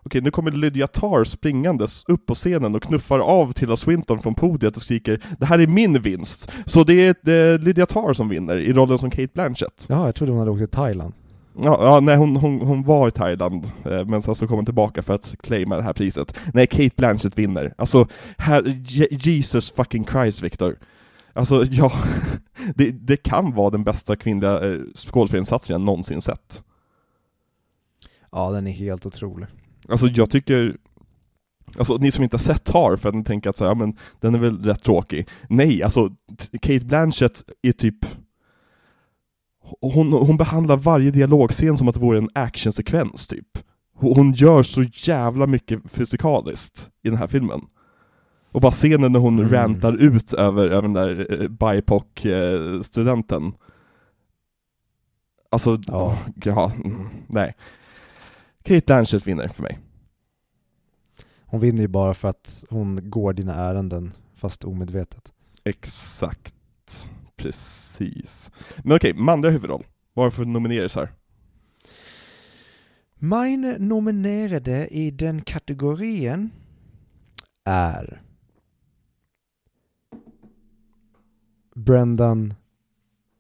Okej, 0.04 0.22
nu 0.22 0.32
kommer 0.32 0.52
Lydia 0.52 0.88
Tarr 0.88 1.24
springandes 1.24 2.06
upp 2.08 2.26
på 2.26 2.36
scenen 2.36 2.76
och 2.76 2.84
knuffar 2.84 3.20
av 3.20 3.52
Tilda 3.52 3.78
Swinton 3.78 4.20
från 4.20 4.36
podiet 4.36 4.76
och 4.76 4.82
skriker 4.82 5.24
”Det 5.40 5.46
här 5.46 5.60
är 5.60 5.68
min 5.68 6.02
vinst!” 6.02 6.52
Så 6.66 6.84
det 6.84 7.08
är, 7.08 7.16
det 7.22 7.34
är 7.34 7.60
Lydia 7.60 7.86
Tarr 7.86 8.14
som 8.14 8.30
vinner 8.30 8.58
i 8.58 8.74
rollen 8.74 8.98
som 8.98 9.10
Kate 9.10 9.32
Blanchett. 9.34 9.86
Ja, 9.90 10.06
jag 10.06 10.16
trodde 10.16 10.32
hon 10.32 10.40
hade 10.40 10.52
åkt 10.52 10.60
till 10.60 10.68
Thailand. 10.68 11.14
Ja, 11.56 11.78
ja 11.86 12.00
nej 12.00 12.18
hon, 12.18 12.36
hon, 12.36 12.62
hon 12.62 12.84
var 12.84 13.08
i 13.08 13.12
Thailand, 13.12 13.72
eh, 13.86 14.06
men 14.06 14.22
sen 14.22 14.36
så 14.36 14.48
kom 14.48 14.56
hon 14.56 14.66
tillbaka 14.66 15.02
för 15.02 15.14
att 15.14 15.36
claima 15.44 15.78
det 15.78 15.84
här 15.84 15.94
priset. 15.94 16.38
Nej, 16.54 16.68
Kate 16.68 16.96
Blanchett 16.96 17.38
vinner. 17.38 17.74
Alltså, 17.78 18.08
här, 18.38 18.64
Jesus 19.12 19.72
fucking 19.72 20.06
Christ 20.06 20.44
Victor. 20.44 20.80
Alltså, 21.34 21.64
ja, 21.70 21.92
det, 22.76 22.92
det 22.92 23.18
kan 23.18 23.54
vara 23.54 23.70
den 23.70 23.84
bästa 23.84 24.16
kvinnliga 24.16 24.72
eh, 24.72 24.80
skådespelarinsatsen 24.96 25.74
jag 25.74 25.82
någonsin 25.82 26.22
sett. 26.22 26.64
Ja, 28.32 28.52
den 28.52 28.68
är 28.68 28.72
helt 28.72 29.06
otrolig. 29.06 29.48
Alltså 29.90 30.08
jag 30.08 30.30
tycker, 30.30 30.78
Alltså 31.78 31.98
ni 31.98 32.12
som 32.12 32.24
inte 32.24 32.36
har 32.36 32.40
sett 32.40 32.64
Tar 32.64 32.96
för 32.96 33.10
att 33.10 33.16
ni 33.16 33.24
tänker 33.24 33.50
att 33.50 33.58
så 33.58 33.64
här, 33.64 33.72
ja, 33.72 33.76
men 33.76 33.98
den 34.20 34.36
är 34.36 34.40
väl 34.40 34.64
rätt 34.64 34.84
tråkig. 34.84 35.28
Nej, 35.50 35.84
alltså 35.84 36.10
Kate 36.62 36.86
Blanchett 36.86 37.44
är 37.62 37.72
typ 37.72 38.06
hon, 39.82 40.14
hon 40.14 40.38
behandlar 40.38 40.78
varje 40.78 41.12
dialogscen 41.12 41.78
som 41.78 41.88
att 41.88 41.96
det 41.96 42.02
vore 42.02 42.18
en 42.18 42.30
actionsekvens 42.34 43.28
typ. 43.28 43.58
Hon 43.96 44.32
gör 44.32 44.64
så 44.64 44.84
jävla 44.84 45.48
mycket 45.48 45.92
fysikaliskt 45.92 46.90
i 47.04 47.10
den 47.10 47.18
här 47.18 47.28
filmen. 47.28 47.62
Och 48.52 48.62
bara 48.62 48.72
scenen 48.72 49.12
när 49.12 49.20
hon 49.20 49.40
mm. 49.40 49.52
rantar 49.52 49.94
ut 49.94 50.34
över, 50.34 50.68
över 50.68 50.82
den 50.82 50.94
där 50.94 51.42
eh, 51.42 51.48
BIPOC-studenten. 51.48 53.54
Alltså, 55.50 55.80
ja. 55.88 56.18
ja, 56.44 56.72
mm, 56.86 57.08
nej. 57.28 57.56
Kate 58.64 58.86
Blanchett 58.86 59.28
vinner 59.28 59.48
för 59.48 59.64
mig. 59.64 59.80
Hon 61.46 61.60
vinner 61.60 61.82
ju 61.82 61.88
bara 61.88 62.14
för 62.14 62.30
att 62.30 62.64
hon 62.70 63.10
går 63.10 63.34
dina 63.34 63.54
ärenden, 63.54 64.12
fast 64.36 64.64
omedvetet. 64.64 65.32
Exakt. 65.64 66.56
Precis. 67.42 68.52
Men 68.84 68.96
okej, 68.96 69.14
manliga 69.14 69.52
huvudroll. 69.52 69.86
Varför 70.14 70.46
nomineras 70.46 70.96
här? 70.96 71.12
Min 73.16 73.76
nominerade 73.80 74.88
i 74.88 75.12
den 75.12 75.42
kategorin 75.42 76.52
är 77.66 78.22
Brendan 81.76 82.54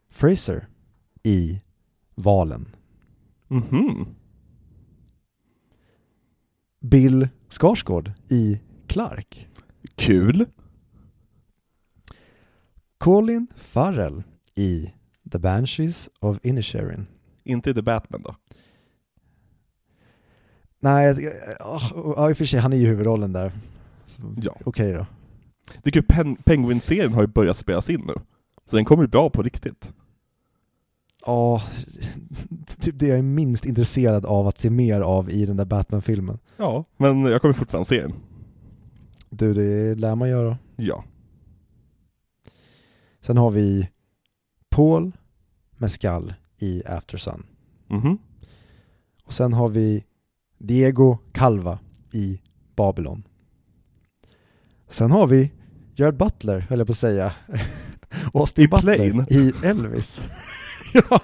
Fraser 0.10 0.68
i 1.24 1.62
Valen. 2.16 2.76
Mm 3.50 4.06
Bill 6.82 7.28
Skarsgård 7.50 8.12
i 8.30 8.60
Clark. 8.88 9.48
Kul. 9.96 10.46
Colin 13.02 13.48
Farrell 13.56 14.24
i 14.56 14.92
The 15.32 15.40
Banshees 15.40 16.10
of 16.20 16.38
Inisherin. 16.44 17.08
Inte 17.44 17.70
i 17.70 17.74
The 17.74 17.82
Batman 17.82 18.22
då? 18.22 18.36
Nej, 20.80 21.34
ja 21.60 22.30
i 22.30 22.34
och 22.34 22.38
för 22.38 22.46
sig, 22.46 22.60
han 22.60 22.74
är 22.74 22.78
ju 22.78 22.88
huvudrollen 22.88 23.34
där. 23.34 23.52
ja. 24.42 24.52
Okej 24.52 24.66
okay 24.66 24.92
då. 24.92 25.06
Det 25.84 25.96
är 25.96 26.02
Pen 26.02 26.36
Penguin-serien 26.36 27.14
har 27.14 27.22
ju 27.22 27.28
börjat 27.28 27.58
spelas 27.58 27.90
in 27.90 28.02
nu. 28.08 28.14
Så 28.66 28.76
den 28.76 28.86
kommer 28.86 29.04
ju 29.04 29.10
bra 29.10 29.30
på 29.30 29.44
riktigt. 29.44 29.94
Ja, 31.26 31.62
typ 32.80 33.00
det 33.00 33.08
jag 33.08 33.18
är 33.18 33.24
minst 33.24 33.66
intresserad 33.66 34.26
av 34.26 34.48
att 34.48 34.58
se 34.58 34.70
mer 34.70 35.02
av 35.02 35.30
i 35.30 35.46
den 35.46 35.58
där 35.58 35.66
Batman-filmen. 35.66 36.40
Ja, 36.58 36.86
men 36.98 37.22
jag 37.22 37.42
kommer 37.42 37.54
fortfarande 37.54 37.90
se 37.90 38.02
den. 38.02 38.14
Du, 39.30 39.54
det 39.54 39.96
lär 39.96 40.16
man 40.16 40.30
göra. 40.30 40.58
Ja. 40.76 41.04
Sen 43.22 43.38
har 43.38 43.52
vi 43.52 43.90
Paul 44.70 45.12
Mescal 45.78 46.34
i 46.58 46.84
After 46.86 47.18
Sun. 47.18 47.44
Mm 47.90 48.02
-hmm. 48.02 48.18
Och 49.24 49.34
sen 49.34 49.54
har 49.54 49.70
vi 49.70 50.06
Diego 50.58 51.18
Calva 51.32 51.80
i 52.12 52.42
Babylon. 52.76 53.24
Sen 54.90 55.12
har 55.12 55.28
vi 55.28 55.52
Jared 55.96 56.18
Butler, 56.18 56.60
höll 56.60 56.80
jag 56.80 56.88
på 56.88 56.92
att 56.92 56.98
säga. 56.98 57.34
Austin 58.34 58.70
Butler 58.70 58.96
Plane. 58.96 59.26
i 59.30 59.54
Elvis. 59.64 60.22
ja, 60.94 61.22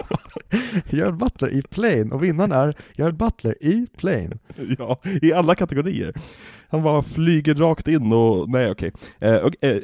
Jared 0.90 1.18
Butler 1.18 1.50
i 1.50 1.62
Plane 1.62 2.12
och 2.12 2.24
vinnaren 2.24 2.52
är 2.52 2.76
Jared 2.96 3.18
Butler 3.18 3.64
i 3.64 3.88
Plane. 3.98 4.38
Ja, 4.78 5.00
i 5.04 5.34
alla 5.34 5.56
kategorier. 5.56 6.14
Han 6.70 6.84
bara 6.84 7.02
flyger 7.02 7.56
rakt 7.56 7.88
in 7.88 8.14
och, 8.14 8.50
nej 8.50 8.72
okej. 8.72 8.92
Okay. 9.20 9.30
Eh, 9.30 9.50
eh, 9.62 9.78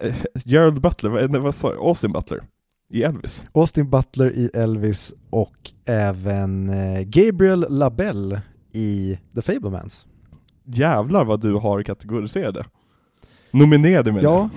eh, 0.00 0.14
Gerald 0.44 0.80
Butler, 0.80 1.10
vad, 1.10 1.36
vad 1.36 1.54
sa 1.54 1.72
jag? 1.72 1.84
Austin 1.84 2.12
Butler 2.12 2.44
i 2.90 3.02
Elvis. 3.02 3.46
Austin 3.52 3.90
Butler 3.90 4.32
i 4.32 4.50
Elvis 4.54 5.12
och 5.30 5.70
även 5.86 6.70
eh, 6.70 7.00
Gabriel 7.00 7.66
Labelle 7.68 8.42
i 8.72 9.18
The 9.34 9.42
Fablemans. 9.42 10.06
Jävlar 10.64 11.24
vad 11.24 11.40
du 11.40 11.54
har 11.54 11.82
kategoriserade. 11.82 12.66
Nominerade 13.50 14.12
med 14.12 14.22
Ja, 14.22 14.50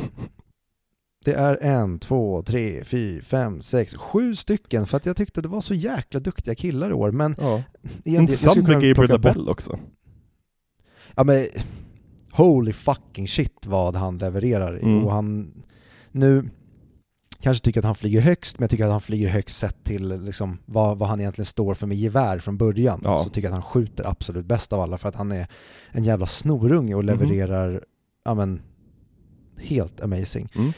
det 1.26 1.34
är 1.34 1.58
en, 1.62 2.00
två, 2.00 2.44
tre, 2.44 2.84
fyra, 2.84 3.24
fem, 3.24 3.62
sex, 3.62 3.96
sju 3.96 4.36
stycken 4.36 4.88
för 4.88 4.98
att 4.98 5.06
jag 5.06 5.18
tyckte 5.18 5.42
det 5.42 5.48
var 5.48 5.62
så 5.62 5.74
jäkla 5.74 6.20
duktiga 6.20 6.56
killar 6.56 6.90
i 6.90 6.94
år. 6.94 7.12
Men 7.12 7.36
ja. 7.38 7.64
Intressant 8.06 8.68
med 8.68 8.82
Gabriel 8.82 9.10
Labelle 9.10 9.52
också. 9.52 9.80
Ja 11.16 11.24
men, 11.24 11.48
holy 12.32 12.74
fucking 12.74 13.28
shit 13.28 13.66
vad 13.66 13.96
han 13.96 14.18
levererar. 14.18 14.74
Mm. 14.74 15.06
Och 15.06 15.12
han, 15.12 15.54
nu, 16.12 16.50
kanske 17.40 17.66
tycker 17.66 17.80
att 17.80 17.86
han 17.86 17.96
flyger 17.96 18.22
högst, 18.22 18.60
men 18.60 18.64
jag 18.64 18.70
tycker 18.70 18.86
att 18.86 18.92
han 18.92 19.02
flyger 19.02 19.30
högst 19.30 19.58
sett 19.58 19.84
till 19.84 20.24
liksom 20.24 20.58
vad, 20.66 20.98
vad 20.98 21.10
han 21.10 21.20
egentligen 21.20 21.46
står 21.46 21.74
för 21.74 21.88
med 21.88 21.98
gevär 21.98 22.40
från 22.40 22.58
början. 22.58 23.02
Ja. 23.04 23.24
Så 23.24 23.30
tycker 23.30 23.48
jag 23.48 23.54
att 23.54 23.64
han 23.64 23.72
skjuter 23.72 24.08
absolut 24.08 24.46
bäst 24.46 24.74
av 24.74 24.82
alla 24.82 24.98
för 24.98 25.10
att 25.10 25.16
han 25.16 25.32
är 25.32 25.48
en 25.92 26.04
jävla 26.04 26.26
snorunge 26.26 26.96
och 26.96 27.04
mhm. 27.04 27.08
levererar, 27.08 27.70
mm. 27.70 27.84
ja 28.26 28.34
men, 28.34 28.62
helt 29.58 30.02
amazing. 30.02 30.50
Mm. 30.56 30.74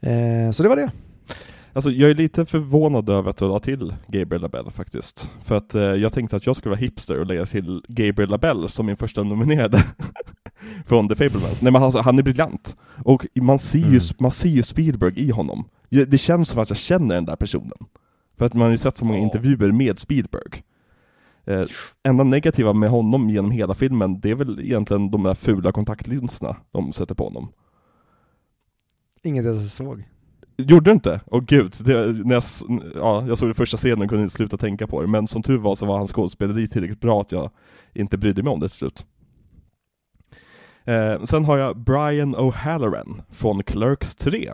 Eh, 0.00 0.52
så 0.52 0.62
det 0.62 0.68
var 0.68 0.76
det. 0.76 0.90
Alltså 1.72 1.90
jag 1.90 2.10
är 2.10 2.14
lite 2.14 2.46
förvånad 2.46 3.10
över 3.10 3.30
att 3.30 3.36
du 3.36 3.48
la 3.48 3.60
till 3.60 3.94
Gabriel 4.06 4.42
Labelle 4.42 4.70
faktiskt. 4.70 5.32
För 5.42 5.56
att 5.56 5.74
eh, 5.74 5.82
jag 5.82 6.12
tänkte 6.12 6.36
att 6.36 6.46
jag 6.46 6.56
skulle 6.56 6.70
vara 6.70 6.80
hipster 6.80 7.18
och 7.18 7.26
lägga 7.26 7.46
till 7.46 7.82
Gabriel 7.88 8.30
Labelle 8.30 8.68
som 8.68 8.86
min 8.86 8.96
första 8.96 9.22
nominerade 9.22 9.84
från 10.86 11.08
The 11.08 11.14
Fablemans. 11.14 11.62
Nej 11.62 11.72
men 11.72 11.82
alltså, 11.82 12.00
han 12.00 12.18
är 12.18 12.22
briljant. 12.22 12.76
Och 13.04 13.26
man 13.34 13.58
ser, 13.58 13.78
ju, 13.78 13.84
mm. 13.84 14.00
man 14.18 14.30
ser 14.30 14.48
ju 14.48 14.62
Spielberg 14.62 15.20
i 15.20 15.30
honom. 15.30 15.64
Det 15.88 16.18
känns 16.18 16.48
som 16.48 16.62
att 16.62 16.70
jag 16.70 16.78
känner 16.78 17.14
den 17.14 17.24
där 17.24 17.36
personen. 17.36 17.78
För 18.38 18.46
att 18.46 18.54
man 18.54 18.62
har 18.62 18.70
ju 18.70 18.76
sett 18.76 18.96
så 18.96 19.04
många 19.04 19.18
oh. 19.18 19.24
intervjuer 19.24 19.72
med 19.72 19.98
Spielberg. 19.98 20.62
Eh, 21.44 21.64
enda 22.02 22.24
negativa 22.24 22.72
med 22.72 22.90
honom 22.90 23.30
genom 23.30 23.50
hela 23.50 23.74
filmen, 23.74 24.20
det 24.20 24.30
är 24.30 24.34
väl 24.34 24.60
egentligen 24.60 25.10
de 25.10 25.22
där 25.22 25.34
fula 25.34 25.72
kontaktlinserna 25.72 26.56
de 26.70 26.92
sätter 26.92 27.14
på 27.14 27.24
honom. 27.24 27.48
Inget 29.22 29.44
jag 29.44 29.56
såg. 29.56 30.04
Gjorde 30.68 30.90
du 30.90 30.94
inte? 30.94 31.20
Åh 31.26 31.42
gud, 31.46 31.74
det, 31.80 32.26
när 32.26 32.34
jag, 32.34 32.42
ja, 32.94 33.24
jag 33.26 33.38
såg 33.38 33.48
det 33.48 33.54
första 33.54 33.76
scenen 33.76 34.02
och 34.02 34.08
kunde 34.08 34.22
inte 34.22 34.34
sluta 34.34 34.56
tänka 34.56 34.86
på 34.86 35.02
det, 35.02 35.08
men 35.08 35.26
som 35.26 35.42
tur 35.42 35.58
var 35.58 35.74
så 35.74 35.86
var 35.86 35.98
hans 35.98 36.12
skådespeleri 36.12 36.68
tillräckligt 36.68 37.00
bra 37.00 37.20
att 37.20 37.32
jag 37.32 37.50
inte 37.94 38.18
brydde 38.18 38.42
mig 38.42 38.52
om 38.52 38.60
det 38.60 38.68
till 38.68 38.78
slut. 38.78 39.06
Eh, 40.84 41.24
sen 41.24 41.44
har 41.44 41.58
jag 41.58 41.76
Brian 41.76 42.36
O'Halloran 42.36 43.22
från 43.30 43.62
Clerks 43.62 44.16
3, 44.16 44.50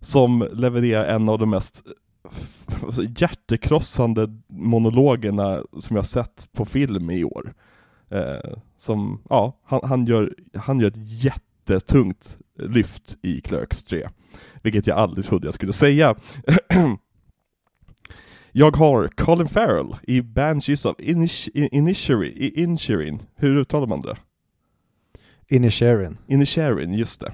som 0.00 0.48
levererar 0.52 1.04
en 1.04 1.28
av 1.28 1.38
de 1.38 1.50
mest 1.50 1.84
hjärtekrossande 3.18 4.28
monologerna 4.48 5.62
som 5.80 5.96
jag 5.96 6.06
sett 6.06 6.48
på 6.52 6.64
film 6.64 7.10
i 7.10 7.24
år. 7.24 7.54
Eh, 8.10 8.52
som, 8.78 9.22
ja, 9.30 9.60
han, 9.64 9.80
han, 9.84 10.04
gör, 10.04 10.34
han 10.54 10.80
gör 10.80 10.88
ett 10.88 11.24
jättetungt 11.24 12.38
lyft 12.58 13.16
i 13.22 13.40
Clerks 13.40 13.84
3. 13.84 14.08
Vilket 14.66 14.86
jag 14.86 14.98
aldrig 14.98 15.24
trodde 15.24 15.46
jag 15.46 15.54
skulle 15.54 15.72
säga. 15.72 16.14
jag 18.52 18.76
har 18.76 19.08
Colin 19.08 19.48
Farrell 19.48 19.96
i 20.02 20.20
Banshees 20.22 20.84
of 20.84 20.96
Inish- 20.96 21.68
Inisherin. 21.72 22.32
i 22.36 22.62
Inisherin. 22.62 23.22
Hur 23.36 23.56
uttalar 23.56 23.86
man 23.86 24.00
det? 24.00 24.16
Inisherin. 25.48 26.18
Inisherin, 26.26 26.92
just 26.92 27.20
det. 27.20 27.32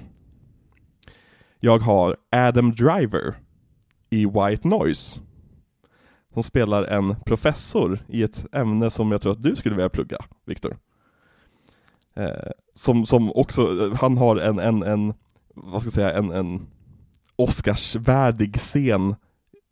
Jag 1.59 1.79
har 1.79 2.17
Adam 2.31 2.75
Driver 2.75 3.35
i 4.09 4.25
White 4.25 4.67
Noise. 4.67 5.19
Som 6.33 6.43
spelar 6.43 6.83
en 6.83 7.15
professor 7.25 7.99
i 8.07 8.23
ett 8.23 8.45
ämne 8.51 8.91
som 8.91 9.11
jag 9.11 9.21
tror 9.21 9.31
att 9.31 9.43
du 9.43 9.55
skulle 9.55 9.75
vilja 9.75 9.89
plugga, 9.89 10.17
Viktor. 10.45 10.77
Eh, 12.15 12.51
som, 12.73 13.05
som 13.05 13.31
också, 13.35 13.93
han 13.99 14.17
har 14.17 14.35
en, 14.37 14.59
en, 14.59 14.83
en 14.83 15.13
vad 15.55 15.81
ska 15.81 15.87
jag 15.87 15.93
säga, 15.93 16.11
en, 16.13 16.31
en 16.31 16.67
Oscarsvärdig 17.35 18.57
scen 18.57 19.15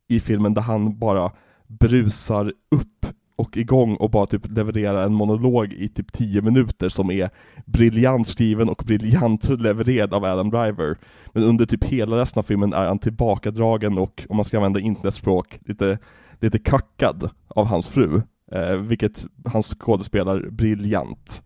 i 0.07 0.19
filmen 0.19 0.53
där 0.53 0.61
han 0.61 0.99
bara 0.99 1.31
brusar 1.67 2.53
upp 2.71 3.05
och 3.35 3.57
igång 3.57 3.95
och 3.95 4.09
bara 4.09 4.25
typ 4.25 4.41
levererar 4.49 5.05
en 5.05 5.13
monolog 5.13 5.73
i 5.73 5.89
typ 5.89 6.13
10 6.13 6.41
minuter 6.41 6.89
som 6.89 7.11
är 7.11 7.29
briljant 7.65 8.27
skriven 8.27 8.69
och 8.69 8.83
briljant 8.85 9.49
levererad 9.49 10.13
av 10.13 10.25
Adam 10.25 10.49
Driver. 10.49 10.97
Men 11.33 11.43
under 11.43 11.65
typ 11.65 11.83
hela 11.83 12.21
resten 12.21 12.39
av 12.39 12.43
filmen 12.43 12.73
är 12.73 12.87
han 12.87 12.99
tillbakadragen 12.99 13.97
och, 13.97 14.25
om 14.29 14.35
man 14.35 14.45
ska 14.45 14.57
använda 14.57 14.79
internetspråk, 14.79 15.59
lite, 15.65 15.97
lite 16.39 16.59
kackad 16.59 17.29
av 17.47 17.65
hans 17.65 17.87
fru. 17.87 18.21
Eh, 18.51 18.75
vilket 18.75 19.25
han 19.45 19.63
skådespelar 19.63 20.49
briljant. 20.49 21.43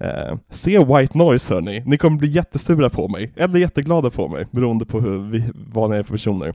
Eh, 0.00 0.36
se 0.50 0.84
White 0.84 1.18
Noise 1.18 1.54
hörni, 1.54 1.82
ni 1.86 1.98
kommer 1.98 2.16
bli 2.18 2.28
jättesura 2.28 2.90
på 2.90 3.08
mig, 3.08 3.32
eller 3.36 3.58
jätteglada 3.58 4.10
på 4.10 4.28
mig, 4.28 4.46
beroende 4.50 4.86
på 4.86 5.00
hur 5.00 5.18
vi, 5.18 5.44
vad 5.54 5.90
ni 5.90 5.96
är 5.96 6.02
för 6.02 6.12
personer. 6.12 6.54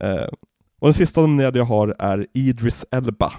Eh, 0.00 0.26
och 0.80 0.86
den 0.86 0.92
sista 0.94 1.20
nominerade 1.20 1.58
jag 1.58 1.66
har 1.66 1.96
är 1.98 2.26
Idris 2.34 2.84
Elba 2.90 3.32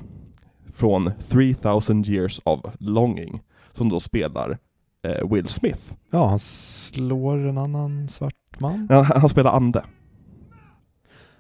från 0.73 1.11
3000 1.27 2.05
years 2.05 2.41
of 2.43 2.59
longing, 2.79 3.41
som 3.73 3.89
då 3.89 3.99
spelar 3.99 4.57
eh, 5.03 5.31
Will 5.31 5.47
Smith. 5.47 5.95
Ja, 6.11 6.27
han 6.29 6.39
slår 6.39 7.37
en 7.47 7.57
annan 7.57 8.07
svart 8.07 8.59
man. 8.59 8.87
Ja, 8.89 8.95
Han, 9.01 9.19
han 9.21 9.29
spelar 9.29 9.51
ande, 9.51 9.83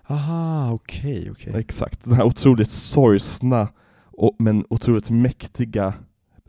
Aha, 0.07 0.71
okej, 0.71 1.31
okej. 1.31 1.53
exakt. 1.55 2.03
Den 2.03 2.13
här 2.13 2.23
otroligt 2.23 2.71
sorgsna, 2.71 3.67
och, 4.17 4.35
men 4.39 4.65
otroligt 4.69 5.09
mäktiga 5.09 5.93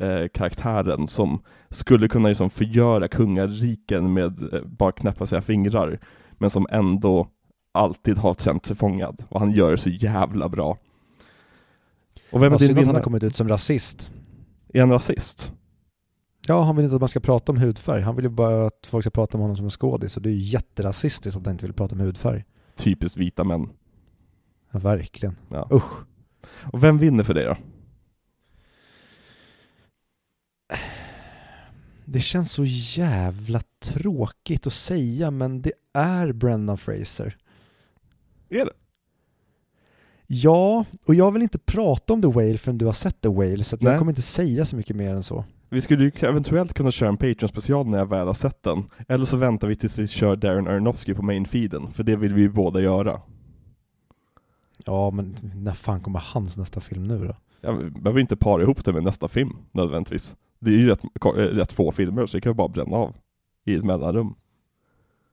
eh, 0.01 0.29
karaktären 0.35 1.07
som 1.07 1.43
skulle 1.71 2.09
kunna 2.09 2.29
liksom 2.29 2.51
förgöra 2.51 3.09
kungariken 3.09 4.13
med 4.13 4.55
eh, 4.55 4.61
bara 4.65 4.93
knäppa 4.93 5.27
sina 5.27 5.43
fingrar, 5.43 5.99
men 6.39 6.51
som 6.51 6.67
ändå 6.71 7.29
alltid 7.73 8.19
har 8.19 8.35
känt 8.35 8.67
sig 8.67 8.77
fångad. 8.77 9.25
Och 9.29 9.41
han 9.41 9.53
gör 9.53 9.71
det 9.71 9.79
så 9.79 9.91
jävla 9.91 10.49
bra. 10.49 10.79
Och 12.33 12.43
vem 12.43 12.53
är 12.53 12.59
din 12.59 12.71
att 12.71 12.77
han 12.77 12.85
vinnare? 12.85 12.97
har 12.97 13.03
kommit 13.03 13.23
ut 13.23 13.37
som 13.37 13.49
rasist. 13.49 14.11
Är 14.75 14.81
han 14.81 14.91
rasist? 14.91 15.53
Ja, 16.47 16.63
han 16.63 16.77
vill 16.77 16.85
inte 16.85 16.97
att 16.97 17.03
man 17.03 17.09
ska 17.09 17.21
prata 17.21 17.53
om 17.53 17.59
hudfärg. 17.59 18.03
Han 18.03 18.17
vill 18.17 18.25
ju 18.25 18.29
bara 18.31 18.67
att 18.67 18.87
folk 18.87 19.03
ska 19.03 19.11
prata 19.11 19.39
om 19.39 19.41
honom 19.41 19.57
som 19.57 19.67
en 19.67 19.71
skådis 19.71 20.17
och 20.17 20.23
det 20.23 20.29
är 20.29 20.33
ju 20.33 20.39
jätterasistiskt 20.39 21.37
att 21.37 21.47
han 21.47 21.55
inte 21.55 21.67
vill 21.67 21.73
prata 21.73 21.95
om 21.95 22.01
hudfärg. 22.01 22.45
Typiskt 22.77 23.17
vita 23.17 23.45
män. 23.45 23.69
Ja, 24.71 24.79
verkligen. 24.79 25.37
Ja. 25.49 25.69
Usch. 25.73 25.93
Och 26.73 26.85
vem 26.85 26.99
vinner 26.99 27.25
för 27.25 27.35
dig 27.35 27.45
då? 27.45 27.57
Det 32.05 32.21
känns 32.21 32.53
så 32.53 32.65
jävla 32.67 33.61
tråkigt 33.83 34.67
att 34.67 34.73
säga, 34.73 35.31
men 35.31 35.63
det 35.63 35.73
är 35.93 36.33
Brendan 36.33 36.79
Fraser. 36.79 37.37
Är 38.49 38.65
det? 38.65 38.73
Ja, 40.27 40.85
och 41.05 41.15
jag 41.15 41.33
vill 41.33 41.43
inte 41.43 41.59
prata 41.59 42.13
om 42.13 42.23
The 42.23 42.29
Whale 42.29 42.59
förrän 42.59 42.79
du 42.79 42.87
har 42.87 42.93
sett 42.93 43.21
The 43.21 43.29
Whale, 43.29 43.65
så 43.65 43.77
jag 43.81 43.99
kommer 43.99 44.13
inte 44.13 44.23
säga 44.23 44.67
så 44.67 44.77
mycket 44.77 44.97
mer 44.97 45.15
än 45.15 45.23
så. 45.23 45.45
Vi 45.69 45.81
skulle 45.81 46.05
ju 46.05 46.13
eventuellt 46.21 46.75
kunna 46.75 46.91
köra 46.91 47.09
en 47.09 47.17
Patreon-special 47.17 47.87
när 47.87 47.99
jag 47.99 48.09
väl 48.09 48.27
har 48.27 48.35
sett 48.35 48.63
den. 48.63 48.85
Eller 49.09 49.25
så 49.25 49.37
väntar 49.37 49.69
vi 49.69 49.77
tills 49.77 49.99
vi 49.99 50.07
kör 50.07 50.37
Darren 50.37 50.67
Aronofsky 50.67 51.15
på 51.15 51.23
main-feeden, 51.23 51.91
för 51.91 52.03
det 52.03 52.17
vill 52.17 52.35
vi 52.35 52.41
ju 52.41 52.49
båda 52.49 52.81
göra. 52.81 53.21
Ja, 54.85 55.11
men 55.11 55.37
när 55.55 55.73
fan 55.73 56.01
kommer 56.01 56.23
hans 56.25 56.57
nästa 56.57 56.81
film 56.81 57.05
nu 57.05 57.27
då? 57.27 57.37
Jag 57.61 57.93
behöver 57.93 58.21
inte 58.21 58.37
para 58.37 58.63
ihop 58.63 58.85
det 58.85 58.93
med 58.93 59.03
nästa 59.03 59.29
film, 59.29 59.57
nödvändigtvis. 59.73 60.37
Det 60.67 60.73
är 60.73 60.79
ju 60.79 60.89
rätt, 60.89 61.05
eh, 61.25 61.31
rätt 61.31 61.73
få 61.73 61.93
filmer, 61.93 62.27
så 62.27 62.37
det 62.37 62.41
kan 62.41 62.53
vi 62.53 62.57
bara 62.57 62.69
bränna 62.69 62.97
av 62.97 63.17
i 63.65 63.75
ett 63.75 63.85
mellanrum. 63.85 64.35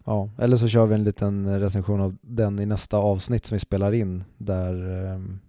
Ja, 0.06 0.30
eller 0.38 0.58
så 0.58 0.68
kör 0.68 0.86
vi 0.86 0.96
en 0.96 1.04
liten 1.04 1.60
recension 1.60 2.02
av 2.02 2.16
den 2.22 2.60
i 2.60 2.66
nästa 2.66 2.98
avsnitt 2.98 3.46
som 3.46 3.56
vi 3.56 3.60
spelar 3.60 3.94
in, 3.94 4.24
där 4.38 5.04
ehm, 5.06 5.40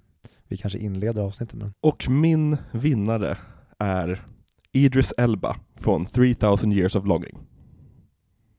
vi 0.49 0.57
kanske 0.57 0.79
inleder 0.79 1.23
avsnittet 1.23 1.55
med. 1.55 1.73
Och 1.81 2.11
min 2.11 2.57
vinnare 2.73 3.39
är 3.79 4.25
Idris 4.73 5.13
Elba 5.19 5.57
från 5.77 6.07
3000 6.07 6.73
years 6.73 6.97
of 6.97 7.07
longing. 7.07 7.39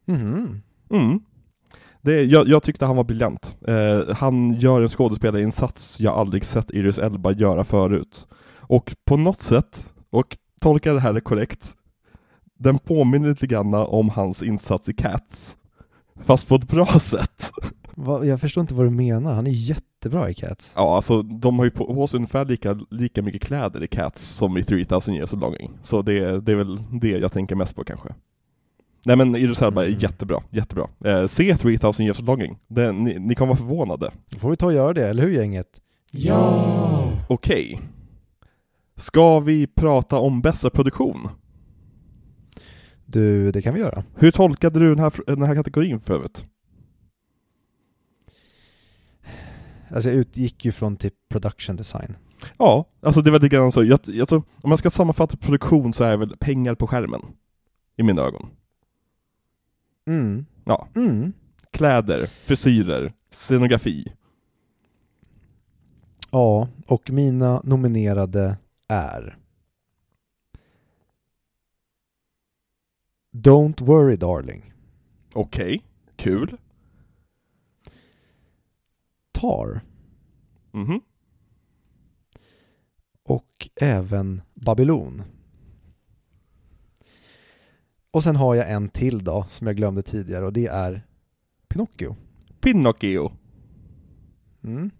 Mhm. 0.06 0.62
Mm. 0.90 1.20
Det, 2.02 2.24
jag, 2.24 2.48
jag 2.48 2.64
tyckte 2.64 2.86
han 2.86 2.96
var 2.96 3.04
briljant. 3.04 3.58
Eh, 3.68 4.16
han 4.16 4.54
gör 4.54 4.82
en 4.82 4.90
skådespelarinsats 4.90 6.00
jag 6.00 6.14
aldrig 6.14 6.46
sett 6.46 6.72
Idris 6.72 6.98
Elba 6.98 7.32
göra 7.32 7.64
förut. 7.64 8.28
Och 8.58 8.96
på 9.06 9.18
något 9.18 9.42
sätt, 9.42 9.94
och 10.10 10.38
tolka 10.66 10.94
det 10.94 11.00
här 11.00 11.20
korrekt, 11.20 11.74
den 12.60 12.78
påminner 12.80 13.30
lite 13.30 13.48
grann 13.48 13.74
om 13.74 14.10
hans 14.10 14.44
insats 14.44 14.90
i 14.90 14.94
Cats. 14.94 15.58
Fast 16.24 16.48
på 16.48 16.56
ett 16.56 16.68
bra 16.68 16.86
sätt. 16.86 17.52
Va, 17.96 18.26
jag 18.26 18.42
förstår 18.42 18.62
inte 18.62 18.74
vad 18.74 18.86
du 18.86 18.90
menar, 18.90 19.34
han 19.34 19.48
är 19.48 19.52
jättebra 19.52 20.30
i 20.30 20.34
Cats. 20.34 20.72
Ja, 20.76 20.96
alltså 20.96 21.22
de 21.22 21.58
har 21.60 21.66
ju 21.66 21.72
på, 21.72 21.96
på 21.96 22.08
sig 22.08 22.18
ungefär 22.18 22.46
lika, 22.46 22.80
lika 22.90 23.22
mycket 23.22 23.42
kläder 23.42 23.84
i 23.84 23.88
Cats 23.88 24.22
som 24.26 24.58
i 24.58 24.64
3000 24.64 25.16
years 25.16 25.34
of 25.34 25.40
longing. 25.42 25.72
Så 25.82 26.02
det, 26.02 26.40
det 26.42 26.52
är 26.52 26.56
väl 26.56 26.80
det 27.02 27.10
jag 27.10 27.32
tänker 27.32 27.56
mest 27.56 27.76
på 27.76 27.84
kanske. 27.84 28.10
Nej 29.04 29.16
men 29.16 29.36
Idris 29.36 29.62
Elba 29.62 29.82
är 29.84 29.88
Mm. 29.88 30.00
jättebra, 30.00 30.44
jättebra. 30.50 30.88
Eh, 31.06 31.26
se 31.28 31.56
3000 31.56 32.06
years 32.06 32.20
of 32.20 32.26
longing. 32.28 32.58
Det, 32.68 32.92
ni, 32.92 33.20
ni 33.20 33.36
kommer 33.36 33.48
vara 33.48 33.58
förvånade. 33.58 34.12
Då 34.30 34.40
får 34.40 34.50
vi 34.50 34.56
ta 34.56 34.66
och 34.66 34.74
göra 34.74 34.94
det, 34.94 35.08
eller 35.08 35.24
hur 35.24 35.32
gänget? 35.32 35.68
Ja! 36.12 37.12
Okej. 37.30 37.82
Ska 38.96 39.40
vi 39.40 39.68
prata 39.68 40.18
om 40.18 40.42
bästa 40.42 40.70
produktion? 40.70 41.30
Du, 43.06 43.52
det 43.52 43.62
kan 43.62 43.74
vi 43.74 43.80
göra. 43.80 44.04
Hur 44.16 44.32
tolkade 44.32 44.80
du 44.80 44.90
den 44.90 45.00
här, 45.00 45.14
den 45.26 45.42
här 45.42 45.56
kategorin 45.56 46.00
för 46.00 46.14
övrigt? 46.14 46.46
Alltså 49.90 50.10
jag 50.10 50.18
utgick 50.18 50.66
ju 50.66 50.72
från 50.72 50.98
typ 50.98 51.14
production 51.30 51.76
design. 51.76 52.18
Ja, 52.58 52.86
alltså 53.02 53.22
det 53.22 53.32
var 53.32 53.40
lite 53.40 53.56
grann 53.56 53.72
så. 53.72 53.84
Jag, 53.84 54.00
jag 54.06 54.32
om 54.32 54.44
man 54.70 54.78
ska 54.78 54.90
sammanfatta 54.90 55.38
produktion 55.38 55.94
så 55.94 56.04
är 56.04 56.12
det 56.12 56.18
väl 56.18 56.38
pengar 56.38 56.76
på 56.76 56.88
skärmen. 56.88 57.22
I 57.98 58.04
mina 58.04 58.22
ögon. 58.22 58.48
Mm. 60.08 60.46
Ja. 60.66 60.88
Mm. 60.96 61.34
Kläder, 61.72 62.30
frisyrer, 62.46 63.14
scenografi. 63.32 64.14
Ja, 66.32 66.68
och 66.88 67.10
mina 67.12 67.62
nominerade 67.64 68.58
är 68.88 69.38
Don't 73.32 73.82
worry 73.86 74.16
darling, 74.16 74.74
Okej, 75.34 75.84
kul. 76.16 76.57
Tar 79.32 79.82
Mhm. 80.72 81.02
och 83.24 83.70
även 83.76 84.41
Babylon. 84.53 85.24
Och 88.12 88.24
sen 88.24 88.36
har 88.36 88.56
jag 88.56 88.72
en 88.72 88.90
till 88.90 89.24
då 89.24 89.45
som 89.49 89.68
jag 89.68 89.76
glömde 89.76 90.03
tidigare 90.03 90.45
och 90.45 90.53
det 90.53 90.68
är 90.68 91.07
Pinocchio. 91.68 92.16
Pinocchio. 92.60 93.32
Mm. 94.64 94.91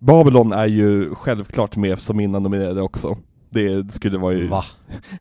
Babylon 0.00 0.52
är 0.52 0.66
ju 0.66 1.14
självklart 1.14 1.76
med 1.76 1.98
som 1.98 2.16
mina 2.16 2.38
nominerade 2.38 2.82
också. 2.82 3.18
Det 3.50 3.92
skulle 3.92 4.18
vara 4.18 4.34
ju... 4.34 4.48
Va? 4.48 4.64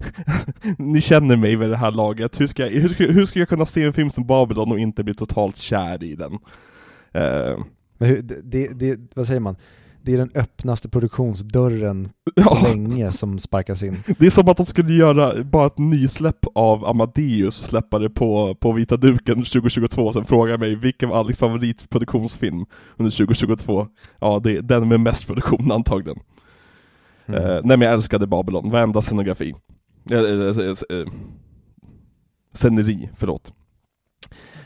Ni 0.77 1.01
känner 1.01 1.35
mig 1.37 1.55
vid 1.55 1.69
det 1.69 1.77
här 1.77 1.91
laget. 1.91 2.41
Hur 2.41 2.47
ska, 2.47 2.67
jag, 2.67 2.81
hur, 2.81 2.89
ska, 2.89 3.03
hur 3.03 3.25
ska 3.25 3.39
jag 3.39 3.49
kunna 3.49 3.65
se 3.65 3.83
en 3.83 3.93
film 3.93 4.09
som 4.09 4.27
Babylon 4.27 4.71
och 4.71 4.79
inte 4.79 5.03
bli 5.03 5.13
totalt 5.13 5.57
kär 5.57 6.03
i 6.03 6.15
den? 6.15 6.33
Uh, 6.33 7.63
Men 7.97 8.09
hur, 8.09 8.21
det, 8.21 8.67
det, 8.67 8.99
vad 9.15 9.27
säger 9.27 9.39
man? 9.39 9.55
Det 10.01 10.13
är 10.13 10.17
den 10.17 10.31
öppnaste 10.35 10.89
produktionsdörren 10.89 12.09
ja. 12.35 12.59
länge 12.63 13.11
som 13.11 13.39
sparkas 13.39 13.83
in. 13.83 14.03
Det 14.19 14.25
är 14.25 14.29
som 14.29 14.49
att 14.49 14.57
de 14.57 14.65
skulle 14.65 14.93
göra 14.93 15.43
bara 15.43 15.67
ett 15.67 15.77
nysläpp 15.77 16.45
av 16.55 16.85
Amadeus, 16.85 17.57
släppa 17.57 17.99
det 17.99 18.09
på, 18.09 18.55
på 18.55 18.71
vita 18.71 18.97
duken 18.97 19.35
2022, 19.35 20.01
och 20.01 20.13
sen 20.13 20.25
fråga 20.25 20.57
mig 20.57 20.75
vilken 20.75 21.09
var 21.09 21.17
Alex 21.17 21.39
favoritproduktionsfilm 21.39 22.65
under 22.97 23.11
2022? 23.17 23.87
Ja, 24.19 24.39
det 24.43 24.57
är 24.57 24.61
den 24.61 24.87
med 24.87 24.99
mest 24.99 25.27
produktion 25.27 25.71
antagligen. 25.71 26.19
Mm. 27.25 27.43
Uh, 27.43 27.59
nej 27.63 27.77
men 27.77 27.81
jag 27.81 27.93
älskade 27.93 28.27
Babylon, 28.27 28.71
varenda 28.71 29.01
scenografi. 29.01 29.55
Uh, 30.11 30.17
uh, 30.17 30.57
uh, 30.93 31.07
sceneri, 32.53 33.09
förlåt. 33.17 33.53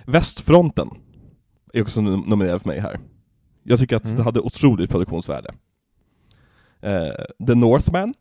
Västfronten 0.05 0.89
är 1.73 1.81
också 1.81 2.01
nominerad 2.01 2.61
för 2.61 2.69
mig 2.69 2.79
här. 2.79 2.99
Jag 3.63 3.79
tycker 3.79 3.95
att 3.95 4.05
mm. 4.05 4.17
det 4.17 4.23
hade 4.23 4.39
otroligt 4.39 4.89
produktionsvärde. 4.89 5.53
Uh, 6.83 7.45
The 7.47 7.55
Northman. 7.55 8.13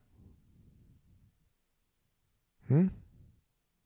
Mm. 2.69 2.91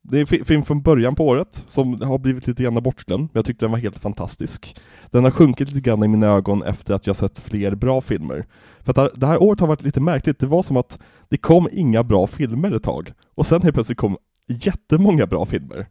Det 0.01 0.17
är 0.17 0.39
en 0.39 0.45
film 0.45 0.63
från 0.63 0.81
början 0.81 1.15
på 1.15 1.27
året 1.27 1.63
som 1.67 2.01
har 2.01 2.17
blivit 2.17 2.47
lite 2.47 2.63
grann 2.63 2.83
bortglömd, 2.83 3.21
men 3.21 3.29
jag 3.33 3.45
tyckte 3.45 3.65
den 3.65 3.71
var 3.71 3.79
helt 3.79 3.99
fantastisk. 3.99 4.77
Den 5.11 5.23
har 5.23 5.31
sjunkit 5.31 5.69
lite 5.69 5.89
grann 5.89 6.03
i 6.03 6.07
mina 6.07 6.27
ögon 6.27 6.63
efter 6.63 6.93
att 6.93 7.07
jag 7.07 7.15
sett 7.15 7.39
fler 7.39 7.75
bra 7.75 8.01
filmer. 8.01 8.45
För 8.79 8.91
att 8.91 9.19
det 9.19 9.27
här 9.27 9.43
året 9.43 9.59
har 9.59 9.67
varit 9.67 9.83
lite 9.83 9.99
märkligt, 9.99 10.39
det 10.39 10.47
var 10.47 10.63
som 10.63 10.77
att 10.77 10.99
det 11.29 11.37
kom 11.37 11.69
inga 11.71 12.03
bra 12.03 12.27
filmer 12.27 12.71
ett 12.71 12.83
tag, 12.83 13.13
och 13.35 13.45
sen 13.45 13.61
helt 13.61 13.73
plötsligt 13.73 13.97
kom 13.97 14.17
jättemånga 14.47 15.27
bra 15.27 15.45
filmer. 15.45 15.87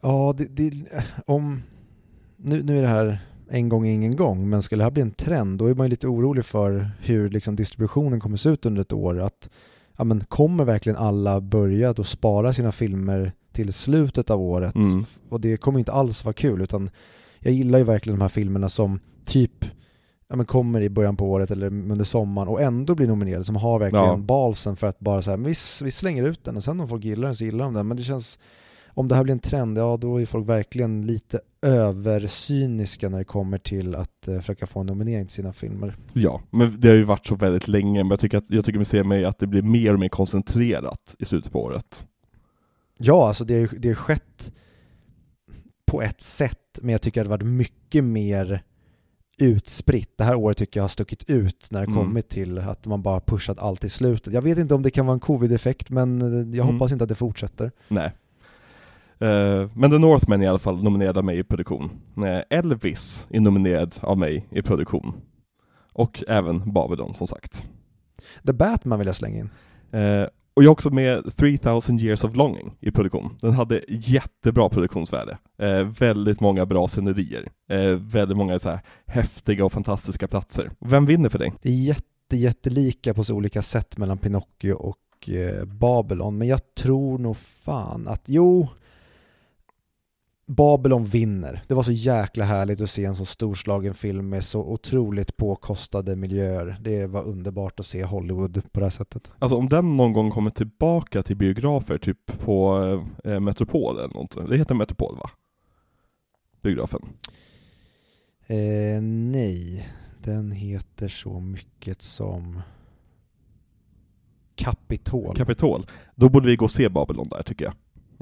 Ja, 0.00 0.34
det, 0.38 0.44
det, 0.44 0.72
om... 1.26 1.62
Nu, 2.36 2.62
nu 2.62 2.78
är 2.78 2.82
det 2.82 2.88
här 2.88 3.18
en 3.48 3.68
gång 3.68 3.86
ingen 3.86 4.16
gång, 4.16 4.48
men 4.48 4.62
skulle 4.62 4.80
det 4.80 4.84
här 4.84 4.90
bli 4.90 5.02
en 5.02 5.10
trend, 5.10 5.58
då 5.58 5.66
är 5.66 5.74
man 5.74 5.86
ju 5.86 5.90
lite 5.90 6.06
orolig 6.06 6.44
för 6.44 6.90
hur 7.00 7.30
liksom 7.30 7.56
distributionen 7.56 8.20
kommer 8.20 8.36
se 8.36 8.48
ut 8.48 8.66
under 8.66 8.82
ett 8.82 8.92
år. 8.92 9.20
Att, 9.20 9.50
ja, 9.96 10.04
men 10.04 10.24
kommer 10.24 10.64
verkligen 10.64 10.96
alla 10.96 11.40
börja 11.40 11.92
då 11.92 12.04
spara 12.04 12.52
sina 12.52 12.72
filmer 12.72 13.32
till 13.52 13.72
slutet 13.72 14.30
av 14.30 14.40
året? 14.40 14.74
Mm. 14.74 15.04
Och 15.28 15.40
det 15.40 15.56
kommer 15.56 15.78
inte 15.78 15.92
alls 15.92 16.24
vara 16.24 16.32
kul, 16.32 16.62
utan 16.62 16.90
jag 17.38 17.52
gillar 17.52 17.78
ju 17.78 17.84
verkligen 17.84 18.18
de 18.18 18.22
här 18.22 18.28
filmerna 18.28 18.68
som 18.68 19.00
typ 19.24 19.64
ja, 20.28 20.36
men 20.36 20.46
kommer 20.46 20.80
i 20.80 20.88
början 20.88 21.16
på 21.16 21.30
året 21.30 21.50
eller 21.50 21.66
under 21.66 22.04
sommaren 22.04 22.48
och 22.48 22.62
ändå 22.62 22.94
blir 22.94 23.06
nominerade, 23.06 23.44
som 23.44 23.56
har 23.56 23.78
verkligen 23.78 24.06
ja. 24.06 24.16
balsen 24.16 24.76
för 24.76 24.86
att 24.86 25.00
bara 25.00 25.22
säga 25.22 25.36
vi, 25.36 25.54
vi 25.82 25.90
slänger 25.90 26.24
ut 26.24 26.44
den 26.44 26.56
och 26.56 26.64
sen 26.64 26.80
om 26.80 26.88
folk 26.88 27.04
gillar 27.04 27.28
den 27.28 27.36
så 27.36 27.44
gillar 27.44 27.64
de 27.64 27.74
den. 27.74 27.88
Men 27.88 27.96
det 27.96 28.02
känns 28.02 28.38
om 28.94 29.08
det 29.08 29.14
här 29.14 29.22
blir 29.22 29.32
en 29.32 29.38
trend, 29.40 29.78
ja 29.78 29.96
då 29.96 30.20
är 30.20 30.26
folk 30.26 30.48
verkligen 30.48 31.06
lite 31.06 31.40
översyniska 31.62 33.08
när 33.08 33.18
det 33.18 33.24
kommer 33.24 33.58
till 33.58 33.94
att 33.94 34.28
uh, 34.28 34.40
försöka 34.40 34.66
få 34.66 34.80
en 34.80 34.86
nominering 34.86 35.26
till 35.26 35.34
sina 35.34 35.52
filmer. 35.52 35.96
Ja, 36.12 36.40
men 36.50 36.80
det 36.80 36.88
har 36.88 36.96
ju 36.96 37.02
varit 37.02 37.26
så 37.26 37.34
väldigt 37.34 37.68
länge, 37.68 38.02
men 38.02 38.10
jag 38.10 38.20
tycker, 38.20 38.38
att, 38.38 38.50
jag 38.50 38.64
tycker 38.64 38.78
mig 38.78 38.86
se 38.86 39.04
mig 39.04 39.24
att 39.24 39.38
det 39.38 39.46
blir 39.46 39.62
mer 39.62 39.94
och 39.94 40.00
mer 40.00 40.08
koncentrerat 40.08 41.16
i 41.18 41.24
slutet 41.24 41.52
på 41.52 41.62
året. 41.62 42.06
Ja, 42.98 43.28
alltså 43.28 43.44
det, 43.44 43.70
det 43.78 43.88
har 43.88 43.94
skett 43.94 44.52
på 45.86 46.02
ett 46.02 46.20
sätt, 46.20 46.78
men 46.82 46.92
jag 46.92 47.02
tycker 47.02 47.20
att 47.20 47.24
det 47.24 47.30
har 47.30 47.38
varit 47.38 47.46
mycket 47.46 48.04
mer 48.04 48.62
utspritt. 49.38 50.18
Det 50.18 50.24
här 50.24 50.34
året 50.34 50.56
tycker 50.56 50.80
jag 50.80 50.84
har 50.84 50.88
stuckit 50.88 51.30
ut 51.30 51.68
när 51.70 51.80
det 51.80 51.86
mm. 51.86 51.98
kommit 51.98 52.28
till 52.28 52.58
att 52.58 52.86
man 52.86 53.02
bara 53.02 53.20
pushat 53.20 53.58
allt 53.58 53.84
i 53.84 53.88
slutet. 53.88 54.32
Jag 54.32 54.42
vet 54.42 54.58
inte 54.58 54.74
om 54.74 54.82
det 54.82 54.90
kan 54.90 55.06
vara 55.06 55.14
en 55.14 55.20
covid-effekt, 55.20 55.90
men 55.90 56.20
jag 56.20 56.64
mm. 56.64 56.74
hoppas 56.74 56.92
inte 56.92 57.04
att 57.04 57.08
det 57.08 57.14
fortsätter. 57.14 57.72
Nej, 57.88 58.12
Uh, 59.24 59.70
men 59.74 59.90
The 59.90 59.98
Northman 59.98 60.42
i 60.42 60.46
alla 60.46 60.58
fall 60.58 60.82
nominerad 60.82 61.18
av 61.18 61.24
mig 61.24 61.38
i 61.38 61.44
produktion. 61.44 61.90
Uh, 62.18 62.40
Elvis 62.50 63.26
är 63.30 63.40
nominerad 63.40 63.94
av 64.00 64.18
mig 64.18 64.46
i 64.50 64.62
produktion. 64.62 65.14
Och 65.92 66.24
även 66.28 66.72
Babylon 66.72 67.14
som 67.14 67.26
sagt. 67.26 67.68
The 68.46 68.52
Batman 68.52 68.98
vill 68.98 69.06
jag 69.06 69.16
slänga 69.16 69.38
in. 69.38 69.50
Uh, 70.00 70.26
och 70.56 70.62
jag 70.62 70.68
är 70.68 70.72
också 70.72 70.90
med 70.90 71.36
3000 71.36 72.00
years 72.00 72.24
of 72.24 72.36
longing 72.36 72.76
i 72.80 72.90
produktion. 72.90 73.36
Den 73.40 73.52
hade 73.52 73.84
jättebra 73.88 74.68
produktionsvärde. 74.68 75.38
väldigt 75.98 76.40
många 76.40 76.66
bra 76.66 76.88
scenerier. 76.88 77.48
väldigt 77.96 78.36
många 78.36 78.58
så 78.58 78.70
här 78.70 78.80
häftiga 79.06 79.64
och 79.64 79.72
fantastiska 79.72 80.28
platser. 80.28 80.70
Vem 80.78 81.06
vinner 81.06 81.28
för 81.28 81.38
dig? 81.38 81.52
Det 81.62 81.68
är 81.68 81.72
jätte, 81.74 82.36
jättelika 82.36 83.14
på 83.14 83.24
så 83.24 83.34
olika 83.34 83.62
sätt 83.62 83.98
mellan 83.98 84.18
Pinocchio 84.18 84.72
och 84.72 85.30
Babylon, 85.66 86.38
men 86.38 86.48
jag 86.48 86.74
tror 86.74 87.18
nog 87.18 87.36
fan 87.36 88.08
att, 88.08 88.22
jo, 88.26 88.68
Babylon 90.46 91.04
vinner. 91.04 91.62
Det 91.68 91.74
var 91.74 91.82
så 91.82 91.92
jäkla 91.92 92.44
härligt 92.44 92.80
att 92.80 92.90
se 92.90 93.04
en 93.04 93.14
så 93.14 93.24
storslagen 93.24 93.94
film 93.94 94.28
med 94.28 94.44
så 94.44 94.60
otroligt 94.60 95.36
påkostade 95.36 96.16
miljöer. 96.16 96.76
Det 96.80 97.06
var 97.06 97.24
underbart 97.24 97.80
att 97.80 97.86
se 97.86 98.04
Hollywood 98.04 98.72
på 98.72 98.80
det 98.80 98.86
här 98.86 98.90
sättet. 98.90 99.32
Alltså 99.38 99.56
om 99.56 99.68
den 99.68 99.96
någon 99.96 100.12
gång 100.12 100.30
kommer 100.30 100.50
tillbaka 100.50 101.22
till 101.22 101.36
biografer, 101.36 101.98
typ 101.98 102.38
på 102.44 102.78
eh, 103.24 103.40
Metropol 103.40 103.98
eller 103.98 104.14
något. 104.14 104.48
Det 104.48 104.56
heter 104.56 104.74
Metropol 104.74 105.16
va? 105.16 105.30
Biografen? 106.62 107.00
Eh, 108.46 109.02
nej, 109.02 109.88
den 110.22 110.52
heter 110.52 111.08
så 111.08 111.40
mycket 111.40 112.02
som 112.02 112.60
Kapitol. 114.54 115.36
Kapitol. 115.36 115.86
Då 116.14 116.28
borde 116.28 116.46
vi 116.46 116.56
gå 116.56 116.64
och 116.64 116.70
se 116.70 116.88
Babylon 116.88 117.28
där 117.30 117.42
tycker 117.42 117.64
jag. 117.64 117.74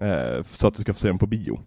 Eh, 0.08 0.42
så 0.42 0.66
att 0.66 0.74
du 0.74 0.82
ska 0.82 0.92
få 0.92 0.98
se 0.98 1.08
den 1.08 1.18
på 1.18 1.26
bio. 1.26 1.60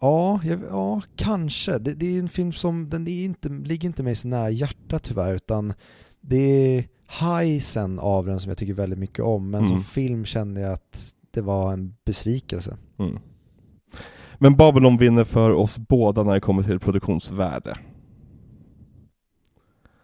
Ja, 0.00 0.40
jag, 0.44 0.60
ja 0.70 1.02
kanske. 1.16 1.78
Det, 1.78 1.94
det, 1.94 2.16
är 2.16 2.18
en 2.18 2.28
film 2.28 2.52
som, 2.52 2.88
den 2.90 3.08
är 3.08 3.24
inte, 3.24 3.48
ligger 3.48 3.88
inte 3.88 4.02
mig 4.02 4.14
så 4.14 4.28
nära 4.28 4.50
hjärtat 4.50 5.02
tyvärr, 5.02 5.34
utan 5.34 5.74
det 6.20 6.36
är 6.76 6.84
highsen 7.20 7.98
av 7.98 8.26
den 8.26 8.40
som 8.40 8.48
jag 8.48 8.58
tycker 8.58 8.74
väldigt 8.74 8.98
mycket 8.98 9.24
om, 9.24 9.50
men 9.50 9.64
mm. 9.64 9.70
som 9.70 9.84
film 9.84 10.24
kände 10.24 10.60
jag 10.60 10.72
att 10.72 11.14
det 11.30 11.40
var 11.40 11.72
en 11.72 11.94
besvikelse. 12.04 12.76
Mm. 12.98 13.18
Men 14.38 14.56
Babylon 14.56 14.96
vinner 14.96 15.24
för 15.24 15.50
oss 15.52 15.78
båda 15.78 16.22
när 16.22 16.34
det 16.34 16.40
kommer 16.40 16.62
till 16.62 16.80
produktionsvärde. 16.80 17.78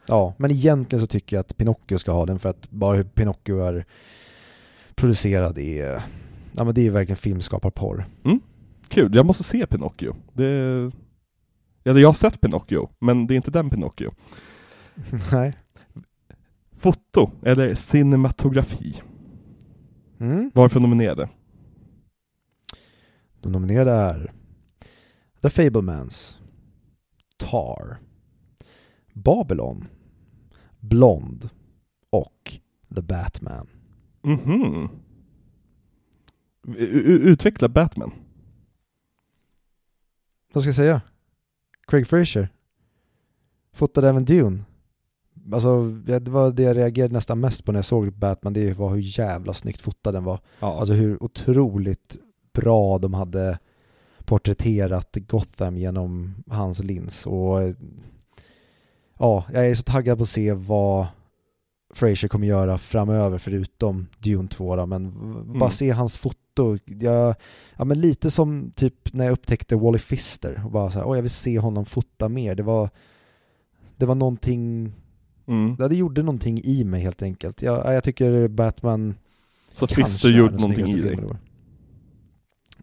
Ja, 0.07 0.35
men 0.37 0.51
egentligen 0.51 1.01
så 1.01 1.07
tycker 1.07 1.37
jag 1.37 1.41
att 1.41 1.57
Pinocchio 1.57 1.99
ska 1.99 2.13
ha 2.13 2.27
den 2.27 2.39
för 2.39 2.49
att 2.49 2.71
bara 2.71 2.97
hur 2.97 3.05
Pinocchio 3.05 3.59
är 3.59 3.85
producerad 4.95 5.59
är, 5.59 6.03
ja 6.53 6.65
men 6.65 6.75
det 6.75 6.87
är 6.87 6.91
verkligen 6.91 7.17
filmskaparporr. 7.17 8.07
Mm. 8.25 8.41
Kul, 8.89 9.15
jag 9.15 9.27
måste 9.27 9.45
se 9.45 9.67
Pinocchio. 9.67 10.17
Det... 10.33 10.45
Eller 11.85 12.01
jag 12.01 12.09
har 12.09 12.15
sett 12.15 12.41
Pinocchio, 12.41 12.91
men 12.99 13.27
det 13.27 13.35
är 13.35 13.37
inte 13.37 13.51
den 13.51 13.71
Pinocchio. 13.71 14.11
Nej. 15.33 15.55
Foto, 16.77 17.31
eller 17.43 17.75
cinematografi. 17.75 19.03
Mm. 20.21 20.51
Varför 20.55 20.81
nominerade? 20.81 21.29
De 23.41 23.53
nominerade 23.53 23.91
är 23.93 24.33
The 25.43 25.51
Fablemans, 25.51 26.39
Tar, 27.37 27.99
Babylon, 29.13 29.89
Blond 30.81 31.49
och 32.11 32.59
The 32.95 33.03
Batman. 33.03 33.69
Mhm. 34.23 34.89
Utveckla 36.67 37.69
Batman. 37.69 38.13
Vad 40.55 40.63
ska 40.63 40.69
jag 40.69 40.75
säga? 40.75 41.01
Craig 41.87 42.07
Fraser. 42.07 42.49
Fotade 43.73 44.09
även 44.09 44.25
Dune. 44.25 44.65
Alltså, 45.53 45.83
det 45.89 46.29
var 46.29 46.53
det 46.53 46.63
jag 46.63 46.77
reagerade 46.77 47.15
nästan 47.15 47.41
mest 47.41 47.65
på 47.65 47.73
när 47.73 47.79
jag 47.79 47.85
såg 47.85 48.13
Batman, 48.13 48.53
det 48.53 48.79
var 48.79 48.91
hur 48.91 49.19
jävla 49.19 49.53
snyggt 49.53 49.81
fotad 49.81 50.13
den 50.13 50.25
var. 50.25 50.41
Ja. 50.61 50.79
Alltså 50.79 50.95
hur 50.95 51.23
otroligt 51.23 52.17
bra 52.53 52.99
de 52.99 53.15
hade 53.15 53.59
porträtterat 54.25 55.17
Gotham 55.17 55.77
genom 55.77 56.35
hans 56.47 56.83
lins 56.83 57.27
och 57.27 57.61
ja, 59.19 59.45
jag 59.53 59.71
är 59.71 59.75
så 59.75 59.83
taggad 59.83 60.19
på 60.19 60.23
att 60.23 60.29
se 60.29 60.53
vad 60.53 61.07
Fraser 61.95 62.29
kommer 62.29 62.47
göra 62.47 62.79
framöver 62.79 63.39
förutom 63.39 64.07
Dune 64.19 64.49
2 64.49 64.77
då, 64.77 64.87
men 64.87 65.07
mm. 65.07 65.59
bara 65.59 65.71
se 65.71 65.91
hans 65.91 66.19
foto. 66.19 66.79
Jag, 66.85 67.35
ja, 67.77 67.85
men 67.85 68.01
lite 68.01 68.31
som 68.31 68.73
typ 68.75 69.15
när 69.15 69.25
jag 69.25 69.33
upptäckte 69.33 69.77
Wally 69.77 69.99
Fister 69.99 70.63
och 70.65 70.71
bara 70.71 70.91
så 70.91 70.99
här, 70.99 71.07
åh 71.07 71.17
jag 71.17 71.23
vill 71.23 71.31
se 71.31 71.59
honom 71.59 71.85
fota 71.85 72.29
mer. 72.29 72.55
Det 72.55 72.63
var, 72.63 72.91
det 73.97 74.07
var 74.07 74.15
någonting, 74.15 74.93
mm. 75.47 75.77
ja, 75.79 75.89
det 75.89 75.97
gjorde 75.97 76.23
någonting 76.23 76.61
i 76.65 76.85
mig 76.85 77.03
helt 77.03 77.23
enkelt. 77.23 77.63
Jag, 77.63 77.95
jag 77.95 78.05
tycker 78.05 78.49
Batman 78.49 79.15
Så 79.73 79.87
Fister 79.87 80.29
gjorde 80.29 80.57
någonting 80.57 80.89
i 80.89 81.01
dig? 81.01 81.19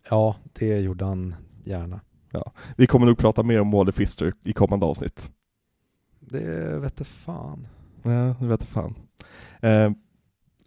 Ja, 0.09 0.35
det 0.53 0.79
gjorde 0.79 1.05
han 1.05 1.35
gärna. 1.63 1.99
Ja. 2.31 2.51
Vi 2.77 2.87
kommer 2.87 3.05
nog 3.05 3.17
prata 3.17 3.43
mer 3.43 3.61
om 3.61 3.71
Wally 3.71 3.91
Fister 3.91 4.33
i 4.43 4.53
kommande 4.53 4.85
avsnitt. 4.85 5.31
Det 6.19 6.79
vette 6.79 7.03
fan. 7.03 7.67
Nej, 8.03 8.33
det 8.39 8.47
vet 8.47 8.63
fan. 8.63 8.95
Eh, 9.61 9.91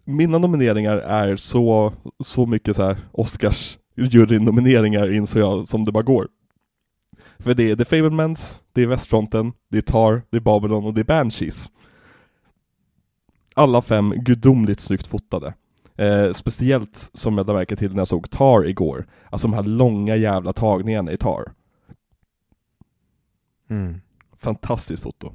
mina 0.05 0.37
nomineringar 0.37 0.97
är 0.97 1.35
så, 1.35 1.93
så 2.23 2.45
mycket 2.45 2.75
så 2.75 2.83
här 2.83 2.97
Oscars 3.11 3.77
jurynomineringar 3.95 5.11
insåg 5.11 5.41
jag 5.41 5.67
som 5.67 5.85
det 5.85 5.91
bara 5.91 6.03
går. 6.03 6.27
För 7.39 7.53
det 7.53 7.71
är 7.71 7.75
The 7.75 7.85
Fablemans, 7.85 8.63
det 8.73 8.81
är 8.81 8.87
Västfronten, 8.87 9.53
det 9.69 9.77
är 9.77 9.81
Tar, 9.81 10.21
det 10.29 10.37
är 10.37 10.41
Babylon 10.41 10.85
och 10.85 10.93
det 10.93 11.01
är 11.01 11.05
Banshees. 11.05 11.69
Alla 13.55 13.81
fem 13.81 14.13
gudomligt 14.17 14.79
snyggt 14.79 15.07
fotade. 15.07 15.53
Eh, 15.95 16.31
speciellt 16.31 17.09
som 17.13 17.37
jag 17.37 17.47
lade 17.47 17.59
märke 17.59 17.75
till 17.75 17.91
när 17.91 17.99
jag 17.99 18.07
såg 18.07 18.29
Tar 18.29 18.67
igår. 18.67 19.05
Alltså 19.29 19.47
de 19.47 19.53
här 19.53 19.63
långa 19.63 20.15
jävla 20.15 20.53
tagningarna 20.53 21.11
i 21.11 21.17
Tar. 21.17 21.53
Mm. 23.69 24.01
Fantastiskt 24.37 25.03
foto. 25.03 25.33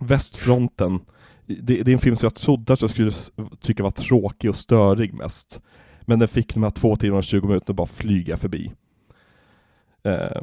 Västfronten, 0.00 1.00
det, 1.46 1.82
det, 1.82 1.90
är 1.90 1.92
en 1.92 1.98
film 1.98 2.16
som 2.16 2.26
jag 2.26 2.34
trodde 2.34 2.72
att 2.72 2.80
jag 2.80 2.90
skulle 2.90 3.12
tycka 3.60 3.82
var 3.82 3.90
tråkig 3.90 4.50
och 4.50 4.56
störig 4.56 5.14
mest. 5.14 5.62
Men 6.00 6.18
den 6.18 6.28
fick 6.28 6.54
de 6.54 6.62
här 6.62 6.70
två 6.70 6.96
timmarna 6.96 7.18
och 7.18 7.24
20 7.24 7.46
minuterna 7.46 7.74
bara 7.74 7.86
flyga 7.86 8.36
förbi. 8.36 8.72
Eh, 10.02 10.42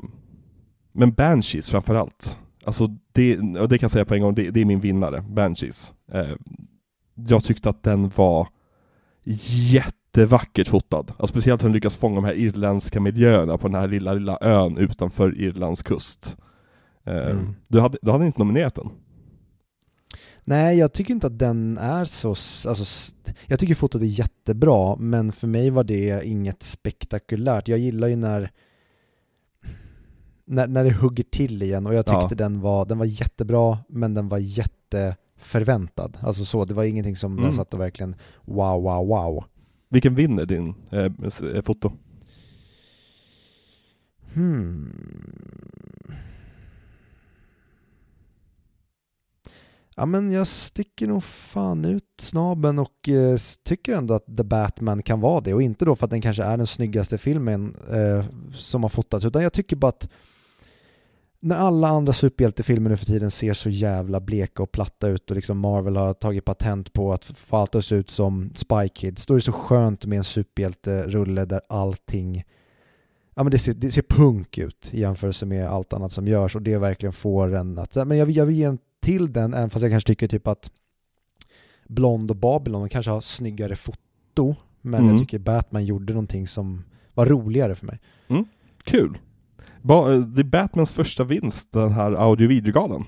men 0.91 1.11
Banshees 1.11 1.69
framförallt. 1.69 2.39
Alltså 2.65 2.87
det, 3.11 3.37
och 3.37 3.69
det 3.69 3.77
kan 3.77 3.85
jag 3.85 3.91
säga 3.91 4.05
på 4.05 4.15
en 4.15 4.21
gång, 4.21 4.35
det, 4.35 4.49
det 4.49 4.61
är 4.61 4.65
min 4.65 4.79
vinnare, 4.79 5.21
Banshees. 5.29 5.93
Eh, 6.11 6.35
jag 7.15 7.43
tyckte 7.43 7.69
att 7.69 7.83
den 7.83 8.11
var 8.15 8.47
jättevackert 9.71 10.67
fotad. 10.67 11.05
Alltså 11.09 11.27
speciellt 11.27 11.63
hur 11.63 11.67
den 11.67 11.73
lyckas 11.73 11.95
fånga 11.95 12.15
de 12.15 12.23
här 12.23 12.33
irländska 12.33 12.99
miljöerna 12.99 13.57
på 13.57 13.67
den 13.67 13.75
här 13.75 13.87
lilla, 13.87 14.13
lilla 14.13 14.37
ön 14.41 14.77
utanför 14.77 15.41
Irlands 15.41 15.83
kust. 15.83 16.37
Eh, 17.05 17.29
mm. 17.29 17.55
du, 17.67 17.79
hade, 17.79 17.97
du 18.01 18.11
hade 18.11 18.25
inte 18.25 18.39
nominerat 18.39 18.75
den? 18.75 18.89
Nej, 20.49 20.77
jag 20.77 20.93
tycker 20.93 21.13
inte 21.13 21.27
att 21.27 21.39
den 21.39 21.77
är 21.77 22.05
så, 22.05 22.29
alltså, 22.69 23.13
jag 23.45 23.59
tycker 23.59 23.75
fotot 23.75 24.01
är 24.01 24.05
jättebra, 24.05 24.95
men 24.95 25.31
för 25.31 25.47
mig 25.47 25.69
var 25.69 25.83
det 25.83 26.25
inget 26.25 26.63
spektakulärt. 26.63 27.67
Jag 27.67 27.79
gillar 27.79 28.07
ju 28.07 28.15
när, 28.15 28.51
när, 30.45 30.67
när 30.67 30.83
det 30.83 30.93
hugger 30.93 31.23
till 31.23 31.63
igen 31.63 31.87
och 31.87 31.93
jag 31.93 32.05
tyckte 32.05 32.27
ja. 32.29 32.35
den, 32.35 32.61
var, 32.61 32.85
den 32.85 32.97
var 32.97 33.05
jättebra, 33.05 33.77
men 33.89 34.13
den 34.13 34.29
var 34.29 34.37
jätteförväntad. 34.37 36.17
Alltså 36.21 36.45
så, 36.45 36.65
det 36.65 36.73
var 36.73 36.83
ingenting 36.83 37.15
som 37.15 37.31
mm. 37.33 37.45
jag 37.45 37.55
satt 37.55 37.73
och 37.73 37.79
verkligen 37.79 38.15
wow, 38.41 38.83
wow, 38.83 39.07
wow. 39.07 39.43
Vilken 39.89 40.15
vinner 40.15 40.45
din 40.45 40.73
eh, 40.91 41.61
foto? 41.61 41.91
Hmm. 44.33 44.93
Ja 49.99 50.05
men 50.05 50.31
jag 50.31 50.47
sticker 50.47 51.07
nog 51.07 51.23
fan 51.23 51.85
ut 51.85 52.03
snaben 52.19 52.79
och 52.79 53.09
eh, 53.09 53.37
tycker 53.63 53.95
ändå 53.95 54.13
att 54.13 54.37
The 54.37 54.43
Batman 54.43 55.03
kan 55.03 55.19
vara 55.19 55.41
det. 55.41 55.53
Och 55.53 55.61
inte 55.61 55.85
då 55.85 55.95
för 55.95 56.05
att 56.05 56.11
den 56.11 56.21
kanske 56.21 56.43
är 56.43 56.57
den 56.57 56.67
snyggaste 56.67 57.17
filmen 57.17 57.75
eh, 57.91 58.25
som 58.53 58.83
har 58.83 58.89
fotats 58.89 59.25
utan 59.25 59.43
jag 59.43 59.53
tycker 59.53 59.75
bara 59.75 59.89
att 59.89 60.09
när 61.39 61.55
alla 61.55 61.87
andra 61.87 62.13
superhjältefilmer 62.13 62.89
nu 62.89 62.97
för 62.97 63.05
tiden 63.05 63.31
ser 63.31 63.53
så 63.53 63.69
jävla 63.69 64.19
bleka 64.19 64.63
och 64.63 64.71
platta 64.71 65.07
ut 65.07 65.29
och 65.29 65.35
liksom 65.35 65.57
Marvel 65.57 65.95
har 65.95 66.13
tagit 66.13 66.45
patent 66.45 66.93
på 66.93 67.13
att 67.13 67.25
få 67.25 67.57
allt 67.57 67.75
att 67.75 67.85
se 67.85 67.95
ut 67.95 68.09
som 68.09 68.51
Spy 68.55 68.89
Kids, 68.89 69.25
då 69.25 69.33
är 69.33 69.37
det 69.37 69.41
så 69.41 69.51
skönt 69.51 70.05
med 70.05 70.17
en 70.17 70.23
superhjälterulle 70.23 71.45
där 71.45 71.61
allting 71.69 72.43
ja 73.35 73.43
men 73.43 73.51
det 73.51 73.57
ser, 73.57 73.73
det 73.73 73.91
ser 73.91 74.01
punk 74.01 74.57
ut 74.57 74.89
i 74.91 74.99
jämförelse 74.99 75.45
med 75.45 75.67
allt 75.67 75.93
annat 75.93 76.11
som 76.11 76.27
görs 76.27 76.55
och 76.55 76.61
det 76.61 76.77
verkligen 76.77 77.13
får 77.13 77.55
en 77.55 77.79
att, 77.79 77.95
men 77.95 78.17
jag, 78.17 78.29
jag 78.29 78.45
vill 78.45 78.55
ge 78.55 78.63
en 78.63 78.77
till 79.07 79.33
den, 79.33 79.53
även 79.53 79.69
fast 79.69 79.83
jag 79.83 79.91
kanske 79.91 80.07
tycker 80.07 80.27
typ 80.27 80.47
att 80.47 80.71
Blond 81.87 82.31
och 82.31 82.37
Babylon 82.37 82.89
kanske 82.89 83.11
har 83.11 83.21
snyggare 83.21 83.75
foto, 83.75 84.55
men 84.81 84.99
mm. 84.99 85.11
jag 85.11 85.19
tycker 85.19 85.39
Batman 85.39 85.85
gjorde 85.85 86.13
någonting 86.13 86.47
som 86.47 86.83
var 87.13 87.25
roligare 87.25 87.75
för 87.75 87.85
mig. 87.85 87.99
Mm. 88.27 88.45
Kul! 88.83 89.17
Ba 89.81 90.09
det 90.09 90.41
är 90.41 90.43
Batmans 90.43 90.91
första 90.91 91.23
vinst, 91.23 91.71
den 91.71 91.91
här 91.91 92.11
audio 92.11 92.47
videogalan. 92.47 93.05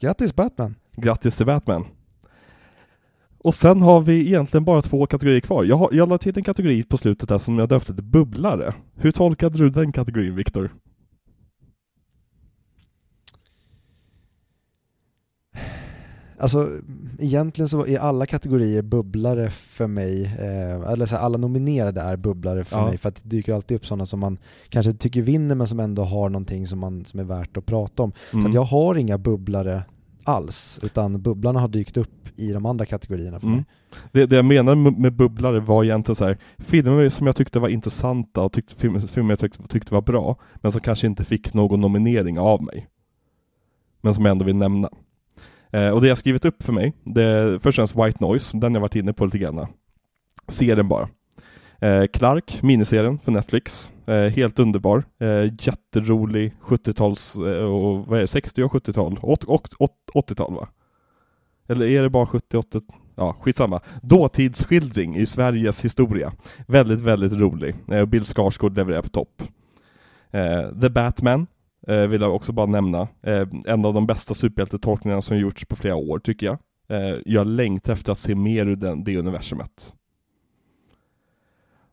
Grattis 0.00 0.34
Batman! 0.34 0.74
Grattis 0.96 1.36
till 1.36 1.46
Batman! 1.46 1.84
Och 3.38 3.54
sen 3.54 3.82
har 3.82 4.00
vi 4.00 4.26
egentligen 4.26 4.64
bara 4.64 4.82
två 4.82 5.06
kategorier 5.06 5.40
kvar. 5.40 5.64
Jag, 5.64 5.76
har, 5.76 5.88
jag 5.92 6.08
la 6.08 6.18
till 6.18 6.38
en 6.38 6.44
kategori 6.44 6.82
på 6.82 6.96
slutet 6.96 7.28
där 7.28 7.38
som 7.38 7.58
jag 7.58 7.68
döpte 7.68 7.94
till 7.94 8.04
bubblare. 8.04 8.74
Hur 8.94 9.10
tolkade 9.10 9.58
du 9.58 9.70
den 9.70 9.92
kategorin, 9.92 10.36
Viktor? 10.36 10.70
Alltså 16.38 16.68
egentligen 17.18 17.68
så 17.68 17.86
är 17.86 17.98
alla 17.98 18.26
kategorier 18.26 18.82
bubblare 18.82 19.50
för 19.50 19.86
mig, 19.86 20.24
eh, 20.24 20.92
eller 20.92 21.06
så 21.06 21.16
här, 21.16 21.22
alla 21.22 21.38
nominerade 21.38 22.00
är 22.00 22.16
bubblare 22.16 22.64
för 22.64 22.78
ja. 22.78 22.86
mig 22.86 22.98
för 22.98 23.08
att 23.08 23.22
det 23.22 23.28
dyker 23.28 23.54
alltid 23.54 23.76
upp 23.76 23.86
sådana 23.86 24.06
som 24.06 24.20
man 24.20 24.38
kanske 24.68 24.92
tycker 24.92 25.22
vinner 25.22 25.54
men 25.54 25.68
som 25.68 25.80
ändå 25.80 26.04
har 26.04 26.28
någonting 26.28 26.66
som, 26.66 26.78
man, 26.78 27.04
som 27.04 27.20
är 27.20 27.24
värt 27.24 27.56
att 27.56 27.66
prata 27.66 28.02
om. 28.02 28.12
Mm. 28.32 28.42
Så 28.42 28.48
att 28.48 28.54
jag 28.54 28.64
har 28.64 28.94
inga 28.94 29.18
bubblare 29.18 29.82
alls, 30.24 30.78
utan 30.82 31.22
bubblarna 31.22 31.60
har 31.60 31.68
dykt 31.68 31.96
upp 31.96 32.28
i 32.36 32.52
de 32.52 32.66
andra 32.66 32.86
kategorierna 32.86 33.40
för 33.40 33.46
mm. 33.46 33.56
mig. 33.56 33.66
Det, 34.12 34.26
det 34.26 34.36
jag 34.36 34.44
menar 34.44 34.74
med 35.00 35.12
bubblare 35.12 35.60
var 35.60 35.84
egentligen 35.84 36.16
så 36.16 36.24
här, 36.24 36.38
filmer 36.58 37.08
som 37.08 37.26
jag 37.26 37.36
tyckte 37.36 37.58
var 37.58 37.68
intressanta 37.68 38.42
och 38.42 38.52
tyckte, 38.52 38.74
filmer, 38.74 39.00
filmer 39.00 39.30
jag 39.30 39.38
tyckte, 39.38 39.68
tyckte 39.68 39.94
var 39.94 40.02
bra, 40.02 40.36
men 40.54 40.72
som 40.72 40.80
kanske 40.80 41.06
inte 41.06 41.24
fick 41.24 41.54
någon 41.54 41.80
nominering 41.80 42.38
av 42.38 42.62
mig. 42.62 42.86
Men 44.00 44.14
som 44.14 44.24
jag 44.24 44.32
ändå 44.32 44.44
vill 44.44 44.56
nämna. 44.56 44.88
Eh, 45.76 45.90
och 45.90 46.00
det 46.00 46.08
jag 46.08 46.18
skrivit 46.18 46.44
upp 46.44 46.62
för 46.62 46.72
mig, 46.72 46.92
det 47.04 47.22
är 47.22 47.58
först 47.58 47.78
och 47.78 47.88
främst 47.90 48.06
White 48.06 48.24
Noise, 48.24 48.56
den 48.56 48.74
jag 48.74 48.80
varit 48.80 48.96
inne 48.96 49.12
på 49.12 49.24
lite 49.24 49.38
grann. 49.38 49.66
Se 50.48 50.74
den 50.74 50.88
bara. 50.88 51.08
Eh, 51.80 52.06
Clark, 52.06 52.62
miniserien 52.62 53.18
för 53.18 53.32
Netflix. 53.32 53.92
Eh, 54.06 54.24
helt 54.24 54.58
underbar. 54.58 55.04
Eh, 55.20 55.44
jätterolig 55.60 56.54
70-tals, 56.62 57.36
eh, 57.36 57.64
och 57.64 58.06
vad 58.06 58.16
är 58.18 58.20
det, 58.20 58.26
60 58.26 58.62
och 58.62 58.72
70-tal? 58.72 59.18
80-tal 60.14 60.54
va? 60.54 60.68
Eller 61.68 61.86
är 61.86 62.02
det 62.02 62.10
bara 62.10 62.26
70-80? 62.26 62.82
Ja, 63.14 63.36
skitsamma. 63.40 63.80
Dåtidsskildring 64.02 65.16
i 65.16 65.26
Sveriges 65.26 65.84
historia. 65.84 66.32
Väldigt, 66.66 67.00
väldigt 67.00 67.32
rolig. 67.32 67.74
Eh, 67.90 68.04
Bill 68.04 68.24
Skarsgård 68.24 68.76
levererar 68.76 69.02
på 69.02 69.08
topp. 69.08 69.42
Eh, 70.30 70.80
The 70.80 70.90
Batman, 70.90 71.46
eh, 71.88 72.06
vill 72.06 72.20
jag 72.20 72.34
också 72.34 72.52
bara 72.52 72.66
nämna. 72.66 73.08
Eh, 73.22 73.48
en 73.66 73.84
av 73.84 73.94
de 73.94 74.06
bästa 74.06 74.34
superhjältetolkningarna 74.34 75.22
som 75.22 75.38
gjorts 75.38 75.64
på 75.64 75.76
flera 75.76 75.96
år, 75.96 76.18
tycker 76.18 76.46
jag. 76.46 76.58
Eh, 76.88 77.18
jag 77.24 77.46
längtar 77.46 77.92
efter 77.92 78.12
att 78.12 78.18
se 78.18 78.34
mer 78.34 78.66
ur 78.66 78.76
den, 78.76 79.04
det 79.04 79.16
universumet. 79.16 79.94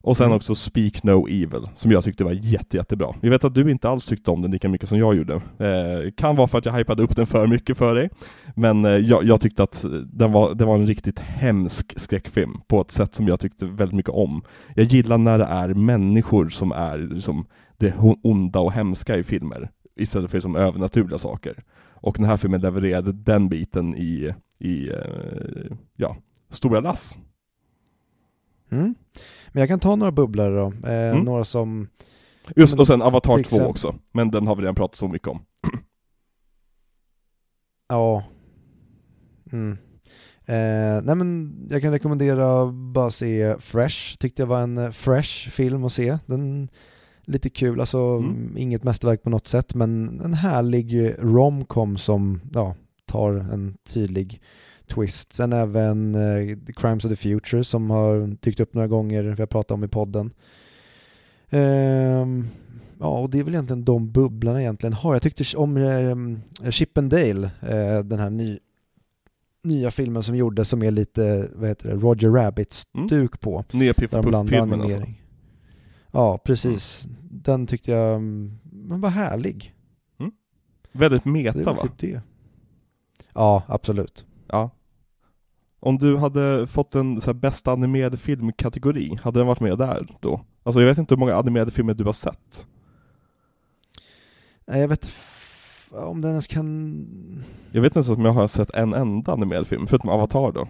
Och 0.03 0.18
sen 0.18 0.26
mm. 0.26 0.36
också 0.36 0.56
Speak 0.56 1.03
No 1.03 1.28
Evil, 1.28 1.68
som 1.76 1.91
jag 1.91 2.03
tyckte 2.03 2.24
var 2.24 2.32
jätte, 2.32 2.78
jättebra. 2.78 3.15
Jag 3.22 3.30
vet 3.30 3.44
att 3.44 3.56
du 3.56 3.72
inte 3.72 3.90
alls 3.90 4.06
tyckte 4.06 4.32
om 4.32 4.41
den 4.41 4.52
lika 4.52 4.70
mycket 4.70 4.90
som 4.90 4.98
jag 4.98 5.15
gjorde. 5.15 5.34
Eh, 5.34 6.11
kan 6.18 6.36
vara 6.36 6.48
för 6.48 6.57
att 6.57 6.65
jag 6.65 6.74
hypade 6.74 7.03
upp 7.03 7.15
den 7.15 7.26
för 7.26 7.48
mycket 7.48 7.78
för 7.78 7.95
dig, 7.95 8.10
men 8.56 8.86
eh, 8.86 8.91
jag, 8.91 9.24
jag, 9.24 9.41
tyckte 9.41 9.64
att 9.64 9.86
den 10.06 10.32
var, 10.32 10.56
det 10.56 10.65
var 10.65 10.76
en 10.76 10.88
riktigt 10.88 11.20
hemsk 11.20 11.99
skräckfilm 11.99 12.61
på 12.68 12.82
ett 12.82 12.91
sätt 12.91 13.15
som 13.15 13.28
jag 13.28 13.40
tyckte 13.40 13.65
väldigt 13.65 13.95
mycket 13.95 14.11
om. 14.11 14.44
Jag 14.76 14.86
gillar 14.86 15.18
när 15.18 15.38
det 15.40 15.45
är 15.45 15.74
människor 15.74 16.49
som 16.49 16.72
är 16.72 16.98
liksom, 16.98 17.45
det 17.78 17.94
onda 18.24 18.60
och 18.60 18.74
hemska 18.74 19.18
i 19.18 19.24
filmer 19.24 19.70
istället 19.95 20.32
för 20.32 20.40
som 20.40 20.56
övernaturliga 20.56 21.18
saker. 21.18 21.64
Och 21.95 22.15
den 22.18 22.26
här 22.26 22.38
filmen 22.38 22.61
levererade 22.61 23.11
den 23.11 23.49
biten 23.49 23.95
i, 23.95 24.34
i 24.60 24.90
eh, 24.90 25.76
ja, 25.95 26.18
stora 26.49 26.80
lass. 26.80 27.18
Mm. 28.70 28.95
Men 29.52 29.61
jag 29.61 29.70
kan 29.70 29.80
ta 29.80 29.95
några 29.95 30.11
bubblare 30.11 30.56
då, 30.56 30.88
eh, 30.90 31.11
mm. 31.11 31.24
några 31.24 31.45
som 31.45 31.88
Just 32.56 32.80
och 32.80 32.88
sen 32.88 33.02
Avatar 33.02 33.30
2 33.30 33.40
exempel... 33.40 33.68
också, 33.68 33.95
men 34.11 34.32
den 34.32 34.48
har 34.48 34.56
vi 34.56 34.61
redan 34.61 34.76
pratat 34.76 34.95
så 34.95 35.07
mycket 35.07 35.28
om. 35.28 35.45
ja. 37.88 38.24
Mm. 39.52 39.78
Eh, 40.45 41.03
nej 41.03 41.15
men 41.15 41.56
jag 41.70 41.82
kan 41.82 41.91
rekommendera 41.91 42.72
bara 42.72 43.10
se 43.10 43.56
Fresh, 43.60 44.18
tyckte 44.18 44.41
jag 44.41 44.48
var 44.48 44.61
en 44.61 44.78
eh, 44.78 44.91
fresh 44.91 45.49
film 45.49 45.84
att 45.84 45.94
se. 45.94 46.18
Den 46.26 46.70
lite 47.26 47.50
kul, 47.50 47.80
alltså 47.80 47.98
mm. 47.98 48.58
inget 48.58 48.84
mästerverk 48.84 49.24
på 49.24 49.30
något 49.30 49.48
sätt, 49.48 49.76
men 49.76 50.22
en 50.24 50.34
härlig 50.34 51.16
romcom 51.20 51.98
som 51.98 52.41
ja, 52.54 52.76
tar 53.06 53.34
en 53.34 53.78
tydlig 53.94 54.41
twist. 54.88 55.34
Sen 55.34 55.54
även 55.54 56.16
uh, 56.16 56.58
The 56.66 56.74
Crimes 56.74 57.06
of 57.06 57.10
the 57.10 57.16
Future 57.16 57.64
som 57.64 57.90
har 57.90 58.38
dykt 58.41 58.60
upp 58.60 58.74
några 58.74 58.88
gånger, 58.88 59.24
vi 59.24 59.41
har 59.41 59.48
pratat 59.48 59.72
om 59.72 59.84
i 59.84 59.88
podden. 59.88 60.32
Um, 61.50 62.48
ja, 63.00 63.20
och 63.20 63.30
det 63.30 63.40
är 63.40 63.44
väl 63.44 63.54
egentligen 63.54 63.86
de 63.86 64.12
bubblarna 64.12 64.62
egentligen 64.62 64.94
har. 64.94 65.14
Jag 65.16 65.22
tyckte 65.22 65.58
om 65.58 65.78
um, 65.78 66.41
Chip 66.70 66.98
and 66.98 67.10
Dale, 67.12 67.52
uh, 67.64 68.04
den 68.06 68.20
här 68.20 68.30
ny, 68.30 68.60
nya 69.64 69.91
filmen 69.91 70.24
som 70.24 70.36
gjordes 70.36 70.70
som 70.70 70.84
är 70.84 70.91
lite, 70.91 71.50
vad 71.56 71.70
heter 71.70 71.90
det, 71.90 71.95
Roger 71.95 72.30
Rabbit-stuk 72.30 73.12
mm. 73.12 73.28
på. 73.40 73.66
Nya 73.72 73.94
Piff 73.94 74.12
Puff-filmen 74.12 74.82
alltså. 74.82 75.02
Ja, 76.15 76.38
precis. 76.38 77.06
Mm. 77.06 77.18
Den 77.22 77.68
tyckte 77.68 77.91
jag 77.91 78.15
mm, 78.15 78.60
men 78.64 79.02
var 79.02 79.10
härlig. 79.10 79.76
Mm. 80.19 80.31
Väldigt 80.91 81.26
meta 81.26 81.73
va? 81.73 81.81
Typ 81.81 81.98
det. 81.98 82.22
Ja, 83.34 83.64
absolut. 83.68 84.26
Ja. 84.48 84.69
Om 85.80 85.98
du 85.98 86.18
hade 86.18 86.68
fått 86.68 86.95
en 86.95 87.22
så 87.22 87.26
här, 87.26 87.34
bästa 87.34 87.72
animerade 87.72 88.18
filmkategori, 88.18 89.18
hade 89.22 89.40
den 89.40 89.48
varit 89.48 89.60
med 89.60 89.77
där 89.77 90.18
då? 90.19 90.41
Alltså 90.64 90.81
jag 90.81 90.88
vet 90.88 90.98
inte 90.98 91.14
hur 91.14 91.19
många 91.19 91.35
animerade 91.35 91.72
filmer 91.72 91.94
du 91.94 92.03
har 92.03 92.14
sett? 92.14 92.68
Nej, 94.65 94.81
jag 94.81 94.88
vet 94.88 95.11
om 95.91 96.22
den 96.22 96.31
ens 96.31 96.48
kan... 96.48 97.44
Jag 97.72 97.81
vet 97.81 97.90
inte 97.90 97.98
ens 97.98 98.18
om 98.18 98.26
jag 98.26 98.34
har 98.34 98.48
sett 98.48 98.69
en 98.69 98.94
enda 98.94 99.31
animerad 99.31 99.68
film, 99.68 99.88
förutom 99.88 100.10
Avatar 100.10 100.52
då. 100.52 100.68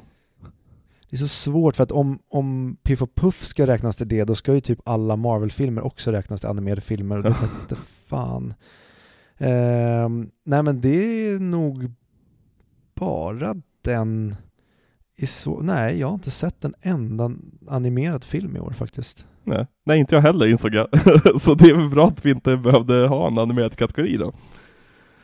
Det 1.13 1.17
är 1.17 1.19
så 1.19 1.27
svårt 1.27 1.75
för 1.75 1.83
att 1.83 1.91
om, 1.91 2.19
om 2.29 2.77
Piff 2.83 3.01
och 3.01 3.15
Puff 3.15 3.45
ska 3.45 3.67
räknas 3.67 3.95
till 3.95 4.07
det, 4.07 4.23
då 4.23 4.35
ska 4.35 4.53
ju 4.53 4.61
typ 4.61 4.79
alla 4.85 5.15
Marvel-filmer 5.15 5.81
också 5.81 6.11
räknas 6.11 6.39
till 6.39 6.49
animerade 6.49 6.81
filmer. 6.81 7.17
Och 7.17 7.23
det 7.23 7.29
vete 7.29 7.75
fan. 8.07 8.53
Ehm, 9.37 10.29
nej 10.45 10.63
men 10.63 10.81
det 10.81 11.27
är 11.27 11.39
nog 11.39 11.91
bara 12.95 13.55
den 13.81 14.35
i 15.15 15.27
så, 15.27 15.61
nej, 15.61 15.99
jag 15.99 16.07
har 16.07 16.13
inte 16.13 16.31
sett 16.31 16.65
en 16.65 16.73
enda 16.81 17.31
animerad 17.67 18.23
film 18.23 18.55
i 18.55 18.59
år 18.59 18.71
faktiskt. 18.71 19.27
Nej, 19.43 19.67
Nej 19.85 19.99
inte 19.99 20.15
jag 20.15 20.21
heller 20.21 20.47
insåg 20.47 20.73
jag. 20.75 20.87
så 21.41 21.53
det 21.53 21.69
är 21.69 21.75
väl 21.75 21.89
bra 21.89 22.07
att 22.07 22.25
vi 22.25 22.31
inte 22.31 22.57
behövde 22.57 23.07
ha 23.07 23.27
en 23.27 23.37
animerad 23.37 23.75
kategori 23.75 24.17
då. 24.17 24.33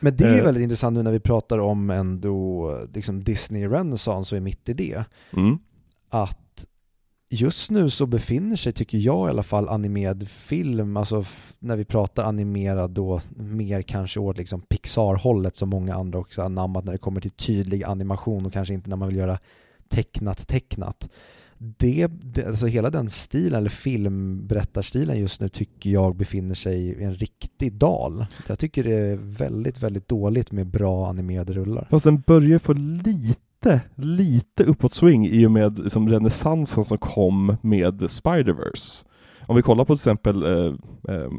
Men 0.00 0.16
det 0.16 0.24
är 0.24 0.38
Eh. 0.38 0.44
väldigt 0.44 0.62
intressant 0.62 0.94
nu 0.96 1.02
när 1.02 1.12
vi 1.12 1.20
pratar 1.20 1.58
om 1.58 1.90
ändå 1.90 2.70
liksom 2.94 3.24
Disney 3.24 3.66
Renaissance 3.68 4.34
och 4.34 4.36
är 4.36 4.40
mitt 4.40 4.68
i 4.68 4.72
det. 4.72 5.04
Mm 5.32 5.58
att 6.10 6.66
just 7.32 7.70
nu 7.70 7.90
så 7.90 8.06
befinner 8.06 8.56
sig, 8.56 8.72
tycker 8.72 8.98
jag 8.98 9.26
i 9.28 9.30
alla 9.30 9.42
fall, 9.42 9.68
animerad 9.68 10.28
film, 10.28 10.96
alltså 10.96 11.20
f- 11.20 11.54
när 11.58 11.76
vi 11.76 11.84
pratar 11.84 12.24
animerad 12.24 12.90
då 12.90 13.20
mer 13.36 13.82
kanske 13.82 14.20
åt 14.20 14.36
liksom 14.38 14.60
Pixar-hållet 14.60 15.56
som 15.56 15.68
många 15.68 15.94
andra 15.94 16.18
också 16.18 16.40
har 16.40 16.46
anammat 16.46 16.84
när 16.84 16.92
det 16.92 16.98
kommer 16.98 17.20
till 17.20 17.30
tydlig 17.30 17.84
animation 17.84 18.46
och 18.46 18.52
kanske 18.52 18.74
inte 18.74 18.88
när 18.88 18.96
man 18.96 19.08
vill 19.08 19.16
göra 19.16 19.38
tecknat 19.88 20.48
tecknat. 20.48 21.08
Det, 21.58 22.06
det, 22.06 22.44
alltså 22.46 22.66
hela 22.66 22.90
den 22.90 23.10
stilen, 23.10 23.58
eller 23.58 23.70
filmberättarstilen 23.70 25.18
just 25.18 25.40
nu 25.40 25.48
tycker 25.48 25.90
jag 25.90 26.16
befinner 26.16 26.54
sig 26.54 26.80
i 26.88 27.04
en 27.04 27.14
riktig 27.14 27.72
dal. 27.72 28.26
Jag 28.46 28.58
tycker 28.58 28.84
det 28.84 28.94
är 28.94 29.16
väldigt, 29.16 29.82
väldigt 29.82 30.08
dåligt 30.08 30.52
med 30.52 30.66
bra 30.66 31.08
animerade 31.08 31.52
rullar. 31.52 31.86
Fast 31.90 32.04
den 32.04 32.20
börjar 32.20 32.58
få 32.58 32.72
lite, 32.72 33.40
lite 33.94 34.64
uppåt 34.64 34.92
swing 34.92 35.26
i 35.26 35.46
och 35.46 35.50
med 35.50 35.78
liksom, 35.78 36.08
renässansen 36.08 36.84
som 36.84 36.98
kom 36.98 37.56
med 37.62 38.02
Spider-Verse. 38.02 39.06
Om 39.46 39.56
vi 39.56 39.62
kollar 39.62 39.84
på 39.84 39.96
till 39.96 40.00
exempel 40.00 40.42
eh, 40.42 40.74
eh, 41.14 41.30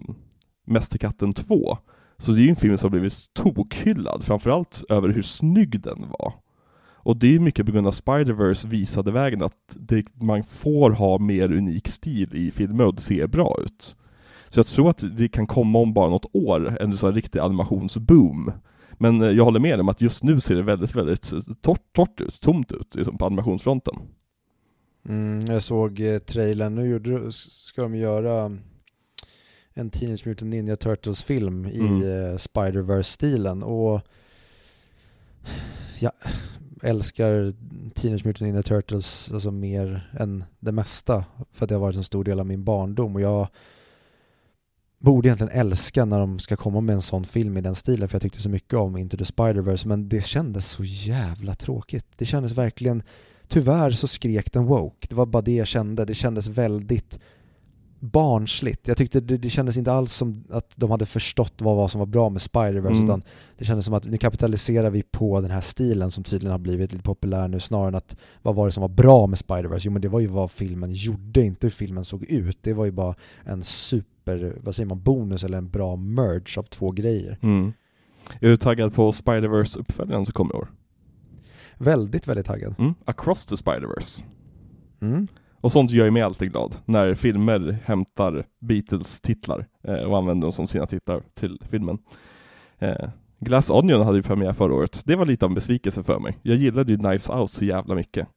Mästerkatten 0.68 1.34
2, 1.34 1.78
så 2.18 2.32
det 2.32 2.42
är 2.42 2.44
ju 2.44 2.50
en 2.50 2.56
film 2.56 2.78
som 2.78 2.88
har 2.88 2.92
blivit 2.92 3.34
tokhyllad, 3.34 4.24
framförallt 4.24 4.84
över 4.90 5.10
hur 5.10 5.22
snygg 5.22 5.82
den 5.82 6.06
var. 6.10 6.34
Och 7.04 7.18
det 7.18 7.28
är 7.28 7.32
ju 7.32 7.40
mycket 7.40 7.66
på 7.66 7.72
grund 7.72 7.88
av 7.88 7.94
Spider-Verse 7.94 8.68
visade 8.68 9.12
vägen 9.12 9.44
att 9.44 9.54
det, 9.74 10.06
man 10.14 10.44
får 10.44 10.92
ha 10.92 11.18
mer 11.18 11.52
unik 11.52 11.88
stil 11.88 12.36
i 12.36 12.52
filmer 12.52 12.86
och 12.86 12.96
det 12.96 13.02
ser 13.02 13.28
bra 13.28 13.58
ut. 13.66 13.96
Så 14.50 14.60
jag 14.60 14.68
tror 14.68 14.90
att 14.90 15.04
det 15.18 15.28
kan 15.28 15.48
komma 15.48 15.80
om 15.80 15.94
bara 15.94 16.10
något 16.10 16.36
år, 16.36 16.78
en 16.82 16.98
sån 16.98 17.14
riktig 17.14 17.40
animationsboom. 17.40 18.52
Men 18.98 19.22
eh, 19.22 19.30
jag 19.30 19.44
håller 19.44 19.60
med 19.60 19.80
om 19.80 19.90
att 19.90 20.02
just 20.02 20.24
nu 20.24 20.40
ser 20.40 20.56
det 20.56 20.62
väldigt, 20.62 20.96
väldigt 20.96 21.32
torrt, 21.62 21.94
torrt 21.94 22.22
ut, 22.22 22.42
tomt 22.42 22.72
ut 22.72 22.96
liksom, 22.96 23.18
på 23.18 23.26
animationsfronten. 23.26 23.94
Mm, 25.10 25.40
jag 25.46 25.64
såg 25.64 26.00
eh, 26.00 26.20
trailern, 26.20 26.76
nu 26.76 26.90
gjorde, 26.90 27.32
ska 27.32 27.82
de 27.82 27.96
göra 27.96 28.58
en 29.74 29.90
Teenage 29.90 30.28
Mutant 30.28 30.52
Ninja 30.52 30.76
Turtles-film 30.76 31.66
i 31.66 31.80
Mm. 31.80 32.02
eh, 32.04 32.38
Spider-Verse-stilen 32.38 33.64
och 33.64 34.02
jag 36.00 36.12
älskar 36.84 37.54
Teenage 37.94 38.26
Mutant 38.26 38.40
Ninja 38.42 38.64
Turtles 38.64 39.32
alltså 39.34 39.52
mer 39.52 40.12
än 40.20 40.44
det 40.60 40.72
mesta 40.72 41.26
för 41.52 41.66
att 41.66 41.70
det 41.70 41.76
har 41.76 41.80
varit 41.82 41.98
en 41.98 42.04
stor 42.04 42.24
del 42.24 42.40
av 42.40 42.46
min 42.46 42.64
barndom 42.64 43.16
och 43.16 43.22
jag 43.22 43.48
borde 45.02 45.28
egentligen 45.28 45.54
älska 45.54 46.06
när 46.06 46.20
de 46.20 46.40
ska 46.40 46.56
komma 46.56 46.82
med 46.82 46.96
en 46.96 47.02
sån 47.02 47.26
film 47.26 47.58
i 47.58 47.62
den 47.62 47.76
stilen 47.76 48.08
för 48.08 48.16
jag 48.16 48.22
tyckte 48.22 48.42
så 48.42 48.50
mycket 48.50 48.74
om 48.74 48.98
Into 48.98 49.18
the 49.18 49.24
Spider-Verse 49.24 49.88
men 49.88 50.10
det 50.10 50.26
kändes 50.26 50.68
så 50.68 50.84
jävla 50.84 51.56
tråkigt. 51.56 52.06
Det 52.16 52.26
kändes 52.26 52.52
verkligen 52.52 53.04
Tyvärr 53.52 53.92
så 53.92 54.08
skrek 54.08 54.54
den 54.54 54.66
woke. 54.66 55.08
Det 55.10 55.16
var 55.16 55.26
bara 55.26 55.42
det 55.42 55.56
jag 55.56 55.68
kände. 55.68 56.06
Det 56.06 56.14
kändes 56.14 56.48
väldigt 56.48 57.20
barnsligt. 58.02 58.88
Jag 58.88 58.98
tyckte 58.98 59.20
det, 59.20 59.38
det 59.38 59.50
kändes 59.50 59.78
inte 59.78 59.92
alls 59.92 60.14
som 60.14 60.44
att 60.50 60.74
de 60.76 60.92
hade 60.92 61.06
förstått 61.06 61.54
vad, 61.62 61.76
vad 61.76 61.92
som 61.92 62.00
var 62.00 62.06
bra 62.06 62.30
med 62.30 62.42
Spider-Verse 62.42 62.92
Mm. 62.92 63.04
utan 63.04 63.24
det 63.58 63.66
kändes 63.66 63.86
som 63.86 63.94
att 63.94 64.06
nu 64.06 64.18
kapitaliserar 64.18 64.90
vi 64.90 65.04
på 65.04 65.42
den 65.42 65.52
här 65.52 65.62
stilen 65.62 66.12
som 66.12 66.24
tydligen 66.24 66.52
har 66.52 66.60
blivit 66.60 66.92
lite 66.92 67.04
populär 67.04 67.48
nu 67.48 67.60
snarare 67.60 67.88
än 67.88 67.96
att 67.96 68.16
vad 68.42 68.56
var 68.56 68.66
det 68.66 68.72
som 68.72 68.82
var 68.82 68.90
bra 68.90 69.28
med 69.28 69.40
Spider-Verse? 69.40 69.82
Jo 69.84 69.92
men 69.92 70.02
det 70.02 70.08
var 70.08 70.20
ju 70.20 70.28
vad 70.28 70.52
filmen 70.52 70.92
gjorde, 70.94 71.42
inte 71.42 71.68
hur 71.68 71.72
filmen 71.72 72.06
såg 72.06 72.24
ut. 72.24 72.58
Det 72.62 72.74
var 72.74 72.86
ju 72.86 72.92
bara 72.92 73.16
en 73.44 73.64
super, 73.64 74.56
vad 74.64 74.76
säger 74.76 74.88
man, 74.90 75.02
bonus 75.02 75.44
eller 75.44 75.58
en 75.58 75.70
bra 75.70 75.96
merge 75.96 76.60
av 76.60 76.64
två 76.64 76.92
grejer. 76.92 77.38
Mm. 77.42 77.74
Är 78.40 78.50
du 78.50 78.58
taggad 78.58 78.94
på 78.94 79.12
Spider-Verse-uppföljaren 79.12 80.26
som 80.26 80.34
kommer 80.34 80.54
i 80.54 80.58
år? 80.58 80.68
Väldigt, 81.78 82.28
väldigt 82.28 82.46
taggad. 82.46 82.76
Mm. 82.80 82.94
Across 83.06 83.46
the 83.46 83.56
Spider-Verse. 83.56 84.24
Mm. 85.02 85.28
Och 85.62 85.72
sånt 85.72 85.92
gör 85.92 86.06
ju 86.06 86.12
mig 86.12 86.22
alltid 86.22 86.52
glad, 86.52 86.76
när 86.86 87.14
filmer 87.16 87.80
hämtar 87.86 88.46
Beatles 88.60 89.22
titlar 89.22 89.68
eh, 89.84 89.94
och 89.96 90.18
använder 90.18 90.42
dem 90.46 90.52
som 90.52 90.68
sina 90.68 90.86
titlar 90.88 91.24
till 91.34 91.62
filmen. 91.70 91.98
Eh, 92.80 93.10
Glass 93.40 93.70
Onion 93.70 94.02
hade 94.02 94.18
ju 94.18 94.24
premiär 94.24 94.54
förra 94.54 94.74
året. 94.74 95.02
Det 95.06 95.16
var 95.16 95.26
lite 95.26 95.46
av 95.46 95.52
en 95.52 95.56
besvikelse 95.56 96.04
för 96.04 96.20
mig. 96.20 96.38
Jag 96.42 96.58
gillade 96.58 96.92
ju 96.92 96.98
Knives 96.98 97.30
Out 97.30 97.52
så 97.52 97.66
jävla 97.66 97.96
mycket. 97.96 98.28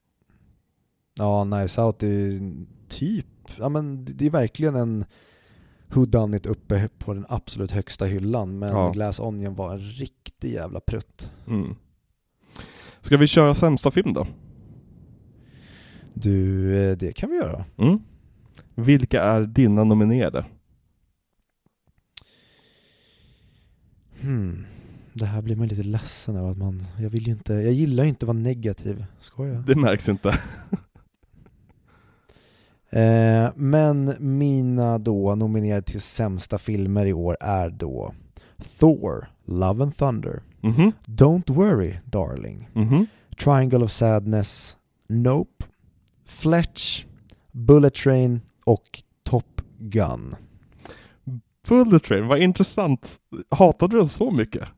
Ja, 1.19 1.45
Knives 1.45 1.79
Out 1.79 2.03
är 2.03 2.41
typ, 2.89 3.27
ja 3.59 3.69
men 3.69 4.05
det- 4.05 4.13
det 4.13 4.27
är 4.27 4.31
verkligen 4.31 4.75
en 4.75 5.05
Who 5.89 6.05
Done 6.05 6.37
It 6.37 6.47
uppe 6.47 6.89
på 6.99 7.15
den 7.15 7.27
absolut 7.29 7.71
högsta 7.71 8.05
hyllan 8.05 8.59
men 8.59 8.69
Ja. 8.69 8.91
Glass 8.93 9.21
Onion 9.21 9.55
var 9.55 9.73
en 9.73 9.79
riktig 9.81 10.53
jävla 10.53 10.81
prutt. 10.81 11.33
Mm. 11.49 11.77
Ska 13.01 13.17
vi 13.17 13.27
köra 13.27 13.55
sämsta 13.55 13.91
film 13.91 14.13
då? 14.13 14.27
Du, 16.15 16.75
eh, 16.77 16.97
det 16.97 17.13
kan 17.13 17.31
vi 17.31 17.37
göra. 17.37 17.65
Mm. 17.77 17.99
Vilka 18.75 19.23
är 19.23 19.41
dina 19.41 19.85
nominerade? 19.85 20.45
Hmm. 24.21 24.67
Det 25.13 25.27
här 25.27 25.43
blir 25.43 25.57
man 25.57 25.69
lite 25.69 25.83
ledsen 25.83 26.37
av 26.37 26.47
att 26.51 26.57
man, 26.57 26.83
jag 27.01 27.11
vill 27.11 27.27
ju 27.27 27.33
inte, 27.33 27.55
jag 27.55 27.73
gillar 27.73 28.05
ju 28.05 28.09
inte 28.09 28.25
att 28.25 28.29
vara 28.29 28.39
negativ, 28.39 29.05
ska 29.21 29.47
jag? 29.47 29.63
Det 29.67 29.75
märks 29.77 30.09
inte. 30.09 30.39
Eh, 32.91 33.51
men 33.57 34.15
mina 34.19 34.99
då 34.99 35.35
nominerade 35.35 35.83
till 35.83 36.01
sämsta 36.01 36.59
filmer 36.59 37.07
i 37.07 37.13
år 37.13 37.37
är 37.41 37.71
då 37.71 38.15
Thor, 38.79 39.27
Love 39.45 39.83
and 39.83 39.97
Thunder, 39.97 40.43
Mhm, 40.61 40.93
Don't 41.07 41.53
Worry 41.55 41.99
Darling, 42.05 42.69
mhm. 42.73 43.07
Triangle 43.39 43.85
of 43.85 43.91
Sadness, 43.91 44.77
Nope, 45.09 45.65
Fletch, 46.27 47.05
Bullet 47.53 47.95
Train 47.95 48.41
och 48.65 49.03
Top 49.23 49.61
Gun. 49.79 50.37
Bullet 51.69 52.03
Train, 52.05 52.27
vad 52.27 52.39
intressant. 52.39 53.17
Hatade 53.51 53.93
du 53.95 53.99
den 53.99 54.09
så 54.09 54.31
mycket? 54.31 54.69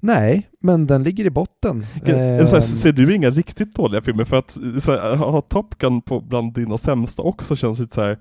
Nej, 0.00 0.50
men 0.60 0.86
den 0.86 1.02
ligger 1.02 1.24
i 1.24 1.30
botten. 1.30 1.86
Så 2.04 2.06
här, 2.06 2.40
Ehm, 2.54 2.62
ser 2.62 2.92
du 2.92 3.14
inga 3.14 3.30
riktigt 3.30 3.74
dåliga 3.74 4.00
filmer? 4.02 4.24
För 4.24 4.36
att 4.36 4.58
här, 4.86 5.16
ha 5.16 5.40
Top 5.40 5.78
Gun 5.78 6.02
på 6.02 6.20
bland 6.20 6.54
dina 6.54 6.78
sämsta 6.78 7.22
också 7.22 7.56
känns 7.56 7.78
lite 7.78 7.94
så 7.94 8.00
här. 8.00 8.18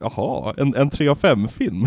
Jaha, 0.00 0.54
en, 0.58 0.74
en 0.74 0.90
3 0.90 1.08
av 1.08 1.14
5 1.14 1.48
film? 1.48 1.86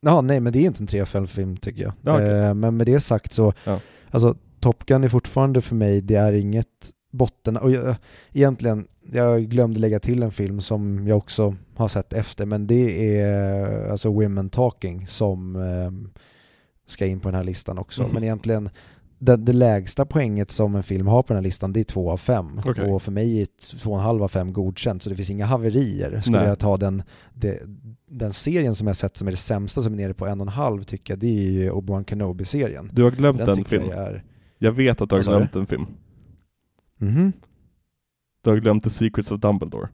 Ja, 0.00 0.20
nej 0.20 0.40
men 0.40 0.52
det 0.52 0.58
är 0.58 0.66
inte 0.66 0.82
en 0.82 0.86
3 0.86 1.00
av 1.00 1.06
5 1.06 1.26
film 1.26 1.56
tycker 1.56 1.82
jag. 1.82 1.92
Ja, 2.02 2.14
okej. 2.14 2.38
Eh, 2.38 2.54
men 2.54 2.76
med 2.76 2.86
det 2.86 3.00
sagt 3.00 3.32
så, 3.32 3.52
Ja. 3.64 3.80
alltså 4.10 4.36
Top 4.60 4.86
Gun 4.86 5.04
är 5.04 5.08
fortfarande 5.08 5.60
för 5.60 5.74
mig, 5.74 6.00
det 6.00 6.14
är 6.14 6.32
inget 6.32 6.92
botten, 7.16 7.56
och 7.56 7.70
jag, 7.70 7.96
egentligen, 8.32 8.86
jag 9.12 9.48
glömde 9.48 9.80
lägga 9.80 10.00
till 10.00 10.22
en 10.22 10.30
film 10.30 10.60
som 10.60 11.06
jag 11.08 11.18
också 11.18 11.56
har 11.74 11.88
sett 11.88 12.12
efter, 12.12 12.46
men 12.46 12.66
det 12.66 13.18
är 13.20 13.90
alltså 13.90 14.12
Women 14.12 14.50
Talking 14.50 15.06
som 15.06 15.56
eh, 15.56 16.10
ska 16.86 17.06
in 17.06 17.20
på 17.20 17.28
den 17.28 17.34
här 17.34 17.44
listan 17.44 17.78
också. 17.78 18.02
Mhm. 18.02 18.10
Men 18.12 18.24
egentligen, 18.24 18.70
det, 19.18 19.36
det 19.36 19.52
lägsta 19.52 20.04
poänget 20.04 20.50
som 20.50 20.74
en 20.74 20.82
film 20.82 21.06
har 21.06 21.22
på 21.22 21.32
den 21.32 21.36
här 21.36 21.42
listan, 21.42 21.72
det 21.72 21.80
är 21.80 21.84
2 21.84 22.10
av 22.10 22.16
5. 22.16 22.60
Okej. 22.64 22.92
Och 22.92 23.02
för 23.02 23.12
mig 23.12 23.40
är 23.40 23.46
2,5 23.46 24.22
av 24.22 24.28
5 24.28 24.52
godkänt, 24.52 25.02
så 25.02 25.10
det 25.10 25.16
finns 25.16 25.30
inga 25.30 25.46
haverier. 25.46 26.20
Skulle 26.20 26.38
Nej. 26.38 26.48
jag 26.48 26.58
ta 26.58 26.76
den, 26.76 27.02
det, 27.34 27.60
den 28.10 28.32
serien 28.32 28.74
som 28.74 28.86
jag 28.86 28.96
sett 28.96 29.16
som 29.16 29.26
är 29.26 29.30
det 29.32 29.36
sämsta 29.36 29.82
som 29.82 29.92
är 29.92 29.96
nere 29.96 30.14
på 30.14 30.26
en 30.26 30.40
och 30.40 30.46
en 30.46 30.52
halv 30.52 30.82
tycker 30.82 31.12
jag, 31.12 31.18
det 31.18 31.26
är 31.26 31.50
ju 31.50 31.70
Obi-Wan 31.70 32.04
Kenobi-serien. 32.04 32.90
Du 32.92 33.02
har 33.02 33.10
glömt 33.10 33.38
Den 33.38 33.48
en 33.48 33.54
tycker 33.56 33.70
film. 33.70 33.90
jag. 33.90 34.20
Jag 34.58 34.72
vet 34.72 35.00
att 35.00 35.08
du 35.08 35.14
har 35.14 35.22
glömt 35.22 35.56
en 35.56 35.66
film. 35.66 35.86
Mhm. 36.98 37.32
Du 38.42 38.50
har 38.50 38.56
glömt 38.56 38.84
The 38.84 38.90
Secrets 38.90 39.32
of 39.32 39.40
Dumbledore. 39.40 39.88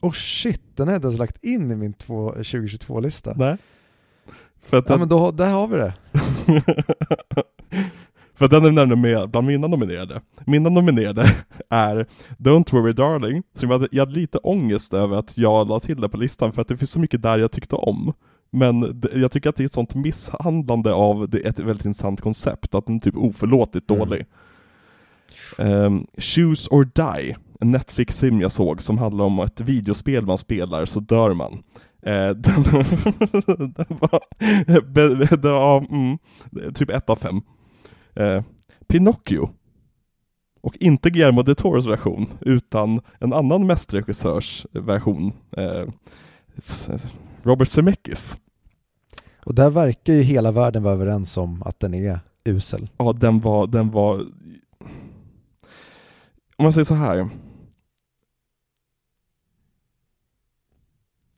Oh 0.00 0.12
shit, 0.12 0.62
den 0.76 0.88
har 0.88 0.94
jag 0.94 1.04
inte 1.04 1.18
lagt 1.18 1.44
in 1.44 1.70
i 1.70 1.76
min 1.76 1.92
två- 1.94 2.32
2022-lista. 2.34 3.34
Nej. 3.36 3.56
För 4.62 4.76
att 4.76 4.84
Ja 4.88 4.92
den, 4.92 4.98
men 5.00 5.08
då, 5.08 5.30
där 5.30 5.52
har 5.52 5.68
vi 5.68 5.76
det. 5.76 5.94
För 8.34 8.48
den 8.48 8.64
är 8.64 8.70
nämligen 8.70 9.00
med 9.00 9.30
bland 9.30 9.46
mina 9.46 9.66
nominerade. 9.66 10.20
Mina 10.46 10.68
nominerade 10.70 11.22
är 11.70 12.06
Don't 12.38 12.72
Worry 12.72 12.92
Darling, 12.92 13.42
som 13.54 13.70
jag 13.70 13.78
hade, 13.78 13.88
jag 13.92 14.06
hade 14.06 14.20
lite 14.20 14.38
ångest 14.38 14.94
över 14.94 15.16
att 15.16 15.38
jag 15.38 15.68
la 15.68 15.80
till 15.80 16.00
det 16.00 16.08
på 16.08 16.16
listan 16.16 16.52
för 16.52 16.62
att 16.62 16.68
det 16.68 16.76
finns 16.76 16.90
så 16.90 17.00
mycket 17.00 17.22
där 17.22 17.38
jag 17.38 17.52
tyckte 17.52 17.76
om. 17.76 18.12
Men 18.54 19.02
jag 19.14 19.32
tycker 19.32 19.48
att 19.48 19.56
det 19.56 19.62
är 19.62 19.66
ett 19.66 19.72
sånt 19.72 19.94
misshandlande 19.94 20.92
av 20.92 21.28
det, 21.28 21.38
ett 21.38 21.58
väldigt 21.58 21.84
intressant 21.84 22.20
koncept, 22.20 22.74
att 22.74 22.86
den 22.86 22.96
är 22.96 23.00
typ 23.00 23.16
oförlåtligt 23.16 23.90
mm. 23.90 23.98
dålig. 23.98 24.26
Um, 25.58 26.06
Choose 26.18 26.70
or 26.70 26.84
Die, 26.84 27.36
en 27.60 27.70
Netflix-film 27.70 28.40
jag 28.40 28.52
såg 28.52 28.82
som 28.82 28.98
handlar 28.98 29.24
om 29.24 29.38
ett 29.38 29.60
videospel 29.60 30.26
man 30.26 30.38
spelar 30.38 30.84
så 30.84 31.00
dör 31.00 31.34
man. 31.34 31.52
Uh, 32.06 32.30
den, 32.30 32.34
den 33.74 33.98
var, 34.00 35.36
det 35.36 35.50
var 35.50 35.78
mm, 35.78 36.18
typ 36.74 36.90
ett 36.90 37.10
av 37.10 37.16
fem. 37.16 37.40
Uh, 38.20 38.42
Pinocchio. 38.88 39.50
Och 40.60 40.76
inte 40.80 41.10
Guillermo 41.10 41.42
de 41.42 41.54
Toros 41.54 41.86
version, 41.86 42.26
utan 42.40 43.00
en 43.18 43.32
annan 43.32 43.66
mästerregissörs 43.66 44.66
version. 44.72 45.32
Uh, 45.58 45.88
Robert 47.42 47.68
Zemeckis. 47.68 48.38
Och 49.44 49.54
där 49.54 49.70
verkar 49.70 50.12
ju 50.12 50.22
hela 50.22 50.52
världen 50.52 50.82
vara 50.82 50.94
överens 50.94 51.36
om 51.36 51.62
att 51.62 51.80
den 51.80 51.94
är 51.94 52.20
usel. 52.44 52.88
Ja, 52.96 53.12
den 53.12 53.40
var, 53.40 53.66
den 53.66 53.90
var... 53.90 54.20
Om 56.56 56.62
man 56.62 56.72
säger 56.72 56.84
så 56.84 56.94
här. 56.94 57.28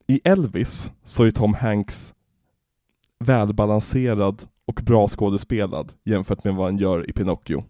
I 0.07 0.21
Elvis 0.23 0.91
så 1.03 1.23
är 1.23 1.31
Tom 1.31 1.53
Hanks 1.53 2.13
välbalanserad 3.19 4.47
och 4.65 4.81
bra 4.83 5.07
skådespelad 5.07 5.93
jämfört 6.03 6.43
med 6.43 6.55
vad 6.55 6.65
han 6.65 6.77
gör 6.77 7.09
i 7.09 7.13
Pinocchio. 7.13 7.63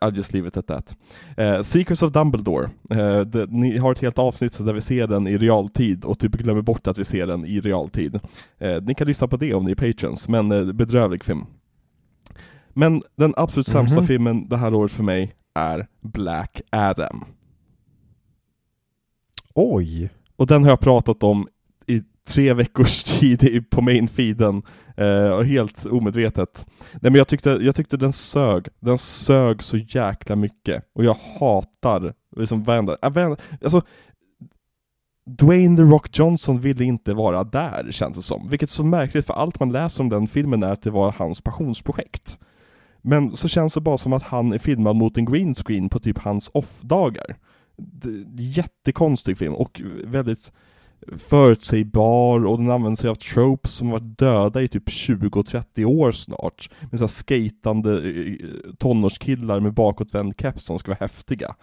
I'll 0.00 0.16
just 0.16 0.32
leave 0.32 0.48
it 0.48 0.56
at 0.56 0.66
that. 0.66 0.96
Uh, 1.38 1.62
Secrets 1.62 2.02
of 2.02 2.12
Dumbledore. 2.12 2.70
Uh, 2.92 3.20
det, 3.20 3.46
ni 3.50 3.78
har 3.78 3.92
ett 3.92 4.00
helt 4.00 4.18
avsnitt 4.18 4.58
där 4.66 4.72
vi 4.72 4.80
ser 4.80 5.06
den 5.06 5.26
i 5.26 5.38
realtid 5.38 6.04
och 6.04 6.18
typ 6.18 6.32
glömmer 6.32 6.62
bort 6.62 6.86
att 6.86 6.98
vi 6.98 7.04
ser 7.04 7.26
den 7.26 7.46
i 7.46 7.60
realtid. 7.60 8.14
Uh, 8.62 8.82
ni 8.82 8.94
kan 8.94 9.06
lyssna 9.06 9.28
på 9.28 9.36
det 9.36 9.54
om 9.54 9.64
ni 9.64 9.70
är 9.70 9.74
patrons, 9.74 10.28
men 10.28 10.76
bedrövlig 10.76 11.24
film. 11.24 11.46
Men 12.74 13.02
den 13.16 13.34
absolut 13.36 13.66
sämsta 13.66 13.94
mm 13.94 14.04
-hmm. 14.04 14.08
filmen 14.08 14.48
det 14.48 14.56
här 14.56 14.74
året 14.74 14.92
för 14.92 15.02
mig 15.02 15.34
är 15.54 15.86
Black 16.00 16.60
Adam. 16.70 17.24
Oj! 19.54 20.10
Och 20.36 20.46
den 20.46 20.62
har 20.62 20.70
jag 20.70 20.80
pratat 20.80 21.22
om 21.22 21.48
tre 22.28 22.54
veckors 22.54 23.02
tid 23.20 23.70
på 23.70 23.80
main-feeden, 23.80 24.62
eh, 24.96 25.40
helt 25.42 25.86
omedvetet. 25.86 26.66
Nej 26.92 27.10
men 27.10 27.14
jag 27.14 27.28
tyckte, 27.28 27.50
jag 27.50 27.74
tyckte 27.74 27.96
den 27.96 28.12
sög, 28.12 28.68
den 28.80 28.98
sög 28.98 29.62
så 29.62 29.76
jäkla 29.76 30.36
mycket, 30.36 30.84
och 30.94 31.04
jag 31.04 31.16
hatar 31.40 32.14
liksom 32.36 32.62
varenda, 32.62 32.96
äh, 33.02 33.10
varenda 33.10 33.36
alltså 33.64 33.82
Dwayne 35.26 35.76
The 35.76 35.82
Rock 35.82 36.18
Johnson 36.18 36.60
ville 36.60 36.84
inte 36.84 37.14
vara 37.14 37.44
där, 37.44 37.88
känns 37.90 38.16
det 38.16 38.22
som. 38.22 38.48
Vilket 38.48 38.68
är 38.68 38.72
så 38.72 38.84
märkligt, 38.84 39.26
för 39.26 39.34
allt 39.34 39.60
man 39.60 39.72
läser 39.72 40.02
om 40.02 40.08
den 40.08 40.28
filmen 40.28 40.62
är 40.62 40.72
att 40.72 40.82
det 40.82 40.90
var 40.90 41.14
hans 41.18 41.40
passionsprojekt. 41.40 42.38
Men 43.02 43.36
så 43.36 43.48
känns 43.48 43.74
det 43.74 43.80
bara 43.80 43.98
som 43.98 44.12
att 44.12 44.22
han 44.22 44.52
är 44.52 44.58
filmad 44.58 44.96
mot 44.96 45.16
en 45.16 45.24
green 45.24 45.54
screen 45.54 45.88
på 45.88 45.98
typ 45.98 46.18
hans 46.18 46.50
off-dagar. 46.54 47.36
Jättekonstig 48.38 49.38
film, 49.38 49.54
och 49.54 49.80
väldigt 50.04 50.52
förutsägbar 51.18 52.46
och 52.46 52.58
den 52.58 52.70
använder 52.70 52.96
sig 52.96 53.10
av 53.10 53.14
tropes 53.14 53.72
som 53.72 53.90
varit 53.90 54.18
döda 54.18 54.62
i 54.62 54.68
typ 54.68 54.88
20-30 54.88 55.84
år 55.84 56.12
snart. 56.12 56.70
Med 56.90 57.00
så 57.00 57.08
skatande 57.08 58.10
eh, 58.10 58.36
tonårskillar 58.78 59.60
med 59.60 59.74
bakåtvänd 59.74 60.34
keps 60.40 60.64
som 60.64 60.78
ska 60.78 60.90
vara 60.90 60.98
häftiga. 61.00 61.56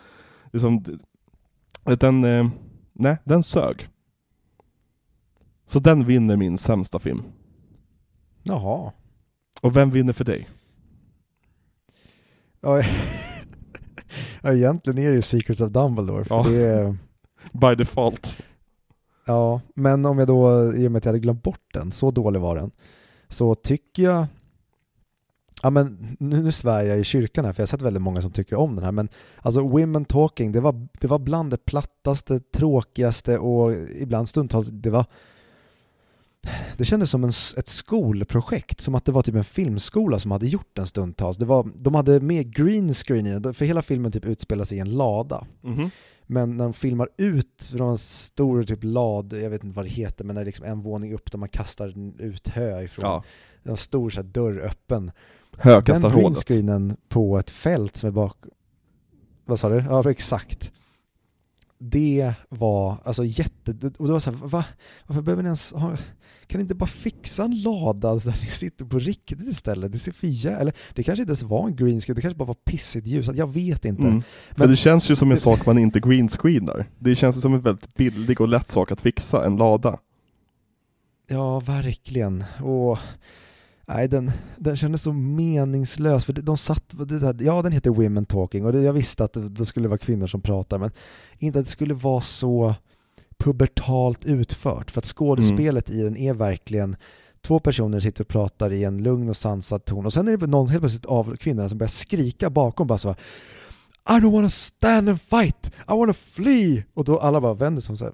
Det 0.51 0.57
är 0.57 0.59
som, 0.59 0.84
den, 1.84 2.23
eh, 2.23 2.49
nej, 2.93 3.18
den 3.23 3.43
sög. 3.43 3.88
Så 5.68 5.80
den 5.80 6.05
vinner 6.05 6.35
min 6.35 6.57
sämsta 6.57 6.99
film. 6.99 7.23
Jaha. 8.43 8.91
Och 9.61 9.77
vem 9.77 9.91
vinner 9.91 10.13
för 10.13 10.26
dig? 10.26 10.49
Ja, 12.61 12.84
egentligen 14.43 14.97
är 14.99 15.09
det 15.09 15.15
ju 15.15 15.22
Secrets 15.22 15.61
of 15.61 15.69
Dumbledore, 15.69 16.26
för 16.26 16.35
ja. 16.35 16.43
det 16.49 16.65
är... 16.65 16.97
By 17.51 17.76
default. 17.76 18.38
Ja, 19.26 19.61
men 19.73 20.06
om 20.06 20.19
jag 20.19 20.27
då, 20.27 20.73
i 20.76 20.88
och 20.88 20.91
med 20.91 20.98
att 20.98 21.06
jag 21.06 21.10
hade 21.10 21.19
glömt 21.19 21.43
bort 21.43 21.73
den, 21.73 21.91
så 21.91 22.11
dålig 22.11 22.39
var 22.39 22.56
den, 22.56 22.72
så 23.27 23.56
tycker 23.56 24.03
jag 24.03 24.26
Ja 25.64 25.69
men 25.69 26.15
nu, 26.19 26.43
nu 26.43 26.52
svär 26.52 26.84
jag 26.84 26.99
i 26.99 27.03
kyrkan 27.03 27.45
här 27.45 27.53
för 27.53 27.61
jag 27.61 27.68
har 27.68 27.68
sett 27.68 27.81
väldigt 27.81 28.02
många 28.02 28.22
som 28.22 28.31
tycker 28.31 28.56
om 28.56 28.76
den 28.76 28.84
här 28.84 28.91
men 28.91 29.10
alltså 29.41 29.61
Women 29.61 30.06
Talking 30.06 30.52
det 30.52 30.60
var, 30.60 30.88
det 30.99 31.07
var 31.07 31.19
bland 31.19 31.52
det 31.52 31.65
plattaste, 31.65 32.39
tråkigaste 32.39 33.38
och 33.38 33.73
ibland 33.73 34.30
stundtals 34.30 34.68
det 34.68 34.89
var 34.89 35.06
det 36.77 36.85
kändes 36.85 37.10
som 37.10 37.23
en, 37.23 37.31
ett 37.57 37.68
skolprojekt, 37.68 38.81
som 38.81 38.95
att 38.95 39.06
det 39.06 39.11
var 39.11 39.22
typ 39.22 39.35
en 39.35 39.43
filmskola 39.43 40.19
som 40.19 40.31
hade 40.31 40.48
gjort 40.48 40.69
den 40.73 40.88
stundtals. 40.88 41.38
Det 41.38 41.45
var, 41.45 41.72
de 41.76 41.95
hade 41.95 42.19
med 42.19 42.56
green 42.56 42.93
screen 42.93 43.27
i 43.27 43.39
den, 43.39 43.53
för 43.53 43.65
hela 43.65 43.81
filmen 43.81 44.11
typ 44.11 44.26
utspelar 44.26 44.65
sig 44.65 44.77
i 44.77 44.81
en 44.81 44.98
lada. 44.98 45.45
Mm 45.64 45.77
-hmm. 45.77 45.89
Men 46.31 46.57
när 46.57 46.63
de 46.63 46.73
filmar 46.73 47.09
ut 47.17 47.71
från 47.77 47.91
en 47.91 47.97
stor 47.97 48.63
typ 48.63 48.83
lad, 48.83 49.33
jag 49.33 49.49
vet 49.49 49.63
inte 49.63 49.75
vad 49.75 49.85
det 49.85 49.89
heter, 49.89 50.25
men 50.25 50.35
det 50.35 50.41
är 50.41 50.45
liksom 50.45 50.65
en 50.65 50.81
våning 50.81 51.13
upp 51.13 51.31
där 51.31 51.39
man 51.39 51.49
kastar 51.49 52.21
ut 52.21 52.47
hö 52.47 52.83
ifrån. 52.83 53.05
Ja. 53.05 53.23
En 53.63 53.77
stor 53.77 54.09
så 54.09 54.15
här, 54.15 54.23
dörr 54.23 54.59
öppen. 54.59 55.11
Hökastarhålet. 55.57 56.23
Den 56.23 56.31
greenscreenen 56.31 56.97
på 57.09 57.37
ett 57.37 57.49
fält 57.49 57.97
som 57.97 58.07
är 58.07 58.11
bak... 58.11 58.37
Vad 59.45 59.59
sa 59.59 59.69
du? 59.69 59.75
Ja, 59.75 60.09
exakt 60.09 60.71
det 61.83 62.33
var 62.49 62.97
alltså 63.03 63.25
jätte... 63.25 63.71
Och 63.97 64.07
det 64.07 64.13
var 64.13 64.19
så 64.19 64.31
här, 64.31 64.37
va? 64.47 64.65
Varför 65.07 65.21
behöver 65.21 65.43
ni 65.43 65.47
ens 65.47 65.73
ha... 65.73 65.97
Kan 66.47 66.59
ni 66.59 66.61
inte 66.61 66.75
bara 66.75 66.85
fixa 66.85 67.43
en 67.43 67.61
lada 67.61 68.15
där 68.15 68.37
ni 68.41 68.47
sitter 68.47 68.85
på 68.85 68.99
riktigt 68.99 69.47
istället? 69.47 69.91
Det 69.91 69.97
ser 69.97 70.11
för 70.11 70.27
jä... 70.27 70.57
Eller 70.57 70.73
det 70.93 71.03
kanske 71.03 71.21
inte 71.21 71.29
ens 71.29 71.43
var 71.43 71.67
en 71.67 71.75
green 71.75 72.01
screen, 72.01 72.15
det 72.15 72.21
kanske 72.21 72.37
bara 72.37 72.45
var 72.45 72.53
pissigt 72.53 73.07
ljus. 73.07 73.27
Jag 73.33 73.53
vet 73.53 73.85
inte. 73.85 74.03
Mm. 74.03 74.23
Men 74.55 74.69
det 74.69 74.75
känns 74.75 75.11
ju 75.11 75.15
som 75.15 75.31
en 75.31 75.37
sak 75.37 75.65
man 75.65 75.77
inte 75.77 75.99
greenscreenar. 75.99 76.85
Det 76.99 77.15
känns 77.15 77.41
som 77.41 77.53
en 77.53 77.61
väldigt 77.61 77.95
billig 77.95 78.41
och 78.41 78.47
lätt 78.47 78.67
sak 78.67 78.91
att 78.91 79.01
fixa, 79.01 79.45
en 79.45 79.55
lada. 79.55 79.99
Ja, 81.27 81.59
verkligen. 81.59 82.43
Och 82.63 82.99
Nej, 83.85 84.07
den, 84.07 84.31
den 84.57 84.77
kändes 84.77 85.01
så 85.01 85.13
meningslös, 85.13 86.25
för 86.25 86.33
de 86.33 86.57
satt, 86.57 86.95
ja 87.39 87.61
den 87.61 87.71
heter 87.71 87.89
Women 87.89 88.25
Talking 88.25 88.65
och 88.65 88.73
det, 88.73 88.81
jag 88.81 88.93
visste 88.93 89.23
att 89.23 89.33
det, 89.33 89.49
det, 89.49 89.65
skulle 89.65 89.87
vara 89.87 89.97
kvinnor 89.97 90.27
som 90.27 90.41
pratar, 90.41 90.77
men 90.77 90.91
inte 91.37 91.59
att 91.59 91.65
det 91.65 91.71
skulle 91.71 91.93
vara 91.93 92.21
så 92.21 92.75
pubertalt 93.37 94.25
utfört, 94.25 94.91
för 94.91 94.99
att 94.99 95.05
skådespelet 95.05 95.89
mm. 95.89 96.01
i 96.01 96.03
den 96.03 96.17
är 96.17 96.33
verkligen 96.33 96.95
två 97.41 97.59
personer 97.59 97.99
sitter 97.99 98.23
och 98.23 98.27
pratar 98.27 98.73
i 98.73 98.83
en 98.83 99.03
lugn 99.03 99.29
och 99.29 99.37
sansad 99.37 99.85
ton 99.85 100.05
och 100.05 100.13
sen 100.13 100.27
är 100.27 100.37
det 100.37 100.47
någon 100.47 100.69
helt 100.69 100.81
plötsligt 100.81 101.05
av 101.05 101.35
kvinnorna 101.35 101.69
som 101.69 101.77
börjar 101.77 101.89
skrika 101.89 102.49
bakom 102.49 102.87
bara 102.87 102.97
så 102.97 103.15
I 104.09 104.13
don't 104.13 104.31
wanna 104.31 104.49
stand 104.49 105.09
and 105.09 105.21
fight, 105.21 105.71
I 105.87 105.93
wanna 105.93 106.13
flee! 106.13 106.85
Och 106.93 107.05
då 107.05 107.19
alla 107.19 107.41
bara 107.41 107.53
vänder 107.53 107.81
sig 107.81 107.93
om 107.93 107.97
så 107.97 108.05
här, 108.05 108.13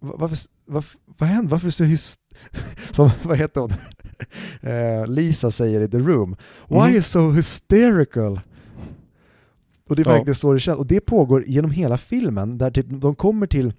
varför, 0.00 0.38
varför, 0.64 1.00
vad 1.18 1.28
händer? 1.28 1.50
Varför 1.50 1.66
är 1.66 1.68
du 1.68 1.72
så 1.72 1.84
hyst... 1.84 2.20
Som, 2.92 3.10
vad 3.22 3.38
heter 3.38 3.60
hon? 3.60 3.72
Eh, 4.60 5.06
Lisa 5.06 5.50
säger 5.50 5.80
i 5.80 5.88
The 5.88 5.98
Room. 5.98 6.36
Why 6.68 6.76
mm. 6.76 6.92
you 6.92 7.02
so 7.02 7.30
hysterical? 7.30 8.40
Och 9.88 9.96
det 9.96 10.02
är 10.02 10.04
verkligen 10.04 10.26
ja. 10.26 10.34
så 10.34 10.52
det 10.52 10.60
känns. 10.60 10.78
Och 10.78 10.86
det 10.86 11.00
pågår 11.00 11.44
genom 11.46 11.70
hela 11.70 11.98
filmen, 11.98 12.58
där 12.58 12.70
typ 12.70 12.86
de 12.88 13.14
kommer 13.14 13.46
till 13.46 13.72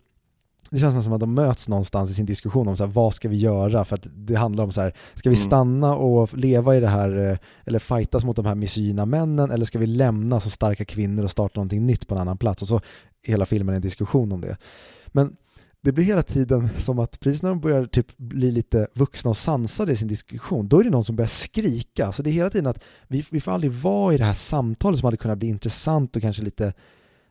det 0.71 0.79
känns 0.79 1.03
som 1.03 1.13
att 1.13 1.19
de 1.19 1.33
möts 1.33 1.67
någonstans 1.67 2.11
i 2.11 2.13
sin 2.13 2.25
diskussion 2.25 2.67
om 2.67 2.77
så 2.77 2.85
här, 2.85 2.91
vad 2.91 3.13
ska 3.13 3.29
vi 3.29 3.37
göra? 3.37 3.85
För 3.85 3.95
att 3.95 4.07
det 4.13 4.35
handlar 4.35 4.63
om 4.63 4.71
så 4.71 4.81
här, 4.81 4.93
ska 5.13 5.29
vi 5.29 5.35
mm. 5.35 5.45
stanna 5.45 5.95
och 5.95 6.37
leva 6.37 6.75
i 6.75 6.79
det 6.79 6.87
här, 6.87 7.29
eh, 7.31 7.37
eller 7.65 7.79
fightas 7.79 8.25
mot 8.25 8.35
de 8.35 8.45
här 8.45 8.55
misogyna 8.55 9.05
männen, 9.05 9.51
eller 9.51 9.65
ska 9.65 9.79
vi 9.79 9.87
lämna 9.87 10.39
som 10.39 10.51
starka 10.51 10.85
kvinnor 10.85 11.23
och 11.23 11.31
starta 11.31 11.59
någonting 11.59 11.85
nytt 11.85 12.07
på 12.07 12.15
en 12.15 12.21
annan 12.21 12.37
plats? 12.37 12.61
Och 12.61 12.67
så 12.67 12.81
hela 13.23 13.45
filmen 13.45 13.73
är 13.73 13.75
en 13.75 13.81
diskussion 13.81 14.31
om 14.31 14.41
det. 14.41 14.57
Men 15.07 15.35
det 15.81 15.91
blir 15.91 16.05
hela 16.05 16.23
tiden 16.23 16.69
som 16.77 16.99
att 16.99 17.19
precis 17.19 17.41
när 17.41 17.49
de 17.49 17.59
börjar 17.59 17.85
typ 17.85 18.17
bli 18.17 18.51
lite 18.51 18.87
vuxna 18.95 19.29
och 19.29 19.37
sansade 19.37 19.91
i 19.91 19.95
sin 19.95 20.07
diskussion, 20.07 20.67
då 20.67 20.79
är 20.79 20.83
det 20.83 20.89
någon 20.89 21.05
som 21.05 21.15
börjar 21.15 21.27
skrika. 21.27 22.11
Så 22.11 22.23
det 22.23 22.29
är 22.29 22.31
hela 22.31 22.49
tiden 22.49 22.67
att 22.67 22.83
vi, 23.07 23.25
vi 23.31 23.41
får 23.41 23.51
aldrig 23.51 23.71
vara 23.71 24.13
i 24.13 24.17
det 24.17 24.23
här 24.23 24.33
samtalet 24.33 24.99
som 24.99 25.05
hade 25.05 25.17
kunnat 25.17 25.37
bli 25.37 25.47
intressant 25.47 26.15
och 26.15 26.21
kanske 26.21 26.43
lite 26.43 26.73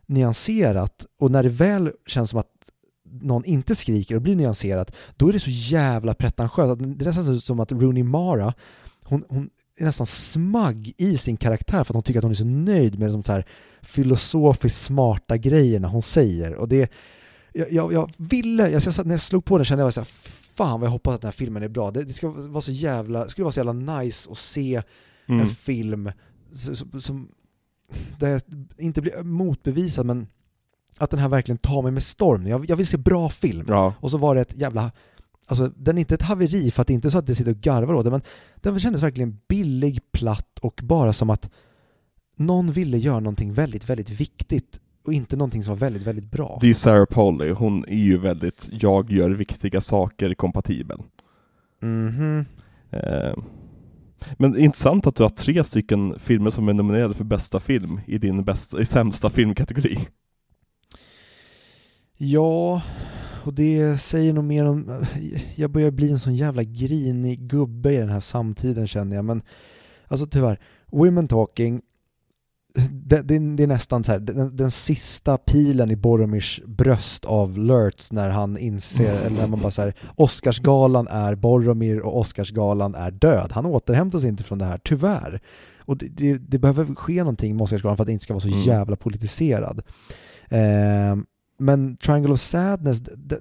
nyanserat. 0.07 1.07
Och 1.19 1.31
när 1.31 1.43
det 1.43 1.49
väl 1.49 1.93
känns 2.07 2.31
som 2.31 2.39
att 2.39 2.53
någon 3.11 3.45
inte 3.45 3.75
skriker 3.75 4.15
och 4.15 4.23
blir 4.23 4.37
nyanserat, 4.37 4.95
då 5.17 5.29
är 5.29 5.33
det 5.33 5.41
så 5.41 5.51
jävla 5.51 6.15
pretentiöst. 6.15 6.79
Det 6.79 7.05
är 7.05 7.07
nästan 7.07 7.41
som 7.41 7.61
att 7.61 7.73
Rooney 7.73 8.03
Mara, 8.03 8.55
hon, 9.05 9.25
hon 9.29 9.51
är 9.79 9.85
nästan 9.85 10.07
smagg 10.07 10.93
i 10.97 11.17
sin 11.17 11.37
karaktär 11.37 11.85
för 11.85 11.93
att 11.93 11.97
hon 11.97 12.03
tycker 12.03 12.19
att 12.19 12.25
hon 12.25 12.33
är 12.33 12.37
så 12.37 12.45
nöjd 12.45 12.99
med 12.99 13.11
de 13.11 13.23
så 13.23 13.33
här 13.33 13.47
filosofiskt 13.83 14.81
smarta 14.81 15.37
grejerna 15.37 15.89
hon 15.89 16.03
säger. 16.03 16.55
Och 16.55 16.69
det 16.69 16.93
jag, 17.59 17.73
jag, 17.73 17.93
jag 17.93 18.11
ville, 18.17 18.71
jag, 18.71 18.83
jag, 18.83 19.07
när 19.07 19.15
jag 19.15 19.21
slog 19.21 19.45
på 19.45 19.59
den 19.59 19.65
kände 19.65 19.85
jag 19.85 19.95
så 19.95 20.01
här, 20.01 20.09
fan 20.55 20.81
vad 20.81 20.87
jag 20.87 20.93
hoppas 20.93 21.15
att 21.15 21.21
den 21.21 21.29
här 21.29 21.33
filmen 21.33 21.63
är 21.63 21.69
bra. 21.69 21.91
Det, 21.91 22.05
det 22.05 22.13
ska 22.13 22.29
vara 22.29 22.61
så 22.63 22.73
jävla, 22.73 23.25
det 23.25 23.31
skulle 23.31 23.45
vara 23.45 23.53
så 23.53 23.61
jävla 23.61 24.01
nice 24.01 24.31
att 24.31 24.39
se 24.39 24.83
Mm. 25.29 25.41
en 25.41 25.49
film 25.49 26.13
som, 26.53 27.01
som, 27.01 27.29
där 28.19 28.29
jag 28.29 28.43
inte 28.79 29.01
blir 29.01 29.23
motbevisad 29.23 30.07
men 30.07 30.27
att 30.97 31.11
den 31.11 31.21
här 31.21 31.29
verkligen 31.29 31.59
tar 31.59 31.83
mig 31.83 31.93
med 31.93 32.03
storm. 32.03 32.47
Jag, 32.47 32.71
jag 32.71 32.77
vill 32.77 32.87
se 32.87 32.97
bra 32.97 33.29
film. 33.31 33.65
Ja. 33.69 33.95
Och 34.01 34.11
så 34.11 34.19
var 34.19 34.35
det 34.35 34.41
ett 34.41 34.57
jävla, 34.57 34.93
alltså 35.47 35.73
den 35.77 35.99
är 35.99 36.01
inte 36.01 36.15
ett 36.15 36.23
haveri 36.23 36.71
för 36.71 36.83
att 36.83 36.87
det 36.87 36.93
är 36.93 36.95
inte 36.95 37.11
så 37.11 37.19
att 37.19 37.29
jag 37.29 37.37
sitter 37.37 37.51
och 37.51 37.57
garvar 37.61 37.95
åt 37.95 38.05
det, 38.05 38.11
men 38.11 38.23
den 38.57 38.81
kändes 38.81 39.03
verkligen 39.03 39.41
billig, 39.49 40.13
platt 40.13 40.59
och 40.59 40.81
bara 40.85 41.13
som 41.13 41.31
att 41.31 41.51
någon 42.37 42.73
ville 42.73 42.99
göra 42.99 43.21
någonting 43.21 43.53
väldigt, 43.53 43.89
väldigt 43.91 44.11
viktigt 44.11 44.81
och 45.09 45.15
inte 45.15 45.37
någonting 45.37 45.63
som 45.63 45.75
var 45.75 45.79
väldigt, 45.79 46.03
väldigt 46.03 46.31
bra. 46.31 46.59
Det 46.61 46.69
är 46.69 46.75
Sarah 46.75 47.05
Polley, 47.05 47.51
hon 47.51 47.85
är 47.89 47.97
ju 47.97 48.19
väldigt 48.19 48.69
jag 48.73 49.11
gör 49.11 49.31
viktiga 49.31 49.81
saker 49.81 50.35
kompatibel. 50.35 51.03
Mhm. 51.81 52.45
Eh, 52.91 53.35
men 54.37 54.59
intressant 54.59 55.07
att 55.07 55.17
du 55.17 55.23
har 55.23 55.31
tre 55.31 55.65
stycken 55.65 56.19
filmer 56.19 56.51
som 56.51 56.69
är 56.69 56.73
nominerade 56.73 57.15
för 57.15 57.25
bästa 57.25 57.61
film 57.61 58.01
i 58.07 58.19
din 58.19 58.45
bästa, 58.45 58.81
i 58.81 58.85
sämsta 58.85 59.31
filmkategori. 59.31 59.99
Ja, 62.17 62.83
och 63.45 63.55
det 63.55 64.01
säger 64.01 64.33
nog 64.33 64.45
mer 64.45 64.65
om... 64.65 65.05
Jag 65.55 65.71
börjar 65.71 65.91
bli 65.91 66.11
en 66.11 66.19
sån 66.19 66.35
jävla 66.35 66.63
grinig 66.63 67.41
gubbe 67.41 67.93
i 67.93 67.97
den 67.97 68.09
här 68.09 68.21
samtiden 68.21 68.87
känner 68.87 69.17
jag, 69.17 69.25
men 69.25 69.43
alltså 70.09 70.27
tyvärr, 70.27 70.61
Women 70.87 71.29
Talking, 71.29 71.83
det, 72.91 73.23
det, 73.23 73.39
det 73.57 73.63
är 73.63 73.67
nästan 73.67 74.05
så 74.05 74.13
här, 74.13 74.19
den, 74.19 74.57
den 74.57 74.71
sista 74.71 75.39
pilen 75.39 75.91
i 75.91 75.97
Boromirs 75.97 76.61
bröst 76.67 77.25
av 77.25 77.59
Lurtz 77.59 78.13
när 78.13 78.29
han 78.31 78.59
inser, 78.59 79.15
eller 79.15 79.37
när 79.41 79.47
man 79.47 79.61
bara 79.61 79.71
så 79.71 79.83
här, 79.83 79.95
Oscarsgalan 80.17 81.09
är 81.09 81.35
Boromir 81.35 82.01
och 82.01 82.19
Oscarsgalan 82.19 82.95
är 82.95 83.11
död. 83.11 83.53
Han 83.53 83.67
återhämtar 83.67 84.19
sig 84.19 84.29
inte 84.29 84.45
från 84.45 84.59
det 84.59 84.65
här, 84.65 84.81
tyvärr. 84.85 85.41
Och 85.79 85.97
det, 85.97 86.39
det, 86.39 86.59
behöver 86.59 86.95
ske 86.95 87.19
någonting 87.19 87.57
med 87.57 87.63
Oscarsgalan 87.63 87.97
för 87.97 88.03
att 88.05 88.07
det 88.07 88.13
inte 88.13 88.25
ska 88.25 88.35
vara 88.35 88.41
så 88.41 88.49
Mm. 88.49 88.61
jävla 88.61 88.97
politiserad. 88.97 89.83
Eh, 90.49 91.17
men 91.59 91.97
Triangle 91.97 92.33
of 92.33 92.41
Sadness, 92.41 93.01
den, 93.01 93.41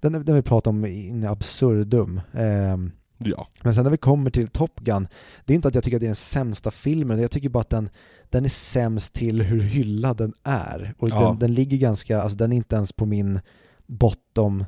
den, 0.00 0.24
den 0.24 0.34
vi 0.34 0.42
pratar 0.42 0.70
om 0.70 0.86
in 0.86 1.26
absurdum. 1.26 2.20
Eh, 2.32 2.76
Ja. 3.24 3.48
men 3.62 3.74
sen 3.74 3.84
när 3.84 3.90
vi 3.90 3.96
kommer 3.96 4.30
till 4.30 4.48
Top 4.48 4.80
Gun, 4.80 5.08
det 5.44 5.52
är 5.52 5.54
inte 5.54 5.68
att 5.68 5.74
jag 5.74 5.84
tycker 5.84 5.96
att 5.96 6.00
det 6.00 6.06
är 6.06 6.08
den 6.08 6.14
sämsta 6.14 6.70
filmen, 6.70 7.20
jag 7.20 7.30
tycker 7.30 7.48
bara 7.48 7.60
att 7.60 7.70
den, 7.70 7.90
den 8.30 8.44
är 8.44 8.48
sämst 8.48 9.12
till 9.14 9.42
hur 9.42 9.60
hyllad 9.60 10.16
den 10.16 10.32
är. 10.42 10.94
Och 10.98 11.08
Ja. 11.08 11.20
den, 11.28 11.38
den 11.38 11.54
ligger 11.54 11.76
ganska, 11.76 12.20
alltså 12.22 12.36
den 12.38 12.52
är 12.52 12.56
inte 12.56 12.76
ens 12.76 12.92
på 12.92 13.06
min 13.06 13.40
bottom 13.86 14.64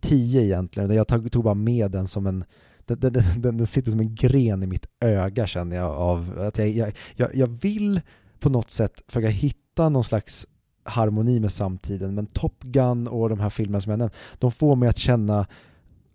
10 0.00 0.42
egentligen, 0.42 0.90
jag 0.90 1.08
tog, 1.08 1.32
tog 1.32 1.44
bara 1.44 1.54
med 1.54 1.90
den 1.90 2.08
som 2.08 2.26
en 2.26 2.44
den, 2.84 3.12
den, 3.12 3.12
den, 3.36 3.56
den 3.56 3.66
sitter 3.66 3.90
som 3.90 4.00
en 4.00 4.14
gren 4.14 4.62
i 4.62 4.66
mitt 4.66 4.86
öga 5.00 5.46
känner 5.46 5.76
jag 5.76 5.90
av 5.90 6.38
att 6.38 6.58
jag, 6.58 6.68
jag, 6.68 6.92
jag, 7.16 7.34
jag 7.34 7.46
vill 7.46 8.00
på 8.40 8.48
något 8.48 8.70
sätt 8.70 9.02
försöka 9.08 9.28
hitta 9.28 9.88
någon 9.88 10.04
slags 10.04 10.46
harmoni 10.84 11.40
med 11.40 11.52
samtiden 11.52 12.14
men 12.14 12.26
Top 12.26 12.62
Gun 12.62 13.08
och 13.08 13.28
de 13.28 13.40
här 13.40 13.50
filmerna 13.50 13.80
som 13.80 13.90
jag 13.90 13.98
nämnt, 13.98 14.14
de 14.38 14.52
får 14.52 14.76
mig 14.76 14.88
att 14.88 14.98
känna 14.98 15.46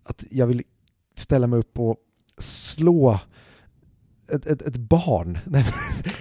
att 0.04 0.24
jag 0.30 0.46
vill 0.46 0.62
ställa 1.16 1.46
mig 1.46 1.58
upp 1.58 1.78
och 1.78 1.96
slå 2.38 3.20
ett, 4.28 4.46
ett, 4.46 4.62
ett 4.62 4.76
barn. 4.76 5.38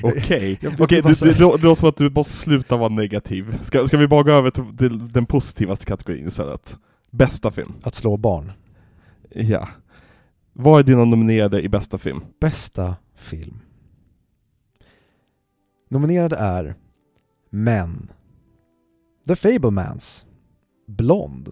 Okej, 0.03 0.60
okej 0.80 1.02
bara 1.02 1.14
det, 1.14 1.19
det, 1.19 1.34
det, 1.34 1.40
låter 1.40 1.76
som 1.76 1.90
att 1.90 1.98
du 1.98 2.10
måste 2.10 2.34
sluta 2.34 2.77
vara 2.77 2.90
negativ. 2.90 3.64
Ska, 3.64 3.88
ska 3.88 3.98
vi 3.98 4.07
bara 4.07 4.23
gå 4.23 4.32
över 4.32 4.49
till, 4.49 4.77
till 4.77 5.11
den 5.11 5.26
positivaste 5.26 5.86
kategorin 5.86 6.27
istället? 6.27 6.77
Bästa 7.11 7.52
film. 7.52 7.73
Att 7.84 7.95
slå 7.95 8.18
barn. 8.18 8.52
Ja. 9.30 9.68
Vad 10.53 10.80
är 10.80 10.84
dina 10.84 11.06
nominerade 11.06 11.61
i 11.61 11.69
bästa 11.69 11.98
film? 11.98 12.22
Bästa 12.40 12.95
film. 13.15 13.60
Nominerade 15.90 16.36
är 16.36 16.76
Men. 17.49 18.11
The 19.27 19.36
Fablemans. 19.36 20.26
Blond. 20.88 21.52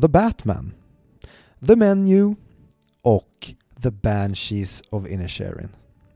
The 0.00 0.08
Batman. 0.08 0.74
The 1.66 1.76
Menu 1.76 2.34
och 3.02 3.54
The 3.84 3.90
Banshees 3.90 4.82
of 4.90 5.06
Inisherin. 5.08 5.68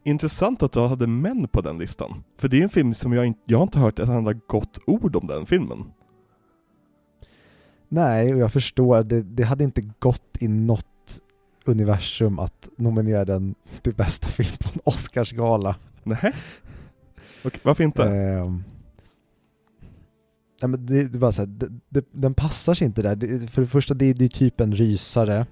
Intressant 0.05 0.63
att 0.63 0.73
du 0.73 0.81
hade 0.81 1.07
män 1.07 1.49
på 1.49 1.61
den 1.61 1.79
listan. 1.79 2.25
För 2.37 2.49
det 2.49 2.59
är 2.59 2.63
en 2.63 2.69
film 2.69 2.95
som 2.95 3.13
jag 3.13 3.27
inte, 3.27 3.41
jag 3.45 3.59
har 3.59 3.63
inte 3.63 3.79
hört 3.79 3.99
ett 3.99 4.09
enda 4.09 4.33
gott 4.33 4.79
ord 4.87 5.17
om 5.17 5.27
den 5.27 5.47
filmen. 5.47 5.85
Nej, 7.89 8.35
och 8.35 8.41
jag 8.41 8.53
förstår, 8.53 9.03
det, 9.03 9.23
det 9.23 9.43
hade 9.43 9.65
inte 9.65 9.83
gått 9.99 10.37
i 10.41 10.49
något 10.49 11.21
universum 11.65 12.39
att 12.39 12.69
nominera 12.77 13.25
den 13.25 13.55
till 13.83 13.95
bästa 13.95 14.29
film 14.29 14.57
på 14.61 14.69
en 14.75 14.81
Oscarsgala. 14.85 15.77
Nej. 16.03 16.35
Okej, 17.45 17.61
varför 17.63 17.85
inte? 17.85 18.03
Ehm, 18.03 18.65
nej, 20.63 20.69
men 20.69 20.87
det, 20.87 21.09
det 21.09 21.19
bara 21.19 21.33
så 21.33 21.43
här, 21.43 21.47
det, 21.47 21.69
det, 21.89 22.07
den 22.13 22.35
passar 22.35 22.75
sig 22.75 22.87
inte 22.87 23.03
där. 23.03 23.17
Det, 23.17 23.51
för 23.51 23.63
det 23.63 23.69
första, 23.69 23.95
det, 23.95 24.13
det 24.13 24.25
är 24.25 24.29
typ 24.29 24.61
en 24.61 24.75
rysare. 24.75 25.47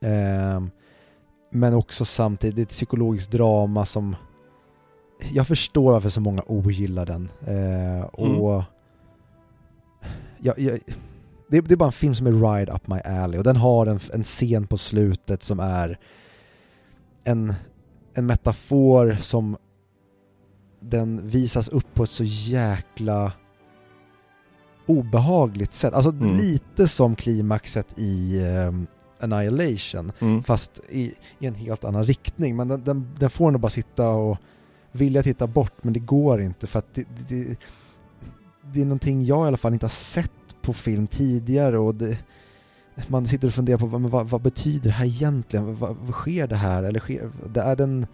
Ehm, 0.00 0.70
men 1.52 1.74
också 1.74 2.04
samtidigt, 2.04 2.68
ett 2.68 2.72
psykologiskt 2.72 3.30
drama 3.30 3.86
som 3.86 4.16
jag 5.32 5.48
förstår 5.48 5.92
varför 5.92 6.08
så 6.08 6.20
många 6.20 6.42
ogillar 6.46 7.06
den. 7.06 7.28
Ehm, 7.46 8.04
och 8.04 8.62
jag, 10.38 10.58
jag, 10.58 10.78
det, 11.48 11.60
det 11.60 11.72
är 11.74 11.76
bara 11.76 11.86
en 11.86 11.92
film 11.92 12.14
som 12.14 12.26
är 12.26 12.56
ride 12.56 12.72
up 12.72 12.88
my 12.88 12.98
alley 12.98 13.38
och 13.38 13.44
den 13.44 13.56
har 13.56 13.86
en, 13.86 14.00
en 14.12 14.22
scen 14.22 14.66
på 14.66 14.76
slutet 14.76 15.42
som 15.42 15.60
är 15.60 15.98
en, 17.24 17.54
en 18.14 18.26
metafor 18.26 19.16
som 19.20 19.56
den 20.80 21.28
visas 21.28 21.68
upp 21.68 21.94
på 21.94 22.02
ett 22.02 22.10
så 22.10 22.24
jäkla 22.24 23.32
obehagligt 24.86 25.72
sätt. 25.72 25.94
Alltså 25.94 26.10
Mm. 26.10 26.36
lite 26.36 26.88
som 26.88 27.16
klimaxet 27.16 27.98
i 27.98 28.44
ehm, 28.44 28.86
Annihilation, 29.22 30.12
Mm. 30.20 30.42
fast 30.42 30.80
i, 30.88 31.14
i 31.38 31.46
en 31.46 31.54
helt 31.54 31.84
annan 31.84 32.04
riktning. 32.04 32.56
Men 32.56 32.68
den, 32.68 32.84
den, 32.84 33.08
den 33.18 33.30
får 33.30 33.50
nog 33.50 33.60
bara 33.60 33.70
sitta 33.70 34.08
och 34.08 34.38
vilja 34.92 35.22
titta 35.22 35.46
bort, 35.46 35.84
men 35.84 35.92
det 35.92 36.00
går 36.00 36.42
inte 36.42 36.66
för 36.66 36.78
att 36.78 36.94
det, 36.94 37.06
det, 37.28 37.56
det, 38.72 38.80
är 38.80 38.84
någonting 38.84 39.24
jag 39.24 39.44
i 39.44 39.48
alla 39.48 39.56
fall 39.56 39.72
inte 39.72 39.86
har 39.86 39.90
sett 39.90 40.32
på 40.62 40.72
film 40.72 41.06
tidigare 41.06 41.78
och 41.78 41.94
det, 41.94 42.18
man 43.08 43.26
sitter 43.26 43.48
och 43.48 43.54
funderar 43.54 43.78
på 43.78 43.86
vad, 43.86 44.02
vad, 44.02 44.28
vad 44.28 44.42
betyder 44.42 44.82
det 44.84 44.90
här 44.94 45.06
egentligen? 45.06 45.66
Vad, 45.66 45.76
vad, 45.76 45.96
vad 45.96 46.14
sker 46.14 46.46
det 46.46 46.56
här? 46.56 46.82
Eller 46.82 47.00
sker, 47.00 47.30
det 47.54 47.60
är 47.60 47.76
den, 47.76 48.06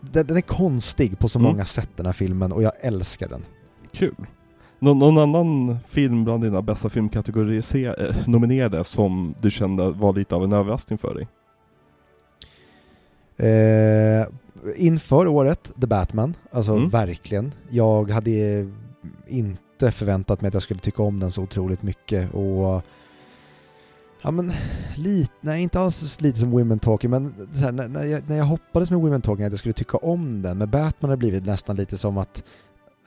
den, 0.00 0.26
den 0.26 0.36
är 0.36 0.40
konstig 0.40 1.18
på 1.18 1.28
så 1.28 1.38
Mm. 1.38 1.50
många 1.52 1.64
sätt 1.64 1.90
den 1.96 2.06
här 2.06 2.12
filmen 2.12 2.52
och 2.52 2.62
jag 2.62 2.72
älskar 2.80 3.28
den. 3.28 3.44
Kul. 3.92 4.14
Nå 4.78 4.94
någon 4.94 5.18
annan 5.18 5.78
film 5.88 6.24
bland 6.24 6.42
dina 6.42 6.62
bästa 6.62 6.88
filmkategorier 6.88 8.02
eh, 8.08 8.28
nominerade 8.28 8.84
som 8.84 9.34
du 9.40 9.50
kände 9.50 9.90
var 9.90 10.12
lite 10.12 10.34
av 10.34 10.44
en 10.44 10.52
överraskning 10.52 10.98
för 10.98 11.14
dig? 11.14 11.28
Eh, 13.36 14.26
inför 14.76 15.26
året, 15.26 15.72
The 15.80 15.86
Batman, 15.86 16.34
alltså 16.50 16.72
Mm. 16.72 16.88
verkligen. 16.88 17.52
Jag 17.70 18.10
hade 18.10 18.66
inte 19.26 19.92
förväntat 19.92 20.40
mig 20.40 20.48
att 20.48 20.54
jag 20.54 20.62
skulle 20.62 20.80
tycka 20.80 21.02
om 21.02 21.20
den 21.20 21.30
så 21.30 21.42
otroligt 21.42 21.82
mycket 21.82 22.34
och 22.34 22.82
Ja 24.22 24.30
men 24.30 24.52
lite, 24.96 25.32
nej 25.40 25.62
inte 25.62 25.80
alls 25.80 26.20
lite 26.20 26.38
som 26.38 26.50
Women 26.50 26.78
Talking 26.78 27.10
men 27.10 27.34
här, 27.54 27.72
när, 27.72 27.88
när, 27.88 28.04
jag, 28.04 28.22
när 28.28 28.36
jag 28.36 28.44
hoppades 28.44 28.90
med 28.90 29.00
Women 29.00 29.22
Talking 29.22 29.44
att 29.44 29.52
jag 29.52 29.58
skulle 29.58 29.72
tycka 29.72 29.96
om 29.96 30.42
den, 30.42 30.58
med 30.58 30.68
Batman 30.68 31.08
har 31.08 31.16
det 31.16 31.20
blivit 31.20 31.46
nästan 31.46 31.76
lite 31.76 31.96
som 31.96 32.18
att 32.18 32.44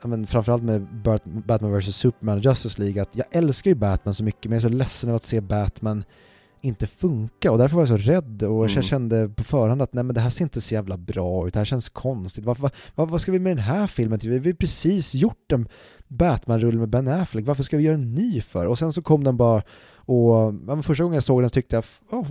men 0.04 0.26
framförallt 0.26 0.62
med 0.62 0.86
Bat- 1.04 1.24
Batman 1.46 1.78
vs 1.78 1.96
Superman 1.96 2.38
och 2.38 2.44
Justice 2.44 2.82
League 2.82 3.02
att 3.02 3.16
jag 3.16 3.26
älskar 3.30 3.70
ju 3.70 3.74
Batman 3.74 4.14
så 4.14 4.24
mycket 4.24 4.44
men 4.44 4.52
jag 4.52 4.64
är 4.64 4.68
så 4.68 4.74
ledsen 4.76 5.10
över 5.10 5.16
att 5.16 5.24
se 5.24 5.40
Batman 5.40 6.04
inte 6.60 6.86
funka 6.86 7.52
och 7.52 7.58
därför 7.58 7.74
var 7.76 7.82
jag 7.82 7.88
så 7.88 7.96
rädd 7.96 8.42
och 8.42 8.64
Mm. 8.64 8.74
jag 8.74 8.84
kände 8.84 9.28
på 9.28 9.44
förhand 9.44 9.82
att 9.82 9.92
nej 9.92 10.04
men 10.04 10.14
det 10.14 10.20
här 10.20 10.30
ser 10.30 10.44
inte 10.44 10.60
så 10.60 10.74
jävla 10.74 10.96
bra 10.96 11.46
ut, 11.46 11.52
det 11.54 11.60
här 11.60 11.64
känns 11.64 11.88
konstigt. 11.88 12.44
Varför, 12.44 12.62
vad, 12.62 12.72
vad, 12.94 13.10
vad 13.10 13.20
ska 13.20 13.32
vi 13.32 13.38
med 13.38 13.50
den 13.56 13.64
här 13.64 13.86
filmen 13.86 14.18
till? 14.18 14.30
Vi 14.30 14.38
har 14.38 14.44
ju 14.44 14.54
precis 14.54 15.14
gjort 15.14 15.52
en 15.52 15.68
Batman-rulle 16.08 16.78
med 16.78 16.88
Ben 16.88 17.08
Affleck, 17.08 17.46
varför 17.46 17.62
ska 17.62 17.76
vi 17.76 17.82
göra 17.82 17.94
en 17.94 18.14
ny 18.14 18.40
för? 18.40 18.66
Och 18.66 18.78
sen 18.78 18.92
så 18.92 19.02
kom 19.02 19.24
den 19.24 19.36
bara 19.36 19.62
och 19.94 20.54
ja, 20.68 20.82
första 20.82 21.04
gången 21.04 21.14
jag 21.14 21.24
såg 21.24 21.42
den 21.42 21.50
tyckte 21.50 21.76
jag, 21.76 21.84
oh, 22.10 22.26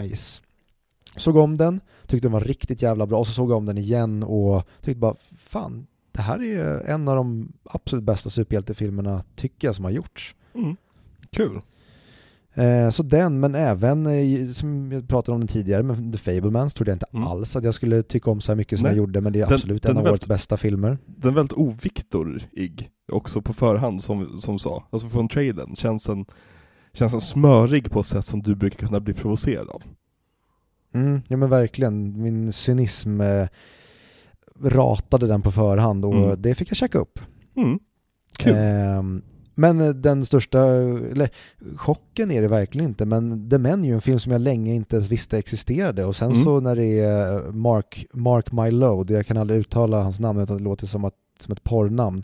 nice. 0.00 0.40
Såg 1.16 1.36
om 1.36 1.56
den, 1.56 1.80
tyckte 2.06 2.28
den 2.28 2.32
var 2.32 2.40
riktigt 2.40 2.82
jävla 2.82 3.06
bra 3.06 3.18
och 3.18 3.26
så 3.26 3.32
såg 3.32 3.50
jag 3.50 3.56
om 3.56 3.66
den 3.66 3.78
igen 3.78 4.22
och 4.22 4.66
tyckte 4.80 4.98
bara, 5.00 5.14
fan, 5.38 5.86
det 6.12 6.22
här 6.22 6.38
är 6.38 6.42
ju 6.42 6.80
en 6.80 7.08
av 7.08 7.16
de 7.16 7.52
absolut 7.64 8.04
bästa 8.04 8.30
superhjältefilmerna 8.30 9.22
tycker 9.36 9.68
jag 9.68 9.74
som 9.76 9.84
har 9.84 9.92
gjorts. 9.92 10.34
Mm. 10.54 10.76
Kul. 11.30 11.60
Eh, 12.54 12.90
så 12.90 13.02
den, 13.02 13.40
men 13.40 13.54
även 13.54 14.06
eh, 14.06 14.48
som 14.48 14.92
jag 14.92 15.08
pratade 15.08 15.34
om 15.34 15.40
den 15.40 15.48
tidigare 15.48 15.82
med 15.82 16.12
The 16.12 16.18
Fablemans 16.18 16.74
trodde 16.74 16.90
jag 16.90 16.96
inte 16.96 17.06
Mm. 17.12 17.26
alls 17.28 17.56
att 17.56 17.64
jag 17.64 17.74
skulle 17.74 18.02
tycka 18.02 18.30
om 18.30 18.40
så 18.40 18.52
här 18.52 18.56
mycket 18.56 18.78
som 18.78 18.82
Nej. 18.82 18.90
jag 18.92 18.96
gjorde 18.96 19.20
men 19.20 19.32
det 19.32 19.40
är 19.40 19.46
Den- 19.46 19.54
absolut 19.54 19.82
den 19.82 19.90
en 19.90 19.96
av 19.96 20.02
väldigt- 20.04 20.12
årets 20.12 20.26
bästa 20.28 20.56
filmer. 20.56 20.98
Den 21.06 21.30
är 21.30 21.34
väldigt 21.34 21.58
oviktorig. 21.58 22.90
också 23.12 23.42
på 23.42 23.52
förhand 23.52 24.02
som, 24.02 24.38
som 24.38 24.58
sa, 24.58 24.84
alltså 24.90 25.08
från 25.08 25.28
traden, 25.28 25.76
känns 25.76 26.08
en, 26.08 26.24
känns 26.92 27.28
smörig 27.30 27.90
på 27.90 28.00
ett 28.00 28.06
sätt 28.06 28.26
som 28.26 28.42
du 28.42 28.54
brukar 28.54 28.86
kunna 28.86 29.00
bli 29.00 29.14
provocerad 29.14 29.68
av. 29.68 29.82
Mm, 30.94 31.20
ja 31.28 31.36
men 31.36 31.48
verkligen, 31.50 32.22
min 32.22 32.52
cynism 32.52 33.20
eh, 33.20 33.48
ratade 34.64 35.26
den 35.26 35.42
på 35.42 35.50
förhand 35.52 36.04
och 36.04 36.14
Mm. 36.14 36.42
det 36.42 36.54
fick 36.54 36.70
jag 36.70 36.76
checka 36.76 36.98
upp. 36.98 37.18
Mm. 37.56 37.78
Kul. 38.38 38.54
Ehm, 38.56 39.22
men 39.54 39.80
eh, 39.80 39.88
den 39.88 40.24
största, 40.24 40.64
eller 40.66 41.28
chocken 41.76 42.30
är 42.30 42.42
det 42.42 42.48
verkligen 42.48 42.88
inte, 42.88 43.04
men 43.04 43.50
The 43.50 43.58
Menu 43.58 43.90
är 43.90 43.94
en 43.94 44.00
film 44.00 44.18
som 44.18 44.32
jag 44.32 44.40
länge 44.40 44.74
inte 44.74 44.96
ens 44.96 45.08
visste 45.10 45.38
existerade 45.38 46.04
och 46.04 46.16
sen 46.16 46.30
Mm. 46.30 46.42
så 46.44 46.60
när 46.60 46.76
det 46.76 47.00
är 47.00 47.52
Mark, 47.52 48.06
Mark 48.12 48.52
My 48.52 48.70
Load, 48.70 49.10
jag 49.10 49.26
kan 49.26 49.36
aldrig 49.36 49.60
uttala 49.60 50.02
hans 50.02 50.20
namn 50.20 50.40
utan 50.40 50.56
det 50.56 50.62
låter 50.62 50.86
som, 50.86 51.04
att, 51.04 51.14
som 51.38 51.52
ett 51.52 51.64
porrnamn. 51.64 52.22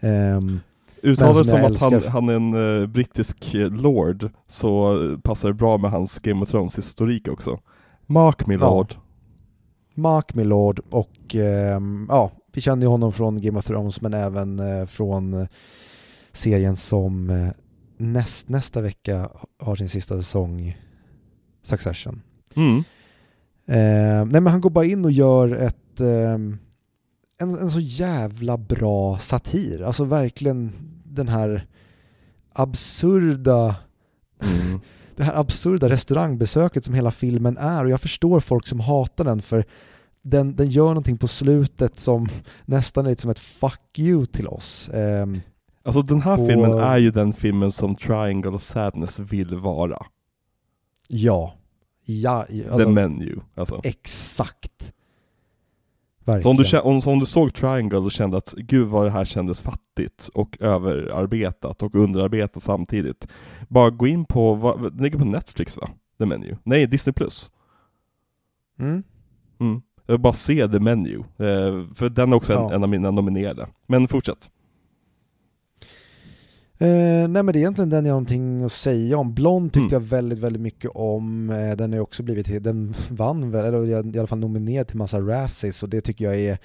Ehm, 0.00 0.60
Uttalar 1.02 1.34
men 1.34 1.44
som 1.44 1.74
som 1.78 1.94
att 1.94 2.04
han, 2.04 2.12
han 2.12 2.28
är 2.28 2.32
en 2.34 2.80
eh, 2.82 2.86
brittisk 2.86 3.54
eh, 3.54 3.70
lord, 3.70 4.30
så 4.46 4.92
eh, 5.12 5.18
passar 5.18 5.48
det 5.48 5.54
bra 5.54 5.78
med 5.78 5.90
hans 5.90 6.18
Game 6.18 6.42
of 6.42 6.50
Thrones-historik 6.50 7.28
också. 7.28 7.58
Mark 8.06 8.46
me 8.46 8.54
Ja. 8.54 8.86
Mark 10.00 10.34
My 10.34 10.44
Lord 10.44 10.80
och 10.90 11.34
ehm, 11.34 12.06
ja, 12.08 12.30
vi 12.52 12.60
känner 12.60 12.82
ju 12.82 12.88
honom 12.88 13.12
från 13.12 13.40
Game 13.40 13.58
of 13.58 13.66
Thrones 13.66 14.00
men 14.00 14.14
även 14.14 14.58
eh, 14.58 14.86
från 14.86 15.34
eh, 15.34 15.48
serien 16.32 16.76
som 16.76 17.30
eh, 17.30 17.48
näst, 17.96 18.48
nästa 18.48 18.80
vecka 18.80 19.30
har 19.58 19.76
sin 19.76 19.88
sista 19.88 20.16
säsong, 20.16 20.78
Succession. 21.62 22.22
Mm. 22.56 22.76
Eh, 23.66 24.24
nej 24.32 24.40
men 24.40 24.46
han 24.46 24.60
går 24.60 24.70
bara 24.70 24.84
in 24.84 25.04
och 25.04 25.12
gör 25.12 25.56
ett 25.56 26.00
ehm, 26.00 26.58
en, 27.38 27.58
en 27.58 27.70
så 27.70 27.80
jävla 27.80 28.56
bra 28.56 29.18
satir. 29.18 29.82
Alltså 29.82 30.04
verkligen 30.04 30.72
den 31.04 31.28
här 31.28 31.66
absurda 32.52 33.76
Mm. 34.42 34.80
det 35.16 35.22
här 35.24 35.40
absurda 35.40 35.88
restaurangbesöket 35.88 36.84
som 36.84 36.94
hela 36.94 37.10
filmen 37.10 37.56
är 37.56 37.84
och 37.84 37.90
jag 37.90 38.00
förstår 38.00 38.40
folk 38.40 38.66
som 38.66 38.80
hatar 38.80 39.24
den 39.24 39.42
för 39.42 39.64
den, 40.22 40.56
den 40.56 40.66
gör 40.70 40.86
någonting 40.88 41.18
på 41.18 41.28
slutet 41.28 41.98
som 41.98 42.28
nästan 42.64 43.06
är 43.06 43.10
lite 43.10 43.22
som 43.22 43.30
ett 43.30 43.38
fuck 43.38 43.98
you 43.98 44.26
till 44.26 44.48
oss. 44.48 44.88
Ehm, 44.94 45.40
Alltså 45.82 46.02
den 46.02 46.20
här 46.22 46.40
Och- 46.40 46.46
filmen 46.48 46.72
är 46.78 46.98
ju 46.98 47.10
den 47.10 47.32
filmen 47.32 47.72
som 47.72 47.94
Triangle 47.94 48.50
of 48.50 48.62
Sadness 48.62 49.18
vill 49.20 49.54
vara. 49.58 50.06
ja. 51.08 51.54
Ja, 52.04 52.44
The 52.48 52.68
alltså, 52.68 52.88
menu. 52.88 53.40
Alltså. 53.54 53.80
exakt. 53.84 54.82
Så 54.82 54.92
Verkligen. 56.24 56.56
om 56.56 56.62
du, 56.62 56.78
om, 56.78 57.00
så 57.00 57.10
om 57.12 57.20
du 57.20 57.26
såg 57.26 57.54
Triangle 57.54 57.98
och 57.98 58.12
kände 58.12 58.36
att 58.36 58.54
gud 58.56 58.88
vad 58.88 59.06
det 59.06 59.10
här 59.10 59.24
kändes 59.24 59.62
fattigt 59.62 60.30
och 60.34 60.56
överarbetat 60.60 61.82
och 61.82 61.94
underarbetat 61.94 62.62
samtidigt. 62.62 63.28
Bara 63.68 63.90
gå 63.90 64.06
in 64.06 64.24
på, 64.24 64.54
vad, 64.54 64.96
det 64.96 65.02
ligger 65.02 65.18
på 65.18 65.24
Netflix 65.24 65.76
va? 65.76 65.88
The 66.18 66.26
Menu? 66.26 66.56
Nej, 66.62 66.86
Disney 66.86 67.12
Plus. 67.12 67.50
Mm. 68.78 69.02
Mm. 69.60 69.82
Jag 70.10 70.14
vill 70.14 70.20
bara 70.22 70.32
se 70.32 70.68
The 70.68 70.80
Menu, 70.80 71.14
eh, 71.18 71.24
för 71.94 72.08
den 72.08 72.32
är 72.32 72.36
också 72.36 72.52
en, 72.52 72.58
Ja. 72.58 72.72
en 72.74 72.82
av 72.82 72.88
mina 72.88 73.10
nominerade. 73.10 73.68
Men 73.86 74.08
fortsätt. 74.08 74.50
Eh, 76.78 76.88
nej 77.28 77.42
men 77.42 77.46
det 77.46 77.52
är 77.52 77.60
egentligen 77.60 77.90
den 77.90 78.04
jag 78.04 78.12
har 78.12 78.20
någonting 78.20 78.64
att 78.64 78.72
säga 78.72 79.18
om. 79.18 79.34
Blond 79.34 79.72
tyckte 79.72 79.96
Mm. 79.96 80.02
jag 80.02 80.10
väldigt, 80.10 80.38
väldigt 80.38 80.62
mycket 80.62 80.90
om. 80.94 81.50
Eh, 81.50 81.76
den 81.76 81.92
har 81.92 82.00
också 82.00 82.22
blivit, 82.22 82.64
den 82.64 82.94
vann 83.10 83.50
väl, 83.50 83.64
eller 83.74 84.14
i 84.16 84.18
alla 84.18 84.26
fall 84.26 84.38
nominerad 84.38 84.86
till 84.88 84.96
massa 84.96 85.20
Razzies 85.20 85.82
och 85.82 85.88
det 85.88 86.00
tycker 86.00 86.24
jag 86.24 86.40
är 86.40 86.58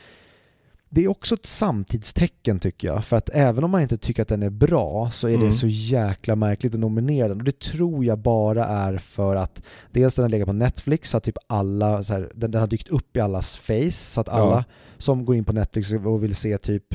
det 0.95 1.03
är 1.03 1.07
också 1.07 1.35
ett 1.35 1.45
samtidstecken 1.45 2.59
tycker 2.59 2.87
jag, 2.87 3.05
för 3.05 3.17
att 3.17 3.29
även 3.33 3.63
om 3.63 3.71
man 3.71 3.81
inte 3.81 3.97
tycker 3.97 4.21
att 4.21 4.27
den 4.27 4.43
är 4.43 4.49
bra 4.49 5.09
så 5.13 5.27
är 5.27 5.33
Mm. 5.33 5.45
det 5.47 5.53
så 5.53 5.67
jäkla 5.67 6.35
märkligt 6.35 6.73
att 6.73 6.79
nominera 6.79 7.27
den 7.27 7.37
och 7.37 7.43
det 7.43 7.59
tror 7.59 8.05
jag 8.05 8.19
bara 8.19 8.65
är 8.65 8.97
för 8.97 9.35
att 9.35 9.63
dels 9.91 10.15
den 10.15 10.23
har 10.23 10.29
legat 10.29 10.45
på 10.47 10.53
Netflix 10.53 11.09
så 11.09 11.17
att 11.17 11.23
typ 11.23 11.37
alla, 11.47 12.03
så 12.03 12.13
här, 12.13 12.31
den, 12.35 12.51
den 12.51 12.61
har 12.61 12.67
dykt 12.67 12.87
upp 12.87 13.17
i 13.17 13.19
allas 13.19 13.57
face 13.57 13.91
så 13.91 14.21
att 14.21 14.29
alla 14.29 14.55
Ja. 14.55 14.63
som 14.97 15.25
går 15.25 15.35
in 15.35 15.45
på 15.45 15.53
Netflix 15.53 15.93
och 15.93 16.23
vill 16.23 16.35
se 16.35 16.57
typ 16.57 16.85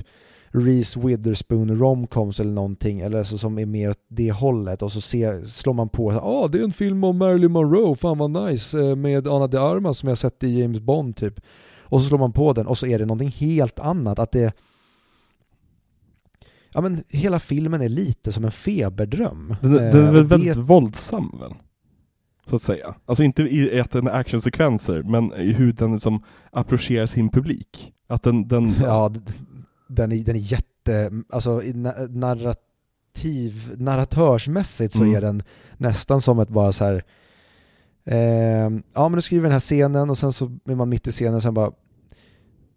Reese 0.53 0.97
Witherspoon 0.97 1.79
romcoms 1.79 2.41
eller 2.41 2.53
någonting, 2.53 3.01
eller 3.01 3.19
alltså 3.19 3.39
som 3.39 3.59
är 3.59 3.67
mer 3.67 3.91
åt 3.91 4.05
det 4.09 4.33
hållet 4.33 4.83
och 4.83 4.93
så 4.93 5.01
ser, 5.01 5.45
slår 5.45 5.73
man 5.75 5.89
på 5.89 6.13
ja 6.13 6.21
ah, 6.21 6.49
det 6.49 6.59
är 6.59 6.65
en 6.65 6.73
film 6.73 7.05
om 7.05 7.17
Marilyn 7.19 7.53
Monroe, 7.53 7.95
fan 7.97 8.19
vad 8.19 8.31
nice, 8.31 8.79
eh, 8.81 8.97
med 8.97 9.27
Ana 9.29 9.47
de 9.47 9.57
Armas 9.57 9.99
som 9.99 10.09
jag 10.09 10.19
sett 10.19 10.43
i 10.45 10.61
James 10.61 10.81
Bond 10.81 11.17
typ. 11.17 11.41
Och 11.91 12.03
så 12.03 12.09
slår 12.09 12.19
man 12.19 12.33
på 12.33 12.53
den 12.53 12.67
och 12.67 12.79
så 12.79 12.87
är 12.87 12.99
det 12.99 13.07
någonting 13.07 13.29
helt 13.31 13.79
annat, 13.79 14.19
att 14.19 14.33
det 14.33 14.53
Ja 16.73 16.81
men 16.81 17.05
hela 17.09 17.39
filmen 17.39 17.81
är 17.83 17.89
lite 17.89 18.33
som 18.33 18.45
en 18.45 18.51
feberdröm. 18.51 19.57
Den, 19.61 19.75
Eh, 19.75 19.93
den 19.93 20.07
är 20.07 20.13
väl 20.13 20.25
väldigt 20.27 20.55
det- 20.55 20.61
våldsam 20.61 21.39
väl? 21.41 21.53
Så 22.47 22.57
att 22.57 22.63
säga. 22.63 22.95
Alltså 23.07 23.23
inte 23.25 23.43
i 23.43 23.81
att 23.81 23.91
den 23.91 24.07
är 24.07 24.11
actionsekvenser, 24.11 25.03
men 25.03 25.33
i 25.35 25.53
hur 25.53 25.73
den 25.73 25.93
liksom 25.93 26.23
approcherar 26.51 27.07
sin 27.07 27.29
publik. 27.29 27.93
Att 28.07 28.23
den, 28.23 28.49
den 28.49 28.75
Ja, 28.83 29.13
den 29.89 30.13
är, 30.13 30.25
den 30.25 30.37
är 30.37 30.41
jätte, 30.41 31.11
alltså 31.31 31.63
i 31.63 31.73
na- 31.73 32.09
narrativ, 32.09 33.75
narratörsmässigt 33.79 34.93
så 34.95 35.03
Mm. 35.03 35.15
är 35.17 35.21
den 35.21 35.43
nästan 35.77 36.21
som 36.21 36.39
ett 36.39 36.49
bara 36.49 36.73
så 36.73 36.85
här. 36.85 37.03
Ehm, 38.05 38.83
ja 38.95 39.09
men 39.09 39.17
du 39.17 39.23
skriver 39.23 39.43
den 39.43 39.53
här 39.53 39.61
scenen 39.61 40.11
och 40.11 40.19
sen 40.19 40.33
så 40.33 40.51
är 40.65 40.75
man 40.75 40.89
mitt 40.89 41.07
i 41.07 41.11
scenen 41.11 41.35
och 41.35 41.43
sen 41.43 41.55
bara, 41.55 41.73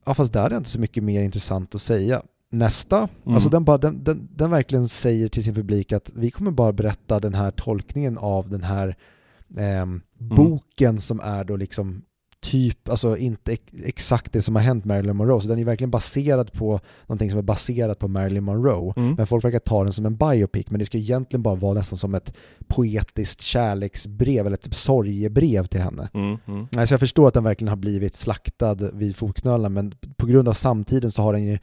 ja 0.05 0.13
fast 0.13 0.33
där 0.33 0.49
är 0.49 0.57
inte 0.57 0.69
så 0.69 0.79
mycket 0.79 1.03
mer 1.03 1.21
intressant 1.21 1.75
att 1.75 1.81
säga. 1.81 2.23
Nästa, 2.49 2.97
Mm. 2.97 3.35
alltså 3.35 3.49
den, 3.49 3.63
bara, 3.63 3.77
den, 3.77 4.03
den, 4.03 4.29
den 4.35 4.49
verkligen 4.49 4.87
säger 4.87 5.27
till 5.27 5.43
sin 5.43 5.55
publik 5.55 5.91
att 5.91 6.11
vi 6.15 6.31
kommer 6.31 6.51
bara 6.51 6.71
berätta 6.71 7.19
den 7.19 7.33
här 7.33 7.51
tolkningen 7.51 8.17
av 8.17 8.49
den 8.49 8.63
här 8.63 8.97
ehm, 9.57 10.01
boken 10.17 10.99
som 10.99 11.19
är 11.19 11.43
då 11.43 11.55
liksom 11.55 12.01
typ, 12.43 12.89
alltså 12.89 13.17
inte 13.17 13.53
ex- 13.53 13.73
exakt 13.83 14.33
det 14.33 14.41
som 14.41 14.55
har 14.55 14.63
hänt 14.63 14.85
Marilyn 14.85 15.15
Monroe, 15.15 15.41
så 15.41 15.47
den 15.47 15.59
är 15.59 15.65
verkligen 15.65 15.91
baserad 15.91 16.53
på 16.53 16.79
någonting 17.07 17.29
som 17.29 17.39
är 17.39 17.43
baserat 17.43 17.99
på 17.99 18.07
Marilyn 18.07 18.43
Monroe. 18.43 18.93
Mm. 18.97 19.13
Men 19.13 19.27
folk 19.27 19.45
verkar 19.45 19.59
ta 19.59 19.83
den 19.83 19.93
som 19.93 20.05
en 20.05 20.15
biopic, 20.15 20.65
men 20.69 20.79
det 20.79 20.85
ska 20.85 20.97
egentligen 20.97 21.43
bara 21.43 21.55
vara 21.55 21.73
nästan 21.73 21.97
som 21.97 22.15
ett 22.15 22.33
poetiskt 22.67 23.41
kärleksbrev 23.41 24.45
eller 24.45 24.53
ett 24.53 24.61
typ 24.61 24.75
sorgebrev 24.75 25.65
till 25.65 25.81
henne. 25.81 26.09
Mm, 26.13 26.37
mm. 26.45 26.67
Alltså 26.77 26.93
jag 26.93 26.99
förstår 26.99 27.27
att 27.27 27.33
den 27.33 27.43
verkligen 27.43 27.69
har 27.69 27.75
blivit 27.75 28.15
slaktad 28.15 28.75
vid 28.75 29.15
fotknölarna, 29.15 29.69
men 29.69 29.93
på 30.17 30.25
grund 30.25 30.49
av 30.49 30.53
samtiden 30.53 31.11
så 31.11 31.21
har 31.21 31.33
den 31.33 31.43
ju 31.43 31.59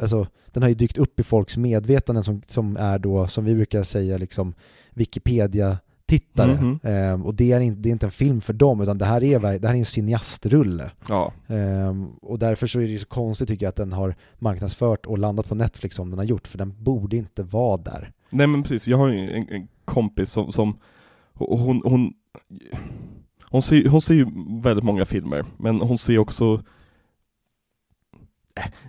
Alltså, 0.00 0.26
den 0.52 0.62
har 0.62 0.68
ju 0.70 0.74
dykt 0.74 0.98
upp 0.98 1.20
i 1.20 1.22
folks 1.22 1.56
medvetanden 1.56 2.24
som, 2.24 2.42
som 2.46 2.76
är 2.76 2.98
då, 2.98 3.26
som 3.26 3.44
vi 3.44 3.54
brukar 3.54 3.82
säga, 3.82 4.18
liksom 4.18 4.54
Wikipedia-tittare. 6.12 6.54
Mhm. 6.54 6.80
Ehm, 6.82 7.26
och 7.26 7.34
det 7.34 7.52
är, 7.52 7.60
inte, 7.60 7.80
det 7.80 7.88
är 7.88 7.92
inte 7.92 8.06
en 8.06 8.12
film 8.12 8.40
för 8.40 8.52
dem, 8.52 8.80
utan 8.80 8.98
det 8.98 9.04
här 9.04 9.24
är, 9.24 9.40
det 9.58 9.68
här 9.68 9.74
är 9.74 9.78
en 9.78 9.84
cineastrulle. 9.84 10.90
Ja. 11.08 11.32
Ehm, 11.46 12.06
och 12.22 12.38
därför 12.38 12.66
så 12.66 12.80
är 12.80 12.88
det 12.88 12.98
så 12.98 13.06
konstigt 13.06 13.48
tycker 13.48 13.66
jag 13.66 13.68
att 13.68 13.76
den 13.76 13.92
har 13.92 14.14
marknadsfört 14.38 15.06
och 15.06 15.18
landat 15.18 15.48
på 15.48 15.54
Netflix 15.54 15.96
som 15.96 16.10
den 16.10 16.18
har 16.18 16.26
gjort, 16.26 16.46
för 16.46 16.58
den 16.58 16.74
borde 16.78 17.16
inte 17.16 17.42
vara 17.42 17.76
där. 17.76 18.12
Nej 18.30 18.46
men 18.46 18.62
precis, 18.62 18.88
jag 18.88 18.98
har 18.98 19.08
ju 19.08 19.18
en, 19.18 19.48
en 19.48 19.68
kompis 19.84 20.32
som, 20.32 20.52
som 20.52 20.78
hon, 21.34 21.82
hon, 21.84 22.12
hon, 23.50 23.62
ser, 23.62 23.88
hon 23.88 24.00
ser 24.00 24.14
ju 24.14 24.26
väldigt 24.62 24.84
många 24.84 25.04
filmer, 25.04 25.44
men 25.56 25.80
hon 25.80 25.98
ser 25.98 26.18
också 26.18 26.62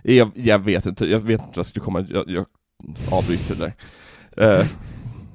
Eh, 0.04 0.14
jag, 0.14 0.30
jag 0.34 0.58
vet 0.58 0.86
inte, 0.86 1.06
jag 1.06 1.20
vet 1.20 1.40
inte 1.40 1.44
vad 1.46 1.56
jag 1.56 1.66
skulle 1.66 1.84
komma, 1.84 2.06
jag, 2.08 2.30
jag 2.30 2.46
avbryter 3.10 3.54
det 3.54 3.72
där. 4.36 4.66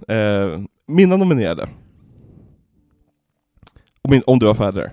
Eh, 0.07 0.17
eh, 0.17 0.59
mina 0.89 1.17
nominerade. 1.17 1.69
Om, 4.01 4.11
min, 4.11 4.21
om 4.27 4.39
du 4.39 4.45
var 4.45 4.53
färdig 4.53 4.83
där. 4.83 4.91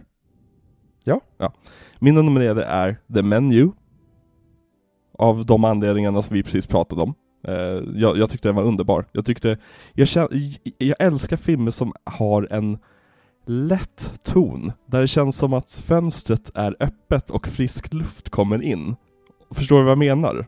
Ja. 1.05 1.21
ja. 1.39 1.53
Mina 1.99 2.23
nominerade 2.23 2.65
är 2.65 2.97
The 3.15 3.23
Menu, 3.23 3.71
av 5.19 5.47
de 5.47 5.65
anledningarna 5.65 6.23
som 6.23 6.35
vi 6.35 6.43
precis 6.43 6.67
pratade 6.67 7.03
om. 7.03 7.15
Eh, 7.49 7.83
jag, 7.95 8.19
jag 8.19 8.31
tyckte 8.31 8.49
den 8.49 8.57
var 8.57 8.63
underbar. 8.63 9.05
Jag 9.13 9.27
tyckte, 9.27 9.59
jag, 9.93 10.09
kän, 10.09 10.29
jag 10.79 10.97
älskar 10.99 11.37
filmer 11.37 11.71
som 11.71 11.93
har 12.05 12.49
en 12.51 12.79
lätt 13.47 14.21
ton, 14.23 14.73
där 14.87 15.01
det 15.01 15.07
känns 15.07 15.37
som 15.37 15.53
att 15.53 15.73
fönstret 15.73 16.51
är 16.55 16.77
öppet 16.81 17.31
och 17.31 17.49
frisk 17.49 17.95
luft 17.95 18.31
kommer 18.31 18.63
in. 18.63 18.97
Förstår 19.51 19.79
du 19.79 19.83
vad 19.83 19.91
jag 19.91 19.99
menar? 19.99 20.47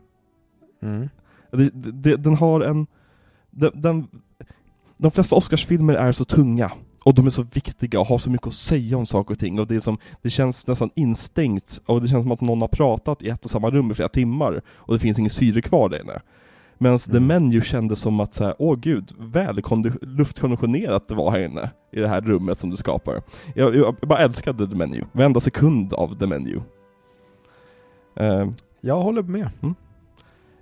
Mm. 0.81 1.09
Det, 1.51 1.69
det, 1.73 2.15
den 2.15 2.35
har 2.35 2.61
en... 2.61 2.87
Den, 3.51 3.71
den, 3.81 4.07
de 5.01 5.11
flesta 5.11 5.35
Oscarsfilmer 5.35 5.93
är 5.93 6.11
så 6.11 6.25
tunga, 6.25 6.71
och 7.03 7.13
de 7.13 7.25
är 7.25 7.29
så 7.29 7.43
viktiga 7.53 7.99
och 7.99 8.07
har 8.07 8.17
så 8.17 8.29
mycket 8.29 8.47
att 8.47 8.53
säga 8.53 8.97
om 8.97 9.05
saker 9.05 9.33
och 9.33 9.39
ting, 9.39 9.59
och 9.59 9.67
det, 9.67 9.75
är 9.75 9.79
som, 9.79 9.97
det 10.21 10.29
känns 10.29 10.67
nästan 10.67 10.89
instängt, 10.95 11.81
och 11.85 12.01
det 12.01 12.07
känns 12.07 12.23
som 12.23 12.31
att 12.31 12.41
någon 12.41 12.61
har 12.61 12.67
pratat 12.67 13.23
i 13.23 13.29
ett 13.29 13.45
och 13.45 13.51
samma 13.51 13.69
rum 13.69 13.91
i 13.91 13.93
flera 13.93 14.09
timmar, 14.09 14.61
och 14.69 14.93
det 14.93 14.99
finns 14.99 15.19
ingen 15.19 15.29
syre 15.29 15.61
kvar 15.61 15.89
där 15.89 16.01
inne. 16.01 16.21
Medan 16.81 16.97
The 16.97 17.17
Mm. 17.17 17.27
Menu 17.27 17.61
kändes 17.61 17.99
som 17.99 18.19
att 18.19 18.33
så 18.33 18.43
här, 18.43 18.55
åh 18.59 18.75
gud, 18.79 19.11
väl 19.19 19.61
kondi- 19.61 20.05
luftkonditionerat 20.05 21.07
det 21.07 21.15
var 21.15 21.31
här 21.31 21.39
inne, 21.39 21.71
i 21.93 21.99
det 21.99 22.07
här 22.07 22.21
rummet 22.21 22.57
som 22.57 22.69
du 22.69 22.75
skapar. 22.75 23.21
Jag, 23.55 23.75
jag 23.75 23.95
bara 23.95 24.19
älskade 24.19 24.67
The 24.67 24.75
Menu, 24.75 25.03
varenda 25.11 25.39
sekund 25.39 25.93
av 25.93 26.19
The 26.19 26.25
Menu. 26.27 26.61
Eh, 28.15 28.47
Jag 28.81 28.95
håller 29.01 29.23
med. 29.23 29.49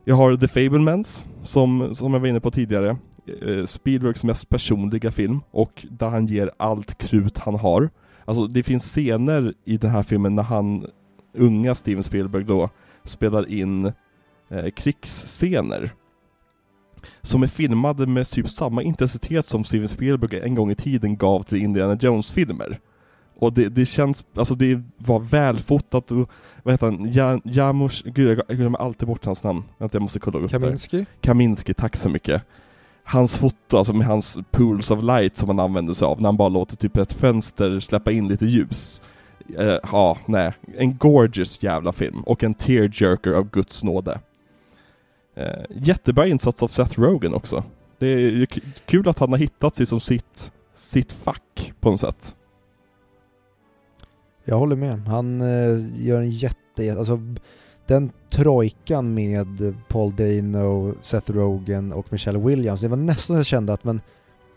Jag 0.06 0.16
har 0.16 0.36
The 0.36 0.48
Fablemans, 0.48 1.28
som, 1.42 1.90
som 1.96 2.14
jag 2.14 2.20
var 2.20 2.28
inne 2.28 2.40
på 2.40 2.52
tidigare. 2.52 2.98
Eh, 3.42 3.66
Spielbergs 3.66 4.24
mest 4.24 4.50
personliga 4.50 5.12
film, 5.12 5.40
och 5.52 5.86
där 5.90 6.10
han 6.10 6.26
ger 6.26 6.52
allt 6.58 6.98
krut 6.98 7.38
han 7.38 7.56
har. 7.56 7.90
Alltså 8.26 8.48
det 8.48 8.64
finns 8.64 8.84
scener 8.84 9.54
i 9.66 9.78
den 9.78 9.92
här 9.92 10.04
filmen 10.04 10.36
när 10.36 10.44
han, 10.44 10.86
unga 11.34 11.76
Steven 11.76 12.04
Spielberg 12.04 12.44
då, 12.44 12.70
spelar 13.04 13.50
in 13.50 13.86
eh, 14.50 14.70
krigsscener. 14.76 15.92
Som 17.22 17.44
är 17.44 17.48
filmade 17.48 18.08
med 18.08 18.28
typ 18.28 18.50
samma 18.50 18.84
intensitet 18.84 19.46
som 19.46 19.64
Steven 19.64 19.88
Spielberg 19.88 20.40
en 20.40 20.56
gång 20.56 20.72
i 20.72 20.76
tiden 20.76 21.18
gav 21.18 21.44
till 21.44 21.58
Indiana 21.58 21.98
Jones-filmer. 22.02 22.80
Och 23.40 23.54
det, 23.54 23.70
det 23.70 23.86
känns, 23.86 24.26
alltså 24.36 24.56
det 24.56 24.82
var 24.98 25.20
välfotat 25.20 26.12
och, 26.12 26.30
vad 26.64 26.74
heter 26.74 26.86
han, 26.86 27.12
ja, 27.12 27.40
Jamush, 27.44 28.04
gud 28.06 28.42
jag 28.48 28.58
glömmer 28.58 28.80
alltid 28.80 29.08
bort 29.08 29.26
hans 29.26 29.44
namn. 29.44 29.64
Vänta 29.78 29.96
jag 29.96 30.02
måste 30.02 30.20
kolla 30.20 30.40
upp 30.40 30.52
Kaminski? 30.52 30.98
det. 30.98 31.06
Kaminski, 31.22 31.74
tack 31.74 31.96
så 31.96 32.10
mycket. 32.10 32.44
Hans 33.10 33.38
foto, 33.38 33.78
alltså 33.78 33.94
med 33.94 34.08
hans 34.08 34.38
pools 34.52 34.92
of 34.92 35.04
light 35.04 35.38
som 35.38 35.50
han 35.50 35.60
använder 35.60 35.94
sig 35.94 36.06
av, 36.06 36.22
när 36.22 36.28
han 36.28 36.38
bara 36.38 36.50
låter 36.50 36.76
typ 36.76 36.98
ett 36.98 37.14
fönster 37.14 37.80
släppa 37.80 38.12
in 38.12 38.28
lite 38.28 38.46
ljus. 38.46 39.02
Uh, 39.60 39.78
ja, 39.92 40.18
nej. 40.26 40.54
En 40.78 40.98
gorgeous 40.98 41.64
jävla 41.64 41.92
film, 41.92 42.22
och 42.22 42.44
en 42.44 42.54
tearjerker 42.54 43.32
av 43.32 43.50
Guds 43.50 43.84
nåde. 43.84 44.20
Uh, 45.38 45.44
jättebra 45.70 46.28
insats 46.28 46.64
av 46.64 46.68
Seth 46.68 47.00
Rogen 47.00 47.34
också. 47.34 47.64
Det 47.98 48.08
är 48.08 48.20
ju 48.20 48.46
kul 48.86 49.10
att 49.10 49.20
han 49.20 49.30
har 49.30 49.38
hittat 49.38 49.76
sig 49.76 49.86
som 49.86 50.00
sitt, 50.00 50.52
sitt 50.74 51.12
fack 51.12 51.74
på 51.80 51.92
något 51.92 52.00
sätt. 52.00 52.36
Jag 54.46 54.58
håller 54.58 54.76
med. 54.76 55.08
Han 55.08 55.42
uh, 55.42 56.06
gör 56.06 56.22
en 56.22 56.32
jätte, 56.32 56.98
alltså 56.98 57.20
den 57.88 58.12
trojkan 58.30 59.14
med 59.14 59.76
Paul 59.88 60.16
Dano, 60.16 60.94
Seth 61.02 61.32
Rogen 61.32 61.92
och 61.92 62.06
Michelle 62.10 62.40
Williams, 62.40 62.82
det 62.82 62.88
var 62.88 62.98
nästan 62.98 63.36
så 63.36 63.40
jag 63.40 63.46
kände 63.46 63.74
att 63.74 63.84
men 63.84 64.02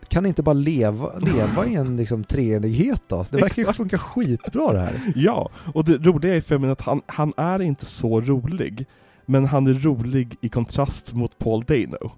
kan 0.09 0.27
inte 0.27 0.43
bara 0.43 0.53
leva, 0.53 1.19
leva 1.19 1.67
i 1.67 1.75
en 1.75 1.97
liksom 1.97 2.25
treenighet 2.25 3.03
då? 3.09 3.27
Det 3.31 3.37
verkar 3.37 3.63
ju 3.63 3.73
funka 3.73 3.99
skitbra 3.99 4.73
det 4.73 4.81
här. 4.81 5.01
Ja, 5.17 5.51
och 5.75 5.85
det 5.85 5.97
roliga 5.97 6.37
är 6.37 6.41
för 6.41 6.71
att 6.71 6.81
han, 6.81 7.03
han 7.07 7.33
är 7.37 7.63
inte 7.63 7.85
så 7.85 8.21
rolig, 8.21 8.87
men 9.27 9.45
han 9.45 9.67
är 9.67 9.75
rolig 9.75 10.37
i 10.41 10.49
kontrast 10.49 11.13
mot 11.15 11.39
Paul 11.39 11.65
Dano. 11.65 12.13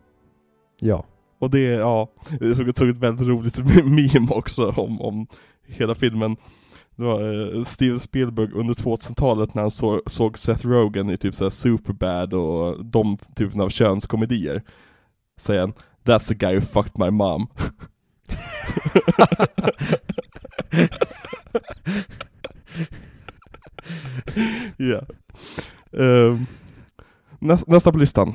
Ja. 0.81 1.05
Och 1.39 1.51
det, 1.51 1.61
ja, 1.61 2.09
det 2.41 2.55
såg, 2.55 2.77
såg 2.77 2.89
ett 2.89 2.99
väldigt 2.99 3.29
roligt 3.29 3.59
meme 3.85 4.29
också 4.31 4.69
om, 4.69 5.01
om 5.01 5.27
hela 5.67 5.95
filmen. 5.95 6.37
Det 7.03 7.07
var 7.09 7.55
eh, 7.57 7.65
Steven 7.65 7.99
Spielberg 7.99 8.53
under 8.53 8.75
2000-talet 8.75 9.55
när 9.55 9.63
han 9.63 9.71
så, 9.71 10.03
såg 10.07 10.39
Seth 10.39 10.67
Rogen 10.67 11.11
i 11.11 11.17
typ 11.17 11.35
såhär 11.35 11.51
Superbad 11.51 12.35
och 12.35 12.85
de 12.85 13.17
typen 13.37 13.61
av 13.61 13.69
könskomedier. 13.69 14.63
Säger 15.41 15.61
han, 15.61 15.73
That's 16.05 16.29
the 16.29 16.35
guy 16.35 16.55
who 16.55 16.61
fucked 16.61 16.99
my 16.99 17.11
mom. 17.11 17.47
yeah. 24.79 25.05
Um, 25.91 26.47
nästa, 27.39 27.73
nästa 27.73 27.93
på 27.93 27.99
listan. 27.99 28.35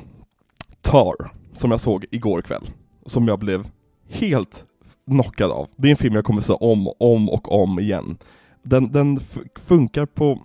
Tar, 0.80 1.16
som 1.52 1.70
jag 1.70 1.80
såg 1.80 2.04
igår 2.10 2.42
kväll. 2.42 2.70
Som 3.06 3.28
jag 3.28 3.38
blev 3.38 3.68
helt 4.08 4.66
knockad 5.06 5.50
av. 5.50 5.68
Det 5.76 5.88
är 5.88 5.90
en 5.90 5.96
film 5.96 6.14
jag 6.14 6.24
kommer 6.24 6.40
se 6.40 6.52
om, 6.52 6.92
om 6.98 7.28
och 7.28 7.62
om 7.62 7.78
igen 7.78 8.18
den, 8.62 8.92
den 8.92 9.20
funkar 9.56 10.06
på 10.06 10.40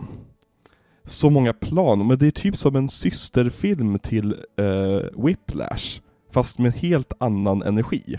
så 1.04 1.30
många 1.30 1.52
plan, 1.52 2.06
men 2.06 2.18
det 2.18 2.26
är 2.26 2.30
typ 2.30 2.56
som 2.56 2.76
en 2.76 2.88
systerfilm 2.88 3.98
till 3.98 4.34
uh, 4.60 5.24
Whiplash, 5.24 6.00
fast 6.32 6.58
med 6.58 6.72
helt 6.72 7.12
annan 7.18 7.62
energi. 7.62 8.18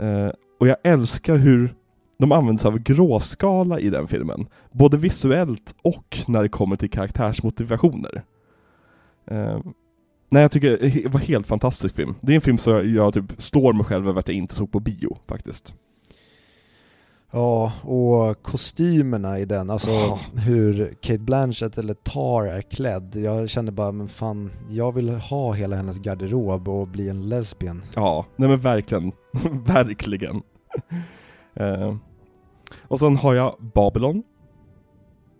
Uh, 0.00 0.30
och 0.60 0.68
jag 0.68 0.76
älskar 0.84 1.36
hur 1.36 1.74
de 2.18 2.32
använder 2.32 2.60
sig 2.60 2.68
av 2.68 2.78
gråskala 2.78 3.80
i 3.80 3.90
den 3.90 4.06
filmen, 4.06 4.46
både 4.72 4.96
visuellt 4.96 5.74
och 5.82 6.18
när 6.28 6.42
det 6.42 6.48
kommer 6.48 6.76
till 6.76 6.90
karaktärsmotivationer. 6.90 8.22
Uh, 9.32 9.60
nej, 10.28 10.42
jag 10.42 10.50
tycker 10.50 10.78
det 10.78 11.08
var 11.08 11.20
helt 11.20 11.46
fantastisk 11.46 11.96
film. 11.96 12.14
Det 12.20 12.32
är 12.32 12.34
en 12.34 12.40
film 12.40 12.58
som 12.58 12.72
jag, 12.72 12.86
jag 12.86 13.14
typ 13.14 13.42
slår 13.42 13.72
mig 13.72 13.84
själv 13.84 14.08
över 14.08 14.20
att 14.20 14.28
jag 14.28 14.36
inte 14.36 14.54
såg 14.54 14.72
på 14.72 14.80
bio, 14.80 15.18
faktiskt. 15.26 15.76
Ja, 17.32 17.72
och 17.82 18.42
kostymerna 18.42 19.38
i 19.38 19.44
den, 19.44 19.70
alltså 19.70 19.90
oh. 19.90 20.18
hur 20.34 20.94
Kate 21.00 21.18
Blanchett 21.18 21.78
eller 21.78 21.94
Tar 21.94 22.46
är 22.46 22.62
klädd. 22.62 23.16
Jag 23.16 23.50
kände 23.50 23.72
bara, 23.72 23.92
men 23.92 24.08
fan, 24.08 24.50
jag 24.70 24.92
vill 24.92 25.10
ha 25.10 25.52
hela 25.52 25.76
hennes 25.76 25.98
garderob 25.98 26.68
och 26.68 26.88
bli 26.88 27.08
en 27.08 27.28
lesbian. 27.28 27.82
Ja, 27.94 28.26
nej 28.36 28.48
men 28.48 28.58
verkligen, 28.58 29.12
verkligen. 29.66 30.42
uh, 31.60 31.96
och 32.88 32.98
sen 32.98 33.16
har 33.16 33.34
jag 33.34 33.56
Babylon. 33.74 34.22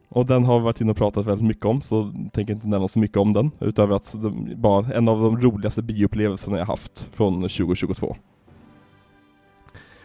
Och 0.09 0.27
den 0.27 0.45
har 0.45 0.59
vi 0.59 0.65
varit 0.65 0.81
inne 0.81 0.91
och 0.91 0.97
pratat 0.97 1.27
väldigt 1.27 1.47
mycket 1.47 1.65
om, 1.65 1.81
så 1.81 2.13
tänker 2.33 2.55
inte 2.55 2.67
nämna 2.67 2.89
så 2.89 2.99
mycket 2.99 3.17
om 3.17 3.33
den, 3.33 3.51
utöver 3.61 3.97
att 3.97 4.17
det 4.23 4.55
var 4.57 4.93
en 4.93 5.09
av 5.09 5.21
de 5.21 5.41
roligaste 5.41 5.83
bioupplevelserna 5.83 6.59
jag 6.59 6.67
haft 6.67 7.09
från 7.13 7.35
2022. 7.35 8.17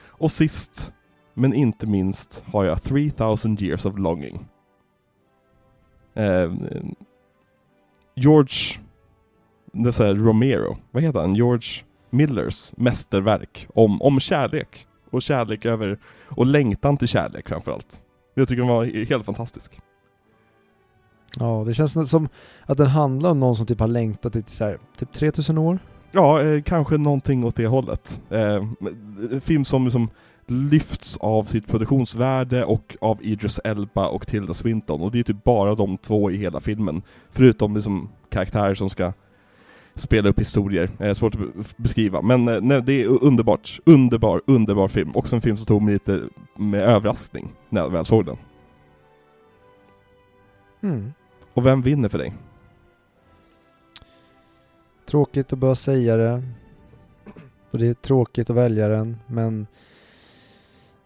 Och 0.08 0.32
sist 0.32 0.94
men 1.36 1.54
inte 1.54 1.88
minst 1.88 2.44
har 2.48 2.66
jag 2.66 2.84
3000 2.84 3.58
years 3.64 3.86
of 3.86 3.98
longing. 3.98 4.46
Eh, 6.14 6.54
George 8.16 8.80
det 9.76 10.00
är 10.00 10.04
här, 10.04 10.16
Romero, 10.16 10.78
vad 10.92 11.04
heter 11.04 11.20
han? 11.20 11.36
George 11.36 11.84
Millers 12.10 12.74
mästerverk 12.78 13.68
om, 13.74 14.02
om 14.02 14.20
kärlek. 14.20 14.88
Och 15.10 15.22
kärlek 15.22 15.66
över, 15.66 16.00
och 16.30 16.46
längtan 16.46 16.98
till 16.98 17.08
kärlek 17.08 17.50
framförallt. 17.50 18.02
Jag 18.34 18.48
tycker 18.48 18.62
den 18.62 18.70
var 18.72 19.06
helt 19.06 19.26
fantastisk. 19.26 19.80
Ja, 21.40 21.64
det 21.68 21.74
känns 21.74 22.10
som 22.10 22.30
att 22.66 22.78
den 22.78 22.88
handlar 22.88 23.32
om 23.32 23.40
någon 23.40 23.56
som 23.56 23.66
typ 23.66 23.80
har 23.80 23.88
längtat 23.88 24.36
i 24.36 24.44
så 24.48 24.64
här, 24.64 24.80
typ 24.98 25.14
3000 25.14 25.58
år? 25.58 25.80
Ja, 26.12 26.42
eh, 26.42 26.62
kanske 26.62 26.98
någonting 26.98 27.44
åt 27.44 27.56
det 27.56 27.68
hållet. 27.68 28.22
Eh, 28.30 28.66
film 29.42 29.66
som 29.66 29.84
liksom 29.84 30.10
lyfts 30.48 31.18
av 31.18 31.44
sitt 31.44 31.68
produktionsvärde 31.68 32.66
och 32.66 32.98
av 33.02 33.20
Idris 33.22 33.60
Elba 33.64 34.08
och 34.08 34.28
Tilda 34.28 34.54
Swinton. 34.54 35.02
Och 35.02 35.12
det 35.12 35.20
är 35.20 35.24
typ 35.24 35.44
bara 35.44 35.76
de 35.76 35.98
två 35.98 36.32
i 36.32 36.38
hela 36.38 36.60
filmen. 36.60 37.02
Förutom 37.30 37.76
liksom 37.76 38.10
karaktärer 38.30 38.74
som 38.74 38.90
ska 38.90 39.14
spela 39.96 40.30
upp 40.30 40.40
historier. 40.40 40.90
Eh, 41.00 41.14
svårt 41.14 41.36
att 41.36 41.78
beskriva. 41.78 42.22
Men 42.22 42.48
eh, 42.48 42.62
nej, 42.62 42.82
det 42.82 43.04
är 43.04 43.24
underbart. 43.24 43.80
Underbar, 43.86 44.42
underbar 44.48 44.88
film. 44.88 45.12
Också 45.14 45.36
en 45.36 45.42
film 45.42 45.58
som 45.58 45.66
tog 45.66 45.82
mig 45.82 45.94
lite 45.94 46.24
med 46.58 46.82
överraskning 46.82 47.54
när 47.70 47.82
jag 47.82 47.90
väl 47.90 48.06
såg 48.06 48.26
den. 48.26 48.38
Mm. 50.82 51.14
Och 51.54 51.66
vem 51.66 51.82
vinner 51.82 52.10
för 52.10 52.18
dig? 52.18 52.34
Tråkigt 55.06 55.54
att 55.54 55.60
bara 55.60 55.76
säga 55.76 56.18
det. 56.18 56.44
Och 57.72 57.80
det 57.80 57.88
är 57.88 57.94
tråkigt 57.94 58.50
att 58.50 58.56
välja 58.56 58.88
den, 58.88 59.18
men 59.28 59.68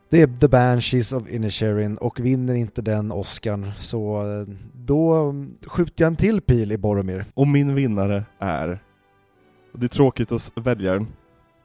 det 0.10 0.22
är 0.22 0.28
The 0.40 0.48
Banshees 0.48 1.14
of 1.14 1.30
Inisherin 1.30 1.98
och 1.98 2.20
vinner 2.20 2.56
inte 2.56 2.82
den 2.82 3.12
Oscarn 3.12 3.72
så 3.80 4.32
eh, 4.32 4.48
då 4.74 5.34
skjuter 5.66 6.04
jag 6.04 6.08
en 6.08 6.16
till 6.16 6.42
pil 6.42 6.72
i 6.72 6.78
Boromir. 6.78 7.26
Och 7.34 7.48
min 7.48 7.76
vinnare 7.76 8.26
är, 8.40 8.84
det 9.74 9.86
är 9.86 9.90
tråkigt 9.90 10.32
att 10.32 10.52
välja 10.56 10.94
den, 10.94 11.08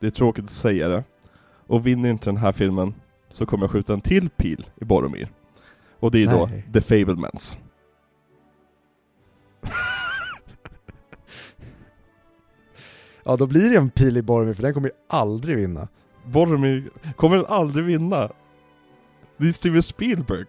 det 0.01 0.07
är 0.07 0.11
tråkigt 0.11 0.45
att 0.45 0.51
säga 0.51 0.89
det, 0.89 1.05
och 1.67 1.87
vinner 1.87 2.11
inte 2.11 2.31
den 2.31 2.37
här 2.37 2.53
filmen 2.53 2.95
så 3.29 3.47
kommer 3.47 3.65
jag 3.65 3.71
skjuta 3.71 3.93
en 3.93 4.01
till 4.01 4.31
pil 4.31 4.67
i 4.81 4.85
Boromir. 4.85 5.29
Och 6.01 6.11
det 6.11 6.23
är 6.23 6.27
Nej. 6.27 6.65
då 6.73 6.81
The 6.81 6.81
Fablemans. 6.81 7.59
ja, 13.25 13.37
då 13.37 13.47
blir 13.47 13.71
det 13.71 13.77
en 13.77 13.91
pil 13.91 14.17
i 14.17 14.23
Boromir 14.23 14.55
för 14.55 14.63
den 14.63 14.75
kommer 14.75 14.89
ju 14.89 14.95
aldrig 15.09 15.57
vinna. 15.57 15.89
Boromir 16.25 16.91
kommer 17.17 17.37
den 17.37 17.47
aldrig 17.47 17.85
vinna. 17.85 18.31
Det 19.37 19.49
är 19.49 19.53
Steven 19.53 19.83
Spielberg. 19.83 20.47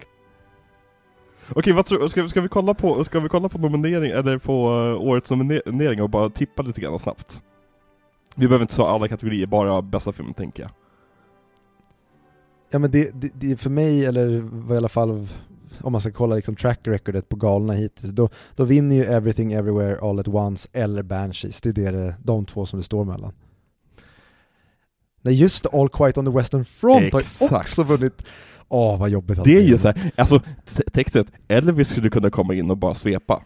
Okej, 1.49 1.73
vad 1.73 1.85
tror, 1.85 2.07
ska, 2.07 2.27
ska, 2.27 2.41
vi 2.41 2.47
kolla 2.47 2.73
på, 2.73 3.03
ska 3.03 3.19
vi 3.19 3.29
kolla 3.29 3.49
på 3.49 3.57
nominering, 3.57 4.11
eller 4.11 4.37
på 4.37 4.69
uh, 4.69 5.01
årets 5.01 5.31
nominering 5.31 6.01
och 6.01 6.09
bara 6.09 6.29
tippa 6.29 6.63
lite 6.63 6.81
grann 6.81 6.99
snabbt? 6.99 7.41
Vi 8.35 8.47
behöver 8.47 8.63
inte 8.63 8.75
ta 8.75 8.89
alla 8.89 9.07
kategorier, 9.07 9.47
bara 9.47 9.81
bästa 9.81 10.11
film 10.11 10.33
tänker 10.33 10.63
jag. 10.63 10.71
Ja 12.69 12.79
men 12.79 12.91
det, 12.91 13.11
det, 13.21 13.31
det 13.33 13.57
för 13.57 13.69
mig, 13.69 14.05
eller 14.05 14.37
i 14.73 14.77
alla 14.77 14.89
fall 14.89 15.27
om 15.81 15.91
man 15.91 16.01
ska 16.01 16.11
kolla 16.11 16.35
liksom 16.35 16.55
track 16.55 16.79
recordet 16.83 17.29
på 17.29 17.35
galna 17.35 17.73
hittills, 17.73 18.11
då, 18.11 18.29
då 18.55 18.63
vinner 18.63 18.95
ju 18.95 19.03
Everything 19.03 19.53
Everywhere 19.53 19.99
All 20.01 20.19
At 20.19 20.27
Once 20.27 20.69
eller 20.73 21.03
Banshees. 21.03 21.61
Det 21.61 21.69
är 21.77 21.91
det, 21.91 22.15
de 22.23 22.45
två 22.45 22.65
som 22.65 22.79
det 22.79 22.83
står 22.83 23.05
mellan. 23.05 23.33
Nej 25.25 25.33
just 25.33 25.63
det, 25.63 25.69
All 25.73 25.89
Quiet 25.89 26.17
on 26.17 26.25
the 26.25 26.31
Western 26.31 26.65
Front 26.65 27.13
Exakt. 27.13 27.51
har 27.51 27.59
också 27.59 27.83
vunnit. 27.83 28.23
Åh 28.67 28.99
vad 28.99 29.09
jobbigt 29.09 29.43
Det 29.43 29.57
är 29.57 29.61
ju 29.61 29.77
såhär, 29.77 30.11
alltså 30.15 30.41
textet, 30.93 31.27
Elvis 31.47 31.89
skulle 31.89 32.09
kunna 32.09 32.29
komma 32.29 32.53
in 32.53 32.71
och 32.71 32.77
bara 32.77 32.95
svepa. 32.95 33.43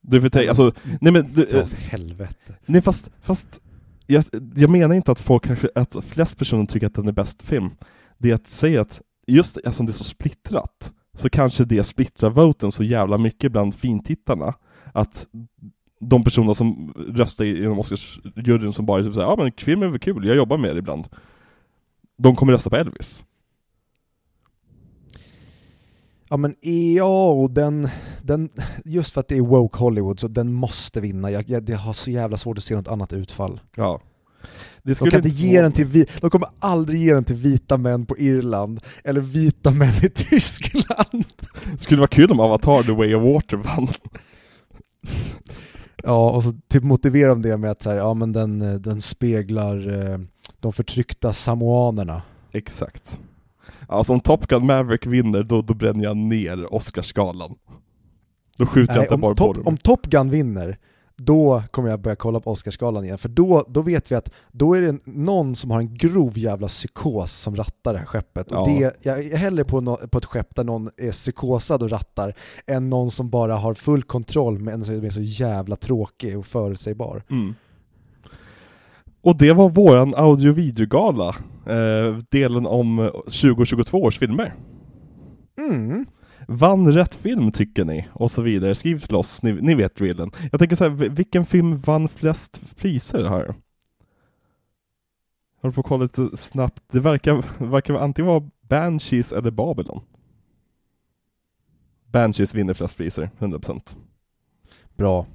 Du 0.00 0.20
får 0.20 0.28
tänka, 0.28 0.48
alltså, 0.48 0.72
nej 1.00 1.12
men, 1.12 1.32
du, 1.34 1.60
åt 1.60 1.72
helvete. 1.72 2.54
nej 2.66 2.82
fast, 2.82 3.10
fast 3.22 3.60
jag, 4.06 4.24
jag 4.54 4.70
menar 4.70 4.94
inte 4.94 5.12
att 5.12 5.20
folk 5.20 5.44
kanske, 5.44 5.68
att 5.74 5.96
flest 6.08 6.38
personer 6.38 6.66
tycker 6.66 6.86
att 6.86 6.94
den 6.94 7.08
är 7.08 7.12
bäst 7.12 7.42
film. 7.42 7.70
Det 8.18 8.30
är 8.30 8.34
att 8.34 8.48
säga 8.48 8.80
att, 8.80 9.00
just 9.26 9.56
eftersom 9.56 9.86
det 9.86 9.92
är 9.92 9.94
så 9.94 10.04
splittrat, 10.04 10.92
så 11.16 11.30
kanske 11.30 11.64
det 11.64 11.84
splittrar 11.84 12.30
voten 12.30 12.72
så 12.72 12.84
jävla 12.84 13.18
mycket 13.18 13.52
bland 13.52 13.74
fintittarna, 13.74 14.54
att 14.92 15.26
de 16.02 16.24
personer 16.24 16.52
som 16.52 16.92
röstar 17.08 17.44
inom 17.44 17.78
Oscarsjuryn 17.78 18.72
som 18.72 18.86
bara 18.86 19.00
är 19.00 19.04
typ 19.04 19.14
såhär, 19.14 19.26
ja 19.26 19.36
men 19.38 19.52
film 19.56 19.82
är 19.82 19.86
väl 19.88 19.98
kul, 19.98 20.26
jag 20.26 20.36
jobbar 20.36 20.56
med 20.56 20.74
det 20.74 20.78
ibland. 20.78 21.08
De 22.18 22.36
kommer 22.36 22.52
rösta 22.52 22.70
på 22.70 22.76
Elvis. 22.76 23.24
Ja 26.28 26.36
men 26.36 26.54
ja, 26.96 27.30
och 27.30 27.50
den, 27.50 27.88
den, 28.22 28.48
just 28.84 29.12
för 29.14 29.20
att 29.20 29.28
det 29.28 29.36
är 29.36 29.40
woke 29.40 29.78
Hollywood 29.78 30.20
så 30.20 30.28
den 30.28 30.52
måste 30.52 31.00
vinna. 31.00 31.30
Jag, 31.30 31.50
jag, 31.50 31.68
jag 31.70 31.78
har 31.78 31.92
så 31.92 32.10
jävla 32.10 32.36
svårt 32.36 32.58
att 32.58 32.64
se 32.64 32.74
något 32.76 32.88
annat 32.88 33.12
utfall. 33.12 33.60
Ja. 33.76 34.00
Det 34.82 34.98
De 34.98 35.10
kan 35.10 35.24
inte 35.24 35.28
ge 35.28 35.62
den 35.62 35.72
till, 35.72 35.84
vi- 35.86 36.06
de 36.20 36.30
kommer 36.30 36.48
aldrig 36.58 37.00
ge 37.02 37.14
den 37.14 37.24
till 37.24 37.36
vita 37.36 37.76
män 37.76 38.06
på 38.06 38.18
Irland, 38.18 38.80
eller 39.04 39.20
vita 39.20 39.70
män 39.70 39.94
i 40.02 40.08
Tyskland. 40.14 41.24
skulle 41.78 41.98
vara 42.00 42.08
kul 42.08 42.30
om 42.30 42.40
Avatar 42.40 42.82
The 42.82 42.92
Way 42.92 43.14
of 43.14 43.34
Water 43.34 43.56
vann. 43.56 43.88
Ja, 46.02 46.30
och 46.30 46.44
så 46.44 46.52
typ 46.68 46.82
motiverar 46.82 47.28
de 47.28 47.42
det 47.42 47.56
med 47.56 47.70
att 47.70 47.82
så 47.82 47.90
här, 47.90 47.96
ja 47.96 48.14
men 48.14 48.32
den, 48.32 48.62
eh, 48.62 48.74
den 48.74 49.00
speglar 49.00 50.10
eh, 50.12 50.18
de 50.60 50.72
förtryckta 50.72 51.32
samoanerna. 51.32 52.22
Exakt. 52.52 53.20
Alltså 53.86 54.12
om 54.12 54.20
Top 54.20 54.46
Gun 54.46 54.66
Maverick 54.66 55.06
vinner, 55.06 55.42
då, 55.42 55.62
då 55.62 55.74
bränner 55.74 56.04
jag 56.04 56.16
ner 56.16 56.74
Oscarsgalan. 56.74 57.54
Då 58.56 58.66
skjuter 58.66 58.94
jag 58.94 58.96
Nej, 58.96 59.04
inte 59.04 59.14
om, 59.14 59.20
bara 59.20 59.34
på 59.34 59.54
top, 59.54 59.66
om 59.66 59.76
Top 59.76 60.06
Gun 60.06 60.30
vinner, 60.30 60.78
då 61.24 61.62
kommer 61.70 61.88
jag 61.90 62.00
börja 62.00 62.16
kolla 62.16 62.40
på 62.40 62.50
Oscarsgalan 62.50 63.04
igen, 63.04 63.18
för 63.18 63.28
då, 63.28 63.64
då 63.68 63.82
vet 63.82 64.12
vi 64.12 64.14
att 64.14 64.30
då 64.52 64.74
är 64.74 64.82
det 64.82 64.98
någon 65.04 65.56
som 65.56 65.70
har 65.70 65.78
en 65.78 65.94
grov 65.94 66.38
jävla 66.38 66.68
psykos 66.68 67.32
som 67.32 67.56
rattar 67.56 67.92
det 67.92 67.98
här 67.98 68.06
skeppet. 68.06 68.52
Och 68.52 68.56
Ja. 68.56 68.64
det, 68.78 68.96
jag 69.02 69.24
är 69.24 69.36
hellre 69.36 69.64
på, 69.64 69.80
no, 69.80 69.96
på 70.08 70.18
ett 70.18 70.24
skepp 70.24 70.54
där 70.56 70.64
någon 70.64 70.90
är 70.96 71.12
psykosad 71.12 71.82
och 71.82 71.90
rattar, 71.90 72.34
än 72.66 72.90
någon 72.90 73.10
som 73.10 73.30
bara 73.30 73.56
har 73.56 73.74
full 73.74 74.02
kontroll 74.02 74.58
men 74.58 74.84
som 74.84 75.04
är 75.04 75.10
så 75.10 75.20
jävla 75.20 75.76
tråkig 75.76 76.38
och 76.38 76.46
förutsägbar. 76.46 77.22
Mm. 77.30 77.54
Och 79.22 79.36
det 79.38 79.52
var 79.52 79.68
våran 79.68 80.14
audio-videogala, 80.14 81.28
eh, 81.66 82.16
delen 82.30 82.66
om 82.66 83.10
2022 83.24 84.02
års 84.02 84.18
filmer. 84.18 84.54
Mm. 85.58 86.06
Vann 86.48 86.92
rätt 86.92 87.14
film 87.14 87.52
tycker 87.52 87.84
ni? 87.84 88.08
Och 88.12 88.30
så 88.30 88.42
vidare. 88.42 88.74
Skriv 88.74 88.98
till 89.00 89.16
oss, 89.16 89.42
ni, 89.42 89.52
ni 89.52 89.74
vet 89.74 89.94
drillen. 89.96 90.30
Jag 90.50 90.58
tänker 90.60 90.76
så 90.76 90.84
här, 90.84 90.90
vi- 90.90 91.08
vilken 91.08 91.44
film 91.46 91.76
vann 91.76 92.08
flest 92.08 92.76
priser 92.76 93.24
här? 93.24 93.44
Jag 93.46 93.54
håller 95.62 95.74
på 95.74 95.80
att 95.80 95.86
kolla 95.86 96.02
lite 96.02 96.36
snabbt. 96.36 96.82
Det 96.92 97.00
verkar, 97.00 97.44
verkar 97.70 97.94
antingen 97.94 98.26
vara 98.28 98.48
Banshees 98.68 99.32
eller 99.32 99.50
Babylon. 99.50 100.00
Banshees 102.06 102.54
vinner 102.54 102.74
flest 102.74 102.96
priser, 102.96 103.30
100% 103.38 103.96
Bra. 104.96 105.26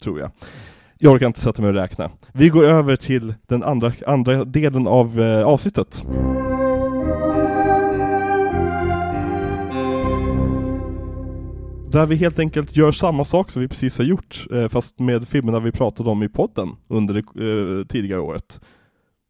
tror 0.00 0.20
jag. 0.20 0.30
Jag 0.98 1.12
orkar 1.12 1.26
inte 1.26 1.40
sätta 1.40 1.62
mig 1.62 1.68
och 1.68 1.74
räkna. 1.74 2.10
Vi 2.32 2.48
går 2.48 2.64
över 2.64 2.96
till 2.96 3.34
den 3.46 3.62
andra, 3.62 3.92
andra 4.06 4.44
delen 4.44 4.86
av 4.86 5.20
eh, 5.20 5.46
avsnittet. 5.46 6.04
Där 11.92 12.06
vi 12.06 12.16
helt 12.16 12.38
enkelt 12.38 12.76
gör 12.76 12.92
samma 12.92 13.24
sak 13.24 13.50
som 13.50 13.62
vi 13.62 13.68
precis 13.68 13.98
har 13.98 14.04
gjort, 14.04 14.46
eh, 14.52 14.68
fast 14.68 14.98
med 14.98 15.28
filmerna 15.28 15.60
vi 15.60 15.72
pratade 15.72 16.10
om 16.10 16.22
i 16.22 16.28
podden 16.28 16.68
under 16.88 17.14
det 17.14 17.20
eh, 17.80 17.86
tidigare 17.86 18.20
året. 18.20 18.60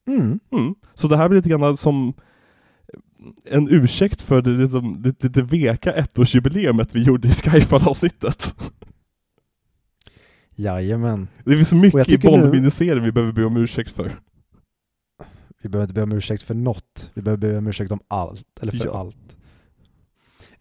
Mm. 0.09 0.41
Mm. 0.53 0.75
Så 0.95 1.09
det 1.09 1.17
här 1.17 1.29
blir 1.29 1.39
lite 1.39 1.51
grann 1.51 1.77
som 1.77 2.13
en 3.45 3.69
ursäkt 3.71 4.23
för 4.23 4.43
det 4.43 4.51
lite, 4.51 5.09
lite, 5.09 5.27
lite 5.27 5.43
veka 5.43 5.93
ettårsjubileumet 5.93 6.95
vi 6.95 7.03
gjorde 7.03 7.29
i 7.29 7.31
Skyfall-avsnittet. 7.31 8.55
Jajamän. 10.55 11.29
Det 11.45 11.51
finns 11.57 11.69
så 11.69 11.77
mycket 11.77 12.09
i 12.09 12.11
tycker 12.11 12.31
nu- 12.31 12.39
Bond-miniserien 12.39 13.05
vi 13.05 13.13
behöver 13.13 13.33
be 13.33 13.45
om 13.45 13.57
ursäkt 13.57 13.91
för. 13.91 14.13
Vi 15.63 15.69
behöver 15.69 15.85
inte 15.85 15.95
be 15.95 16.03
om 16.03 16.13
ursäkt 16.13 16.43
för 16.43 16.55
något, 16.55 17.11
vi 17.15 17.23
behöver 17.23 17.41
be 17.41 17.59
om 17.59 17.67
ursäkt 17.67 17.93
om 17.93 18.01
allt, 18.09 18.47
eller 18.61 18.73
för 18.73 18.87
Ja. 18.87 18.99
allt. 18.99 19.30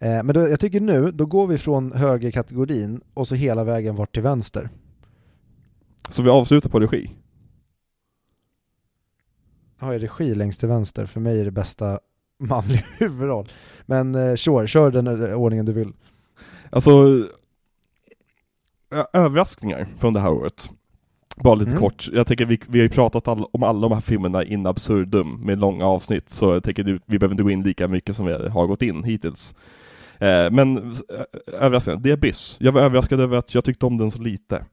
Eh, 0.00 0.22
men 0.22 0.26
då, 0.26 0.40
jag 0.48 0.60
tycker 0.60 0.80
nu, 0.80 1.10
då 1.10 1.26
går 1.26 1.46
vi 1.46 1.58
från 1.58 1.92
högerkategorin 1.92 3.00
och 3.14 3.28
så 3.28 3.34
hela 3.34 3.64
vägen 3.64 3.96
bort 3.96 4.14
till 4.14 4.22
vänster. 4.22 4.70
Så 6.08 6.22
vi 6.22 6.30
avslutar 6.30 6.70
på 6.70 6.80
regi. 6.80 7.10
Har 9.78 9.92
jag 9.92 10.02
regi 10.02 10.34
längst 10.34 10.60
till 10.60 10.68
vänster, 10.68 11.06
för 11.06 11.20
mig 11.20 11.40
är 11.40 11.44
det 11.44 11.50
bästa 11.50 12.00
manlig 12.38 12.84
huvudroll. 12.98 13.52
Men 13.86 14.14
eh, 14.14 14.34
sure, 14.34 14.66
kör 14.66 14.90
den 14.90 15.06
eh, 15.06 15.34
ordningen 15.34 15.66
du 15.66 15.72
vill. 15.72 15.92
Alltså, 16.70 16.90
överraskningar 19.12 19.86
från 19.98 20.12
det 20.12 20.20
här 20.20 20.30
året. 20.32 20.70
Bara 21.36 21.54
lite 21.54 21.70
Mm. 21.70 21.80
kort. 21.80 22.08
Jag 22.12 22.26
tänker 22.26 22.46
vi, 22.46 22.60
vi 22.68 22.78
har 22.78 22.82
ju 22.82 22.88
pratat 22.88 23.28
all, 23.28 23.44
om 23.52 23.62
alla 23.62 23.80
de 23.80 23.92
här 23.92 24.00
filmerna 24.00 24.44
in 24.44 24.66
absurdum 24.66 25.40
med 25.40 25.58
långa 25.58 25.86
avsnitt, 25.86 26.28
så 26.28 26.52
jag 26.52 26.64
tänker 26.64 27.00
vi 27.06 27.18
behöver 27.18 27.34
inte 27.34 27.42
gå 27.42 27.50
in 27.50 27.62
lika 27.62 27.88
mycket 27.88 28.16
som 28.16 28.26
vi 28.26 28.48
har 28.48 28.66
gått 28.66 28.82
in 28.82 29.04
hittills. 29.04 29.54
Eh, 30.20 30.50
men 30.50 30.92
eh, 30.92 31.60
överraskande, 31.60 32.02
The 32.02 32.12
Abyss. 32.12 32.56
Jag 32.60 32.72
var 32.72 32.80
överraskad 32.80 33.20
över 33.20 33.36
att 33.36 33.54
jag 33.54 33.64
tyckte 33.64 33.86
om 33.86 33.98
den 33.98 34.10
så 34.10 34.22
lite. 34.22 34.64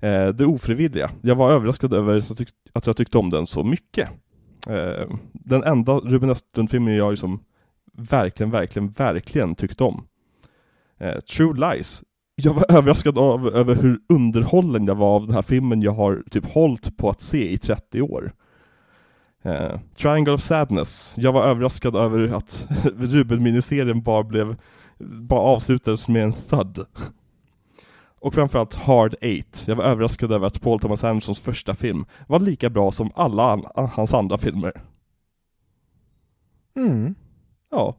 Eh, 0.00 0.28
det 0.28 0.46
ofrivilliga. 0.46 1.10
Jag 1.22 1.34
var 1.34 1.52
överraskad 1.52 1.94
över 1.94 2.16
att 2.72 2.86
jag, 2.86 2.96
tyckte 2.96 3.18
om 3.18 3.30
den 3.30 3.46
så 3.46 3.64
mycket. 3.64 4.08
Eh, 4.68 5.16
den 5.32 5.62
enda 5.62 5.92
Ruben 5.92 6.30
Östlund-filmen 6.30 6.94
jag 6.94 7.10
liksom 7.10 7.40
verkligen, 7.92 8.50
verkligen, 8.50 8.88
verkligen 8.88 9.54
tyckte 9.54 9.84
om. 9.84 10.06
Eh, 10.98 11.20
True 11.20 11.54
Lies. 11.54 12.04
Jag 12.34 12.54
var 12.54 12.64
överraskad 12.76 13.18
av, 13.18 13.48
över 13.48 13.74
hur 13.74 13.98
underhållen 14.08 14.86
jag 14.86 14.94
var 14.94 15.16
av 15.16 15.26
den 15.26 15.34
här 15.34 15.42
filmen 15.42 15.82
jag 15.82 15.92
har 15.92 16.22
typ 16.30 16.44
hållit 16.44 16.96
på 16.96 17.10
att 17.10 17.20
se 17.20 17.52
i 17.52 17.58
30 17.58 18.02
år. 18.02 18.32
Eh, 19.46 19.80
Triangle 19.96 20.32
of 20.34 20.40
Sadness. 20.42 21.14
Jag 21.18 21.32
var 21.32 21.44
överraskad 21.44 21.96
över 21.96 22.28
att 22.28 22.68
Ruben-miniserien 22.98 24.02
bara 24.02 24.22
blev 24.22 24.56
bara 24.98 25.40
avslutades 25.40 26.08
med 26.08 26.22
en 26.24 26.32
thud. 26.32 26.86
Och 28.20 28.34
framförallt 28.34 28.74
Hard 28.74 29.14
Eight. 29.20 29.64
Jag 29.66 29.76
var 29.76 29.84
överraskad 29.84 30.32
över 30.32 30.46
att 30.46 30.60
Paul 30.60 30.80
Thomas 30.80 31.04
Andersons 31.04 31.40
första 31.40 31.74
film 31.74 32.04
var 32.28 32.40
lika 32.40 32.70
bra 32.70 32.90
som 32.92 33.10
alla 33.14 33.42
an- 33.52 33.88
hans 33.92 34.14
andra 34.14 34.38
filmer. 34.38 34.72
Mm. 36.76 37.14
Ja, 37.70 37.96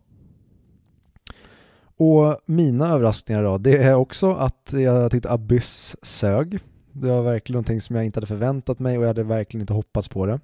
Och 1.98 2.38
mina 2.46 2.88
överraskningar 2.90 3.44
då, 3.44 3.58
det 3.58 3.78
är 3.84 3.96
också 3.96 4.34
att 4.34 4.74
jag 4.74 5.12
tyckte 5.12 5.32
Abyss 5.32 5.96
sög. 6.02 6.60
Det 6.92 7.08
var 7.12 7.22
verkligen 7.24 7.54
någonting 7.56 7.82
som 7.82 7.96
jag 7.96 8.06
inte 8.06 8.18
hade 8.18 8.28
förväntat 8.28 8.80
mig 8.80 8.98
och 8.98 9.04
jag 9.04 9.08
hade 9.08 9.24
verkligen 9.24 9.62
inte 9.62 9.74
hoppats 9.74 10.10
på 10.10 10.26
det. 10.26 10.40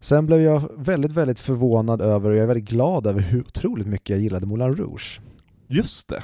Sen 0.00 0.26
blev 0.26 0.40
jag 0.40 0.70
väldigt, 0.76 1.12
väldigt 1.12 1.38
förvånad 1.38 2.00
över 2.00 2.30
och 2.30 2.36
jag 2.36 2.42
är 2.42 2.46
väldigt 2.46 2.68
glad 2.70 3.06
över 3.06 3.20
hur 3.20 3.40
otroligt 3.40 3.86
mycket 3.86 4.08
jag 4.10 4.20
gillade 4.20 4.46
Moulin 4.46 4.76
Rouge. 4.76 5.20
just 5.66 6.08
det. 6.08 6.22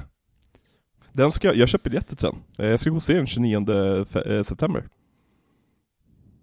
Den 1.13 1.33
ska, 1.33 1.55
jag 1.55 1.69
köper 1.69 1.91
biljetter 1.91 2.17
till 2.17 2.27
den. 2.27 2.67
Eh, 2.67 2.71
Jag 2.71 2.81
ska 2.81 2.91
gå 2.91 2.97
och 2.97 3.03
se 3.03 3.15
den 3.15 3.27
29 3.27 3.59
fe- 4.05 4.37
eh, 4.37 4.43
september. 4.43 4.89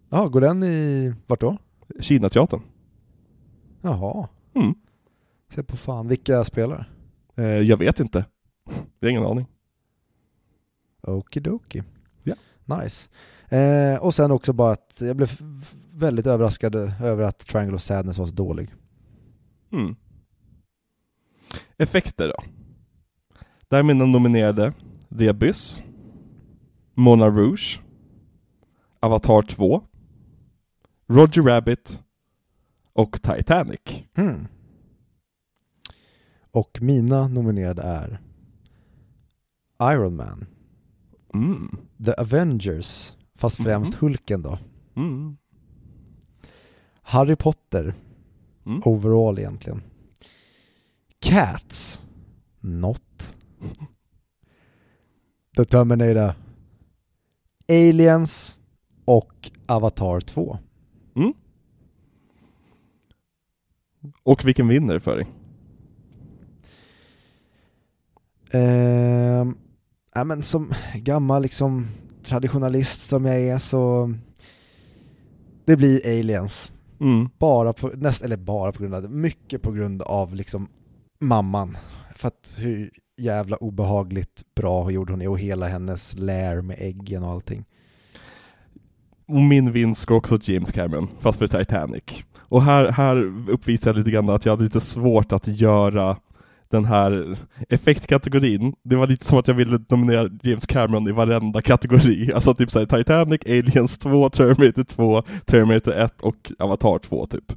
Ja, 0.10 0.27
går 0.27 0.41
den 0.41 0.64
i, 0.64 1.14
vart 1.27 1.39
då? 1.41 1.57
Kinateatern. 1.99 2.61
Jaha, 3.81 4.27
Mm. 4.53 4.76
se 5.49 5.64
på 5.64 5.77
fan, 5.77 6.07
vilka 6.07 6.43
spelar? 6.43 6.89
Eh, 7.35 7.43
Jag 7.45 7.77
vet 7.77 7.99
inte. 7.99 8.26
Jag 8.99 9.07
har 9.07 9.11
ingen 9.11 9.26
aning. 9.26 9.45
Okidoki. 11.01 11.84
Ja. 12.23 12.35
Nice. 12.65 13.10
Eh, 13.49 14.03
och 14.03 14.14
sen 14.14 14.31
också 14.31 14.53
bara 14.53 14.72
att 14.72 14.97
jag 15.01 15.15
blev 15.15 15.31
väldigt 15.93 16.27
överraskad 16.27 16.75
över 16.75 17.23
att 17.23 17.39
Triangle 17.39 17.75
of 17.75 17.81
Sadness 17.81 18.17
var 18.17 18.25
så 18.25 18.33
dålig. 18.33 18.69
Mm. 19.71 19.95
Effekter 21.77 22.27
då? 22.27 22.43
Där 23.67 23.79
är 23.79 23.83
mina 23.83 24.05
nominerade 24.05 24.73
The 25.19 25.29
Abyss, 25.29 25.83
Mona 26.93 27.29
Rouge, 27.29 27.81
Avatar 28.99 29.41
2, 29.41 29.83
Roger 31.07 31.41
Rabbit 31.43 32.01
och 32.93 33.21
Titanic. 33.21 34.03
Mm. 34.15 34.47
Och 36.51 36.81
mina 36.81 37.27
nominerade 37.27 37.81
är 37.81 38.21
Iron 39.93 40.15
Man, 40.15 40.45
Mm. 41.33 41.77
The 42.05 42.13
Avengers, 42.13 43.13
fast 43.35 43.57
främst 43.63 43.93
Hulken 43.93 44.41
då, 44.41 44.59
Mm. 44.95 45.37
Harry 47.03 47.35
Potter, 47.35 47.93
Mm. 48.65 48.81
overall 48.85 49.39
egentligen, 49.39 49.81
Cats, 51.19 52.01
Not, 52.59 53.35
The 55.57 55.65
Terminator, 55.65 56.34
Aliens 57.69 58.59
och 59.05 59.51
Avatar 59.65 60.19
2. 60.19 60.57
Mm. 61.15 61.34
Och 64.23 64.45
vilken 64.45 64.67
vinner 64.67 64.99
för 64.99 65.15
dig? 65.15 65.27
Eh, 68.51 69.45
ja, 70.13 70.23
men 70.23 70.43
som 70.43 70.73
gammal 70.95 71.41
liksom 71.41 71.88
traditionalist 72.23 73.01
som 73.01 73.25
jag 73.25 73.39
är 73.41 73.57
så 73.57 74.13
det 75.65 75.77
blir 75.77 76.19
aliens. 76.19 76.71
Mm. 77.03 77.30
Bara 77.39 77.73
på, 77.73 77.91
näst, 77.95 78.21
eller 78.21 78.38
bara 78.38 78.71
på 78.71 78.84
grund 78.84 78.95
av, 78.95 79.11
mycket 79.11 79.61
på 79.61 79.71
grund 79.71 80.01
av 80.01 80.35
liksom 80.35 80.67
mamman. 81.19 81.77
För 82.15 82.27
att 82.27 82.55
hur 82.57 82.91
jävla 83.17 83.57
obehagligt 83.57 84.43
bra 84.55 84.91
gjorde 84.91 85.13
hon 85.13 85.21
är 85.21 85.30
och 85.30 85.39
hela 85.39 85.67
hennes 85.67 86.17
lär 86.17 86.61
med 86.61 86.77
äggen 86.80 87.23
och 87.23 87.31
allting. 87.31 87.65
Och 89.27 89.41
min 89.41 89.71
vinst 89.71 90.05
går 90.05 90.15
också 90.15 90.39
till 90.39 90.53
James 90.53 90.71
Cameron, 90.71 91.07
fast 91.19 91.39
för 91.39 91.47
Titanic. 91.47 92.03
Och 92.39 92.61
här, 92.61 92.91
här 92.91 93.49
uppvisar 93.49 93.89
jag 93.91 93.97
lite 93.97 94.11
grann 94.11 94.30
att 94.30 94.45
jag 94.45 94.53
hade 94.53 94.63
lite 94.63 94.80
svårt 94.80 95.34
att 95.34 95.47
göra 95.47 96.17
den 96.73 96.85
här 96.85 97.37
effektkategorin. 97.69 98.73
Det 98.83 98.95
var 98.95 99.07
lite 99.07 99.25
som 99.25 99.39
att 99.39 99.47
jag 99.47 99.55
ville 99.55 99.79
nominera 99.89 100.29
James 100.41 100.65
Cameron 100.65 101.07
i 101.07 101.11
varenda 101.11 101.61
kategori. 101.61 102.31
Alltså 102.33 102.55
typ 102.55 102.71
såhär 102.71 102.85
Titanic, 102.85 103.41
Aliens 103.45 103.97
2, 103.97 104.29
Terminator 104.29 104.83
2, 104.83 105.21
Terminator 105.45 105.93
1 105.93 106.21
och 106.21 106.51
Avatar 106.59 106.99
2 106.99 107.25
typ. 107.25 107.51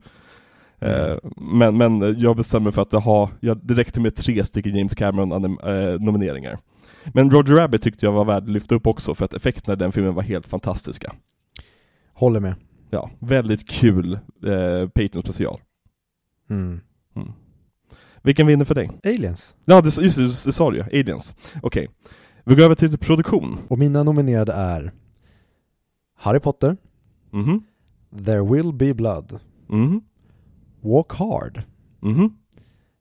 Eh, 0.78 1.16
men, 1.36 1.76
men 1.76 2.20
jag 2.20 2.36
bestämmer 2.36 2.70
för 2.70 2.82
att 2.82 2.92
ha, 2.92 3.30
jag, 3.40 3.60
det 3.62 3.74
räckte 3.74 4.00
med 4.00 4.16
tre 4.16 4.44
stycken 4.44 4.76
James 4.76 4.94
Cameron-nomineringar. 4.94 6.52
Eh, 6.52 6.58
men 7.14 7.30
Roger 7.30 7.54
Rabbit 7.54 7.82
tyckte 7.82 8.06
jag 8.06 8.12
var 8.12 8.24
värd 8.24 8.42
att 8.42 8.48
lyfta 8.48 8.74
upp 8.74 8.86
också 8.86 9.14
för 9.14 9.24
att 9.24 9.34
effekterna 9.34 9.72
i 9.72 9.76
den 9.76 9.92
filmen 9.92 10.14
var 10.14 10.22
helt 10.22 10.46
fantastiska. 10.46 11.12
Håller 12.14 12.40
med. 12.40 12.54
Ja, 12.90 13.10
väldigt 13.18 13.68
kul 13.68 14.12
eh, 14.46 14.88
Patreon 14.88 15.22
special. 15.22 15.60
Mm. 16.50 16.80
Mm. 17.16 17.32
Vilken 18.26 18.46
vinner 18.46 18.64
för 18.64 18.74
dig? 18.74 18.90
Aliens. 19.04 19.54
Ja, 19.64 19.80
det, 19.80 19.98
just 19.98 20.16
det, 20.16 20.22
det 20.24 20.52
sa 20.52 20.70
du 20.70 20.76
ju. 20.76 20.82
Aliens. 21.00 21.36
Okej. 21.62 21.88
Vi 22.44 22.54
går 22.54 22.64
över 22.64 22.74
till 22.74 22.98
produktion. 22.98 23.58
Och 23.68 23.78
mina 23.78 24.02
nominerade 24.02 24.52
är 24.52 24.92
Harry 26.16 26.40
Potter, 26.40 26.76
Mhm. 27.30 27.62
There 28.24 28.42
Will 28.42 28.72
Be 28.72 28.94
Blood, 28.94 29.38
Mhm. 29.66 30.00
Walk 30.80 31.12
Hard, 31.12 31.62
Mhm. 32.00 32.36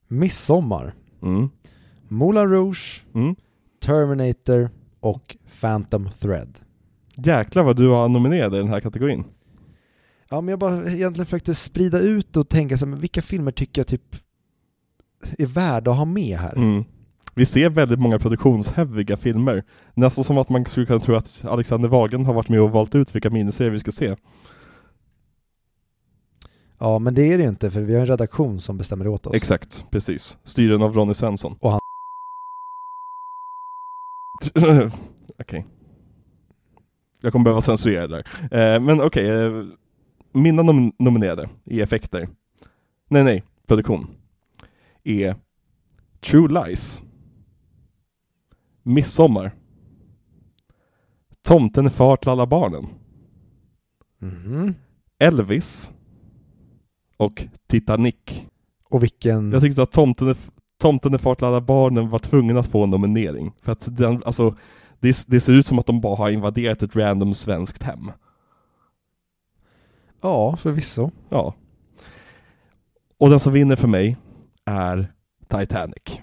Midsommar, 0.08 0.96
Mm. 1.22 1.50
Moulin 2.08 2.50
Rouge, 2.50 3.04
Mm. 3.14 3.36
Terminator 3.82 4.70
och 5.00 5.38
Phantom 5.62 6.10
Thread. 6.20 6.60
Jäklar 7.16 7.64
vad 7.64 7.76
du 7.78 7.88
har 7.90 8.10
nominerade 8.10 8.56
i 8.56 8.60
den 8.60 8.70
här 8.70 8.80
kategorin. 8.80 9.24
Ja, 10.30 10.42
men 10.42 10.48
jag 10.52 10.60
bara 10.60 10.76
egentligen 10.92 11.26
försökte 11.26 11.56
sprida 11.56 12.00
ut 12.00 12.38
och 12.38 12.50
tänka 12.50 12.78
så 12.78 12.86
här, 12.86 12.90
men 12.90 13.00
vilka 13.00 13.22
filmer 13.22 13.52
tycker 13.52 13.82
jag 13.82 13.88
typ 13.88 14.16
är 15.40 15.46
värda 15.46 15.92
att 15.92 15.98
ha 15.98 16.06
med 16.06 16.38
här? 16.38 16.56
Mm. 16.56 16.84
Vi 17.36 17.46
ser 17.46 17.70
väldigt 17.70 18.00
många 18.00 18.20
produktionshäviga 18.20 19.18
filmer. 19.18 19.64
Nästan 19.94 20.24
som 20.24 20.38
att 20.38 20.50
man 20.50 20.66
skulle 20.66 20.86
kunna 20.86 21.00
tro 21.00 21.16
att 21.16 21.46
Alexander 21.46 21.90
Wagen 21.90 22.26
har 22.26 22.34
varit 22.34 22.50
med 22.50 22.62
och 22.62 22.72
valt 22.72 22.96
ut 22.96 23.16
vilka 23.16 23.30
miniserier 23.30 23.72
vi 23.72 23.80
ska 23.80 23.92
se. 23.92 24.16
Ja, 26.80 27.00
men 27.00 27.14
det 27.14 27.34
är 27.34 27.38
det 27.38 27.44
ju 27.44 27.50
inte, 27.50 27.72
för 27.72 27.82
vi 27.82 27.94
har 27.94 28.02
en 28.02 28.06
redaktion 28.08 28.60
som 28.60 28.78
bestämmer 28.78 29.08
åt 29.08 29.28
oss. 29.28 29.34
Exakt, 29.36 29.86
precis. 29.92 30.38
Styren 30.44 30.82
av 30.82 30.94
Ronny 30.94 31.14
Svensson. 31.14 31.58
Och 31.60 31.72
han- 31.72 31.80
okej. 35.40 35.66
Jag 37.22 37.32
kommer 37.32 37.44
behöva 37.44 37.62
censurera 37.62 38.08
det 38.08 38.24
där. 38.50 38.76
Eh, 38.76 38.80
men 38.82 39.02
okej, 39.02 39.30
eh, 39.30 39.64
mina 40.34 40.64
nom 40.64 40.92
nominerade 41.00 41.50
i 41.66 41.82
effekter, 41.82 42.30
nej 43.10 43.24
nej, 43.24 43.44
produktion, 43.68 44.08
är 45.06 45.36
True 46.20 46.66
Lies, 46.66 47.02
Midsommar, 48.84 49.52
Tomten 51.42 51.86
är 51.86 51.90
far 51.90 52.18
till 52.18 52.30
alla 52.30 52.46
barnen, 52.46 52.88
Mhm. 54.20 54.76
Elvis 55.20 55.94
och 57.18 57.44
Titanic. 57.68 58.16
Och 58.90 59.04
vilken... 59.04 59.52
Jag 59.52 59.62
tyckte 59.62 59.84
att 59.84 59.92
Tomten 59.92 60.28
är, 60.28 60.38
Tomten 60.80 61.14
är 61.14 61.18
far 61.18 61.36
till 61.36 61.46
alla 61.46 61.62
barnen 61.62 62.10
var 62.10 62.20
tvungen 62.20 62.58
att 62.58 62.68
få 62.68 62.84
en 62.84 62.90
nominering. 62.90 63.52
För 63.62 63.72
att 63.72 63.98
den, 63.98 64.24
alltså, 64.26 64.58
det, 65.00 65.26
det 65.28 65.40
ser 65.42 65.54
ut 65.54 65.66
som 65.68 65.80
att 65.80 65.86
de 65.86 66.02
bara 66.02 66.16
har 66.16 66.30
invaderat 66.30 66.84
ett 66.84 66.96
random 66.96 67.34
svenskt 67.34 67.84
hem. 67.84 68.12
Ja, 70.22 70.58
förvisso. 70.58 71.12
Ja. 71.30 71.56
Och 73.18 73.30
den 73.30 73.40
som 73.40 73.54
vinner 73.54 73.76
för 73.76 73.88
mig 73.88 74.18
är 74.66 75.14
Titanic. 75.48 76.22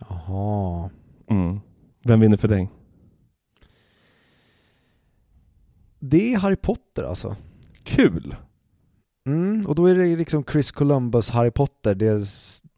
Jaha. 0.00 0.90
Mm. 1.30 1.60
Vem 2.04 2.20
vinner 2.20 2.36
för 2.36 2.48
dig? 2.48 2.68
Det 5.98 6.34
är 6.34 6.38
Harry 6.38 6.56
Potter 6.56 7.02
alltså. 7.02 7.36
Kul! 7.82 8.36
Mm, 9.26 9.66
och 9.66 9.74
då 9.74 9.86
är 9.86 9.94
det 9.94 10.16
liksom 10.16 10.44
Chris 10.44 10.70
Columbus 10.72 11.30
Harry 11.30 11.50
Potter, 11.50 11.94
det 11.94 12.06
är 12.06 12.20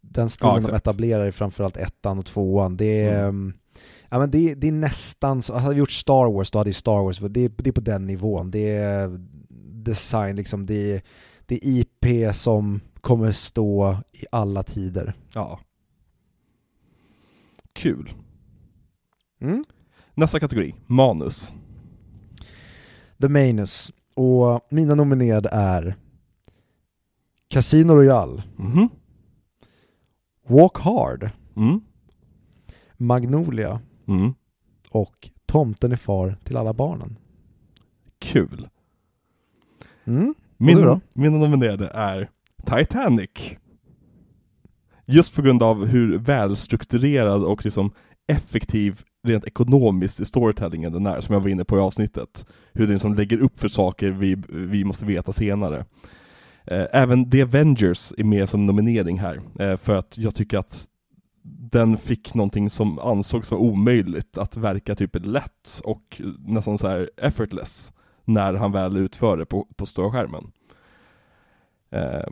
den 0.01 0.29
stilen 0.29 0.55
Ja, 0.63 0.69
de 0.69 0.75
etablerar 0.75 1.27
i 1.27 1.33
framförallt 1.33 1.77
ettan 1.77 2.19
och 2.19 2.27
tvåan. 2.27 2.77
Det 2.77 3.03
är, 3.03 3.25
Mm. 3.25 3.29
mm. 3.29 3.55
ja, 4.09 4.19
men 4.19 4.31
det, 4.31 4.55
det 4.55 4.69
är 4.69 4.73
nästan, 4.73 5.43
så, 5.43 5.55
hade 5.57 5.75
vi 5.75 5.79
gjort 5.79 5.91
Star 5.91 6.33
Wars 6.33 6.51
då 6.51 6.59
hade 6.59 6.71
ju 6.71 6.75
Star 6.75 7.03
Wars, 7.03 7.19
det 7.19 7.41
är, 7.41 7.51
det 7.57 7.71
är 7.71 7.73
på 7.73 7.81
den 7.81 8.07
nivån. 8.07 8.51
Det 8.51 8.69
är 8.77 9.21
design, 9.85 10.37
liksom, 10.37 10.67
det, 10.67 10.93
är, 10.93 11.03
det 11.47 11.55
är 11.55 11.61
IP 11.65 12.35
som 12.35 12.81
kommer 13.01 13.33
stå 13.33 13.97
i 14.13 14.25
alla 14.33 14.63
tider. 14.63 15.15
Ja. 15.35 15.61
Kul. 17.73 18.13
Mm. 19.41 19.65
Nästa 20.15 20.41
kategori, 20.41 20.75
manus. 20.87 21.53
The 23.21 23.29
Manus. 23.29 23.93
Och 24.15 24.67
mina 24.71 24.95
nominerade 24.95 25.49
är 25.53 25.97
Casino 27.49 27.93
Royale, 27.95 28.43
Mhm. 28.57 28.89
Walk 30.47 30.79
Hard, 30.79 31.31
Mm. 31.57 31.81
Magnolia 32.97 33.81
Mm. 34.07 34.35
och 34.91 35.31
Tomten 35.47 35.93
är 35.93 35.97
far 35.97 36.37
till 36.45 36.57
alla 36.57 36.73
barnen. 36.73 37.19
Kul. 38.19 38.69
Mm. 40.05 40.35
Min, 40.57 41.01
mina 41.15 41.39
nominerade 41.39 41.89
är 41.89 42.31
Titanic. 42.67 43.57
Just 45.07 45.35
på 45.35 45.43
grund 45.43 45.63
av 45.63 45.87
hur 45.87 46.19
välstrukturerad 46.19 47.45
och 47.45 47.65
liksom 47.65 47.93
effektiv 48.29 49.03
rent 49.27 49.47
ekonomiskt 49.47 50.21
i 50.21 50.25
storytellingen 50.25 50.93
den 50.93 51.07
är, 51.07 51.21
som 51.21 51.33
jag 51.33 51.41
var 51.41 51.49
inne 51.49 51.65
på 51.65 51.77
i 51.77 51.81
avsnittet. 51.81 52.47
Hur 52.73 52.87
den 52.87 52.93
liksom 52.93 53.15
lägger 53.15 53.41
upp 53.41 53.61
för 53.61 53.69
saker 53.69 54.11
vi, 54.11 54.37
vi 54.49 54.85
måste 54.85 55.07
veta 55.07 55.33
senare. 55.33 55.85
Eh, 56.65 56.87
Även 56.93 57.31
The 57.31 57.43
Avengers 57.43 58.13
är 58.17 58.25
med 58.25 58.49
som 58.49 58.67
nominering 58.67 59.19
här, 59.19 59.41
eh, 59.61 59.77
för 59.77 59.95
att 59.95 60.19
jag 60.19 60.35
tycker 60.35 60.59
att 60.59 60.87
den 61.73 61.99
fick 61.99 62.35
någonting 62.35 62.71
som 62.71 62.99
ansågs 62.99 63.51
vara 63.51 63.61
omöjligt, 63.61 64.39
att 64.39 64.57
verka 64.57 64.95
typ 64.95 65.27
lätt 65.27 65.81
och 65.85 66.21
nästan 66.39 66.79
så 66.79 66.89
här 66.89 67.11
effortless 67.17 67.93
när 68.25 68.55
han 68.55 68.73
väl 68.73 68.97
utför 68.97 69.37
det 69.37 69.47
på, 69.47 69.67
på 69.77 69.87
stora 69.87 70.13
skärmen. 70.13 70.53
Eh, 71.91 72.27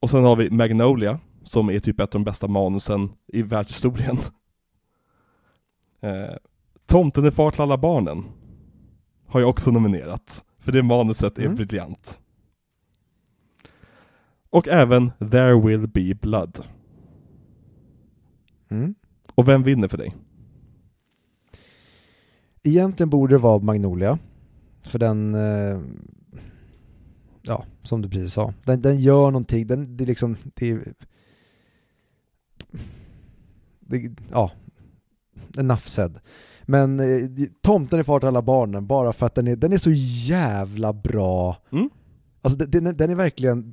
och 0.00 0.10
sen 0.10 0.24
har 0.24 0.36
vi 0.36 0.50
Magnolia, 0.50 1.18
som 1.42 1.70
är 1.70 1.78
typ 1.80 2.00
ett 2.00 2.14
av 2.14 2.20
de 2.20 2.24
bästa 2.24 2.48
manusen 2.48 3.12
i 3.26 3.42
världshistorien. 3.42 4.18
Eh, 6.02 6.34
Tomten 6.86 7.24
är 7.24 7.30
far 7.30 7.50
till 7.50 7.60
alla 7.60 7.78
barnen 7.78 8.24
har 9.26 9.40
jag 9.40 9.50
också 9.50 9.70
nominerat, 9.70 10.44
för 10.58 10.72
det 10.72 10.82
manuset 10.82 11.38
är 11.38 11.42
Mm. 11.42 11.54
briljant. 11.56 12.20
Och 14.50 14.68
även 14.68 15.10
There 15.18 15.60
will 15.60 15.86
be 15.88 16.14
blood. 16.14 16.64
Mm. 18.68 18.94
Och 19.34 19.48
vem 19.48 19.62
vinner 19.62 19.88
för 19.88 19.98
dig? 19.98 20.16
Egentligen 22.62 23.10
borde 23.10 23.34
det 23.34 23.38
vara 23.38 23.58
Magnolia. 23.58 24.18
För 24.82 24.98
den, 24.98 25.34
eh, 25.34 25.80
som 27.82 28.02
du 28.02 28.08
precis 28.08 28.32
sa, 28.32 28.54
den, 28.64 28.82
den 28.82 28.98
gör 29.00 29.30
någonting, 29.30 29.66
den, 29.66 29.96
det 29.96 30.04
är 30.04 30.06
liksom, 30.06 30.36
det 30.54 30.70
är, 30.70 30.94
det, 33.80 34.10
ja, 34.30 34.50
enough 35.58 35.82
said. 35.84 36.18
Men 36.62 37.00
eh, 37.00 37.28
Tomten 37.62 37.98
är 37.98 38.02
far 38.02 38.20
till 38.20 38.28
alla 38.28 38.42
barnen 38.42 38.86
bara 38.86 39.12
för 39.12 39.26
att 39.26 39.34
den 39.34 39.48
är, 39.48 39.56
den 39.56 39.72
är 39.72 39.78
så 39.78 39.90
jävla 40.30 40.92
bra. 40.92 41.56
Mm. 41.72 41.90
Alltså 42.42 42.58
den, 42.58 42.70
den, 42.70 42.86
är- 42.86 42.92
den 42.92 43.10
är 43.10 43.14
verkligen, 43.14 43.70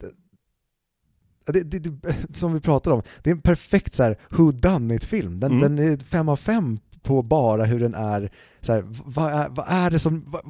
det, 1.46 1.64
det, 1.64 1.80
det, 1.80 2.16
som 2.38 2.54
vi 2.54 2.60
pratade 2.62 2.96
om, 2.96 3.02
det 3.24 3.30
är 3.30 3.36
en 3.36 3.42
perfekt 3.42 3.96
så 3.96 4.04
här 4.04 4.18
who 4.30 4.52
done 4.52 4.96
it 4.96 5.04
film 5.06 5.40
den, 5.40 5.52
Mm. 5.52 5.76
den 5.76 5.88
är 5.88 5.98
fem 5.98 6.30
av 6.30 6.36
fem 6.38 6.80
på 7.02 7.22
bara 7.22 7.66
hur 7.66 7.80
den 7.80 7.94
är, 7.94 8.32
så 8.68 8.74
här, 8.74 8.84
vad, 9.06 9.34
är 9.34 9.50
vad 9.50 9.66
är 9.68 9.90
det 9.90 10.00
som, 10.00 10.24
vad, 10.28 10.42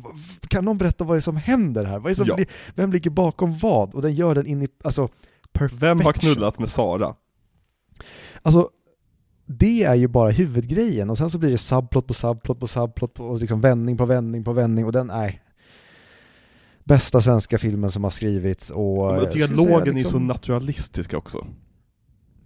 kan 0.47 0.65
någon 0.65 0.77
berätta 0.77 1.03
vad 1.03 1.15
det 1.15 1.19
är 1.19 1.21
som 1.21 1.35
händer 1.35 1.85
här? 1.85 1.99
Vad 1.99 2.11
är 2.11 2.15
som, 2.15 2.27
Ja. 2.27 2.37
Vem 2.75 2.91
ligger 2.91 3.09
bakom 3.09 3.57
vad? 3.57 3.95
Och 3.95 4.01
den 4.01 4.15
gör 4.15 4.35
den 4.35 4.45
in 4.45 4.61
i, 4.63 4.67
alltså, 4.83 5.09
perfection. 5.51 5.79
Vem 5.79 5.99
har 5.99 6.13
knullat 6.13 6.59
med 6.59 6.69
Sara? 6.69 7.15
Alltså, 8.41 8.69
det 9.45 9.83
är 9.83 9.95
ju 9.95 10.07
bara 10.07 10.29
huvudgrejen 10.29 11.09
och 11.09 11.17
sen 11.17 11.29
så 11.29 11.37
blir 11.37 11.49
det 11.51 11.57
subplot 11.57 12.07
på 12.07 12.13
subplot 12.13 12.59
på 12.59 12.67
subplot 12.67 13.13
på, 13.13 13.25
och 13.25 13.39
liksom 13.39 13.61
vändning 13.61 13.97
på 13.97 14.05
vändning 14.05 14.43
på 14.43 14.53
vändning 14.53 14.85
och 14.85 14.91
den, 14.91 15.07
nej. 15.07 15.41
Bästa 16.83 17.21
svenska 17.21 17.57
filmen 17.57 17.91
som 17.91 18.03
har 18.03 18.11
skrivits 18.11 18.69
och... 18.69 19.21
Säga 19.31 19.47
dialogen 19.47 19.87
är 19.87 19.93
liksom- 19.93 20.11
så 20.11 20.19
naturalistisk 20.19 21.13
också. 21.13 21.47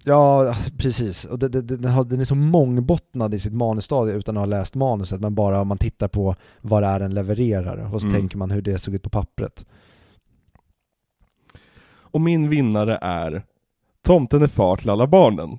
Ja, 0.06 0.56
precis. 0.78 1.26
Och 1.26 1.40
det, 1.40 1.48
det, 1.50 1.62
den, 1.62 1.92
har, 1.92 2.04
den 2.04 2.20
är 2.20 2.24
så 2.24 2.36
mångbottnad 2.36 3.34
i 3.34 3.40
sitt 3.40 3.54
manusstadie 3.54 4.16
utan 4.16 4.38
att 4.38 4.42
ha 4.42 4.46
läst 4.46 4.76
manuset, 4.76 5.22
men 5.22 5.36
bara 5.36 5.62
om 5.62 5.68
man 5.68 5.78
tittar 5.78 6.08
på 6.08 6.36
vad 6.62 6.84
det 6.84 6.88
är 6.88 7.00
den 7.00 7.14
levererar 7.14 7.94
och 7.94 8.02
så 8.02 8.08
Mm. 8.08 8.20
tänker 8.20 8.38
man 8.38 8.52
hur 8.52 8.62
det 8.62 8.78
såg 8.78 8.94
ut 8.96 9.04
på 9.04 9.10
pappret. 9.10 9.66
Och 11.94 12.22
min 12.22 12.50
vinnare 12.50 12.98
är 13.02 13.44
Tomten 14.04 14.42
är 14.42 14.48
far 14.48 14.76
till 14.76 14.90
alla 14.90 15.08
barnen. 15.08 15.58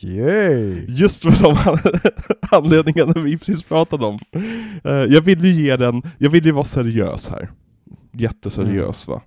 Yay! 0.00 0.84
Just 0.88 1.22
för 1.22 1.42
de 1.42 1.70
an- 1.70 2.00
anledningarna 2.64 3.12
vi 3.12 3.38
precis 3.38 3.62
pratade 3.62 4.06
om. 4.06 4.18
Eh, 4.84 4.92
Jag 4.92 5.20
vill 5.20 5.44
ju 5.44 5.52
ge 5.64 5.76
den, 5.76 6.02
jag 6.18 6.30
vill 6.30 6.46
ju 6.46 6.52
vara 6.52 6.64
seriös 6.64 7.28
här. 7.28 7.50
Jätteseriös 8.12 9.08
va. 9.08 9.22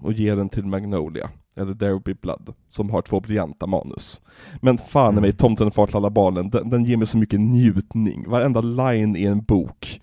Och 0.00 0.12
ge 0.12 0.34
den 0.34 0.48
till 0.48 0.66
Magnolia, 0.66 1.30
eller 1.56 1.74
There 1.74 1.92
Will 1.92 2.02
Be 2.04 2.14
Blood, 2.14 2.54
som 2.68 2.90
har 2.90 3.02
två 3.02 3.20
briljanta 3.20 3.66
manus. 3.66 4.20
Men 4.60 4.78
fan 4.78 5.12
i 5.18 5.20
mig, 5.20 5.30
Mm. 5.30 5.36
Tomten 5.36 5.70
far 5.70 5.86
till 5.86 5.96
alla 5.96 6.10
barnen, 6.10 6.50
den, 6.50 6.70
den 6.70 6.84
ger 6.84 6.96
mig 6.96 7.06
så 7.06 7.16
mycket 7.18 7.40
njutning. 7.40 8.28
Varenda 8.28 8.60
line 8.60 9.16
i 9.16 9.24
en 9.24 9.42
bok. 9.44 10.00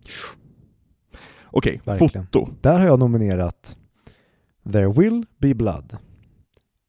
Okej, 1.52 1.82
Verkligen. 1.86 2.26
foto. 2.26 2.50
Där 2.62 2.80
har 2.80 2.86
jag 2.86 3.00
nominerat 3.00 3.78
There 4.72 4.88
Will 4.92 5.26
Be 5.38 5.54
Blood, 5.54 5.98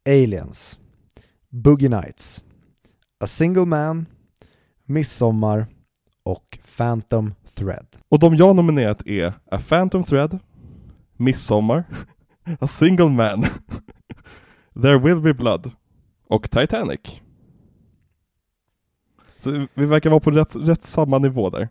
Aliens, 0.09 0.79
Boogie 1.49 1.89
Nights, 1.89 2.43
A 3.19 3.27
Single 3.27 3.65
Man, 3.65 4.05
Midsommar 4.85 5.67
och 6.23 6.59
Phantom 6.77 7.33
Thread. 7.55 7.85
Och 8.09 8.19
de 8.19 8.35
jag 8.35 8.55
nominerat 8.55 9.07
är 9.07 9.33
A 9.51 9.59
Phantom 9.69 10.03
Thread, 10.03 10.39
Midsommar, 11.17 11.83
A 12.59 12.67
Single 12.67 13.09
Man, 13.09 13.45
There 14.81 14.97
Will 14.97 15.19
Be 15.21 15.33
Blood 15.33 15.71
och 16.27 16.51
Titanic. 16.51 16.99
Så 19.39 19.67
vi 19.73 19.85
verkar 19.85 20.09
vara 20.09 20.19
på 20.19 20.31
rätt, 20.31 20.55
rätt 20.55 20.85
samma 20.85 21.17
nivå 21.17 21.49
där. 21.49 21.69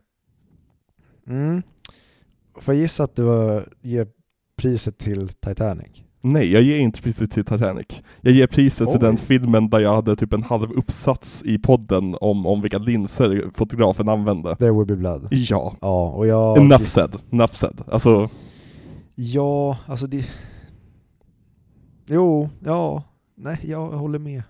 Mm. 1.26 1.62
Får 2.60 2.74
jag 2.74 2.80
gissa 2.82 3.04
att 3.04 3.16
du 3.16 3.24
ger 3.82 4.08
priset 4.56 4.98
till 4.98 5.28
Titanic? 5.28 6.02
Nej, 6.22 6.52
jag 6.52 6.62
ger 6.62 6.78
inte 6.78 7.02
priset 7.02 7.30
till 7.30 7.44
Titanic. 7.44 7.86
Jag 8.20 8.32
ger 8.32 8.46
priset 8.46 8.88
till 8.88 8.96
Oj. 8.96 9.06
den 9.06 9.16
filmen 9.16 9.70
där 9.70 9.80
jag 9.80 9.94
hade 9.94 10.16
typ 10.16 10.32
en 10.32 10.42
halv 10.42 10.72
uppsats 10.72 11.42
i 11.42 11.58
podden 11.58 12.16
om, 12.20 12.46
om 12.46 12.62
vilka 12.62 12.78
linser 12.78 13.50
fotografen 13.54 14.08
använde. 14.08 14.56
There 14.56 14.72
Will 14.72 14.86
Be 14.86 14.96
Blood. 14.96 15.28
Ja, 15.30 15.76
Ja, 15.80 16.10
och 16.10 16.26
jag... 16.26 16.58
enough 16.58 16.82
said, 16.84 17.16
enough 17.32 17.52
said. 17.52 17.82
Alltså, 17.86 18.28
Ja, 19.14 19.78
alltså 19.86 20.06
det... 20.06 20.28
Jo, 22.12 22.48
ja, 22.64 23.04
nej, 23.34 23.60
jag 23.64 23.86
håller 23.90 24.18
med. 24.18 24.42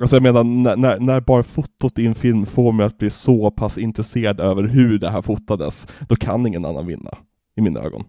Alltså 0.00 0.16
jag 0.16 0.22
menar, 0.22 0.44
när, 0.44 0.76
när, 0.76 1.00
när 1.00 1.20
bara 1.20 1.42
fotot 1.42 1.98
i 1.98 2.06
en 2.06 2.14
film 2.14 2.46
får 2.46 2.72
mig 2.72 2.86
att 2.86 2.98
bli 2.98 3.10
så 3.10 3.50
pass 3.50 3.78
intresserad 3.78 4.40
över 4.40 4.62
hur 4.64 4.98
det 4.98 5.10
här 5.10 5.22
fotades, 5.22 5.88
då 6.08 6.16
kan 6.16 6.46
ingen 6.46 6.64
annan 6.64 6.86
vinna, 6.86 7.18
i 7.56 7.60
mina 7.60 7.80
ögon. 7.80 8.04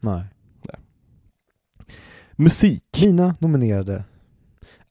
Nej. 0.00 0.24
Musik. 2.38 2.84
Mina 3.02 3.34
nominerade 3.38 4.04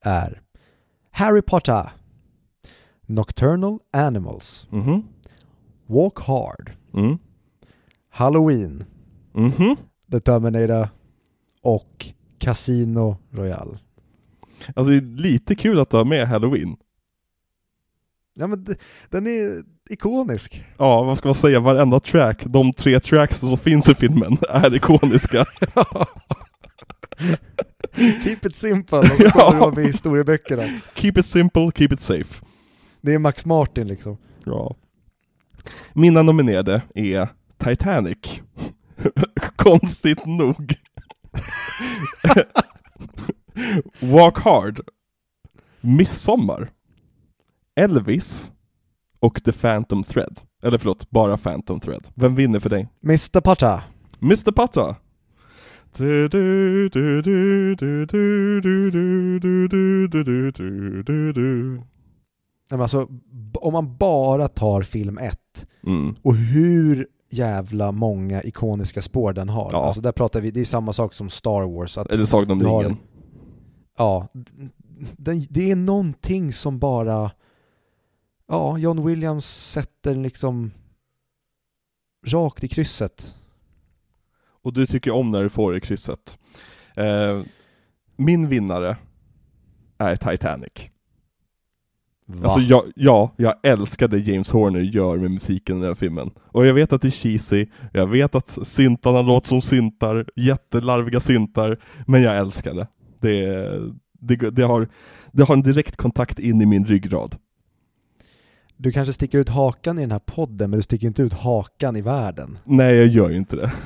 är 0.00 0.42
Harry 1.10 1.42
Potter, 1.42 1.90
Nocturnal 3.06 3.78
Animals, 3.92 4.66
Mhm. 4.70 5.02
Walk 5.86 6.18
Hard, 6.20 6.72
Mm. 6.94 7.18
Halloween, 8.08 8.84
Mhm. 9.32 9.76
The 10.10 10.20
Terminator 10.20 10.88
och 11.66 12.06
Casino 12.38 13.16
Royale. 13.30 13.78
Alltså 14.74 14.90
det 14.90 14.96
är 14.96 15.00
lite 15.22 15.54
kul 15.54 15.78
att 15.80 15.90
du 15.90 15.96
har 15.96 16.04
med 16.04 16.28
Halloween. 16.28 16.76
Ja 18.34 18.46
men 18.46 18.66
den 19.10 19.26
är 19.26 19.62
ikonisk. 19.90 20.64
Ja, 20.78 21.02
vad 21.02 21.18
ska 21.18 21.28
man 21.28 21.34
säga, 21.34 21.60
varenda 21.60 22.00
track, 22.00 22.44
de 22.44 22.72
tre 22.72 23.00
tracks 23.00 23.38
som 23.40 23.58
finns 23.58 23.88
i 23.88 23.94
filmen 23.94 24.36
är 24.48 24.74
ikoniska. 24.74 25.44
Keep 28.24 28.38
it 28.46 28.54
simple, 28.56 28.98
och 28.98 29.06
så 29.06 29.22
Ja. 29.24 29.30
kommer 29.30 29.52
det 29.52 29.60
vara 29.60 29.74
med 29.74 29.84
i 29.84 29.86
historieböckerna. 29.86 30.62
Keep 30.94 31.12
it 31.16 31.26
simple, 31.26 31.70
keep 31.74 31.88
it 31.92 32.00
safe. 32.00 32.44
Det 33.00 33.14
är 33.14 33.18
Max 33.18 33.44
Martin 33.46 33.88
liksom. 33.88 34.16
Ja. 34.44 34.74
Mina 35.92 36.22
nominerade 36.22 36.82
är 36.94 37.28
Titanic. 37.58 38.18
Konstigt 39.56 40.26
nog. 40.26 40.74
Walk 44.00 44.38
Hard, 44.38 44.80
Midsommar, 45.80 46.70
Elvis 47.74 48.52
och 49.20 49.42
The 49.44 49.52
Phantom 49.52 50.02
Thread. 50.02 50.40
Eller 50.62 50.78
förlåt, 50.78 51.10
bara 51.10 51.36
Phantom 51.36 51.80
Thread. 51.80 52.08
Vem 52.14 52.34
vinner 52.34 52.60
för 52.60 52.70
dig? 52.70 52.88
Mr 53.04 53.40
Patta. 53.40 53.82
Mr 54.22 54.52
Patta! 54.52 54.96
Alltså, 62.70 63.08
om 63.54 63.72
man 63.72 63.96
bara 63.96 64.48
tar 64.48 64.82
film 64.82 65.18
1 65.18 65.38
mm. 65.86 66.14
och 66.22 66.36
hur 66.36 67.06
jävla 67.28 67.92
många 67.92 68.42
ikoniska 68.42 69.02
spår 69.02 69.32
den 69.32 69.48
har. 69.48 69.70
Ja. 69.72 69.84
Alltså 69.86 70.00
där 70.00 70.12
pratar 70.12 70.40
vi, 70.40 70.50
det 70.50 70.60
är 70.60 70.64
samma 70.64 70.92
sak 70.92 71.14
som 71.14 71.30
Star 71.30 71.62
Wars. 71.62 71.98
Att, 71.98 72.12
Eller 72.12 72.24
Sagan 72.24 72.50
om 72.50 72.82
ringen. 72.82 72.96
ja, 73.98 74.28
den, 75.16 75.46
det 75.50 75.70
är 75.70 75.76
någonting 75.76 76.52
som 76.52 76.78
bara, 76.78 77.30
ja, 78.48 78.78
John 78.78 79.06
Williams 79.06 79.46
sätter 79.70 80.14
liksom 80.14 80.70
rakt 82.26 82.64
i 82.64 82.68
krysset. 82.68 83.34
Och 84.62 84.72
du 84.72 84.86
tycker 84.86 85.10
om 85.10 85.30
när 85.30 85.42
du 85.42 85.48
får 85.48 85.72
det 85.72 85.78
i 85.78 85.80
krysset. 85.80 86.38
Eh, 86.94 87.42
min 88.16 88.48
vinnare 88.48 88.96
är 89.98 90.16
Titanic. 90.16 90.72
Va? 92.26 92.44
Alltså 92.44 92.60
jag, 92.60 92.84
ja, 92.94 93.32
jag 93.36 93.54
älskar 93.62 94.08
det 94.08 94.18
James 94.18 94.50
Horner 94.50 94.80
gör 94.80 95.16
med 95.16 95.30
musiken 95.30 95.76
i 95.76 95.80
den 95.80 95.88
här 95.88 95.94
filmen. 95.94 96.30
Och 96.38 96.66
jag 96.66 96.74
vet 96.74 96.92
att 96.92 97.02
det 97.02 97.08
är 97.08 97.10
cheesy, 97.10 97.66
jag 97.92 98.06
vet 98.06 98.34
att 98.34 98.48
syntarna 98.48 99.22
låter 99.22 99.48
som 99.48 99.62
syntar, 99.62 100.26
jättelarviga 100.36 101.20
syntar, 101.20 101.78
men 102.06 102.22
jag 102.22 102.36
älskar 102.36 102.74
det. 102.74 102.86
Det, 103.20 103.68
det, 104.20 104.50
det, 104.50 104.62
har, 104.62 104.88
det 105.32 105.42
har 105.42 105.54
en 105.54 105.62
direkt 105.62 105.96
kontakt 105.96 106.38
in 106.38 106.60
i 106.60 106.66
min 106.66 106.86
ryggrad. 106.86 107.36
Du 108.76 108.92
kanske 108.92 109.12
sticker 109.12 109.38
ut 109.38 109.48
hakan 109.48 109.98
i 109.98 110.00
den 110.00 110.12
här 110.12 110.18
podden, 110.18 110.70
men 110.70 110.78
du 110.78 110.82
sticker 110.82 111.06
inte 111.06 111.22
ut 111.22 111.32
hakan 111.32 111.96
i 111.96 112.00
världen. 112.00 112.58
Nej, 112.64 112.96
jag 112.96 113.06
gör 113.06 113.30
ju 113.30 113.36
inte 113.36 113.56
det. 113.56 113.72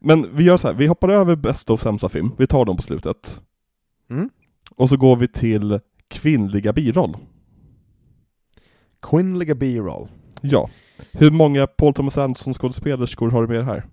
Men 0.00 0.36
vi 0.36 0.44
gör 0.44 0.56
så 0.56 0.68
här, 0.68 0.74
vi 0.74 0.86
hoppar 0.86 1.08
över 1.08 1.36
bästa 1.36 1.72
och 1.72 1.80
sämsta 1.80 2.08
film, 2.08 2.30
vi 2.38 2.46
tar 2.46 2.64
dem 2.64 2.76
på 2.76 2.82
slutet. 2.82 3.42
Mm? 4.10 4.30
Och 4.76 4.88
så 4.88 4.96
går 4.96 5.16
vi 5.16 5.28
till 5.28 5.80
kvinnliga 6.08 6.72
biroll. 6.72 7.16
Quinliga 9.02 9.54
B-roll. 9.54 10.08
Ja. 10.40 10.70
Hur 11.12 11.30
många 11.30 11.66
Paul 11.66 11.94
Thomas 11.94 12.18
Anderson 12.18 12.54
skådespelerskor 12.54 13.30
har 13.30 13.46
du 13.46 13.54
med 13.54 13.64
här? 13.64 13.86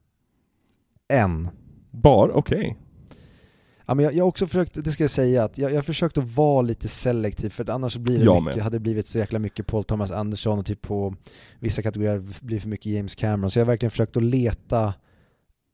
En. 1.08 1.50
Bar? 1.92 2.30
Okej. 2.30 2.78
Ja, 3.86 3.96
men 3.96 4.06
jag, 4.06 4.14
jag 4.14 4.24
har 4.24 4.28
också 4.30 4.48
försökt, 4.48 4.84
det 4.84 4.92
ska 4.92 5.04
jag 5.04 5.12
säga, 5.12 5.44
att 5.44 5.58
jag 5.58 5.72
jag 5.72 5.76
har 5.78 5.84
försökt 5.84 6.18
att 6.18 6.36
vara 6.36 6.62
lite 6.62 6.88
selektiv 6.88 7.50
för 7.50 7.70
annars 7.70 7.98
blir 7.98 8.20
det 8.20 8.26
Jag 8.26 8.44
mycket, 8.44 8.56
med. 8.56 8.64
hade 8.64 8.76
det 8.76 8.80
blivit 8.80 9.08
så 9.08 9.18
jäkla 9.20 9.40
mycket 9.40 9.68
Paul 9.68 9.84
Thomas 9.84 10.12
Anderson 10.12 10.60
och 10.60 10.66
typ 10.66 10.82
på 10.82 11.16
vissa 11.60 11.82
kategorier 11.82 12.24
blir 12.42 12.60
för 12.60 12.70
mycket 12.70 12.92
James 12.92 13.16
Cameron. 13.16 13.52
Så 13.52 13.60
jag 13.60 13.66
har 13.66 13.72
verkligen 13.72 13.92
försökt 13.92 14.18
att 14.18 14.24
leta 14.24 14.94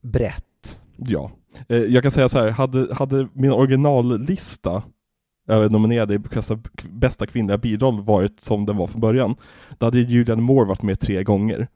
brett. 0.02 0.80
Ja. 0.98 1.32
Eh, 1.70 1.78
jag 1.78 2.04
kan 2.04 2.12
säga 2.12 2.30
så 2.30 2.40
här, 2.40 2.50
hade, 2.50 2.96
hade 2.96 3.28
min 3.34 3.52
originallista 3.52 4.84
nominerade 5.48 6.14
i 6.14 6.20
bästa, 6.90 7.28
kvinnliga 7.28 7.58
biroll 7.58 8.02
varit 8.02 8.40
som 8.40 8.66
den 8.66 8.78
var 8.78 8.88
från 8.88 9.02
början, 9.02 9.36
då 9.78 9.86
hade 9.86 10.00
Julianne 10.00 10.42
Moore 10.42 10.68
varit 10.68 10.82
med 10.82 11.00
tre 11.00 11.24
gånger. 11.24 11.68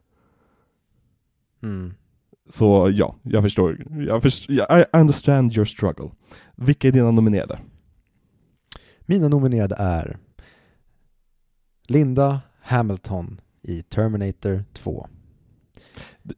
Så 2.49 2.91
ja, 2.93 3.15
jag 3.21 3.43
förstår. 3.43 3.85
Jag 4.07 4.21
förstår 4.21 4.55
I 4.55 4.85
understand 4.93 5.53
your 5.53 5.65
struggle. 5.65 6.09
Vilka 6.55 6.87
är 6.87 6.91
dina 6.91 7.11
nominerade? 7.11 7.59
Mina 9.01 9.27
nominerade 9.27 9.75
är 9.79 10.17
Linda 11.87 12.41
Hamilton 12.61 13.41
i 13.61 13.81
Terminator 13.81 14.63
2. 14.73 15.07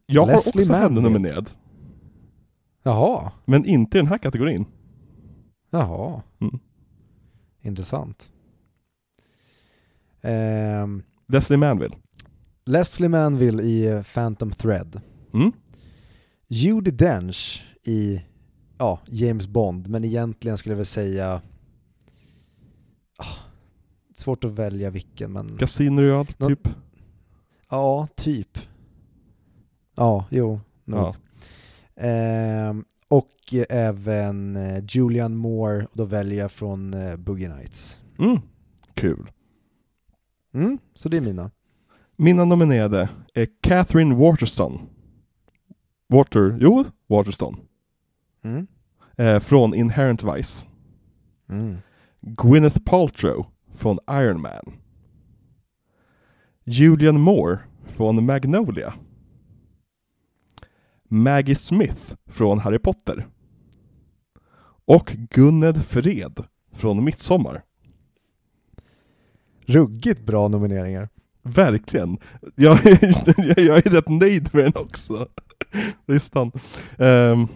Jag 0.06 0.22
har 0.26 0.32
Leslie 0.32 0.62
också 0.62 0.72
henne 0.74 1.00
nominerad. 1.00 1.50
Jaha, 2.82 3.32
Men 3.44 3.64
inte 3.64 3.98
i 3.98 4.00
den 4.00 4.08
här 4.08 4.18
kategorin. 4.18 4.66
jaha. 5.70 6.22
Mm. 6.40 6.58
Intressant. 7.64 8.30
Ehm, 10.22 11.02
Leslie 11.26 11.56
Manville. 11.58 11.96
Leslie 12.66 13.08
Manville 13.08 13.62
i 13.62 13.86
eh, 13.86 14.02
Phantom 14.02 14.50
Thread. 14.50 15.00
Mm. 15.34 15.52
Judi 16.48 16.90
Dench 16.90 17.62
i 17.82 18.22
ja, 18.78 18.98
James 19.06 19.46
Bond, 19.46 19.88
men 19.88 20.04
egentligen 20.04 20.58
skulle 20.58 20.72
jag 20.72 20.76
väl 20.76 20.86
säga 20.86 21.42
ah, 23.18 23.36
Svårt 24.14 24.44
att 24.44 24.52
välja 24.52 24.90
vilken, 24.90 25.32
men 25.32 25.56
Casino 25.58 26.00
Royale, 26.02 26.28
Nå- 26.38 26.48
typ. 26.48 26.68
ja, 27.70 28.08
typ. 28.16 28.58
Ja, 29.94 30.26
jo, 30.30 30.60
nog. 30.84 30.98
Ja. 31.00 31.14
Ehm, 32.02 32.84
och 33.14 33.54
eh, 33.54 33.64
även 33.68 34.56
eh, 34.56 34.84
Julian 34.88 35.36
Moore, 35.36 35.84
och 35.84 35.90
då 35.96 36.04
väljer 36.04 36.38
jag 36.38 36.52
från 36.52 36.94
eh, 36.94 37.16
Boogie 37.16 37.48
Nights. 37.48 38.00
Mm. 38.18 38.38
Kul. 38.94 39.30
Mm, 40.54 40.78
så 40.94 41.08
det 41.08 41.16
är 41.16 41.20
mina. 41.20 41.50
Mina 42.16 42.44
nominerade 42.44 43.08
är 43.34 43.48
Catherine 43.60 44.14
Waterston. 44.14 44.80
Water, 46.08 46.58
jo, 46.60 46.84
Waterston. 47.06 47.56
Mm. 48.44 48.66
Eh, 49.16 49.40
från 49.40 49.74
Inherent 49.74 50.22
Vice. 50.22 50.66
Mm. 51.48 51.76
Gwyneth 52.20 52.80
Paltrow 52.84 53.46
från 53.74 53.98
Iron 54.10 54.40
Man. 54.40 54.72
Julian 56.64 57.20
Moore 57.20 57.58
från 57.86 58.24
Magnolia. 58.26 58.94
Maggie 61.14 61.54
Smith 61.54 62.14
från 62.26 62.58
Harry 62.58 62.78
Potter. 62.78 63.26
Och 64.86 65.16
Gunned 65.30 65.84
Fred 65.84 66.44
från 66.72 67.04
Midsommar. 67.04 67.62
Ruggigt 69.66 70.26
bra 70.26 70.48
nomineringar. 70.48 71.08
Verkligen. 71.42 72.18
Jag 72.54 72.86
är, 72.86 73.60
jag 73.66 73.86
är 73.86 73.90
rätt 73.90 74.08
nöjd 74.08 74.48
med 74.54 74.64
den 74.64 74.72
också. 74.76 75.28
Listan. 76.06 76.52
Um, 76.98 77.48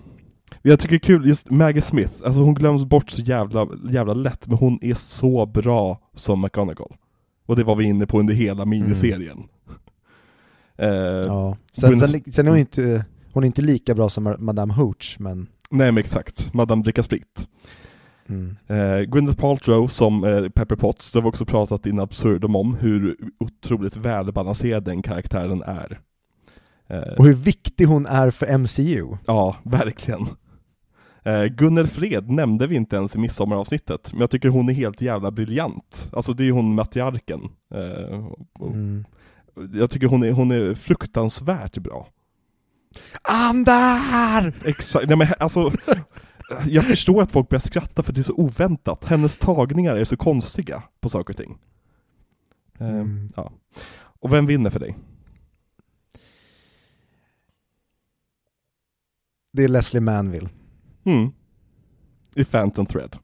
jag 0.62 0.80
tycker 0.80 0.90
det 0.90 0.96
är 0.96 1.06
kul, 1.06 1.26
just 1.28 1.50
Maggie 1.50 1.82
Smith, 1.82 2.12
alltså 2.24 2.40
hon 2.40 2.54
glöms 2.54 2.84
bort 2.84 3.10
så 3.10 3.22
jävla, 3.22 3.68
jävla 3.90 4.14
lätt, 4.14 4.48
men 4.48 4.58
hon 4.58 4.78
är 4.82 4.94
så 4.94 5.46
bra 5.46 6.10
som 6.14 6.40
McGonagall. 6.40 6.96
Och 7.46 7.56
det 7.56 7.64
var 7.64 7.76
vi 7.76 7.84
inne 7.84 8.06
på 8.06 8.18
under 8.20 8.34
hela 8.34 8.64
miniserien. 8.64 9.48
Eh, 10.76 10.88
Ja. 10.88 11.56
Sen, 11.72 11.98
sen, 11.98 12.22
sen 12.32 12.46
är 12.46 12.50
hon 12.50 12.58
inte, 12.58 13.04
hon 13.38 13.44
är 13.44 13.46
inte 13.46 13.62
lika 13.62 13.94
bra 13.94 14.08
som 14.08 14.36
Madame 14.38 14.74
Hooch, 14.74 15.16
men 15.18 15.46
Nej 15.70 15.92
men 15.92 15.98
exakt, 15.98 16.54
Madame 16.54 16.82
Dricka 16.82 17.02
Sprit. 17.02 17.48
mm. 18.28 18.56
Eh, 18.66 19.00
Gwyneth 19.00 19.38
Paltrow 19.40 19.86
som 19.86 20.24
eh, 20.24 20.48
Pepper 20.48 20.76
Potts, 20.76 21.12
det 21.12 21.18
har 21.18 21.22
vi 21.22 21.28
också 21.28 21.44
pratat 21.44 21.86
in 21.86 22.00
absurdum 22.00 22.56
om 22.56 22.74
hur 22.74 23.16
otroligt 23.40 23.96
välbalanserad 23.96 24.84
den 24.84 25.02
karaktären 25.02 25.62
är. 25.62 26.00
Eh, 26.86 26.98
Och 27.18 27.24
hur 27.26 27.34
viktig 27.34 27.84
hon 27.84 28.06
är 28.06 28.30
för 28.30 28.58
MCU. 28.58 29.16
Ja, 29.26 29.56
verkligen. 29.64 30.26
Eh, 31.22 31.44
Gunnel 31.44 31.86
Fred 31.86 32.30
nämnde 32.30 32.66
vi 32.66 32.76
inte 32.76 32.96
ens 32.96 33.14
i 33.14 33.18
midsommaravsnittet, 33.18 34.12
men 34.12 34.20
jag 34.20 34.30
tycker 34.30 34.48
hon 34.48 34.68
är 34.68 34.72
helt 34.72 35.00
jävla 35.00 35.30
briljant. 35.30 36.10
Alltså 36.12 36.32
det 36.32 36.44
är 36.48 36.52
hon 36.52 36.74
matriarken. 36.74 37.40
Eh, 37.74 38.26
och- 38.58 38.70
Mm. 38.72 39.04
Jag 39.74 39.90
tycker 39.90 40.06
hon 40.06 40.22
är, 40.22 40.32
hon 40.32 40.50
är 40.50 40.74
fruktansvärt 40.74 41.78
bra. 41.78 42.08
Andar! 43.22 44.52
Exakt, 44.64 45.08
nej 45.08 45.16
men 45.16 45.28
alltså 45.38 45.72
Jag 46.66 46.84
förstår 46.84 47.22
att 47.22 47.32
folk 47.32 47.48
börjar 47.48 47.60
skratta 47.60 48.02
för 48.02 48.12
det 48.12 48.20
är 48.20 48.22
så 48.22 48.34
oväntat. 48.34 49.04
Hennes 49.04 49.38
tagningar 49.38 49.96
är 49.96 50.04
så 50.04 50.16
konstiga 50.16 50.82
på 51.00 51.08
saker 51.08 51.32
och 51.34 51.36
ting. 51.36 51.58
Eh, 52.80 52.88
Mm. 52.88 53.32
ja. 53.36 53.52
Och 54.20 54.32
vem 54.32 54.46
vinner 54.46 54.70
för 54.70 54.80
dig? 54.80 54.96
Det 59.52 59.64
är 59.64 59.68
Leslie 59.68 60.00
Manville. 60.00 60.48
Mm. 61.04 61.30
I 62.34 62.44
Phantom 62.44 62.86
Thread. 62.86 63.16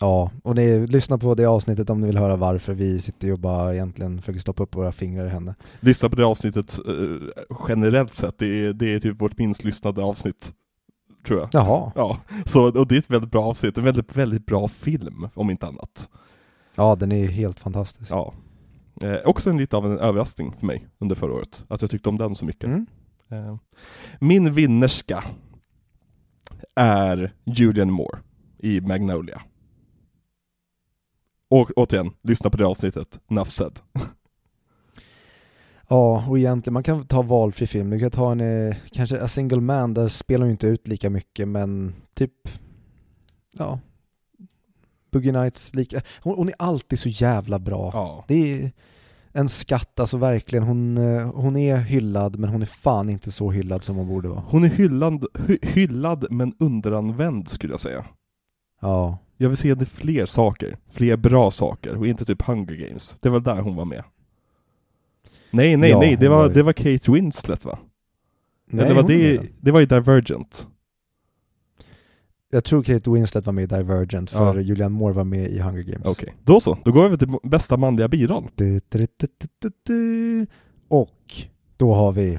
Ja, 0.00 0.30
och 0.42 0.54
ni 0.56 0.86
lyssnar 0.86 1.18
på 1.18 1.34
det 1.34 1.46
avsnittet 1.46 1.90
om 1.90 2.00
ni 2.00 2.06
vill 2.06 2.18
höra 2.18 2.36
varför 2.36 2.72
vi 2.72 3.00
sitter 3.00 3.28
ju 3.28 3.36
bara 3.36 3.74
egentligen 3.74 4.20
försöker 4.20 4.40
stoppa 4.40 4.62
upp 4.62 4.74
våra 4.74 4.92
fingrar 4.92 5.26
i 5.26 5.28
henne. 5.28 5.54
Lyssna 5.80 6.08
på 6.08 6.16
det 6.16 6.24
avsnittet 6.24 6.78
eh, 6.88 7.44
generellt 7.68 8.12
sett, 8.12 8.38
det 8.38 8.46
är, 8.46 8.72
det 8.72 8.94
är 8.94 9.00
typ 9.00 9.20
vårt 9.20 9.38
minst 9.38 9.64
lyssnade 9.64 10.02
avsnitt. 10.02 10.54
Tror 11.26 11.40
jag. 11.40 11.48
Jaha, 11.52 11.92
Ja, 11.94 12.18
så, 12.44 12.78
och 12.78 12.86
det 12.86 12.94
är 12.94 12.98
ett 12.98 13.10
väldigt 13.10 13.30
bra 13.30 13.44
avsnitt, 13.44 13.78
en 13.78 13.84
väldigt, 13.84 14.16
väldigt 14.16 14.46
bra 14.46 14.68
film 14.68 15.28
om 15.34 15.50
inte 15.50 15.66
annat. 15.66 16.08
ja 16.74 16.96
den 16.96 17.12
är 17.12 17.26
helt 17.26 17.60
fantastisk. 17.60 18.10
Ja. 18.10 18.34
Eh, 19.02 19.16
också 19.24 19.50
en 19.50 19.58
lite 19.58 19.76
av 19.76 19.86
en 19.86 19.98
överraskning 19.98 20.52
för 20.52 20.66
mig 20.66 20.86
under 20.98 21.16
förra 21.16 21.32
året, 21.32 21.64
att 21.68 21.82
jag 21.82 21.90
tyckte 21.90 22.08
om 22.08 22.18
den 22.18 22.34
så 22.34 22.44
mycket. 22.44 22.64
Mm. 22.64 22.86
Eh, 23.28 23.56
min 24.18 24.52
vinnerska 24.52 25.24
är 26.74 27.32
Julian 27.44 27.90
Moore 27.90 28.18
i 28.58 28.80
Magnolia. 28.80 29.42
Och 31.50 31.70
återigen, 31.76 32.10
lyssna 32.22 32.50
på 32.50 32.56
det 32.56 32.66
avsnittet, 32.66 33.20
Nuff 33.28 33.50
said. 33.50 33.80
Ja, 35.88 36.24
och 36.28 36.38
egentligen, 36.38 36.74
man 36.74 36.82
kan 36.82 37.06
ta 37.06 37.22
valfri 37.22 37.66
film. 37.66 37.90
Du 37.90 37.98
kan 37.98 38.10
ta 38.10 38.32
en, 38.32 38.40
eh, 38.40 38.76
kanske 38.92 39.22
A 39.22 39.28
Single 39.28 39.60
Man, 39.60 39.94
där 39.94 40.08
spelar 40.08 40.44
hon 40.44 40.50
inte 40.50 40.66
ut 40.66 40.88
lika 40.88 41.10
mycket, 41.10 41.48
men 41.48 41.94
typ, 42.14 42.32
ja, 43.58 43.80
Boogie 45.12 45.32
Nights, 45.32 45.74
lika, 45.74 46.02
hon, 46.22 46.36
hon 46.36 46.48
är 46.48 46.54
alltid 46.58 46.98
så 46.98 47.08
jävla 47.08 47.58
bra. 47.58 47.90
Ja. 47.94 48.24
Det 48.28 48.52
är 48.52 48.72
en 49.32 49.48
skatt, 49.48 50.00
alltså 50.00 50.16
verkligen. 50.16 50.64
Hon, 50.64 50.98
eh, 50.98 51.32
hon 51.34 51.56
är 51.56 51.76
hyllad, 51.76 52.38
men 52.38 52.50
hon 52.50 52.62
är 52.62 52.66
fan 52.66 53.10
inte 53.10 53.32
så 53.32 53.50
hyllad 53.50 53.84
som 53.84 53.96
hon 53.96 54.08
borde 54.08 54.28
vara. 54.28 54.42
Hon 54.46 54.64
är 54.64 54.68
hyllad, 54.68 55.26
hy, 55.46 55.58
hyllad 55.62 56.26
men 56.30 56.54
underanvänd 56.58 57.48
skulle 57.48 57.72
jag 57.72 57.80
säga. 57.80 58.04
Ja, 58.80 59.18
Jag 59.42 59.48
vill 59.48 59.56
se 59.56 59.76
fler 59.86 60.26
saker, 60.26 60.76
fler 60.90 61.16
bra 61.16 61.50
saker 61.50 61.96
och 61.96 62.06
inte 62.06 62.24
typ 62.24 62.42
Hunger 62.42 62.74
Games. 62.86 63.16
Det 63.20 63.28
var 63.28 63.40
där 63.40 63.60
hon 63.60 63.76
var 63.76 63.84
med. 63.84 64.04
Nej, 65.50 65.76
nej, 65.76 65.90
Ja, 65.90 65.98
nej, 65.98 66.16
det 66.20 66.28
var, 66.28 66.36
var 66.36 66.48
ju- 66.48 66.54
det 66.54 66.62
var 66.62 66.72
Kate 66.72 67.12
Winslet 67.12 67.64
va? 67.64 67.78
Nej, 68.66 68.84
Eller 68.84 68.94
var 69.02 69.08
det, 69.08 69.40
det 69.60 69.70
var 69.70 69.80
i 69.80 69.86
Divergent. 69.86 70.66
Jag 72.50 72.64
tror 72.64 72.82
Kate 72.82 73.10
Winslet 73.10 73.46
var 73.46 73.52
med 73.52 73.64
i 73.64 73.66
Divergent, 73.76 74.30
för 74.30 74.54
Ja. 74.54 74.60
Julian 74.60 74.92
Moore 74.92 75.12
var 75.12 75.24
med 75.24 75.48
i 75.50 75.58
Hunger 75.58 75.82
Games. 75.82 76.06
Okej, 76.06 76.34
då 76.44 76.60
så. 76.60 76.78
Då 76.84 76.92
går 76.92 77.00
vi 77.00 77.06
över 77.06 77.16
till 77.16 77.36
bästa 77.50 77.76
manliga 77.76 78.08
biroll. 78.08 78.48
Och 80.88 81.44
då 81.76 81.94
har 81.94 82.12
vi 82.12 82.38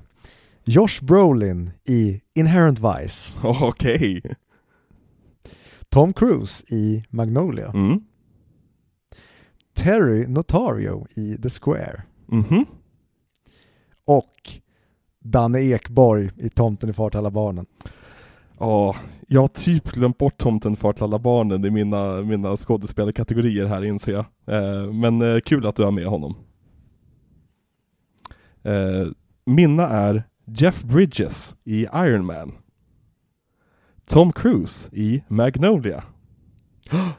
Josh 0.64 1.02
Brolin 1.03 1.72
i 1.88 2.22
Inherent 2.36 2.80
Vice, 2.80 3.34
Okej. 3.44 4.22
Tom 5.91 6.13
Cruise 6.13 6.63
i 6.76 7.03
Magnolia, 7.09 7.72
Mm. 7.73 8.01
Terry 9.73 10.27
Notario 10.27 11.07
i 11.15 11.38
The 11.41 11.49
Square 11.49 12.03
Mhm. 12.26 12.65
och 14.05 14.31
Danne 15.19 15.59
Ekborg 15.61 16.31
i 16.38 16.49
Tomten 16.49 16.89
i 16.89 16.93
fart 16.93 17.15
alla 17.15 17.31
barnen. 17.31 17.65
Ja, 18.59 18.95
jag 19.27 19.41
har 19.41 19.47
typ 19.47 19.91
glömt 19.91 20.18
bort 20.18 20.38
Tomten 20.38 20.76
far 20.76 20.93
till 20.93 21.03
alla 21.03 21.19
barnen 21.19 21.65
i 21.65 21.69
mina, 21.69 22.22
mina 22.22 22.57
skådespelarkategorier 22.57 23.65
här 23.65 23.84
inser 23.85 24.11
jag. 24.11 24.26
Eh, 24.45 24.93
men 24.93 25.22
eh, 25.22 25.39
kul 25.39 25.65
att 25.68 25.76
du 25.76 25.84
har 25.84 25.91
med 25.91 26.05
honom. 26.05 26.35
Eh, 28.63 29.07
mina 29.45 29.88
är 29.89 30.23
Jeff 30.45 30.84
Bridges 30.84 31.55
i 31.63 31.81
Iron 31.93 32.26
Man. 32.26 32.51
Tom 34.12 34.32
Cruise 34.32 34.90
i 34.94 35.24
Magnolia. 35.28 36.04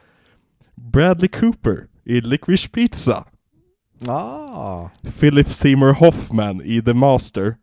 Bradley 0.75 1.29
Cooper 1.29 1.87
i 2.05 2.21
Licorice 2.21 2.69
Pizza. 2.69 3.25
Ah, 4.07 4.89
Philip 5.21 5.49
Seymour 5.49 5.93
Hoffman 5.93 6.63
i 6.65 6.83
The 6.83 6.95
Master. 6.95 7.57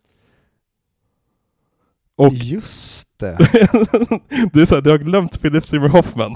Och 2.17 2.33
just 2.33 3.07
det. 3.17 3.37
det 4.53 4.61
är 4.61 4.65
såhär, 4.65 4.81
du 4.81 4.89
har 4.89 4.97
glömt 4.97 5.41
Philip 5.41 5.65
Seymour 5.65 5.89
Hoffman. 5.89 6.35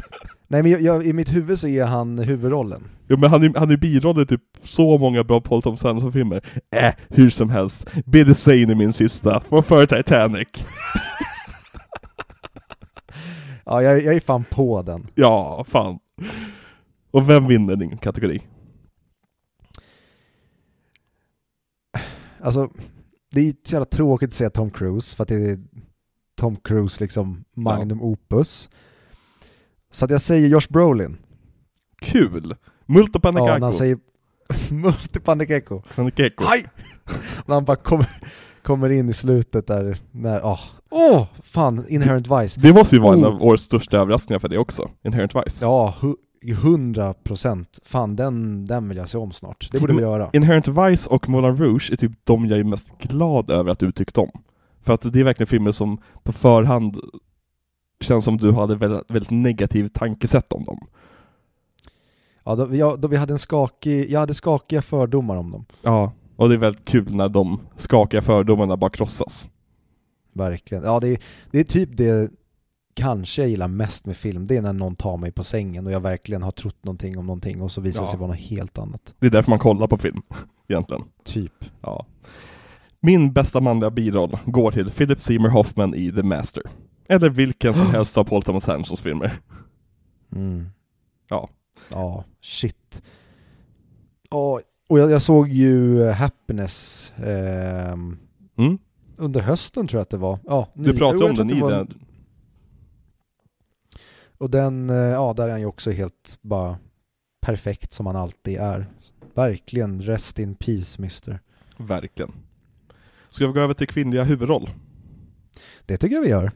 Nej 0.48 0.62
men 0.62 0.72
jag, 0.72 0.82
jag, 0.82 1.06
i 1.06 1.12
mitt 1.12 1.34
huvud 1.34 1.58
så 1.58 1.68
är 1.68 1.84
han 1.84 2.18
huvudrollen. 2.18 2.88
Ja, 3.08 3.16
men 3.16 3.30
han 3.30 3.42
är, 3.42 3.58
han 3.58 3.70
är 3.70 3.76
biroll 3.76 4.22
i 4.22 4.26
typ 4.26 4.42
så 4.62 4.98
många 4.98 5.24
bra 5.24 5.40
Paul 5.40 5.62
Thomas 5.62 5.84
Anderson-filmer. 5.84 6.44
Äh, 6.70 6.94
hur 7.08 7.30
som 7.30 7.50
helst. 7.50 7.90
Billy 8.06 8.34
Zane 8.34 8.72
är 8.72 8.74
min 8.74 8.92
sista, 8.92 9.40
från 9.40 9.62
före 9.62 9.86
Titanic. 9.86 10.48
Ja, 13.64 13.82
jag, 13.82 14.02
jag 14.02 14.14
är 14.14 14.20
fan 14.20 14.44
på 14.50 14.82
den. 14.82 15.06
Ja, 15.14 15.64
fan. 15.68 15.98
Och 17.10 17.30
vem 17.30 17.46
vinner 17.46 17.76
din 17.76 17.96
kategori? 17.98 18.42
Alltså, 22.40 22.70
det 23.30 23.40
är 23.40 23.54
så 23.64 23.74
jävla 23.74 23.86
tråkigt 23.86 24.28
att 24.28 24.34
säga 24.34 24.50
Tom 24.50 24.70
Cruise, 24.70 25.16
för 25.16 25.22
att 25.22 25.28
det 25.28 25.50
är 25.50 25.58
Tom 26.36 26.56
Cruise 26.56 27.04
liksom 27.04 27.44
magnum 27.56 28.02
opus. 28.02 28.70
Så 29.90 30.04
att 30.04 30.10
jag 30.10 30.20
säger 30.20 30.48
Josh 30.48 30.66
Brolin. 30.70 31.16
Kul! 32.00 32.56
Multo 32.86 33.20
Ja, 33.22 33.30
när 33.30 33.60
han 33.60 33.72
säger 33.72 33.98
Multipandekeko. 34.70 35.82
Panekako. 35.94 36.44
Aj! 36.46 36.64
När 37.46 37.54
han 37.54 37.64
bara 37.64 37.76
kommer, 37.76 38.06
kommer 38.62 38.90
in 38.90 39.08
i 39.08 39.12
slutet 39.12 39.66
där, 39.66 39.98
när, 40.10 40.40
åh, 40.94 41.12
åh, 41.12 41.26
fan, 41.42 41.84
Inherent 41.88 42.26
Vice. 42.26 42.60
Det 42.60 42.72
måste 42.72 42.96
ju 42.96 43.02
vara 43.02 43.14
en 43.14 43.24
Oh. 43.24 43.26
av 43.34 43.42
årets 43.42 43.64
största 43.64 43.98
överraskningar 43.98 44.38
för 44.38 44.48
dig 44.48 44.58
också, 44.58 44.90
Inherent 45.04 45.34
Vice. 45.34 45.64
Ja, 45.64 45.94
hu- 46.00 46.54
hundra 46.54 47.14
procent. 47.14 47.78
Fan, 47.84 48.16
den, 48.16 48.66
den 48.66 48.88
vill 48.88 48.98
jag 48.98 49.08
se 49.08 49.18
om 49.18 49.32
snart. 49.32 49.68
Det 49.72 49.80
borde 49.80 49.92
vi 49.94 50.00
göra. 50.00 50.30
Inherent 50.32 50.68
Vice 50.68 51.10
och 51.10 51.28
Moulin 51.28 51.56
Rouge 51.56 51.92
är 51.92 51.96
typ 51.96 52.12
de 52.24 52.46
jag 52.46 52.58
är 52.58 52.64
mest 52.64 52.98
glad 52.98 53.50
över 53.50 53.70
att 53.70 53.78
du 53.78 53.92
tyckte 53.92 54.20
om. 54.20 54.30
För 54.82 54.92
att 54.94 55.12
det 55.12 55.20
är 55.20 55.24
verkligen 55.24 55.46
filmer 55.46 55.72
som 55.72 55.98
på 56.22 56.32
förhand 56.32 56.96
känns 58.00 58.24
som 58.24 58.36
du 58.36 58.52
hade 58.52 58.74
väldigt, 58.76 59.10
väldigt 59.10 59.30
negativt 59.30 59.94
tankesätt 59.94 60.52
om 60.52 60.64
dem. 60.64 60.86
Ja, 62.44 62.54
då, 62.54 62.76
jag, 62.76 63.00
då 63.00 63.08
vi 63.08 63.16
hade 63.16 63.34
en 63.34 63.38
skakig, 63.38 64.10
jag 64.10 64.20
hade 64.20 64.34
skakiga 64.34 64.82
fördomar 64.82 65.36
om 65.36 65.50
dem. 65.50 65.64
Ja, 65.82 66.12
och 66.36 66.48
det 66.48 66.54
är 66.54 66.58
väldigt 66.58 66.84
kul 66.84 67.14
när 67.14 67.28
de 67.28 67.60
skakiga 67.76 68.22
fördomarna 68.22 68.76
bara 68.76 68.90
krossas. 68.90 69.48
Verkligen. 70.34 70.84
Ja, 70.84 71.00
det 71.00 71.08
är, 71.08 71.18
det 71.50 71.58
är 71.60 71.64
typ 71.64 71.96
det 71.96 72.30
kanske 72.94 73.42
jag 73.42 73.48
gillar 73.50 73.68
mest 73.68 74.06
med 74.06 74.16
film. 74.16 74.46
Det 74.46 74.56
är 74.56 74.62
när 74.62 74.72
någon 74.72 74.96
tar 74.96 75.16
mig 75.16 75.32
på 75.32 75.44
sängen 75.44 75.86
och 75.86 75.92
jag 75.92 76.00
verkligen 76.00 76.42
har 76.42 76.50
trott 76.50 76.84
någonting 76.84 77.18
om 77.18 77.26
någonting 77.26 77.62
och 77.62 77.70
så 77.72 77.80
visar 77.80 78.00
det 78.02 78.06
Ja. 78.06 78.10
sig 78.10 78.18
vara 78.18 78.30
något 78.30 78.40
helt 78.40 78.78
annat. 78.78 79.14
Det 79.18 79.26
är 79.26 79.30
därför 79.30 79.50
man 79.50 79.58
kollar 79.58 79.86
på 79.86 79.96
film, 79.96 80.22
egentligen. 80.68 81.02
Typ. 81.24 81.52
Ja. 81.82 82.06
Min 83.00 83.32
bästa 83.32 83.60
manliga 83.60 83.90
biroll 83.90 84.38
går 84.44 84.70
till 84.70 84.90
Philip 84.90 85.20
Seymour 85.20 85.48
Hoffman 85.50 85.94
i 85.94 86.12
The 86.12 86.22
Master. 86.22 86.62
Eller 87.08 87.28
vilken 87.30 87.74
som 87.74 87.86
helst 87.90 88.18
av 88.18 88.24
Paul 88.24 88.42
Thomas 88.42 88.68
Andersons 88.68 89.00
filmer. 89.00 89.32
Mm. 90.34 90.66
Ja. 91.28 91.48
Ja, 91.88 92.24
shit. 92.40 93.02
Ja, 94.30 94.60
och 94.88 94.98
jag, 94.98 95.10
jag 95.10 95.22
såg 95.22 95.48
ju 95.48 96.04
Happiness 96.10 97.12
ehm, 97.16 98.16
Mm. 98.58 98.78
Under 99.16 99.40
hösten 99.40 99.86
tror 99.88 99.98
jag 99.98 100.02
att 100.02 100.10
det 100.10 100.16
var. 100.16 100.38
Ja, 100.44 100.68
Du 100.74 100.92
ny- 100.92 100.98
pratade 100.98 101.24
om 101.24 101.34
den 101.34 101.50
i 101.50 101.60
den. 101.60 101.94
Och 104.38 104.50
den, 104.50 104.90
eh, 104.90 104.96
ja 104.96 105.32
där 105.32 105.44
är 105.46 105.50
han 105.50 105.60
ju 105.60 105.66
också 105.66 105.90
helt 105.90 106.38
bara 106.42 106.78
perfekt 107.40 107.92
som 107.92 108.06
han 108.06 108.16
alltid 108.16 108.56
är. 108.58 108.86
Verkligen, 109.34 110.02
rest 110.02 110.38
in 110.38 110.54
peace 110.54 111.02
mister. 111.02 111.40
Verkligen. 111.76 112.32
Ska 113.28 113.46
vi 113.46 113.52
gå 113.52 113.60
över 113.60 113.74
till 113.74 113.86
kvinnliga 113.86 114.24
huvudroll? 114.24 114.70
Det 115.86 115.96
tycker 115.96 116.14
jag 116.14 116.22
vi 116.22 116.28
gör. 116.28 116.52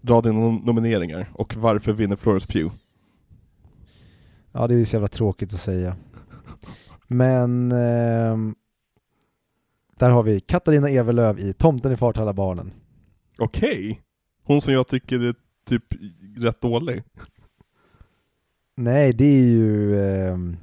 Dra 0.00 0.20
dina 0.20 0.38
nom- 0.40 0.62
nomineringar 0.64 1.30
och 1.32 1.56
varför 1.56 1.92
vinner 1.92 2.16
Florence 2.16 2.46
Pugh? 2.52 2.74
Ja, 4.52 4.66
det 4.66 4.74
är 4.74 4.84
så 4.84 4.96
jävla 4.96 5.08
tråkigt 5.08 5.54
att 5.54 5.60
säga. 5.60 5.96
Men 7.08 7.72
ehm, 7.72 8.54
där 9.98 10.10
har 10.10 10.22
vi 10.22 10.40
Katarina 10.40 10.88
Evelöv 10.88 11.38
i 11.38 11.52
Tomten 11.52 11.92
i 11.92 11.96
far 11.96 12.12
till 12.12 12.22
alla 12.22 12.32
barnen. 12.32 12.70
Okej! 13.38 14.00
Hon 14.44 14.60
som 14.60 14.74
jag 14.74 14.88
tycker 14.88 15.20
är 15.28 15.34
typ 15.68 15.84
rätt 16.36 16.60
dålig. 16.60 17.02
Nej, 18.76 19.12
det 19.12 19.24
är 19.24 19.44
ju... 19.44 20.00
ehm, 20.00 20.56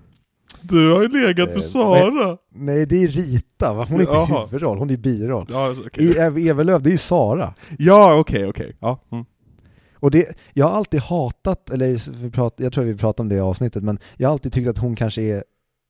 Du 0.62 0.92
har 0.94 1.02
ju 1.02 1.08
legat 1.08 1.50
för 1.50 1.56
Eh, 1.58 1.62
Sara! 1.62 2.38
nej, 2.54 2.86
det 2.86 3.04
är 3.04 3.08
Rita, 3.08 3.74
va? 3.74 3.86
Hon 3.90 3.98
är 3.98 4.02
inte 4.02 4.14
Jaha. 4.16 4.46
huvudroll, 4.46 4.78
hon 4.78 4.90
är 4.90 4.98
biroll. 4.98 5.48
Ja. 5.50 5.76
I 5.94 6.12
Ev- 6.14 6.50
Evelöv, 6.50 6.82
det 6.82 6.90
är 6.90 6.92
ju 6.92 6.98
Sara. 6.98 7.54
Ja, 7.80 8.20
okej, 8.20 8.46
okej. 8.48 8.76
Ja. 8.80 9.00
Mm. 9.12 9.26
Och 9.96 10.12
det, 10.12 10.38
jag 10.54 10.66
har 10.68 10.72
alltid 10.78 11.00
hatat, 11.00 11.70
eller 11.70 12.18
vi 12.24 12.32
prat, 12.32 12.54
jag 12.58 12.74
tror 12.74 12.84
vi 12.84 12.96
pratade 12.98 13.22
om 13.22 13.30
det 13.30 13.36
i 13.36 13.40
avsnittet, 13.40 13.84
men 13.84 14.00
jag 14.18 14.28
har 14.28 14.34
alltid 14.34 14.54
tyckt 14.54 14.70
att 14.70 14.78
hon 14.78 14.96
kanske 14.96 15.22
är 15.22 15.44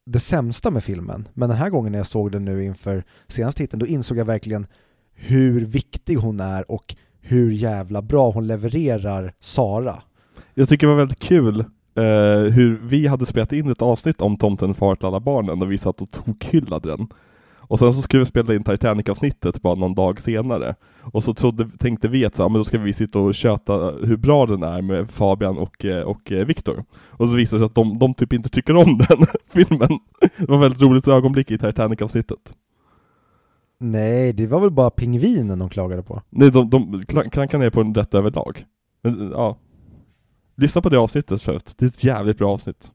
det 0.06 0.20
sämsta 0.20 0.72
med 0.72 0.84
filmen. 0.84 1.28
Men 1.34 1.50
den 1.50 1.58
här 1.58 1.70
gången 1.70 1.92
när 1.92 2.00
jag 2.00 2.08
såg 2.08 2.32
den 2.32 2.46
nu 2.46 2.64
inför 2.64 3.04
senaste 3.28 3.58
titeln, 3.58 3.80
då 3.80 3.88
insåg 3.88 4.18
jag 4.18 4.26
verkligen 4.26 4.68
hur 5.14 5.66
viktig 5.66 6.16
hon 6.16 6.40
är 6.40 6.72
och 6.72 6.96
hur 7.22 7.52
jävla 7.52 8.02
bra 8.02 8.32
hon 8.32 8.48
levererar 8.48 9.34
Sara. 9.40 10.02
Jag 10.54 10.70
tycker 10.70 10.88
det 10.88 10.94
var 10.94 11.00
väldigt 11.00 11.20
kul 11.20 11.60
eh, 11.96 12.54
hur 12.54 12.80
vi 12.84 13.08
hade 13.08 13.26
spelat 13.26 13.54
in 13.54 13.72
ett 13.72 13.82
avsnitt 13.82 14.22
om 14.22 14.38
Tomten 14.38 14.74
far 14.74 14.96
till 14.96 15.06
alla 15.06 15.20
barnen 15.20 15.62
och 15.62 15.72
vi 15.72 15.78
satt 15.78 16.02
och 16.02 16.12
tokhyllade 16.12 16.90
den. 16.90 17.08
Och 17.68 17.80
sen 17.80 17.94
så 17.94 18.02
skulle 18.02 18.20
vi 18.20 18.26
spela 18.26 18.56
in 18.56 18.64
Titanic-avsnittet 18.64 19.62
bara 19.62 19.76
någon 19.76 19.96
dag 19.96 20.22
senare. 20.22 20.76
Och 21.02 21.24
så 21.24 21.34
trodde, 21.34 21.70
tänkte 21.80 22.08
vi 22.08 22.26
att 22.26 22.36
så, 22.36 22.44
ja, 22.44 22.48
men 22.50 22.58
då 22.60 22.64
ska 22.64 22.78
vi 22.78 22.94
sitta 22.94 23.20
och 23.20 23.36
köta 23.36 23.92
hur 24.04 24.18
bra 24.18 24.46
den 24.46 24.64
är 24.64 24.82
med 24.82 25.10
Fabian 25.10 25.58
och, 25.58 25.86
eh, 25.86 26.02
och 26.04 26.32
eh, 26.32 26.46
Viktor. 26.46 26.84
Och 27.10 27.30
så 27.30 27.36
visade 27.36 27.56
det 27.56 27.60
sig 27.60 27.66
att 27.66 27.76
de, 27.76 28.00
de 28.00 28.14
typ 28.14 28.34
inte 28.34 28.50
tycker 28.50 28.76
om 28.76 28.98
den 29.10 29.26
filmen. 29.54 30.00
Det 30.38 30.48
var 30.48 30.56
ett 30.56 30.62
väldigt 30.62 30.82
roligt 30.82 31.08
ögonblick 31.08 31.52
i 31.52 31.58
Titanic-avsnittet. 31.58 32.56
Nej, 33.80 34.34
det 34.34 34.48
var 34.48 34.60
väl 34.60 34.72
bara 34.72 34.90
pingvinen 34.90 35.60
de 35.60 35.70
klagade 35.70 36.04
på. 36.04 36.22
Nej, 36.30 36.52
de, 36.52 36.70
de 36.70 37.02
kla- 37.02 37.30
klankar 37.30 37.58
ner 37.58 37.70
på 37.70 37.84
den 37.84 37.96
rätt 37.96 38.14
överlag. 38.14 38.66
Men, 39.04 39.32
ja. 39.32 39.58
Lyssna 40.58 40.82
på 40.82 40.90
det 40.90 40.98
avsnittet 41.00 41.42
förut. 41.42 41.74
Det 41.78 41.86
är 41.86 41.90
ett 41.90 42.04
jävligt 42.04 42.38
bra 42.38 42.52
avsnitt. 42.52 42.92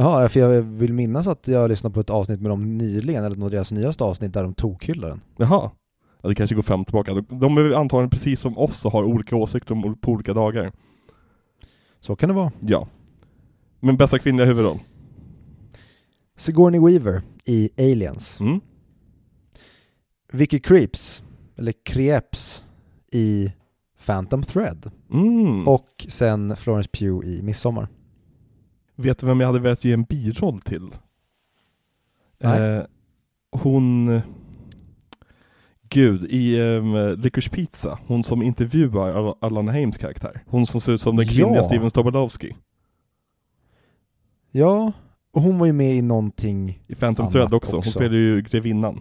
Jaha, 0.00 0.28
för 0.28 0.40
jag 0.40 0.62
vill 0.62 0.92
minnas 0.92 1.26
att 1.26 1.48
jag 1.48 1.68
lyssnade 1.68 1.94
på 1.94 2.00
ett 2.00 2.10
avsnitt 2.10 2.40
med 2.40 2.50
dem 2.50 2.78
nyligen, 2.78 3.24
eller 3.24 3.36
något 3.36 3.52
deras 3.52 3.72
nyaste 3.72 4.04
avsnitt 4.04 4.32
där 4.32 4.42
de 4.42 4.54
tokhyllar 4.54 5.08
den. 5.08 5.20
Jaha. 5.36 5.70
Ja, 6.22 6.28
det 6.28 6.34
kanske 6.34 6.56
går 6.56 6.62
fram 6.62 6.84
tillbaka. 6.84 7.14
De, 7.14 7.38
de 7.38 7.58
är 7.58 7.72
antagligen 7.72 8.10
precis 8.10 8.40
som 8.40 8.58
oss 8.58 8.84
och 8.84 8.92
har 8.92 9.04
olika 9.04 9.36
åsikter 9.36 9.72
om, 9.74 9.98
på 10.00 10.12
olika 10.12 10.34
dagar. 10.34 10.72
Så 12.00 12.16
kan 12.16 12.28
det 12.28 12.34
vara. 12.34 12.52
Ja. 12.60 12.88
Men 13.80 13.96
bästa 13.96 14.18
kvinnliga 14.18 14.46
huvudroll? 14.46 14.78
Sigourney 16.36 16.80
Weaver 16.80 17.22
i 17.44 17.70
Aliens. 17.78 18.40
Mm. 18.40 18.60
Vicky 20.32 20.58
Creeps, 20.58 21.22
eller 21.56 21.72
Creeps 21.84 22.62
i 23.12 23.52
Phantom 24.06 24.42
Thread. 24.42 24.90
Mm. 25.12 25.68
Och 25.68 26.06
sen 26.08 26.56
Florence 26.56 26.90
Pugh 26.92 27.26
i 27.26 27.42
Midsommar. 27.42 27.88
Vet 28.98 29.18
du 29.18 29.26
vem 29.26 29.40
jag 29.40 29.46
hade 29.46 29.58
velat 29.58 29.84
ge 29.84 29.92
en 29.92 30.02
biroll 30.02 30.60
till? 30.60 30.90
Eh, 32.40 32.82
hon... 33.50 34.20
Gud, 35.90 36.24
i 36.30 36.60
um, 36.60 37.14
Licorice 37.20 37.50
Pizza, 37.50 37.98
hon 38.06 38.24
som 38.24 38.42
intervjuar 38.42 39.10
Al- 39.12 39.34
Alana 39.40 39.72
Heims 39.72 39.98
karaktär. 39.98 40.42
Hon 40.46 40.66
som 40.66 40.80
ser 40.80 40.92
ut 40.92 41.00
som 41.00 41.16
den 41.16 41.26
kvinnliga 41.26 41.56
Ja. 41.56 41.64
Steven 41.64 41.90
Stobolowski. 41.90 42.56
Ja, 44.50 44.92
och 45.32 45.42
hon 45.42 45.58
var 45.58 45.66
ju 45.66 45.72
med 45.72 45.94
i 45.94 46.02
någonting, 46.02 46.82
I 46.86 46.94
Phantom 46.94 47.30
Thread 47.30 47.54
också. 47.54 47.72
Hon 47.72 47.78
också. 47.78 47.90
spelar 47.90 48.14
ju 48.14 48.42
grevinnan. 48.42 49.00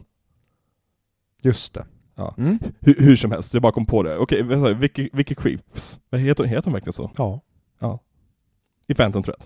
just 1.41 1.73
det. 1.73 1.85
Ja. 2.15 2.33
Mm. 2.37 2.59
Hur, 2.79 2.95
hur 2.99 3.15
som 3.15 3.31
helst, 3.31 3.53
jag 3.53 3.61
bara 3.63 3.71
kom 3.71 3.85
på 3.85 4.03
det. 4.03 4.17
Okej? 4.17 4.43
Vicky, 4.73 5.09
Vicky 5.13 5.35
Creeps. 5.35 5.99
Vad 6.09 6.21
heter 6.21 6.43
hon? 6.43 6.49
Heter 6.49 6.63
hon 6.65 6.73
verkligen 6.73 6.93
så? 6.93 7.11
Ja. 7.79 7.99
I 8.87 8.93
Phantom 8.93 9.23
Thread. 9.23 9.43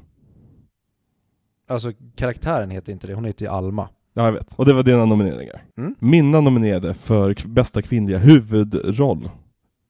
Alltså 1.72 1.92
karaktären 2.16 2.70
heter 2.72 2.92
inte 2.92 3.08
det, 3.08 3.14
hon 3.14 3.26
heter 3.26 3.46
ju 3.46 3.52
Alma. 3.52 3.90
Ja, 4.14 4.26
jag 4.26 4.32
vet. 4.32 4.54
Och 4.58 4.66
det 4.66 4.74
var 4.74 4.84
dina 4.84 5.06
nomineringar. 5.06 5.64
Mm. 5.78 5.96
Mina 6.00 6.42
nominerade 6.42 6.94
för 6.94 7.34
k- 7.34 7.48
bästa 7.48 7.82
kvinnliga 7.82 8.18
huvudroll. 8.18 9.30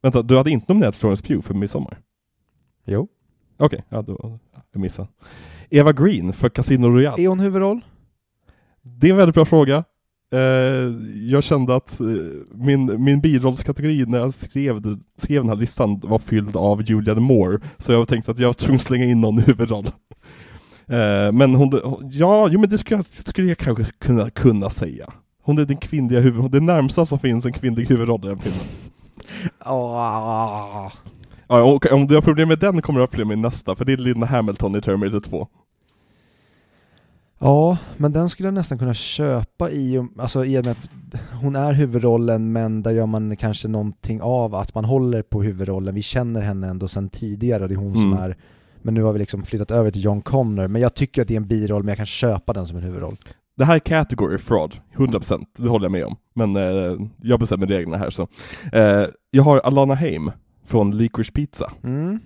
Vänta, 0.03 0.21
du 0.21 0.37
hade 0.37 0.51
inte 0.51 0.65
nominerat 0.73 0.95
Florence 0.95 1.23
Pugh 1.23 1.41
för 1.41 1.53
Midsommar? 1.53 1.99
Jo. 2.85 3.07
Okej, 3.57 3.83
ja 3.89 4.01
då, 4.01 4.39
jag 4.71 4.81
missade. 4.81 5.07
Eva 5.69 5.93
Green 5.93 6.33
för 6.33 6.49
Casino 6.49 6.87
Royale. 6.87 7.23
Är 7.23 7.27
hon 7.27 7.39
huvudroll? 7.39 7.81
Det 8.81 9.07
är 9.07 9.11
en 9.11 9.17
väldigt 9.17 9.35
bra 9.35 9.45
fråga. 9.45 9.83
Eh, 10.33 10.39
jag 11.29 11.43
kände 11.43 11.75
att 11.75 11.99
eh, 11.99 12.05
min, 12.55 13.03
min 13.03 13.21
birollskategori 13.21 14.05
när 14.05 14.17
jag 14.17 14.33
skrev, 14.33 14.81
skrev 15.17 15.41
den 15.41 15.49
här 15.49 15.55
listan 15.55 15.99
var 15.99 16.19
fylld 16.19 16.55
av 16.55 16.81
Julianne 16.83 17.21
Moore, 17.21 17.59
så 17.77 17.91
jag 17.91 18.07
tänkte 18.07 18.31
att 18.31 18.39
jag 18.39 18.47
var 18.47 18.53
tvungen 18.53 18.75
att 18.75 18.81
slänga 18.81 19.05
in 19.05 19.21
någon 19.21 19.37
huvudroll. 19.39 19.87
Eh, 20.91 21.31
men 21.31 21.55
hon, 21.55 21.99
ja, 22.11 22.47
jo, 22.51 22.59
men 22.59 22.69
det 22.69 22.77
skulle 22.77 22.97
jag, 22.97 23.05
skulle 23.05 23.47
jag 23.47 23.57
kanske 23.57 23.83
kunna, 23.83 24.29
kunna 24.29 24.69
säga. 24.69 25.05
Hon 25.43 25.57
är 25.57 25.65
den 25.65 25.77
kvinnliga 25.77 26.19
huvudrollen, 26.19 26.51
det 26.51 26.59
närmsta 26.73 27.05
som 27.05 27.19
finns 27.19 27.45
en 27.45 27.53
kvinnlig 27.53 27.85
huvudroll 27.89 28.25
i 28.25 28.27
den 28.27 28.39
filmen. 28.39 28.61
Ah. 29.59 30.91
Ja, 31.47 31.63
och 31.63 31.91
om 31.91 32.07
du 32.07 32.15
har 32.15 32.21
problem 32.21 32.47
med 32.47 32.59
den 32.59 32.81
kommer 32.81 32.99
du 32.99 33.03
ha 33.03 33.07
problem 33.07 33.27
med 33.27 33.37
nästa, 33.37 33.75
för 33.75 33.85
det 33.85 33.93
är 33.93 33.97
Linda 33.97 34.25
Hamilton 34.27 34.75
i 34.75 34.81
Terminator 34.81 35.19
2. 35.19 35.47
Ja, 37.39 37.77
men 37.97 38.11
den 38.11 38.29
skulle 38.29 38.47
jag 38.47 38.53
nästan 38.53 38.79
kunna 38.79 38.93
köpa 38.93 39.71
i, 39.71 40.07
alltså 40.17 40.45
i 40.45 40.59
och 40.59 40.65
med 40.65 40.71
att 40.71 41.21
hon 41.41 41.55
är 41.55 41.73
huvudrollen 41.73 42.51
men 42.51 42.83
där 42.83 42.91
gör 42.91 43.05
man 43.05 43.35
kanske 43.37 43.67
någonting 43.67 44.21
av 44.21 44.55
att 44.55 44.75
man 44.75 44.85
håller 44.85 45.21
på 45.21 45.43
huvudrollen. 45.43 45.95
Vi 45.95 46.01
känner 46.01 46.41
henne 46.41 46.67
ändå 46.67 46.87
sedan 46.87 47.09
tidigare 47.09 47.63
och 47.63 47.69
det 47.69 47.75
är 47.75 47.77
hon 47.77 47.93
som 47.93 48.11
Mm. 48.13 48.23
är, 48.23 48.37
men 48.81 48.93
nu 48.93 49.03
har 49.03 49.13
vi 49.13 49.19
liksom 49.19 49.43
flyttat 49.43 49.71
över 49.71 49.91
till 49.91 50.03
John 50.03 50.21
Connor. 50.21 50.67
Men 50.67 50.81
jag 50.81 50.93
tycker 50.93 51.21
att 51.21 51.27
det 51.27 51.33
är 51.33 51.37
en 51.37 51.47
biroll 51.47 51.83
men 51.83 51.87
jag 51.89 51.97
kan 51.97 52.05
köpa 52.05 52.53
den 52.53 52.65
som 52.67 52.77
en 52.77 52.83
huvudroll. 52.83 53.17
Det 53.57 53.65
här 53.65 53.75
är 53.75 53.79
category 53.79 54.37
fraud, 54.37 54.79
100%, 54.95 55.45
det 55.57 55.69
håller 55.69 55.85
jag 55.85 55.91
med 55.91 56.05
om. 56.05 56.15
Men 56.33 56.55
eh, 56.55 57.07
jag 57.21 57.39
bestämmer 57.39 57.67
reglerna 57.67 57.97
här 57.97 58.09
så. 58.09 58.27
Eh, 58.73 59.05
jag 59.31 59.43
har 59.43 59.59
Alana 59.59 59.95
Haim 59.95 60.31
från 60.65 60.97
Licorice 60.97 61.31
Pizza. 61.31 61.71
Mm. 61.83 62.19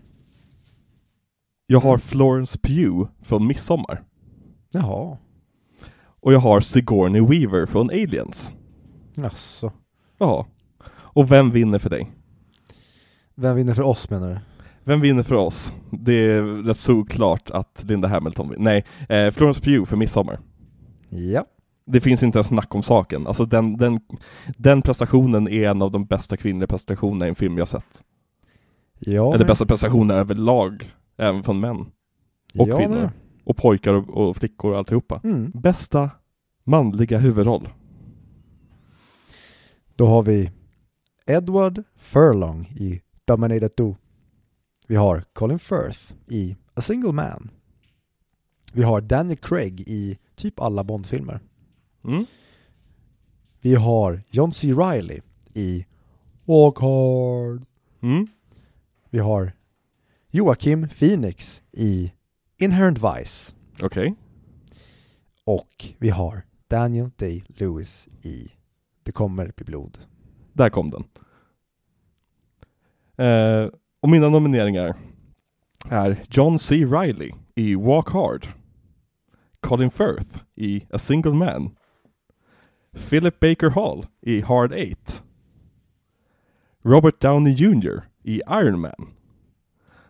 Jag 1.67 1.79
har 1.79 1.97
Florence 1.97 2.59
Pugh 2.63 3.07
från 3.21 3.47
Midsommar. 3.47 4.03
Jaha, 4.71 5.17
Och 6.21 6.33
jag 6.33 6.39
har 6.39 6.59
Sigourney 6.61 7.21
Weaver 7.21 7.65
från 7.65 7.89
Aliens. 7.89 8.55
jaså. 9.15 9.71
Ja. 10.17 10.47
Och 10.89 11.31
vem 11.31 11.51
vinner 11.51 11.79
för 11.79 11.89
dig? 11.89 12.11
Vem 13.35 13.55
vinner 13.55 13.73
för 13.73 13.83
oss 13.83 14.09
menar 14.09 14.29
du? 14.29 14.39
Vem 14.85 15.01
vinner 15.01 15.23
för 15.23 15.35
oss? 15.35 15.73
Det 15.91 16.13
är 16.13 16.43
rätt 16.63 16.77
såklart 16.77 17.49
att 17.51 17.83
Linda 17.87 18.07
Hamilton 18.07 18.49
vinner. 18.49 18.63
Nej, 18.63 18.85
eh, 19.25 19.31
Florence 19.31 19.61
Pugh 19.61 19.85
för 19.85 19.97
Midsommar. 19.97 20.39
Ja. 21.09 21.45
Det 21.85 22.01
finns 22.01 22.23
inte 22.23 22.37
ens 22.37 22.47
snack 22.47 22.75
om 22.75 22.83
saken. 22.83 23.27
Alltså 23.27 23.45
den, 23.45 23.77
den, 23.77 23.99
den 24.57 24.81
prestationen 24.81 25.47
är 25.47 25.69
en 25.69 25.81
av 25.81 25.91
de 25.91 26.05
bästa 26.05 26.37
kvinnliga 26.37 26.67
prestationerna 26.67 27.25
i 27.25 27.29
en 27.29 27.35
film 27.35 27.57
jag 27.57 27.67
sett. 27.67 28.03
Ja, 28.99 29.27
Eller 29.27 29.37
men- 29.37 29.47
bästa 29.47 29.65
prestationer 29.65 30.15
överlag, 30.15 30.93
även 31.17 31.43
från 31.43 31.59
män. 31.59 31.77
och 31.79 32.67
ja, 32.69 32.77
kvinnor. 32.77 32.95
men- 32.95 33.09
Och 33.43 33.57
pojkar 33.57 33.93
och, 33.93 34.09
och 34.29 34.37
flickor 34.37 34.71
och 34.71 34.77
alltihopa. 34.77 35.21
Mm. 35.23 35.51
Bästa 35.53 36.09
manliga 36.63 37.17
huvudroll. 37.19 37.69
Då 39.95 40.07
har 40.07 40.23
vi 40.23 40.51
Edward 41.25 41.83
Furlong 41.97 42.65
i 42.79 43.01
Dominator 43.25 43.67
2. 43.67 43.95
Vi 44.87 44.95
har 44.95 45.23
Colin 45.33 45.59
Firth 45.59 46.13
i 46.27 46.55
A 46.73 46.81
Single 46.81 47.11
Man. 47.11 47.51
Vi 48.73 48.83
har 48.83 49.01
Daniel 49.01 49.37
Craig 49.37 49.83
i 49.87 50.17
typ 50.35 50.59
alla 50.59 50.83
Bondfilmer. 50.83 51.39
Mm. 52.03 52.25
Vi 53.61 53.75
har 53.75 54.21
John 54.29 54.51
C. 54.51 54.73
Reilly 54.73 55.21
i 55.53 55.85
Walk 56.45 56.79
Hard. 56.79 57.65
Mm. 58.01 58.27
Vi 59.09 59.19
har 59.19 59.51
Joakim 60.29 60.89
Phoenix 60.89 61.63
i 61.71 62.11
Inherent 62.57 62.97
Vice. 62.97 63.53
Okej. 63.81 64.15
Och 65.43 65.93
vi 65.97 66.09
har 66.09 66.45
Daniel 66.67 67.09
Day-Lewis 67.17 68.07
i 68.21 68.51
Det 69.03 69.11
kommer 69.11 69.51
bli 69.55 69.65
blod. 69.65 69.97
Där 70.53 70.69
kom 70.69 70.89
den. 70.89 71.03
Eh, 73.17 73.69
och 74.05 74.11
mina 74.11 74.29
nomineringar 74.29 74.95
är 75.89 76.23
John 76.29 76.59
C. 76.59 76.85
Reilly 76.85 77.31
i 77.55 77.75
Walk 77.75 78.09
Hard. 78.09 78.47
Colin 79.59 79.89
Firth 79.89 80.39
i 80.55 80.85
A 80.91 80.99
Single 80.99 81.33
Man. 81.33 81.75
Philip 83.09 83.39
Baker 83.39 83.69
Hall 83.69 84.05
i 84.21 84.41
Hard 84.41 84.73
Eight. 84.73 85.23
Robert 86.83 87.21
Downey 87.21 87.53
Jr. 87.53 88.01
i 88.23 88.41
Iron 88.47 88.79
Man. 88.79 89.07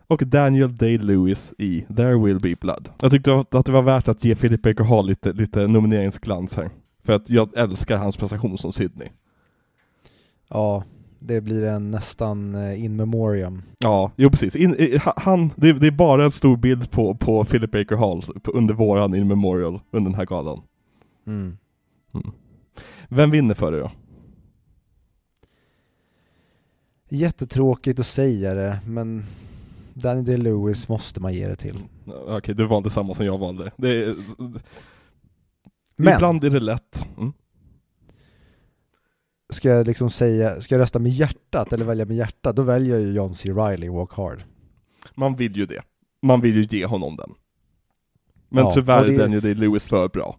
Och 0.08 0.28
Daniel 0.28 0.78
Day-Lewis 0.78 1.54
i 1.58 1.86
There 1.96 2.18
Will 2.18 2.40
Be 2.40 2.56
Blood. 2.62 2.90
Jag 3.02 3.12
tyckte 3.12 3.46
att 3.52 3.66
det 3.66 3.72
var 3.72 3.82
värt 3.82 4.08
att 4.08 4.24
ge 4.24 4.36
Philip 4.36 4.62
Baker 4.62 4.84
Hall 4.84 5.08
lite, 5.08 5.34
lite 5.34 5.68
nomineringsglans 5.68 6.56
här. 6.56 6.70
För 7.04 7.14
att 7.14 7.30
jag 7.30 7.58
älskar 7.58 7.98
hans 7.98 8.18
prestation 8.18 8.58
som 8.58 8.74
Sydney. 8.74 9.10
Ja, 10.50 10.84
det 11.20 11.42
blir 11.42 11.64
en 11.64 11.92
nästan 11.92 12.56
eh, 12.56 12.84
in 12.86 12.96
memoriam. 12.96 13.62
Ja, 13.78 14.12
jo 14.16 14.30
precis. 14.30 14.56
In, 14.56 14.76
i- 14.76 14.98
han, 15.16 15.50
det, 15.56 15.74
det 15.74 15.88
är 15.88 15.92
bara 15.92 16.24
en 16.24 16.32
stor 16.32 16.58
bild 16.58 16.92
på, 16.92 17.16
på 17.16 17.44
Philip 17.44 17.72
Baker 17.72 17.96
Hall 17.96 18.22
under 18.54 18.74
våran 18.74 19.16
in 19.16 19.28
memorial 19.28 19.80
under 19.92 20.10
den 20.12 20.18
här 20.18 20.26
galan. 20.26 20.62
Mm. 21.28 21.58
Mm. 22.14 22.32
Vem 23.10 23.32
vinner 23.32 23.54
för 23.54 23.72
dig 23.72 23.82
då? 23.82 23.92
Jättetråkigt 27.10 28.00
att 28.00 28.06
säga 28.08 28.54
det, 28.54 28.80
men 28.86 29.24
Danny 29.94 30.22
Day-Lewis 30.22 30.90
måste 30.90 31.20
man 31.20 31.34
ge 31.34 31.48
det 31.48 31.56
till. 31.56 31.80
Okej, 32.28 32.56
du 32.56 32.66
valde 32.68 32.90
samma 32.90 33.14
som 33.14 33.26
jag 33.26 33.38
valde. 33.38 33.72
Det 33.78 34.04
är, 34.04 34.16
Men, 35.96 36.14
Ibland 36.14 36.44
är 36.44 36.50
det 36.50 36.60
lätt. 36.60 37.10
Mm. 37.18 37.34
Ska 39.50 39.70
jag 39.70 39.88
liksom 39.88 40.10
säga, 40.10 40.62
ska 40.62 40.76
jag 40.76 40.80
rösta 40.80 41.00
med 41.00 41.12
hjärtat 41.12 41.74
eller 41.74 41.86
välja 41.86 42.06
med 42.06 42.18
hjärtat, 42.18 42.56
då 42.56 42.62
väljer 42.62 42.96
jag 42.96 43.02
ju 43.02 43.14
John 43.14 43.34
C. 43.34 43.52
Reilly, 43.52 43.90
Walk 43.90 44.14
Hard. 44.14 44.44
Man 45.16 45.36
vill 45.36 45.58
ju 45.58 45.66
det. 45.66 45.82
Man 46.22 46.42
vill 46.42 46.56
ju 46.56 46.78
ge 46.78 46.86
honom 46.86 47.16
den. 47.16 47.30
Men 48.50 48.64
Ja, 48.64 48.72
tyvärr 48.72 49.06
är 49.06 49.18
den 49.18 49.32
ju 49.32 49.42
det 49.42 49.54
Lewis 49.54 49.88
för 49.88 50.10
bra. 50.10 50.38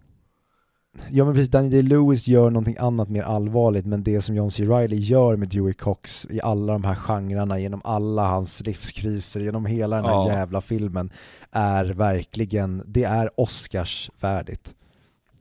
Ja 1.10 1.24
men 1.24 1.34
precis, 1.34 1.50
Danny 1.50 1.68
Day-Lewis 1.70 2.28
gör 2.30 2.50
någonting 2.50 2.76
annat 2.78 3.08
mer 3.08 3.22
allvarligt, 3.22 3.86
men 3.86 4.02
det 4.02 4.22
som 4.22 4.34
John 4.36 4.50
C. 4.50 4.64
Reilly 4.64 4.96
gör 4.96 5.36
med 5.36 5.48
Dewey 5.48 5.74
Cox 5.74 6.26
i 6.30 6.40
alla 6.40 6.72
de 6.72 6.84
här 6.84 6.94
genrerna, 6.94 7.58
genom 7.58 7.80
alla 7.84 8.26
hans 8.26 8.60
livskriser, 8.60 9.40
genom 9.40 9.66
hela 9.66 9.96
den 9.96 10.04
här 10.04 10.12
Ja. 10.12 10.28
jävla 10.28 10.60
filmen, 10.60 11.10
är 11.50 11.84
verkligen, 11.84 12.82
det 12.86 13.04
är 13.04 13.30
Oscars-värdigt. 13.36 14.74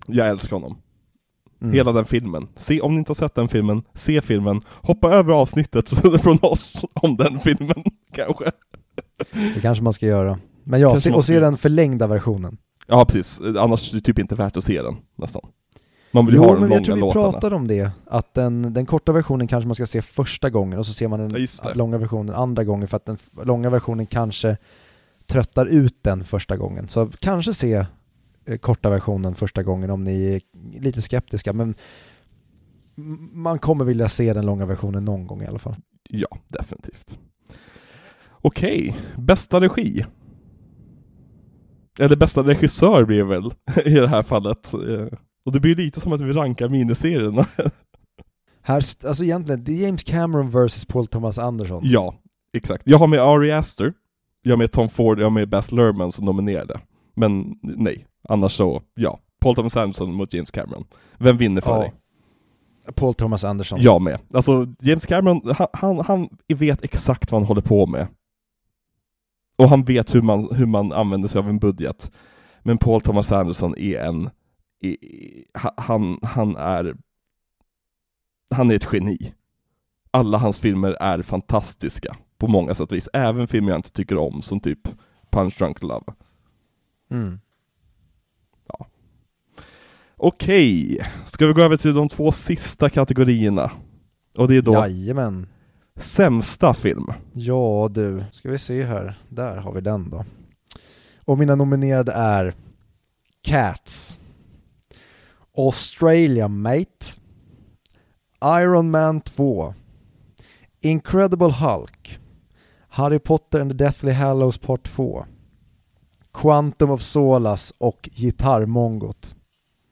Jag 0.07 0.29
älskar 0.29 0.55
honom. 0.55 0.77
Mm. 1.61 1.73
Hela 1.73 1.91
den 1.91 2.05
filmen. 2.05 2.47
Se, 2.55 2.81
om 2.81 2.93
ni 2.93 2.99
inte 2.99 3.09
har 3.09 3.15
sett 3.15 3.35
den 3.35 3.47
filmen, 3.49 3.83
se 3.93 4.21
filmen. 4.21 4.61
Hoppa 4.83 5.09
över 5.11 5.33
avsnittet 5.33 5.89
från 6.21 6.37
oss 6.41 6.85
om 6.93 7.17
den 7.17 7.39
filmen, 7.39 7.83
kanske. 8.13 8.51
Det 9.55 9.61
kanske 9.61 9.83
man 9.83 9.93
ska 9.93 10.05
göra. 10.05 10.39
Men 10.63 10.79
ja, 10.81 10.97
se, 10.97 11.11
och 11.11 11.25
se 11.25 11.39
den 11.39 11.57
förlängda 11.57 12.07
versionen. 12.07 12.57
Ja, 12.87 13.05
precis. 13.05 13.41
Annars 13.59 13.91
är 13.91 13.95
det 13.97 14.01
typ 14.01 14.19
inte 14.19 14.35
värt 14.35 14.57
att 14.57 14.63
se 14.63 14.81
den, 14.81 14.95
nästan. 15.17 15.41
Man 16.11 16.25
vill 16.25 16.35
Jo, 16.35 16.41
ha 16.43 16.47
de 16.53 16.59
men 16.59 16.69
långa 16.69 16.75
jag 16.75 16.85
tror 16.85 16.95
vi 16.95 17.01
låtarna. 17.01 17.31
pratade 17.31 17.55
om 17.55 17.67
det, 17.67 17.91
att 18.05 18.33
den, 18.33 18.73
den 18.73 18.85
korta 18.85 19.11
versionen 19.11 19.47
kanske 19.47 19.67
man 19.67 19.75
ska 19.75 19.85
se 19.85 20.01
första 20.01 20.49
gången 20.49 20.79
och 20.79 20.85
så 20.85 20.93
ser 20.93 21.07
man 21.07 21.19
Ja, 21.19 21.27
den 21.27 21.47
det. 21.63 21.73
långa 21.75 21.97
versionen 21.97 22.35
andra 22.35 22.63
gången 22.63 22.87
för 22.87 22.97
att 22.97 23.05
den 23.05 23.17
långa 23.43 23.69
versionen 23.69 24.05
kanske 24.05 24.57
tröttar 25.27 25.65
ut 25.65 25.97
den 26.03 26.23
första 26.23 26.57
gången. 26.57 26.87
Så 26.87 27.09
kanske 27.19 27.53
se 27.53 27.85
korta 28.61 28.89
versionen 28.89 29.35
första 29.35 29.63
gången 29.63 29.89
om 29.89 30.03
ni 30.03 30.25
är 30.35 30.41
lite 30.81 31.01
skeptiska, 31.01 31.53
men 31.53 31.75
man 33.31 33.59
kommer 33.59 33.85
vilja 33.85 34.09
se 34.09 34.33
den 34.33 34.45
långa 34.45 34.65
versionen 34.65 35.05
någon 35.05 35.27
gång 35.27 35.41
i 35.41 35.45
alla 35.47 35.59
fall. 35.59 35.75
Ja, 36.09 36.27
definitivt. 36.47 37.17
Okej, 38.31 38.95
bästa 39.17 39.59
regi. 39.61 40.05
Eller 41.99 42.15
bästa 42.15 42.43
regissör 42.43 43.05
blir 43.05 43.17
det 43.17 43.23
väl 43.23 43.45
i 43.85 43.93
det 43.99 44.07
här 44.07 44.23
fallet. 44.23 44.73
Eh, 44.73 45.17
Och 45.45 45.51
det 45.51 45.59
blir 45.59 45.75
lite 45.75 46.01
som 46.01 46.13
att 46.13 46.21
vi 46.21 46.33
rankar 46.33 46.69
miniserierna. 46.69 47.45
Här, 48.61 48.83
alltså 49.07 49.23
egentligen, 49.23 49.63
det 49.63 49.71
är 49.71 49.85
James 49.85 50.03
Cameron 50.03 50.49
versus 50.49 50.85
Paul 50.85 51.07
Thomas 51.07 51.37
Anderson. 51.37 51.81
ja, 51.85 52.15
exakt. 52.53 52.83
Jag 52.87 52.97
har 52.97 53.07
med 53.07 53.19
Ari 53.19 53.51
Aster, 53.51 53.93
jag 54.41 54.51
har 54.51 54.57
med 54.57 54.71
Tom 54.71 54.89
Ford, 54.89 55.19
jag 55.19 55.25
har 55.25 55.29
med 55.31 55.49
Baz 55.49 55.71
Luhrmann 55.71 56.11
som 56.11 56.25
nominerade. 56.25 56.79
Men 57.15 57.55
nej, 57.61 58.05
annars 58.29 58.51
så, 58.51 58.81
ja. 58.93 59.19
Paul 59.39 59.55
Thomas 59.55 59.77
Anderson 59.77 60.13
mot 60.13 60.33
James 60.33 60.51
Cameron. 60.51 60.85
Vem 61.17 61.37
vinner 61.37 61.61
för 61.61 61.71
Ja. 61.71 61.79
dig? 61.79 61.93
Paul 62.95 63.13
Thomas 63.13 63.43
Anderson. 63.43 63.79
Jag 63.81 64.01
med. 64.01 64.19
Alltså, 64.33 64.67
James 64.79 65.05
Cameron, 65.05 65.41
han, 65.57 65.67
han, 65.73 65.99
han 66.05 66.29
vet 66.47 66.83
exakt 66.83 67.31
vad 67.31 67.41
han 67.41 67.47
håller 67.47 67.61
på 67.61 67.85
med. 67.87 68.07
Och 69.57 69.69
han 69.69 69.83
vet 69.83 70.15
hur 70.15 70.21
man, 70.21 70.47
hur 70.51 70.65
man 70.65 70.91
använder 70.91 71.27
sig 71.27 71.39
av 71.39 71.49
en 71.49 71.59
budget. 71.59 72.11
Men 72.63 72.77
Paul 72.77 73.01
Thomas 73.01 73.31
Anderson 73.31 73.77
är 73.77 73.99
en... 73.99 74.29
ha- 75.61 75.73
Han, 75.77 76.19
han 76.23 76.55
är... 76.55 76.95
Han 78.49 78.71
är 78.71 78.75
ett 78.75 78.87
geni. 78.93 79.33
Alla 80.11 80.37
hans 80.37 80.59
filmer 80.59 80.91
är 80.99 81.21
fantastiska 81.21 82.15
på 82.37 82.47
många 82.47 82.73
sätt 82.73 82.91
och 82.91 82.95
vis. 82.97 83.09
Även 83.13 83.47
filmer 83.47 83.69
jag 83.71 83.79
inte 83.79 83.91
tycker 83.91 84.17
om, 84.17 84.41
som 84.41 84.59
typ 84.59 84.79
Punch 85.31 85.57
Drunk 85.59 85.81
Love. 85.81 86.05
Mm. 87.11 87.39
Okej, 90.17 90.99
ska 91.25 91.47
vi 91.47 91.53
gå 91.53 91.61
över 91.61 91.77
till 91.77 91.93
de 91.93 92.09
två 92.09 92.31
sista 92.31 92.89
kategorierna? 92.89 93.71
Och 94.37 94.47
det 94.47 94.57
är 94.57 94.61
då 94.61 94.73
Jajamän. 94.73 95.47
sämsta 95.95 96.73
film. 96.73 97.07
Ja 97.33 97.89
du, 97.91 98.23
ska 98.31 98.49
vi 98.49 98.57
se 98.59 98.83
här. 98.83 99.19
Där 99.29 99.57
har 99.57 99.73
vi 99.73 99.81
den 99.81 100.09
då. 100.09 100.25
Och 101.25 101.37
mina 101.37 101.55
nominerade 101.55 102.11
är 102.11 102.53
Cats, 103.41 104.19
Australia 105.57 106.47
Mate, 106.47 107.05
Iron 108.45 108.91
Man 108.91 109.21
2, 109.21 109.73
Incredible 110.81 111.51
Hulk, 111.51 112.19
Harry 112.89 113.19
Potter 113.19 113.59
and 113.61 113.71
the 113.71 113.77
Deathly 113.77 114.11
Hallows 114.11 114.57
Part 114.57 114.83
2. 114.83 115.25
Quantum 116.33 116.89
of 116.91 117.01
Solace 117.01 117.73
och 117.77 118.09
Gitarrmongot. 118.13 119.35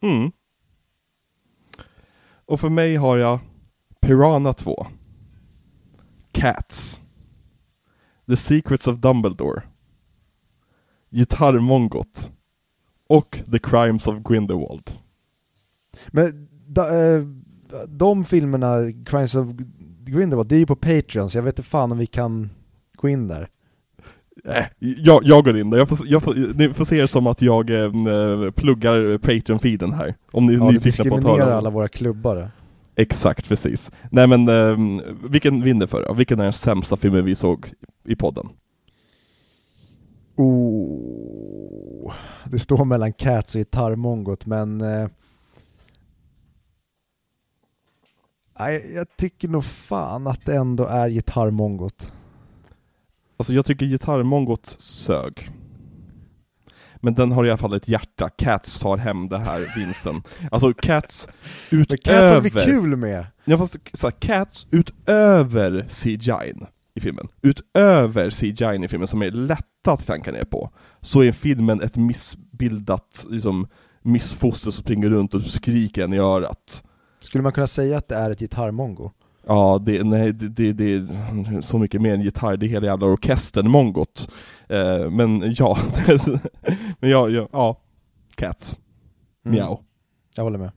Mm. 0.04 0.32
Och 2.46 2.60
för 2.60 2.70
mig 2.70 2.96
har 2.96 3.18
jag 3.18 3.40
Piranha 4.02 4.54
2. 4.54 4.88
Cats. 6.32 7.02
The 8.28 8.36
Secrets 8.36 8.88
of 8.88 8.98
Dumbledore. 8.98 9.62
Gitarrmongot. 11.10 12.32
Och 13.08 13.40
The 13.52 13.60
Crimes 13.60 14.08
of 14.08 14.24
Grindelwald. 14.24 14.92
Men 16.08 16.48
da, 16.68 17.04
eh, 17.04 17.24
de 17.88 18.26
filmerna, 18.26 18.78
Crimes 19.06 19.36
of 19.36 19.48
Grindelwald, 20.06 20.50
det 20.50 20.56
är 20.56 20.60
ju 20.60 20.66
på 20.66 20.76
Patreon 20.76 21.30
så 21.30 21.38
jag 21.38 21.44
vet 21.44 21.60
inte 21.60 21.70
fan 21.70 21.92
om 21.92 21.98
vi 21.98 22.06
kan 22.06 22.50
gå 22.96 23.10
in 23.10 23.28
där. 23.28 23.50
Äh, 24.46 24.64
jag, 24.80 25.24
jag 25.24 25.46
går 25.46 25.58
in 25.60 25.70
där, 25.70 25.78
jag 25.78 25.90
får, 25.90 25.98
jag 26.08 26.24
får, 26.24 26.54
ni 26.58 26.74
får 26.74 26.86
se 26.86 27.02
det 27.02 27.08
som 27.08 27.28
att 27.28 27.42
jag 27.42 27.70
eh, 27.70 27.92
pluggar 28.52 29.18
Patreon-feeden 29.18 29.94
här. 29.94 30.16
Om 30.32 30.46
ni 30.46 30.54
är 30.54 30.58
Ja, 30.58 30.72
nyfikna 30.72 31.06
på 31.10 31.16
att 31.16 31.24
höra. 31.40 31.56
alla 31.56 31.70
våra 31.70 31.88
klubbare. 31.88 32.52
Exakt, 32.96 33.48
precis. 33.48 33.92
Nej 34.12 34.28
men, 34.28 34.48
eh, 34.48 34.78
vilken 35.30 35.62
vinner 35.64 35.88
för? 35.88 36.14
Vilken 36.14 36.40
är 36.40 36.44
den 36.44 36.54
sämsta 36.54 36.98
filmen 36.98 37.26
vi 37.26 37.36
såg 37.36 37.72
i 38.06 38.16
podden? 38.16 38.50
Oh, 40.36 42.14
det 42.52 42.60
står 42.60 42.86
mellan 42.86 43.14
Cats 43.14 43.56
och 43.56 43.60
Gitarrmongot 43.60 44.46
men 44.46 44.82
eh, 44.82 45.08
jag 48.96 49.18
tycker 49.18 49.48
nog 49.48 49.66
fan 49.66 50.28
att 50.28 50.46
det 50.46 50.56
ändå 50.56 50.86
är 50.86 51.10
Gitarrmongot. 51.10 52.14
Alltså 53.38 53.54
jag 53.54 53.66
tycker 53.66 53.86
gitarrmongot 53.86 54.66
sög. 54.80 55.50
Men 56.96 57.14
den 57.14 57.32
har 57.32 57.46
i 57.46 57.50
alla 57.50 57.58
fall 57.58 57.74
ett 57.74 57.88
hjärta, 57.88 58.30
Cats 58.30 58.80
tar 58.80 58.98
hem 58.98 59.30
det 59.30 59.40
här 59.40 59.74
vinsten. 59.78 60.22
Alltså 60.52 60.74
Cats 60.74 61.30
Men 61.70 61.86
Cats 61.86 62.08
har 62.08 62.42
vi 62.42 62.48
utöver... 62.48 62.66
kul 62.66 62.96
med! 62.96 63.26
Ja 63.46 63.58
fast 63.58 63.78
så 63.94 64.08
här, 64.08 64.12
Cats 64.12 64.68
utöver 64.72 65.86
CGI 65.90 66.66
i 66.96 67.00
filmen, 67.02 67.28
utöver 67.42 68.30
CGI 68.30 68.86
i 68.86 68.88
filmen 68.88 69.08
som 69.08 69.22
är 69.22 69.32
lätta 69.32 69.92
att 69.92 70.06
klanka 70.06 70.32
ner 70.32 70.44
på, 70.44 70.70
så 71.02 71.24
är 71.24 71.32
filmen 71.32 71.82
ett 71.82 71.96
missbildat 71.96 73.26
liksom, 73.30 73.68
missfoster 74.02 74.72
som 74.72 74.84
springer 74.84 75.10
runt 75.10 75.34
och 75.34 75.42
skriker 75.42 76.04
en 76.04 76.14
i 76.14 76.20
örat. 76.20 76.84
Skulle 77.20 77.42
man 77.42 77.52
kunna 77.52 77.68
säga 77.68 77.98
att 77.98 78.08
det 78.08 78.16
är 78.16 78.30
ett 78.30 78.40
gitarrmongo? 78.40 79.12
Ja, 79.48 79.80
det, 79.86 80.04
nej, 80.04 80.34
det, 80.34 80.74
det, 80.74 80.94
är 80.94 81.62
så 81.62 81.78
mycket 81.78 82.02
mer 82.02 82.14
än 82.14 82.22
gitarr, 82.22 82.58
det 82.58 82.66
är 82.66 82.68
hela 82.68 82.86
jävla 82.86 83.08
orkestern, 83.08 83.70
mongot. 83.70 84.32
Eh, 84.70 85.10
men 85.10 85.54
ja, 85.58 85.78
men 87.00 87.10
ja, 87.10 87.30
ja, 87.30 87.48
ja, 87.52 87.82
Cats. 88.36 88.78
Mm. 89.46 89.56
Miau. 89.56 89.78
Jag 90.36 90.44
håller 90.44 90.60
med. 90.60 90.72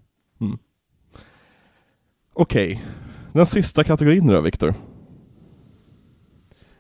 Okej, 2.39 2.85
den 3.33 3.47
sista 3.47 3.85
kategorin 3.85 4.27
då 4.27 4.41
Viktor? 4.41 4.75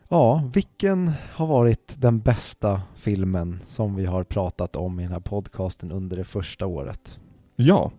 Ja, 0.09 0.51
vilken 0.55 1.13
har 1.35 1.47
varit 1.47 1.95
den 1.99 2.21
bästa 2.21 2.83
filmen 2.95 3.61
som 3.67 3.95
vi 3.95 4.07
har 4.07 4.25
pratat 4.25 4.77
om 4.77 5.01
i 5.01 5.03
den 5.03 5.13
här 5.13 5.21
podcasten 5.21 5.93
under 5.93 6.17
det 6.17 6.25
första 6.25 6.67
året? 6.67 7.21
Ja, 7.57 7.93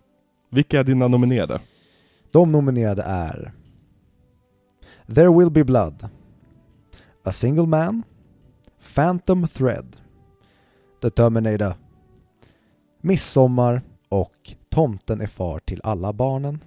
vilka 0.49 0.79
är 0.79 0.83
dina 0.83 1.07
nominerade? 1.07 1.59
De 2.31 2.51
nominerade 2.51 3.03
är 3.03 3.53
There 5.13 5.29
Will 5.29 5.49
Be 5.49 5.63
Blood 5.63 6.09
A 7.23 7.31
Single 7.31 7.65
Man 7.65 8.03
Phantom 8.95 9.47
Thread 9.47 9.97
The 11.01 11.09
Terminator 11.09 11.73
Midsommar 13.01 13.81
och 14.09 14.55
Tomten 14.69 15.21
är 15.21 15.27
far 15.27 15.59
till 15.59 15.81
alla 15.83 16.13
barnen. 16.13 16.63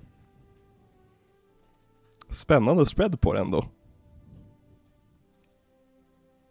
Spännande 2.29 2.87
spread 2.87 3.21
på 3.21 3.33
det 3.33 3.41
ändå. 3.41 3.65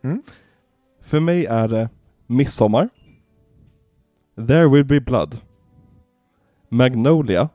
Mm. 0.04 0.24
För 1.02 1.20
mig 1.20 1.46
är 1.46 1.68
det 1.68 1.90
Midsommar, 2.28 2.90
There 4.36 4.68
Will 4.68 4.86
Be 4.86 5.02
Blood, 5.02 5.36
Magnolia, 6.70 7.50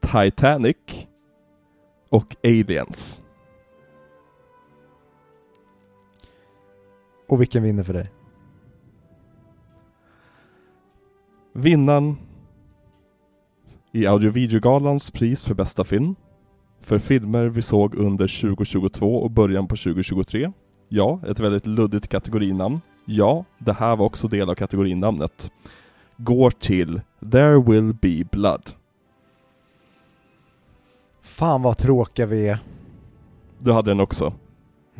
Titanic 0.00 0.76
och 2.14 2.36
Aliens. 2.44 3.22
Och 7.28 7.40
vilken 7.40 7.62
vinner 7.62 7.84
för 7.84 7.92
dig? 7.92 8.10
Vinnaren 11.52 12.16
i 13.92 14.06
Audio-videogalans 14.06 15.10
pris 15.10 15.44
för 15.44 15.54
bästa 15.54 15.84
film 15.84 16.14
för 16.80 16.98
filmer 16.98 17.46
vi 17.46 17.62
såg 17.62 17.94
under 17.94 18.40
2022 18.40 19.16
och 19.16 19.30
början 19.30 19.68
på 19.68 19.76
2023. 19.76 20.52
Ja, 20.88 21.20
ett 21.26 21.40
väldigt 21.40 21.66
luddigt 21.66 22.08
kategorinamn. 22.08 22.80
Ja, 23.04 23.44
det 23.58 23.72
här 23.72 23.96
var 23.96 24.06
också 24.06 24.28
del 24.28 24.50
av 24.50 24.54
kategorinamnet. 24.54 25.52
Går 26.16 26.50
till 26.50 27.00
There 27.32 27.62
Will 27.62 27.94
Be 27.94 28.24
Blood. 28.32 28.83
Fan 31.34 31.62
vad 31.62 31.78
tråkiga 31.78 32.26
vi 32.26 32.48
är. 32.48 32.58
Du 33.58 33.72
hade 33.72 33.90
den 33.90 34.00
också. 34.00 34.32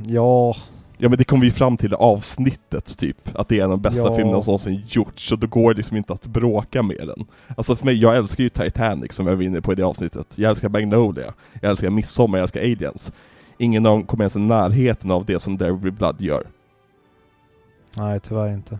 Ja, 0.06 0.54
Ja 0.98 1.08
men 1.08 1.18
det 1.18 1.24
kom 1.24 1.40
vi 1.40 1.50
fram 1.50 1.76
till 1.76 1.92
i 1.92 1.96
avsnittet 1.96 2.98
typ, 2.98 3.38
att 3.38 3.48
det 3.48 3.60
är 3.60 3.64
en 3.64 3.70
av 3.70 3.78
de 3.78 3.82
bästa 3.82 4.08
Ja. 4.08 4.16
filmerna 4.16 4.40
som 4.40 4.46
någonsin 4.50 4.82
gjorts, 4.88 5.28
så 5.28 5.36
då 5.36 5.46
går 5.46 5.70
det 5.74 5.76
liksom 5.76 5.96
inte 5.96 6.12
att 6.12 6.26
bråka 6.26 6.82
med 6.82 7.06
den. 7.06 7.26
Alltså 7.56 7.76
för 7.76 7.84
mig, 7.84 7.94
jag 7.94 8.16
älskar 8.16 8.42
ju 8.44 8.48
Titanic 8.48 9.12
som 9.12 9.26
jag 9.26 9.36
var 9.36 9.42
inne 9.42 9.60
på 9.60 9.72
i 9.72 9.74
det 9.74 9.82
avsnittet. 9.82 10.38
Jag 10.38 10.50
älskar 10.50 10.68
Magnolia, 10.68 11.34
jag 11.60 11.70
älskar 11.70 11.90
Midsommar, 11.90 12.38
jag 12.38 12.42
älskar 12.42 12.60
Aliens. 12.60 13.12
Ingen 13.58 13.86
av 13.86 13.92
dem 13.92 14.06
kommer 14.06 14.24
ens 14.24 14.36
i 14.36 14.40
närheten 14.40 15.10
av 15.10 15.24
det 15.24 15.38
som 15.40 15.56
Be 15.56 15.72
Blood 15.72 16.20
gör. 16.20 16.46
nej 17.96 18.20
tyvärr 18.20 18.54
inte. 18.54 18.78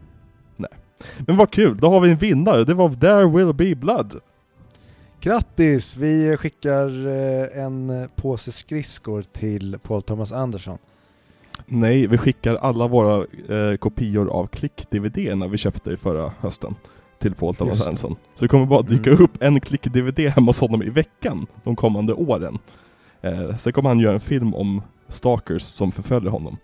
Men 1.18 1.36
vad 1.36 1.50
kul, 1.50 1.76
då 1.76 1.90
har 1.90 2.00
vi 2.00 2.10
en 2.10 2.16
vinnare, 2.16 2.64
det 2.64 2.74
var 2.74 2.88
There 2.88 3.26
Will 3.26 3.54
Be 3.54 3.74
Blood! 3.74 4.20
Grattis! 5.20 5.96
Vi 5.96 6.36
skickar 6.36 7.06
eh, 7.06 7.64
en 7.64 8.08
påse 8.16 8.52
skridskor 8.52 9.22
till 9.22 9.78
Paul 9.82 10.02
Thomas 10.02 10.32
Anderson. 10.32 10.78
Nej, 11.66 12.06
vi 12.06 12.18
skickar 12.18 12.54
alla 12.54 12.86
våra 12.86 13.26
eh, 13.48 13.76
kopior 13.76 14.28
av 14.30 14.46
klick-DVD 14.46 15.50
vi 15.50 15.56
köpte 15.58 15.90
i 15.90 15.96
förra 15.96 16.32
hösten 16.40 16.74
till 17.18 17.34
Paul 17.34 17.54
Thomas. 17.54 17.80
Anderson. 17.86 18.16
Så 18.34 18.44
det 18.44 18.48
kommer 18.48 18.66
bara 18.66 18.82
dyka 18.82 19.10
Mm. 19.10 19.24
upp 19.24 19.42
en 19.42 19.60
klick-DVD 19.60 20.18
hemma 20.28 20.46
hos 20.48 20.60
honom 20.60 20.82
i 20.82 20.90
veckan 20.90 21.46
de 21.64 21.76
kommande 21.76 22.12
åren. 22.14 22.58
Eh, 23.22 23.56
sen 23.56 23.72
kommer 23.72 23.88
han 23.90 24.00
göra 24.00 24.14
en 24.14 24.20
film 24.20 24.54
om 24.54 24.82
stalkers 25.08 25.62
som 25.62 25.92
förföljer 25.92 26.30
honom. 26.30 26.56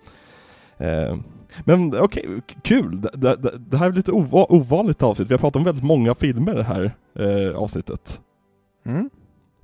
Eh, 0.78 1.16
men 1.64 1.94
okej, 2.00 2.24
k- 2.48 2.54
kul! 2.62 3.00
Det, 3.00 3.10
det, 3.14 3.36
det- 3.36 3.58
det 3.58 3.76
här 3.76 3.88
är 3.88 3.92
lite 3.92 4.12
ova- 4.12 4.46
ovanligt 4.48 5.02
avsnitt. 5.02 5.28
Vi 5.30 5.34
har 5.34 5.38
pratat 5.38 5.56
om 5.56 5.64
väldigt 5.64 5.84
många 5.84 6.14
filmer 6.14 6.54
det 6.54 6.62
här 6.64 6.92
eh, 7.18 7.56
avsnittet. 7.56 8.20
Mm. 8.90 9.10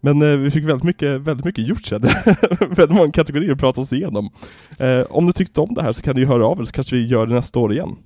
Men 0.01 0.23
eh, 0.23 0.37
vi 0.37 0.51
fick 0.51 0.65
väldigt 0.65 0.85
mycket, 0.85 1.21
väldigt 1.21 1.45
mycket 1.45 1.67
gjort 1.69 1.85
sen. 1.87 2.01
väldigt 2.61 2.97
många 2.97 3.13
kategorier 3.13 3.53
att 3.53 3.59
prata 3.59 3.81
oss 3.81 3.93
igenom. 3.93 4.31
Eh, 4.79 5.01
om 5.11 5.27
du 5.27 5.33
tyckte 5.33 5.61
om 5.61 5.75
det 5.75 5.83
här 5.83 5.93
så 5.93 6.03
kan 6.03 6.15
du 6.15 6.21
ju 6.21 6.27
höra 6.27 6.47
av 6.47 6.61
er 6.61 6.65
så 6.65 6.73
kanske 6.73 6.97
vi 6.97 7.07
gör 7.07 7.27
det 7.27 7.35
nästa 7.35 7.59
år 7.59 7.73
igen. 7.73 7.97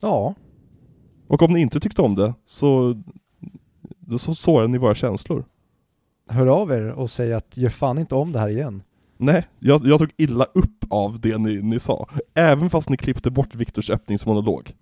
Ja, 0.00 0.34
Och 1.28 1.42
om 1.42 1.52
ni 1.52 1.60
inte 1.60 1.80
tyckte 1.80 2.02
om 2.02 2.14
det 2.14 2.34
så, 2.44 3.02
då 3.98 4.18
så 4.18 4.34
sårar 4.34 4.68
ni 4.68 4.78
våra 4.78 4.94
känslor. 4.94 5.44
hör 6.28 6.46
av 6.46 6.70
er 6.72 6.88
och 6.90 7.10
säg 7.10 7.32
att 7.32 7.56
gör 7.56 7.70
fan 7.70 7.98
inte 7.98 8.14
om 8.14 8.32
det 8.32 8.38
här 8.38 8.48
igen. 8.48 8.82
Nej, 9.16 9.48
jag, 9.58 9.86
jag 9.86 9.98
tog 9.98 10.10
illa 10.16 10.44
upp 10.44 10.84
av 10.90 11.20
det 11.20 11.38
ni, 11.38 11.62
ni 11.62 11.80
sa. 11.80 12.08
Även 12.34 12.70
fast 12.70 12.88
ni 12.88 12.96
klippte 12.96 13.30
bort 13.30 13.54
Viktors 13.54 13.90
öppningsmonolog. 13.90 14.74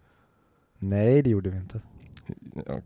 Nej, 0.79 1.23
det 1.23 1.31
gjorde 1.31 1.51
vi 1.51 1.57
inte. 1.57 1.81
Ja. 2.67 2.81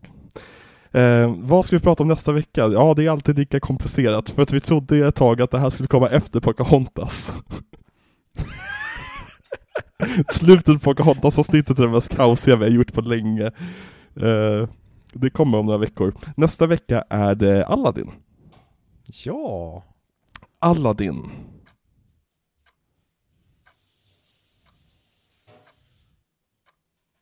Eh, 0.95 1.35
vad 1.37 1.65
ska 1.65 1.75
vi 1.75 1.81
prata 1.81 2.03
om 2.03 2.09
nästa 2.09 2.31
vecka? 2.31 2.67
Ja, 2.67 2.93
det 2.97 3.05
är 3.05 3.09
alltid 3.09 3.37
lika 3.37 3.59
komplicerat 3.59 4.29
för 4.29 4.41
att 4.41 4.53
vi 4.53 4.59
trodde 4.59 5.07
ett 5.07 5.15
tag 5.15 5.41
att 5.41 5.51
det 5.51 5.59
här 5.59 5.69
skulle 5.69 5.87
komma 5.87 6.09
efter 6.09 6.39
Pocahontas. 6.39 7.37
Slutet 10.29 10.81
på 10.81 10.93
Pocahontas-avsnittet 10.93 11.79
är 11.79 11.83
det 11.83 11.89
mest 11.89 12.15
kaosiga 12.15 12.55
vi 12.55 12.63
har 12.63 12.71
gjort 12.71 12.93
på 12.93 13.01
länge. 13.01 13.45
Eh, 14.15 14.69
det 15.13 15.29
kommer 15.29 15.57
om 15.57 15.65
några 15.65 15.77
veckor. 15.77 16.13
Nästa 16.37 16.67
vecka 16.67 17.03
är 17.09 17.35
det 17.35 17.65
Aladdin. 17.65 18.11
Ja, 19.25 19.83
Aladdin. 20.59 21.29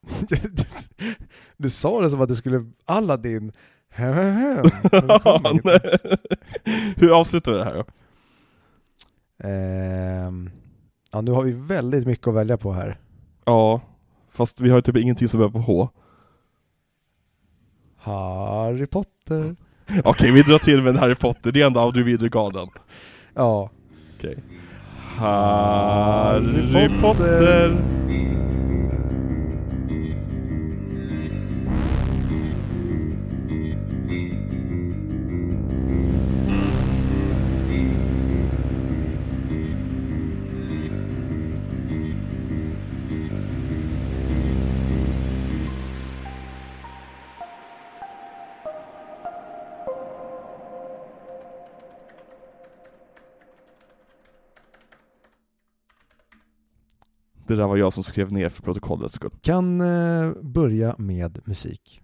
du 1.58 1.70
sa 1.70 2.02
det 2.02 2.10
som 2.10 2.22
att 2.22 2.30
du 2.30 2.36
skulle 2.36 2.72
Aladdin. 2.86 3.52
Nej. 3.98 4.62
Hur 6.96 7.20
avslutar 7.20 7.52
vi 7.52 7.58
det 7.58 7.64
här 7.64 7.74
då? 7.74 7.86
Ehm, 9.48 10.50
Ja, 11.14 11.22
nu 11.22 11.32
har 11.32 11.44
vi 11.44 11.52
väldigt 11.52 12.08
mycket 12.08 12.28
att 12.28 12.36
välja 12.36 12.58
på 12.58 12.74
här. 12.74 13.00
Ja, 13.46 13.82
fast 14.32 14.62
vi 14.62 14.70
har 14.70 14.82
typ 14.82 14.98
ingenting 14.98 15.28
som 15.28 15.38
börjar 15.38 15.52
på 15.52 15.60
H. 15.60 15.90
Harry 17.98 18.86
Potter. 18.86 19.56
Okej, 20.04 20.32
vi 20.32 20.42
drar 20.42 20.58
till 20.60 20.82
med 20.82 20.90
en 20.90 20.98
Harry 20.98 21.16
Potter, 21.16 21.52
det 21.52 21.62
är 21.62 21.68
ändå 21.68 21.80
Audiovideogalen. 21.80 22.68
Ja. 23.34 23.70
Okej. 24.18 24.44
Harry 25.18 27.02
Potter. 27.02 27.78
Det 57.54 57.58
där 57.58 57.68
var 57.68 57.78
jag 57.78 57.94
som 57.94 58.04
skrev 58.04 58.32
ner 58.32 58.50
för 58.50 58.64
protokollets 58.64 59.16
skull. 59.16 59.32
Kan 59.42 59.82
eh, 59.82 60.32
börja 60.42 60.96
med 60.98 61.40
musik. 61.46 62.04